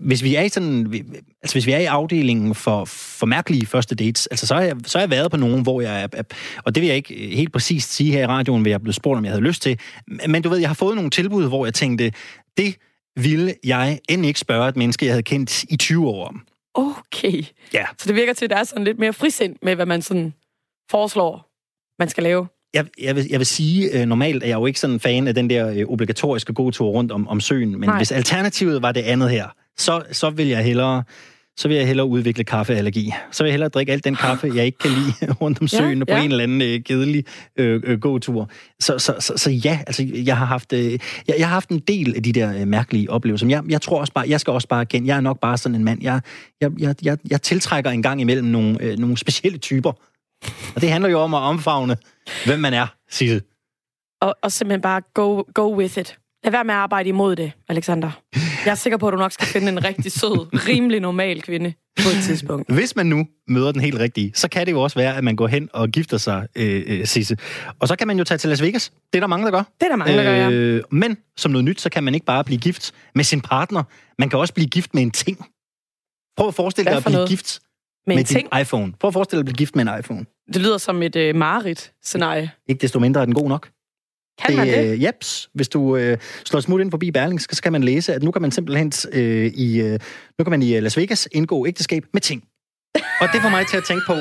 hvis 0.00 0.22
vi 0.22 0.34
er 0.34 0.42
i 0.42 0.48
sådan, 0.48 0.92
altså 1.42 1.54
hvis 1.54 1.66
vi 1.66 1.72
er 1.72 1.78
i 1.78 1.84
afdelingen 1.84 2.54
for, 2.54 2.84
for 2.84 3.26
mærkelige 3.26 3.66
første 3.66 3.94
dates, 3.94 4.26
altså 4.26 4.46
så 4.46 4.54
har 4.54 4.62
jeg, 4.62 4.76
så 4.86 4.98
har 4.98 5.02
jeg 5.02 5.10
været 5.10 5.30
på 5.30 5.36
nogen, 5.36 5.62
hvor 5.62 5.80
jeg 5.80 6.02
er, 6.12 6.22
og 6.64 6.74
det 6.74 6.80
vil 6.80 6.86
jeg 6.86 6.96
ikke 6.96 7.14
helt 7.14 7.52
præcist 7.52 7.92
sige 7.92 8.12
her 8.12 8.22
i 8.22 8.26
radioen, 8.26 8.62
hvor 8.62 8.70
jeg 8.70 8.82
blev 8.82 8.92
spurgt, 8.92 9.18
om 9.18 9.24
jeg 9.24 9.32
havde 9.32 9.44
lyst 9.44 9.62
til, 9.62 9.78
men 10.28 10.42
du 10.42 10.48
ved, 10.48 10.58
jeg 10.58 10.68
har 10.68 10.74
fået 10.74 10.94
nogle 10.94 11.10
tilbud, 11.10 11.48
hvor 11.48 11.66
jeg 11.66 11.74
tænkte, 11.74 12.12
det 12.56 12.76
ville 13.16 13.54
jeg 13.64 14.00
end 14.08 14.26
ikke 14.26 14.40
spørge 14.40 14.68
et 14.68 14.76
menneske, 14.76 15.06
jeg 15.06 15.12
havde 15.12 15.22
kendt 15.22 15.64
i 15.64 15.76
20 15.76 16.08
år 16.08 16.26
om. 16.26 16.46
Okay. 16.74 17.44
Ja. 17.74 17.86
Så 17.98 18.08
det 18.08 18.14
virker 18.14 18.32
til, 18.32 18.44
at 18.44 18.50
der 18.50 18.56
er 18.56 18.64
sådan 18.64 18.84
lidt 18.84 18.98
mere 18.98 19.12
frisind 19.12 19.56
med, 19.62 19.74
hvad 19.74 19.86
man 19.86 20.02
sådan 20.02 20.34
foreslår, 20.90 21.48
man 21.98 22.08
skal 22.08 22.22
lave. 22.22 22.46
Jeg, 22.74 22.86
jeg, 23.00 23.16
vil, 23.16 23.26
jeg 23.30 23.38
vil 23.40 23.46
sige, 23.46 24.00
øh, 24.00 24.06
normalt 24.06 24.42
er 24.42 24.46
jeg 24.46 24.54
jo 24.54 24.66
ikke 24.66 24.80
sådan 24.80 24.94
en 24.94 25.00
fan 25.00 25.28
af 25.28 25.34
den 25.34 25.50
der 25.50 25.70
øh, 25.70 25.86
obligatoriske 25.86 26.52
gåtur 26.52 26.88
rundt 26.88 27.12
om, 27.12 27.28
om 27.28 27.40
søen, 27.40 27.70
men 27.70 27.88
Nej. 27.88 27.96
hvis 27.96 28.12
alternativet 28.12 28.82
var 28.82 28.92
det 28.92 29.00
andet 29.00 29.30
her, 29.30 29.48
så, 29.76 30.02
så 30.12 30.30
vil 30.30 30.48
jeg 30.48 30.64
hellere 30.64 31.02
så 31.56 31.68
vil 31.68 31.76
jeg 31.76 31.86
hellere 31.86 32.06
udvikle 32.06 32.44
kaffeallergi. 32.44 33.12
Så 33.30 33.42
vil 33.42 33.48
jeg 33.48 33.52
hellere 33.52 33.68
drikke 33.68 33.92
alt 33.92 34.04
den 34.04 34.16
kaffe, 34.16 34.50
jeg 34.54 34.66
ikke 34.66 34.78
kan 34.78 34.90
lide 34.90 35.32
rundt 35.40 35.60
om 35.60 35.68
søen 35.68 35.98
ja, 35.98 36.04
på 36.04 36.12
ja. 36.12 36.22
en 36.22 36.30
eller 36.30 36.44
anden 36.44 36.62
øh, 36.62 36.82
kedelig 36.84 37.24
øh, 37.56 37.82
øh, 37.84 38.00
gåtur. 38.00 38.50
Så, 38.80 38.98
så, 38.98 39.14
så, 39.20 39.32
så 39.36 39.50
ja, 39.50 39.80
altså 39.86 40.06
jeg 40.14 40.36
har 40.36 40.46
haft 40.46 40.72
øh, 40.72 40.92
jeg, 40.92 41.34
jeg 41.38 41.48
har 41.48 41.54
haft 41.54 41.68
en 41.68 41.78
del 41.78 42.16
af 42.16 42.22
de 42.22 42.32
der 42.32 42.60
øh, 42.60 42.68
mærkelige 42.68 43.10
oplevelser. 43.10 43.46
Jeg, 43.46 43.62
jeg 43.68 43.82
tror 43.82 44.00
også 44.00 44.12
bare, 44.12 44.28
jeg 44.28 44.40
skal 44.40 44.52
også 44.52 44.68
bare 44.68 44.80
erkende, 44.80 45.08
jeg 45.08 45.16
er 45.16 45.20
nok 45.20 45.40
bare 45.40 45.58
sådan 45.58 45.74
en 45.74 45.84
mand. 45.84 46.02
Jeg, 46.02 46.20
jeg, 46.60 46.70
jeg, 46.78 46.94
jeg, 47.02 47.18
jeg 47.30 47.42
tiltrækker 47.42 47.90
en 47.90 48.02
gang 48.02 48.20
imellem 48.20 48.46
nogle, 48.46 48.82
øh, 48.82 48.98
nogle 48.98 49.16
specielle 49.16 49.58
typer. 49.58 49.92
Og 50.74 50.80
det 50.80 50.90
handler 50.90 51.10
jo 51.10 51.20
om 51.20 51.34
at 51.34 51.40
omfavne, 51.40 51.96
hvem 52.46 52.58
man 52.58 52.74
er, 52.74 52.86
Sisse. 53.10 53.42
Og, 54.20 54.36
og 54.42 54.52
simpelthen 54.52 54.80
bare 54.80 55.00
go, 55.14 55.42
go 55.54 55.76
with 55.76 55.98
it. 55.98 56.18
Lad 56.46 56.50
være 56.50 56.64
med 56.64 56.74
at 56.74 56.78
arbejde 56.78 57.08
imod 57.08 57.36
det, 57.36 57.52
Alexander. 57.68 58.10
Jeg 58.64 58.70
er 58.70 58.74
sikker 58.74 58.96
på, 58.96 59.08
at 59.08 59.12
du 59.12 59.18
nok 59.18 59.32
skal 59.32 59.46
finde 59.46 59.68
en 59.68 59.84
rigtig 59.84 60.12
sød, 60.12 60.68
rimelig 60.68 61.00
normal 61.00 61.42
kvinde 61.42 61.72
på 62.02 62.08
et 62.08 62.24
tidspunkt. 62.24 62.72
Hvis 62.72 62.96
man 62.96 63.06
nu 63.06 63.26
møder 63.48 63.72
den 63.72 63.80
helt 63.80 63.98
rigtige, 63.98 64.32
så 64.34 64.48
kan 64.48 64.66
det 64.66 64.72
jo 64.72 64.82
også 64.82 64.98
være, 64.98 65.16
at 65.16 65.24
man 65.24 65.36
går 65.36 65.46
hen 65.46 65.68
og 65.72 65.88
gifter 65.88 66.16
sig, 66.16 66.48
øh, 66.56 66.82
øh, 66.86 67.06
Sisse. 67.06 67.36
Og 67.80 67.88
så 67.88 67.96
kan 67.96 68.06
man 68.06 68.18
jo 68.18 68.24
tage 68.24 68.38
til 68.38 68.50
Las 68.50 68.62
Vegas. 68.62 68.92
Det 69.12 69.18
er 69.18 69.20
der 69.20 69.26
mange, 69.26 69.44
der 69.44 69.50
gør. 69.50 69.58
Det 69.58 69.82
er 69.82 69.88
der 69.88 69.96
mange, 69.96 70.16
der 70.16 70.22
gør, 70.22 70.32
ja. 70.32 70.50
Øh, 70.50 70.82
men 70.90 71.16
som 71.36 71.52
noget 71.52 71.64
nyt, 71.64 71.80
så 71.80 71.90
kan 71.90 72.04
man 72.04 72.14
ikke 72.14 72.26
bare 72.26 72.44
blive 72.44 72.58
gift 72.58 72.92
med 73.14 73.24
sin 73.24 73.40
partner. 73.40 73.82
Man 74.18 74.28
kan 74.28 74.38
også 74.38 74.54
blive 74.54 74.68
gift 74.68 74.94
med 74.94 75.02
en 75.02 75.10
ting. 75.10 75.46
Prøv 76.36 76.48
at 76.48 76.54
forestille 76.54 76.90
dig 76.90 76.96
at 76.96 77.04
blive 77.04 77.12
noget? 77.12 77.28
gift 77.28 77.60
med, 78.06 78.16
med 78.16 78.20
en 78.20 78.26
ting? 78.26 78.48
iPhone. 78.60 78.92
Prøv 79.00 79.08
at 79.08 79.14
forestille 79.14 79.38
dig 79.38 79.42
at 79.42 79.46
blive 79.46 79.56
gift 79.56 79.76
med 79.76 79.86
en 79.88 79.98
iPhone. 79.98 80.26
Det 80.52 80.62
lyder 80.62 80.78
som 80.78 81.02
et 81.02 81.16
øh, 81.16 81.34
mareridt-scenarie. 81.34 82.50
Ikke 82.68 82.80
desto 82.80 82.98
mindre 82.98 83.20
er 83.20 83.24
den 83.24 83.34
god 83.34 83.48
nok. 83.48 83.68
Kan 84.44 84.56
man 84.56 84.66
det? 84.68 84.92
Øh, 84.92 85.02
jeps. 85.02 85.50
Hvis 85.54 85.68
du 85.68 85.96
øh, 85.96 86.18
slår 86.44 86.60
smut 86.60 86.80
ind 86.80 86.90
forbi 86.90 87.10
Berling, 87.10 87.40
så 87.40 87.62
kan 87.62 87.72
man 87.72 87.84
læse, 87.84 88.14
at 88.14 88.22
nu 88.22 88.30
kan 88.30 88.42
man 88.42 88.50
simpelthen 88.50 88.92
øh, 89.12 89.46
i, 89.46 89.80
øh, 89.80 89.98
nu 90.38 90.44
kan 90.44 90.50
man 90.50 90.62
i 90.62 90.76
øh, 90.76 90.82
Las 90.82 90.96
Vegas 90.96 91.28
indgå 91.32 91.66
ægteskab 91.66 92.04
med 92.12 92.20
ting. 92.20 92.44
Og 93.20 93.28
det 93.32 93.42
får 93.42 93.48
mig 93.48 93.66
til 93.66 93.76
at 93.76 93.84
tænke 93.84 94.02
på, 94.06 94.14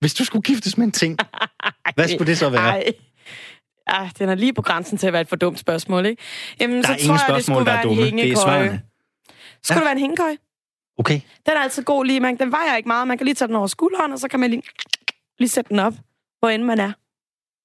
hvis 0.00 0.14
du 0.14 0.24
skulle 0.24 0.42
giftes 0.42 0.78
med 0.78 0.86
en 0.86 0.92
ting, 0.92 1.18
hvad 1.94 2.08
skulle 2.08 2.26
det 2.26 2.38
så 2.38 2.50
være? 2.50 2.62
Ej. 2.62 2.92
Ej, 3.86 4.10
den 4.18 4.28
er 4.28 4.34
lige 4.34 4.52
på 4.52 4.62
grænsen 4.62 4.98
til 4.98 5.06
at 5.06 5.12
være 5.12 5.22
et 5.22 5.28
for 5.28 5.36
dumt 5.36 5.58
spørgsmål, 5.58 6.06
ikke? 6.06 6.22
Jamen, 6.60 6.76
der 6.76 6.82
så 6.82 6.92
er 6.92 6.96
tror 6.96 7.02
ingen 7.02 7.12
jeg, 7.12 7.20
spørgsmål, 7.28 7.64
der 7.64 7.72
er 7.72 7.82
dumme. 7.82 8.02
Det 8.02 8.32
er 8.32 8.36
svarene. 8.36 8.82
Skulle 9.62 9.74
ja. 9.74 9.74
det 9.74 9.84
være 9.84 9.92
en 9.92 9.98
hængekøj? 9.98 10.36
Okay. 10.98 11.20
Den 11.46 11.56
er 11.56 11.60
altid 11.60 11.82
god 11.82 12.04
lige. 12.04 12.20
Man, 12.20 12.38
den 12.38 12.52
vejer 12.52 12.76
ikke 12.76 12.88
meget. 12.88 13.08
Man 13.08 13.18
kan 13.18 13.24
lige 13.24 13.34
tage 13.34 13.48
den 13.48 13.56
over 13.56 13.66
skulderen, 13.66 14.12
og 14.12 14.18
så 14.18 14.28
kan 14.28 14.40
man 14.40 14.50
lige, 14.50 14.62
lige 15.38 15.48
sætte 15.48 15.68
den 15.68 15.78
op, 15.78 15.94
hvor 16.38 16.48
end 16.48 16.62
man 16.62 16.80
er. 16.80 16.92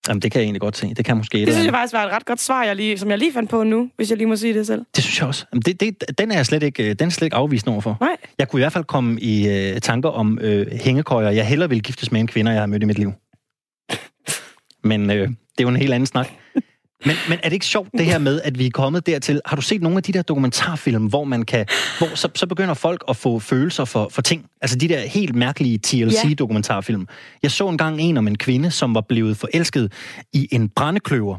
Jamen, 0.08 0.22
det 0.22 0.32
kan 0.32 0.40
jeg 0.40 0.46
egentlig 0.46 0.62
godt 0.62 0.78
se. 0.78 0.94
Det 0.94 1.06
kan 1.06 1.18
måske 1.18 1.38
Det 1.38 1.54
synes 1.54 1.66
jeg 1.66 1.74
faktisk 1.74 1.94
var 1.94 2.06
et 2.06 2.12
ret 2.12 2.26
godt 2.26 2.42
svar, 2.42 2.64
jeg 2.64 2.76
lige, 2.76 2.98
som 2.98 3.10
jeg 3.10 3.18
lige 3.18 3.34
fandt 3.34 3.50
på 3.50 3.64
nu, 3.64 3.90
hvis 3.96 4.10
jeg 4.10 4.18
lige 4.18 4.28
må 4.28 4.36
sige 4.36 4.54
det 4.54 4.68
selv. 4.68 4.86
Det 4.96 5.04
synes 5.04 5.20
jeg 5.20 5.28
også. 5.28 5.46
Jamen, 5.54 5.62
det, 5.62 5.80
det, 5.80 6.18
den 6.18 6.32
er 6.32 6.36
jeg 6.36 6.46
slet 6.46 6.64
ikke, 6.64 6.94
den 6.94 7.08
er 7.08 7.12
slet 7.12 7.26
ikke 7.26 7.36
afvist 7.36 7.68
overfor. 7.68 7.98
Nej. 8.02 8.18
Jeg 8.40 8.50
kunne 8.50 8.60
i 8.60 8.64
hvert 8.64 8.74
fald 8.74 8.84
komme 8.84 9.22
i 9.22 9.72
uh, 9.72 9.78
tanker 9.80 10.10
om 10.10 10.40
uh, 10.44 10.62
hængekøjer, 10.72 11.30
jeg 11.30 11.48
hellere 11.48 11.70
vil 11.70 11.84
giftes 11.84 12.12
med 12.12 12.20
en 12.20 12.28
kvinde, 12.28 12.52
jeg 12.52 12.60
har 12.60 12.68
mødt 12.68 12.84
i 12.84 12.86
mit 12.86 13.00
liv. 13.00 13.14
Men 14.90 15.10
uh, 15.10 15.16
det 15.16 15.28
er 15.60 15.64
jo 15.64 15.70
en 15.70 15.76
helt 15.76 15.94
anden 15.94 16.08
snak. 16.08 16.30
Men, 17.06 17.16
men 17.30 17.40
er 17.44 17.50
det 17.50 17.54
ikke 17.54 17.66
sjovt, 17.66 17.92
det 17.92 18.06
her 18.06 18.18
med, 18.18 18.42
at 18.42 18.60
vi 18.60 18.66
er 18.66 18.70
kommet 18.72 19.08
dertil? 19.08 19.42
Har 19.46 19.56
du 19.56 19.62
set 19.62 19.82
nogle 19.82 19.98
af 19.98 20.04
de 20.04 20.12
der 20.12 20.22
dokumentarfilm, 20.22 21.06
hvor 21.06 21.24
man 21.24 21.44
kan, 21.44 21.66
hvor 21.98 22.16
så, 22.16 22.30
så 22.36 22.48
begynder 22.48 22.74
folk 22.74 23.04
at 23.10 23.18
få 23.18 23.40
følelser 23.40 23.86
for, 23.86 24.10
for 24.10 24.22
ting? 24.22 24.46
Altså 24.62 24.78
de 24.78 24.88
der 24.88 25.00
helt 25.00 25.36
mærkelige 25.36 25.78
TLC-dokumentarfilm. 25.78 27.08
Jeg 27.44 27.52
så 27.52 27.68
engang 27.68 28.02
en 28.02 28.18
om 28.18 28.28
en 28.28 28.38
kvinde, 28.38 28.72
som 28.72 28.96
var 28.96 29.02
blevet 29.02 29.38
forelsket 29.38 29.94
i 30.34 30.48
en 30.52 30.70
brændekløver. 30.70 31.38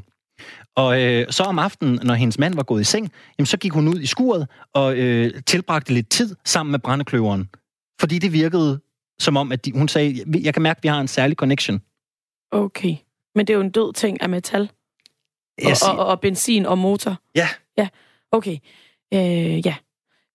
Og 0.77 1.03
øh, 1.03 1.27
så 1.31 1.43
om 1.43 1.59
aftenen, 1.59 2.01
når 2.03 2.15
hendes 2.15 2.39
mand 2.39 2.55
var 2.55 2.63
gået 2.63 2.81
i 2.81 2.85
seng, 2.85 3.13
jamen, 3.39 3.47
så 3.47 3.57
gik 3.57 3.73
hun 3.73 3.89
ud 3.89 4.01
i 4.01 4.07
skuret 4.07 4.47
og 4.75 4.97
øh, 4.97 5.43
tilbragte 5.47 5.95
lidt 5.95 6.11
tid 6.11 6.37
sammen 6.45 6.71
med 6.71 6.79
brændekløveren. 6.79 7.49
Fordi 8.01 8.19
det 8.19 8.33
virkede 8.33 8.81
som 9.19 9.37
om, 9.37 9.53
at 9.53 9.65
de, 9.65 9.73
hun 9.73 9.89
sagde, 9.89 10.41
jeg 10.43 10.55
kan 10.55 10.63
mærke, 10.63 10.79
at 10.79 10.83
vi 10.83 10.89
har 10.89 11.01
en 11.01 11.09
særlig 11.09 11.37
connection. 11.37 11.81
Okay. 12.53 12.97
Men 13.35 13.47
det 13.47 13.53
er 13.53 13.57
jo 13.57 13.61
en 13.61 13.71
død 13.71 13.93
ting 13.93 14.23
af 14.23 14.29
metal. 14.29 14.71
Og, 15.63 15.71
og, 15.91 15.99
og, 15.99 16.07
og 16.07 16.21
benzin 16.21 16.67
og 16.67 16.79
motor? 16.79 17.17
Ja. 17.35 17.49
Ja, 17.79 17.89
okay. 18.33 18.59
Øh, 19.15 19.67
ja. 19.67 19.75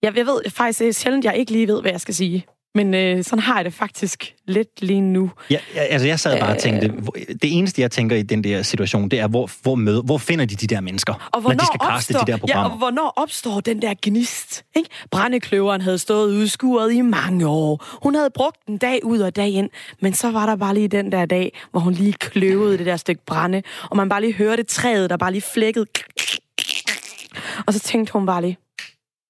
Jeg, 0.02 0.18
jeg 0.18 0.26
ved 0.26 0.50
faktisk 0.50 1.00
sjældent, 1.00 1.26
jeg 1.26 1.38
ikke 1.38 1.52
lige 1.52 1.68
ved, 1.68 1.82
hvad 1.82 1.92
jeg 1.92 2.02
skal 2.02 2.14
sige. 2.14 2.46
Men 2.76 2.94
øh, 2.94 3.24
sådan 3.24 3.40
har 3.40 3.56
jeg 3.56 3.66
det 3.66 3.74
faktisk 3.74 4.36
lidt 4.48 4.82
lige 4.82 5.02
nu. 5.02 5.32
Ja, 5.50 5.58
altså 5.76 6.08
jeg 6.08 6.20
sad 6.20 6.40
bare 6.40 6.56
og 6.56 6.58
tænkte, 6.58 6.88
øh. 6.88 7.36
det 7.42 7.58
eneste 7.58 7.82
jeg 7.82 7.92
tænker 7.92 8.16
i 8.16 8.22
den 8.22 8.44
der 8.44 8.62
situation, 8.62 9.10
det 9.10 9.20
er, 9.20 9.28
hvor, 9.28 9.50
hvor, 9.62 9.76
møde, 9.76 10.02
hvor 10.02 10.18
finder 10.18 10.46
de 10.46 10.56
de 10.56 10.68
der 10.68 10.82
mennesker, 10.82 11.30
og 11.34 11.42
når 11.44 11.50
de 11.50 11.66
skal 11.66 11.80
kaste 11.80 12.14
de 12.14 12.32
der 12.32 12.38
programmer? 12.38 12.70
Ja, 12.70 12.72
og 12.72 12.78
hvornår 12.78 13.14
opstår 13.16 13.60
den 13.60 13.82
der 13.82 13.94
gnist? 14.02 14.64
Ikke? 14.76 14.90
Brændekløveren 15.12 15.82
havde 15.82 15.98
stået 15.98 16.32
udskuret 16.32 16.94
i 16.94 17.02
mange 17.02 17.48
år. 17.48 18.00
Hun 18.04 18.16
havde 18.16 18.30
brugt 18.30 18.58
den 18.68 18.78
dag 18.78 19.06
ud 19.06 19.20
og 19.20 19.36
dag 19.36 19.50
ind, 19.50 19.70
men 20.02 20.14
så 20.14 20.32
var 20.32 20.46
der 20.46 20.56
bare 20.56 20.74
lige 20.74 20.88
den 20.88 21.12
der 21.12 21.26
dag, 21.26 21.60
hvor 21.72 21.80
hun 21.80 21.94
lige 21.94 22.14
kløvede 22.14 22.78
det 22.78 22.86
der 22.86 22.98
stykke 22.98 23.22
brænde, 23.26 23.62
og 23.90 23.98
man 23.98 24.10
bare 24.10 24.22
lige 24.22 24.34
hørte 24.34 24.64
træet, 24.64 25.10
der 25.10 25.18
bare 25.18 25.32
lige 25.32 25.42
flækkede. 25.42 25.86
Og 27.66 27.74
så 27.74 27.80
tænkte 27.80 28.14
hun 28.14 28.26
bare 28.26 28.42
lige, 28.42 28.58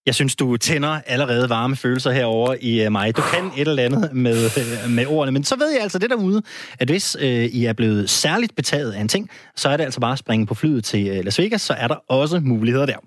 jeg 0.05 0.15
synes, 0.15 0.35
du 0.35 0.57
tænder 0.57 0.99
allerede 1.05 1.49
varme 1.49 1.75
følelser 1.75 2.11
herover 2.11 2.55
i 2.61 2.85
uh, 2.85 2.91
mig. 2.91 3.17
Du 3.17 3.21
kan 3.21 3.51
et 3.57 3.67
eller 3.67 3.83
andet 3.83 4.09
med, 4.13 4.45
uh, 4.45 4.91
med 4.91 5.05
ordene. 5.07 5.31
Men 5.31 5.43
så 5.43 5.55
ved 5.55 5.71
jeg 5.71 5.81
altså 5.81 5.99
det 5.99 6.09
derude, 6.09 6.41
at 6.79 6.89
hvis 6.89 7.15
uh, 7.15 7.23
I 7.25 7.65
er 7.65 7.73
blevet 7.73 8.09
særligt 8.09 8.55
betaget 8.55 8.91
af 8.91 9.01
en 9.01 9.07
ting, 9.07 9.29
så 9.55 9.69
er 9.69 9.77
det 9.77 9.83
altså 9.83 9.99
bare 9.99 10.11
at 10.11 10.19
springe 10.19 10.45
på 10.45 10.53
flyet 10.53 10.83
til 10.83 11.19
uh, 11.19 11.25
Las 11.25 11.39
Vegas, 11.39 11.61
så 11.61 11.73
er 11.73 11.87
der 11.87 11.95
også 12.07 12.39
muligheder 12.39 12.85
der. 12.85 12.97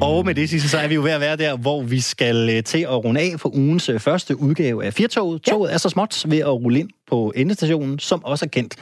Og 0.00 0.24
med 0.24 0.34
det 0.34 0.50
sidste, 0.50 0.68
så 0.68 0.78
er 0.78 0.88
vi 0.88 0.94
jo 0.94 1.02
ved 1.02 1.10
at 1.10 1.20
være 1.20 1.36
der, 1.36 1.56
hvor 1.56 1.82
vi 1.82 2.00
skal 2.00 2.64
til 2.64 2.78
at 2.78 3.04
runde 3.04 3.20
af 3.20 3.40
for 3.40 3.56
ugens 3.56 3.90
første 3.98 4.40
udgave 4.40 4.84
af 4.84 4.94
Firtoget. 4.94 5.46
Ja. 5.46 5.52
Toget 5.52 5.72
er 5.72 5.78
så 5.78 5.88
småt 5.88 6.24
ved 6.28 6.38
at 6.38 6.48
rulle 6.48 6.78
ind 6.78 6.90
på 7.10 7.32
endestationen, 7.36 7.98
som 7.98 8.24
også 8.24 8.44
er 8.44 8.48
kendt 8.48 8.74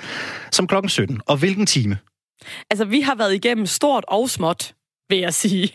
som 0.53 0.67
klokken 0.67 0.89
17. 0.89 1.21
Og 1.27 1.37
hvilken 1.37 1.67
time? 1.67 1.99
Altså, 2.71 2.85
vi 2.85 3.01
har 3.01 3.15
været 3.15 3.35
igennem 3.35 3.67
stort 3.67 4.05
og 4.09 4.31
småt, 4.31 4.75
vil 5.09 5.19
jeg 5.19 5.35
sige. 5.35 5.71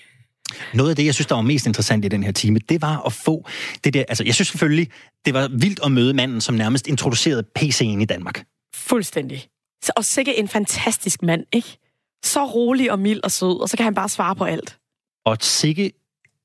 Noget 0.73 0.89
af 0.89 0.95
det, 0.95 1.05
jeg 1.05 1.13
synes, 1.13 1.27
der 1.27 1.35
var 1.35 1.41
mest 1.41 1.67
interessant 1.67 2.05
i 2.05 2.07
den 2.07 2.23
her 2.23 2.31
time, 2.31 2.59
det 2.59 2.81
var 2.81 3.05
at 3.05 3.13
få 3.13 3.47
det 3.83 3.93
der... 3.93 4.03
Altså, 4.09 4.23
jeg 4.23 4.35
synes 4.35 4.47
selvfølgelig, 4.47 4.89
det 5.25 5.33
var 5.33 5.47
vildt 5.47 5.79
at 5.85 5.91
møde 5.91 6.13
manden, 6.13 6.41
som 6.41 6.55
nærmest 6.55 6.87
introducerede 6.87 7.43
PC'en 7.59 8.01
i 8.01 8.05
Danmark. 8.05 8.43
Fuldstændig. 8.75 9.47
Og 9.95 10.05
sikke 10.05 10.39
en 10.39 10.47
fantastisk 10.47 11.21
mand, 11.21 11.45
ikke? 11.53 11.77
Så 12.23 12.45
rolig 12.45 12.91
og 12.91 12.99
mild 12.99 13.19
og 13.23 13.31
sød, 13.31 13.61
og 13.61 13.69
så 13.69 13.77
kan 13.77 13.83
han 13.83 13.95
bare 13.95 14.09
svare 14.09 14.35
på 14.35 14.43
alt. 14.43 14.77
Og 15.25 15.37
sikke 15.41 15.91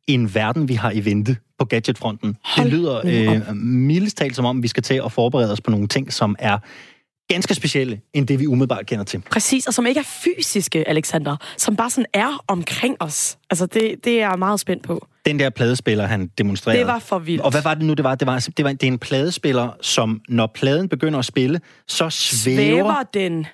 en 0.07 0.35
verden, 0.35 0.69
vi 0.69 0.75
har 0.75 0.91
i 0.91 1.05
vente 1.05 1.37
på 1.59 1.65
gadgetfronten. 1.65 2.37
Hold 2.45 2.71
det 2.71 2.79
lyder 2.79 3.01
øh, 3.05 3.57
mildest 3.57 4.17
talt 4.17 4.37
som 4.37 4.45
om, 4.45 4.63
vi 4.63 4.69
skal 4.69 4.83
til 4.83 5.03
at 5.05 5.13
forberede 5.13 5.53
os 5.53 5.61
på 5.61 5.71
nogle 5.71 5.89
ting, 5.89 6.13
som 6.13 6.37
er 6.39 6.59
ganske 7.29 7.55
specielle, 7.55 8.01
end 8.13 8.27
det 8.27 8.39
vi 8.39 8.47
umiddelbart 8.47 8.87
kender 8.87 9.05
til. 9.05 9.23
Præcis, 9.31 9.67
og 9.67 9.75
som 9.75 9.87
ikke 9.87 10.01
er 10.01 10.05
fysiske, 10.05 10.89
Alexander, 10.89 11.37
som 11.57 11.77
bare 11.77 11.91
sådan 11.91 12.07
er 12.13 12.45
omkring 12.49 12.97
os. 13.01 13.39
Altså, 13.51 13.67
det, 13.67 14.05
det 14.05 14.23
er 14.23 14.29
jeg 14.29 14.39
meget 14.39 14.61
spændt 14.61 14.83
på. 14.83 15.07
Den 15.27 15.39
der 15.39 15.51
pladespiller, 15.51 16.07
han 16.07 16.31
demonstrerede. 16.39 16.79
Det 16.79 16.87
var 16.87 16.99
for 16.99 17.19
vildt. 17.19 17.43
Og 17.43 17.51
hvad 17.51 17.63
var 17.63 17.75
det 17.75 17.85
nu, 17.85 17.95
det 17.95 18.05
var? 18.05 18.15
Det, 18.15 18.27
var, 18.27 18.49
det, 18.57 18.65
var, 18.65 18.73
det 18.73 18.83
er 18.83 18.93
en 18.93 18.99
pladespiller, 18.99 19.71
som 19.81 20.21
når 20.29 20.47
pladen 20.47 20.89
begynder 20.89 21.19
at 21.19 21.25
spille, 21.25 21.61
så 21.89 22.11
svæver... 22.11 22.57
Svæver 22.57 23.03
den 23.15 23.47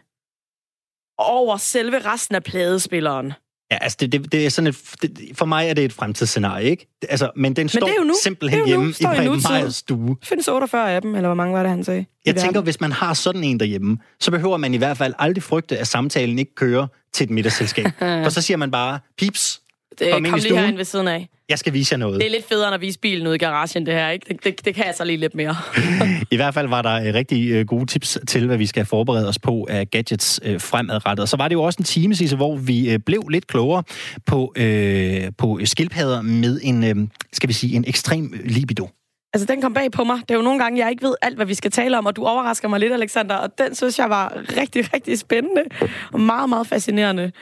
over 1.18 1.56
selve 1.56 1.98
resten 1.98 2.34
af 2.34 2.42
pladespilleren. 2.42 3.32
Ja, 3.70 3.78
altså 3.80 3.96
det, 4.00 4.12
det, 4.12 4.32
det 4.32 4.46
er 4.46 4.50
sådan 4.50 4.66
et, 4.68 4.76
det, 5.02 5.30
for 5.34 5.46
mig 5.46 5.68
er 5.68 5.74
det 5.74 5.84
et 5.84 5.92
fremtidsscenarie, 5.92 6.70
ikke? 6.70 6.86
Altså, 7.08 7.30
men 7.36 7.56
den 7.56 7.64
men 7.64 7.68
står 7.68 8.04
nu. 8.04 8.14
simpelthen 8.22 8.66
hjemme 8.66 8.90
i 9.00 9.04
Preben 9.04 9.42
Meyers 9.50 9.76
stue. 9.76 10.16
Findes 10.24 10.48
48 10.48 10.92
af 10.92 11.02
dem, 11.02 11.14
eller 11.14 11.28
hvor 11.28 11.34
mange 11.34 11.54
var 11.54 11.62
det, 11.62 11.70
han 11.70 11.84
sagde? 11.84 12.04
Jeg 12.26 12.34
tænker, 12.34 12.48
verden. 12.48 12.62
hvis 12.62 12.80
man 12.80 12.92
har 12.92 13.14
sådan 13.14 13.44
en 13.44 13.60
derhjemme, 13.60 13.98
så 14.20 14.30
behøver 14.30 14.56
man 14.56 14.74
i 14.74 14.76
hvert 14.76 14.96
fald 14.96 15.14
aldrig 15.18 15.42
frygte, 15.42 15.78
at 15.78 15.86
samtalen 15.86 16.38
ikke 16.38 16.54
kører 16.54 16.86
til 17.12 17.24
et 17.24 17.30
middagsselskab. 17.30 17.86
For 18.24 18.28
så 18.28 18.42
siger 18.42 18.56
man 18.56 18.70
bare, 18.70 18.98
pips, 19.18 19.60
det, 19.99 20.12
kom, 20.12 20.22
lige 20.22 20.59
herind 20.59 20.76
ved 20.76 20.84
siden 20.84 21.09
af. 21.09 21.28
Jeg 21.49 21.59
skal 21.59 21.72
vise 21.72 21.93
jer 21.93 21.99
noget. 21.99 22.20
Det 22.20 22.26
er 22.26 22.30
lidt 22.30 22.49
federe 22.49 22.68
end 22.68 22.74
at 22.74 22.80
vise 22.80 22.99
bilen 22.99 23.26
ude 23.26 23.34
i 23.34 23.38
garagen, 23.38 23.86
det 23.86 23.95
her. 23.95 24.09
Ikke? 24.09 24.26
Det, 24.28 24.45
det, 24.45 24.64
det 24.64 24.74
kan 24.74 24.86
jeg 24.86 24.95
så 24.97 25.05
lige 25.05 25.16
lidt 25.16 25.34
mere. 25.34 25.57
I 26.30 26.36
hvert 26.36 26.55
fald 26.55 26.68
var 26.68 26.82
der 26.82 27.09
øh, 27.09 27.14
rigtig 27.14 27.51
øh, 27.51 27.66
gode 27.66 27.86
tips 27.86 28.18
til, 28.28 28.47
hvad 28.47 28.57
vi 28.57 28.66
skal 28.66 28.84
forberede 28.84 29.28
os 29.28 29.38
på 29.38 29.66
af 29.70 29.91
gadgets 29.91 30.41
øh, 30.45 30.61
fremadrettet. 30.61 31.28
Så 31.28 31.36
var 31.36 31.49
det 31.49 31.55
jo 31.55 31.62
også 31.62 31.76
en 31.78 31.84
time, 31.84 32.14
Sisse, 32.14 32.36
hvor 32.36 32.57
vi 32.57 32.99
blev 33.07 33.28
lidt 33.28 33.47
klogere 33.47 33.82
på, 34.26 34.53
øh, 34.57 35.22
på 35.38 35.61
skildpadder 35.64 36.22
med 36.22 36.61
en, 36.62 36.84
øh, 36.84 37.09
skal 37.32 37.49
vi 37.49 37.53
sige, 37.53 37.76
en 37.76 37.84
ekstrem 37.86 38.34
libido. 38.45 38.88
Altså, 39.32 39.46
den 39.46 39.62
kom 39.62 39.74
bag 39.74 39.90
på 39.90 40.04
mig. 40.04 40.16
Det 40.16 40.30
er 40.30 40.34
jo 40.34 40.42
nogle 40.42 40.62
gange, 40.62 40.78
jeg 40.78 40.90
ikke 40.90 41.02
ved 41.02 41.14
alt, 41.22 41.36
hvad 41.36 41.46
vi 41.46 41.54
skal 41.54 41.70
tale 41.70 41.98
om, 41.98 42.06
og 42.06 42.16
du 42.16 42.24
overrasker 42.24 42.68
mig 42.68 42.80
lidt, 42.80 42.92
Alexander, 42.92 43.34
og 43.34 43.58
den 43.58 43.74
synes 43.74 43.98
jeg 43.98 44.10
var 44.10 44.32
rigtig, 44.60 44.94
rigtig 44.94 45.18
spændende 45.18 45.62
og 46.12 46.20
meget, 46.20 46.48
meget 46.48 46.66
fascinerende. 46.66 47.32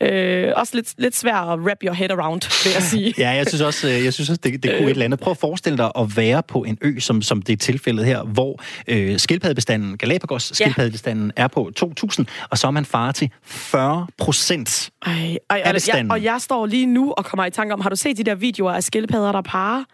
Øh, 0.00 0.52
også 0.56 0.76
lidt, 0.76 0.94
lidt 0.98 1.16
svær 1.16 1.34
at 1.34 1.58
wrap 1.58 1.76
your 1.84 1.92
head 1.92 2.10
around, 2.10 2.64
vil 2.64 2.72
jeg 2.72 2.82
sige. 2.82 3.14
ja, 3.24 3.30
jeg 3.30 3.46
synes 3.46 3.60
også, 3.60 3.88
øh, 3.88 4.04
jeg 4.04 4.12
synes 4.12 4.30
også 4.30 4.40
det, 4.44 4.62
det 4.62 4.70
kunne 4.78 4.84
et 4.84 4.90
eller 4.90 5.04
andet. 5.04 5.20
Prøv 5.20 5.30
at 5.30 5.38
forestille 5.38 5.78
dig 5.78 5.90
at 5.98 6.16
være 6.16 6.42
på 6.42 6.64
en 6.64 6.78
ø, 6.80 6.98
som, 6.98 7.22
som 7.22 7.42
det 7.42 7.52
er 7.52 7.56
tilfældet 7.56 8.04
her, 8.04 8.22
hvor 8.22 8.62
øh, 8.88 9.18
skildpaddebestanden, 9.18 9.98
Galapagos 9.98 10.50
skildpaddebestanden, 10.54 11.32
ja. 11.38 11.42
er 11.42 11.48
på 11.48 11.70
2.000, 11.80 12.24
og 12.50 12.58
så 12.58 12.66
er 12.66 12.70
man 12.70 12.84
far 12.84 13.12
til 13.12 13.30
40 13.42 14.06
procent 14.18 14.90
af 15.06 15.74
bestanden. 15.74 16.10
Og 16.10 16.16
jeg, 16.16 16.28
og 16.28 16.34
jeg 16.34 16.40
står 16.40 16.66
lige 16.66 16.86
nu 16.86 17.12
og 17.12 17.24
kommer 17.24 17.44
i 17.44 17.50
tanke 17.50 17.74
om, 17.74 17.80
har 17.80 17.90
du 17.90 17.96
set 17.96 18.16
de 18.16 18.24
der 18.24 18.34
videoer 18.34 18.72
af 18.72 18.82
skildpadder, 18.82 19.32
der 19.32 19.42
parer? 19.42 19.84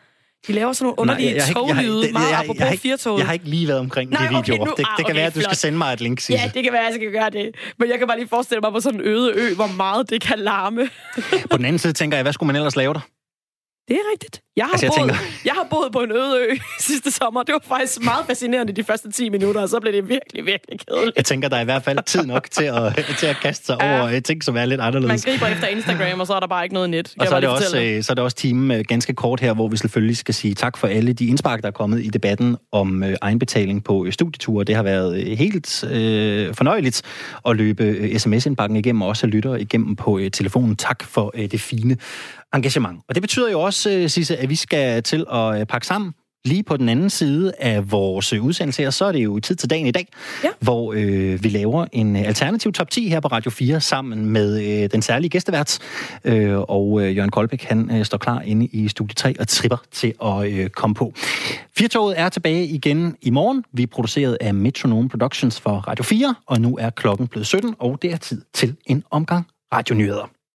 De 0.47 0.53
laver 0.53 0.73
sådan 0.73 0.85
nogle 0.85 0.99
underlige 0.99 1.41
toglyde, 1.53 2.13
meget 2.13 2.31
jeg, 2.31 2.39
apropos 2.39 2.61
jeg, 2.61 2.79
jeg, 2.85 3.19
jeg 3.19 3.27
har 3.27 3.33
ikke 3.33 3.45
lige 3.49 3.69
været 3.69 3.81
omkring 3.81 4.11
Nej, 4.11 4.21
de 4.21 4.29
videoer. 4.29 4.41
Okay, 4.41 4.59
nu, 4.59 4.65
det, 4.65 4.77
det 4.77 4.87
kan 4.97 5.05
okay, 5.05 5.15
være, 5.15 5.27
at 5.27 5.35
du 5.35 5.41
flot. 5.41 5.45
skal 5.45 5.57
sende 5.57 5.79
mig 5.79 5.93
et 5.93 6.01
link, 6.01 6.21
Sisse. 6.21 6.33
Ja, 6.33 6.51
det 6.55 6.65
kan 6.65 6.73
være, 6.73 6.83
at 6.83 6.87
jeg 6.87 6.95
skal 6.95 7.13
gøre 7.13 7.31
det. 7.31 7.55
Men 7.79 7.91
jeg 7.91 7.99
kan 7.99 8.07
bare 8.09 8.19
lige 8.19 8.29
forestille 8.29 8.61
mig 8.61 8.73
på 8.73 8.81
sådan 8.81 9.01
en 9.01 9.07
øde 9.07 9.33
ø, 9.35 9.55
hvor 9.55 9.67
meget 9.67 10.11
det 10.11 10.21
kan 10.23 10.39
larme. 10.39 10.89
på 11.51 11.57
den 11.57 11.65
anden 11.65 11.79
side 11.79 11.93
tænker 11.93 12.17
jeg, 12.17 12.23
hvad 12.23 12.33
skulle 12.33 12.47
man 12.47 12.57
ellers 12.57 12.77
lave 12.77 12.95
der? 12.95 13.01
Det 13.89 13.97
er 13.97 14.13
rigtigt. 14.13 14.41
Jeg 14.57 14.65
har, 14.65 14.73
altså, 14.73 14.87
jeg, 14.87 14.93
boet, 14.99 15.11
tænker... 15.11 15.25
jeg 15.45 15.53
har 15.53 15.67
boet 15.71 15.93
på 15.93 15.99
en 15.99 16.13
øde 16.13 16.37
ø 16.41 16.55
sidste 16.89 17.11
sommer. 17.11 17.43
Det 17.43 17.53
var 17.53 17.77
faktisk 17.77 18.05
meget 18.05 18.27
fascinerende 18.27 18.73
de 18.73 18.85
første 18.85 19.13
10 19.13 19.29
minutter, 19.29 19.61
og 19.61 19.69
så 19.69 19.81
blev 19.81 19.93
det 19.93 20.09
virkelig, 20.09 20.47
virkelig 20.47 20.81
kedeligt. 20.89 21.17
Jeg 21.17 21.25
tænker, 21.25 21.49
der 21.49 21.57
er 21.57 21.61
i 21.61 21.65
hvert 21.65 21.83
fald 21.83 21.99
tid 22.13 22.27
nok 22.27 22.51
til 22.51 22.65
at, 22.65 23.05
til 23.19 23.27
at 23.27 23.37
kaste 23.43 23.67
sig 23.67 23.77
ja. 23.81 24.01
over 24.01 24.21
ting, 24.21 24.45
som 24.45 24.57
er 24.57 24.65
lidt 24.65 24.81
anderledes. 24.81 25.27
Man 25.27 25.39
griber 25.39 25.55
efter 25.55 25.67
Instagram, 25.67 26.21
og 26.21 26.27
så 26.27 26.35
er 26.35 26.41
der 26.41 26.47
bare 26.47 26.65
ikke 26.65 26.75
noget 26.75 26.91
net. 26.91 27.15
Og 27.19 27.27
så 27.27 27.37
er, 27.37 27.41
det 27.41 27.49
også, 27.49 27.81
øh, 27.81 28.03
så 28.03 28.13
er 28.13 28.15
det 28.15 28.25
også 28.25 28.37
timen 28.37 28.79
øh, 28.79 28.85
ganske 28.89 29.15
kort 29.15 29.41
her, 29.41 29.55
hvor 29.55 29.69
vi 29.69 29.77
selvfølgelig 29.77 30.17
skal 30.17 30.35
sige 30.35 30.55
tak 30.55 30.77
for 30.77 30.87
alle 30.87 31.13
de 31.13 31.27
indspark, 31.27 31.63
der 31.63 31.69
er 31.69 31.73
kommet 31.73 32.05
i 32.05 32.09
debatten 32.09 32.57
om 32.73 33.03
øh, 33.03 33.17
egenbetaling 33.23 33.85
på 33.85 34.07
studieture. 34.11 34.65
Det 34.65 34.75
har 34.75 34.83
været 34.83 35.39
helt 35.39 35.85
øh, 35.85 36.55
fornøjeligt 36.55 37.03
at 37.49 37.57
løbe 37.57 38.13
sms-indbakken 38.19 38.77
igennem, 38.77 39.03
og 39.03 39.09
også 39.09 39.27
lytter 39.27 39.55
igennem 39.55 39.97
på 39.97 40.19
øh, 40.19 40.31
telefonen. 40.31 40.77
Tak 40.77 41.05
for 41.05 41.33
øh, 41.35 41.51
det 41.51 41.61
fine 41.61 41.97
engagement. 42.55 43.01
Og 43.09 43.15
det 43.15 43.23
betyder 43.23 43.51
jo 43.51 43.61
også, 43.61 43.91
øh, 43.91 44.11
Sisse, 44.11 44.37
at 44.37 44.49
vi 44.49 44.57
skal 44.57 45.03
til 45.03 45.25
at 45.33 45.61
øh, 45.61 45.67
pakke 45.67 45.87
sammen 45.87 46.13
lige 46.45 46.63
på 46.63 46.77
den 46.77 46.89
anden 46.89 47.11
side 47.11 47.53
af 47.59 47.93
vores 47.93 48.33
øh, 48.33 48.45
udsendelse 48.45 48.83
her, 48.83 48.91
så 48.91 49.05
er 49.05 49.13
det 49.13 49.25
jo 49.25 49.41
tid 49.41 49.57
til 49.57 49.71
dagen 49.71 49.87
i 49.87 49.91
dag, 49.91 50.09
ja. 50.45 50.49
hvor 50.61 50.93
øh, 50.97 51.45
vi 51.45 51.49
laver 51.49 51.87
en 51.93 52.17
alternativ 52.17 52.73
top 52.73 52.91
10 52.91 53.09
her 53.09 53.21
på 53.21 53.29
Radio 53.29 53.51
4 53.51 53.81
sammen 53.81 54.27
med 54.27 54.83
øh, 54.83 54.91
den 54.93 55.03
særlige 55.03 55.31
gæstevært. 55.31 55.79
Øh, 56.25 56.59
og 56.59 57.03
øh, 57.03 57.17
Jørgen 57.17 57.31
Koldbæk, 57.31 57.65
han 57.65 57.91
øh, 57.91 58.05
står 58.05 58.19
klar 58.19 58.41
inde 58.41 58.67
i 58.67 58.89
studie 58.89 59.15
3 59.15 59.35
og 59.41 59.49
tripper 59.49 59.77
til 59.93 60.15
at 60.25 60.53
øh, 60.53 60.71
komme 60.71 60.95
på. 60.95 61.13
Firtoget 61.77 62.21
er 62.21 62.29
tilbage 62.29 62.67
igen 62.67 63.17
i 63.23 63.31
morgen. 63.31 63.65
Vi 63.73 63.83
er 63.83 63.87
produceret 63.87 64.39
af 64.41 64.55
Metronome 64.55 65.09
Productions 65.09 65.61
for 65.61 65.71
Radio 65.71 66.05
4, 66.05 66.35
og 66.47 66.61
nu 66.61 66.77
er 66.77 66.91
klokken 66.91 67.29
blevet 67.29 67.47
17, 67.47 67.75
og 67.79 67.99
det 68.03 68.13
er 68.13 68.17
tid 68.17 68.43
til 68.55 68.77
en 68.87 69.05
omgang 69.11 69.47
radionyheder. 69.73 70.31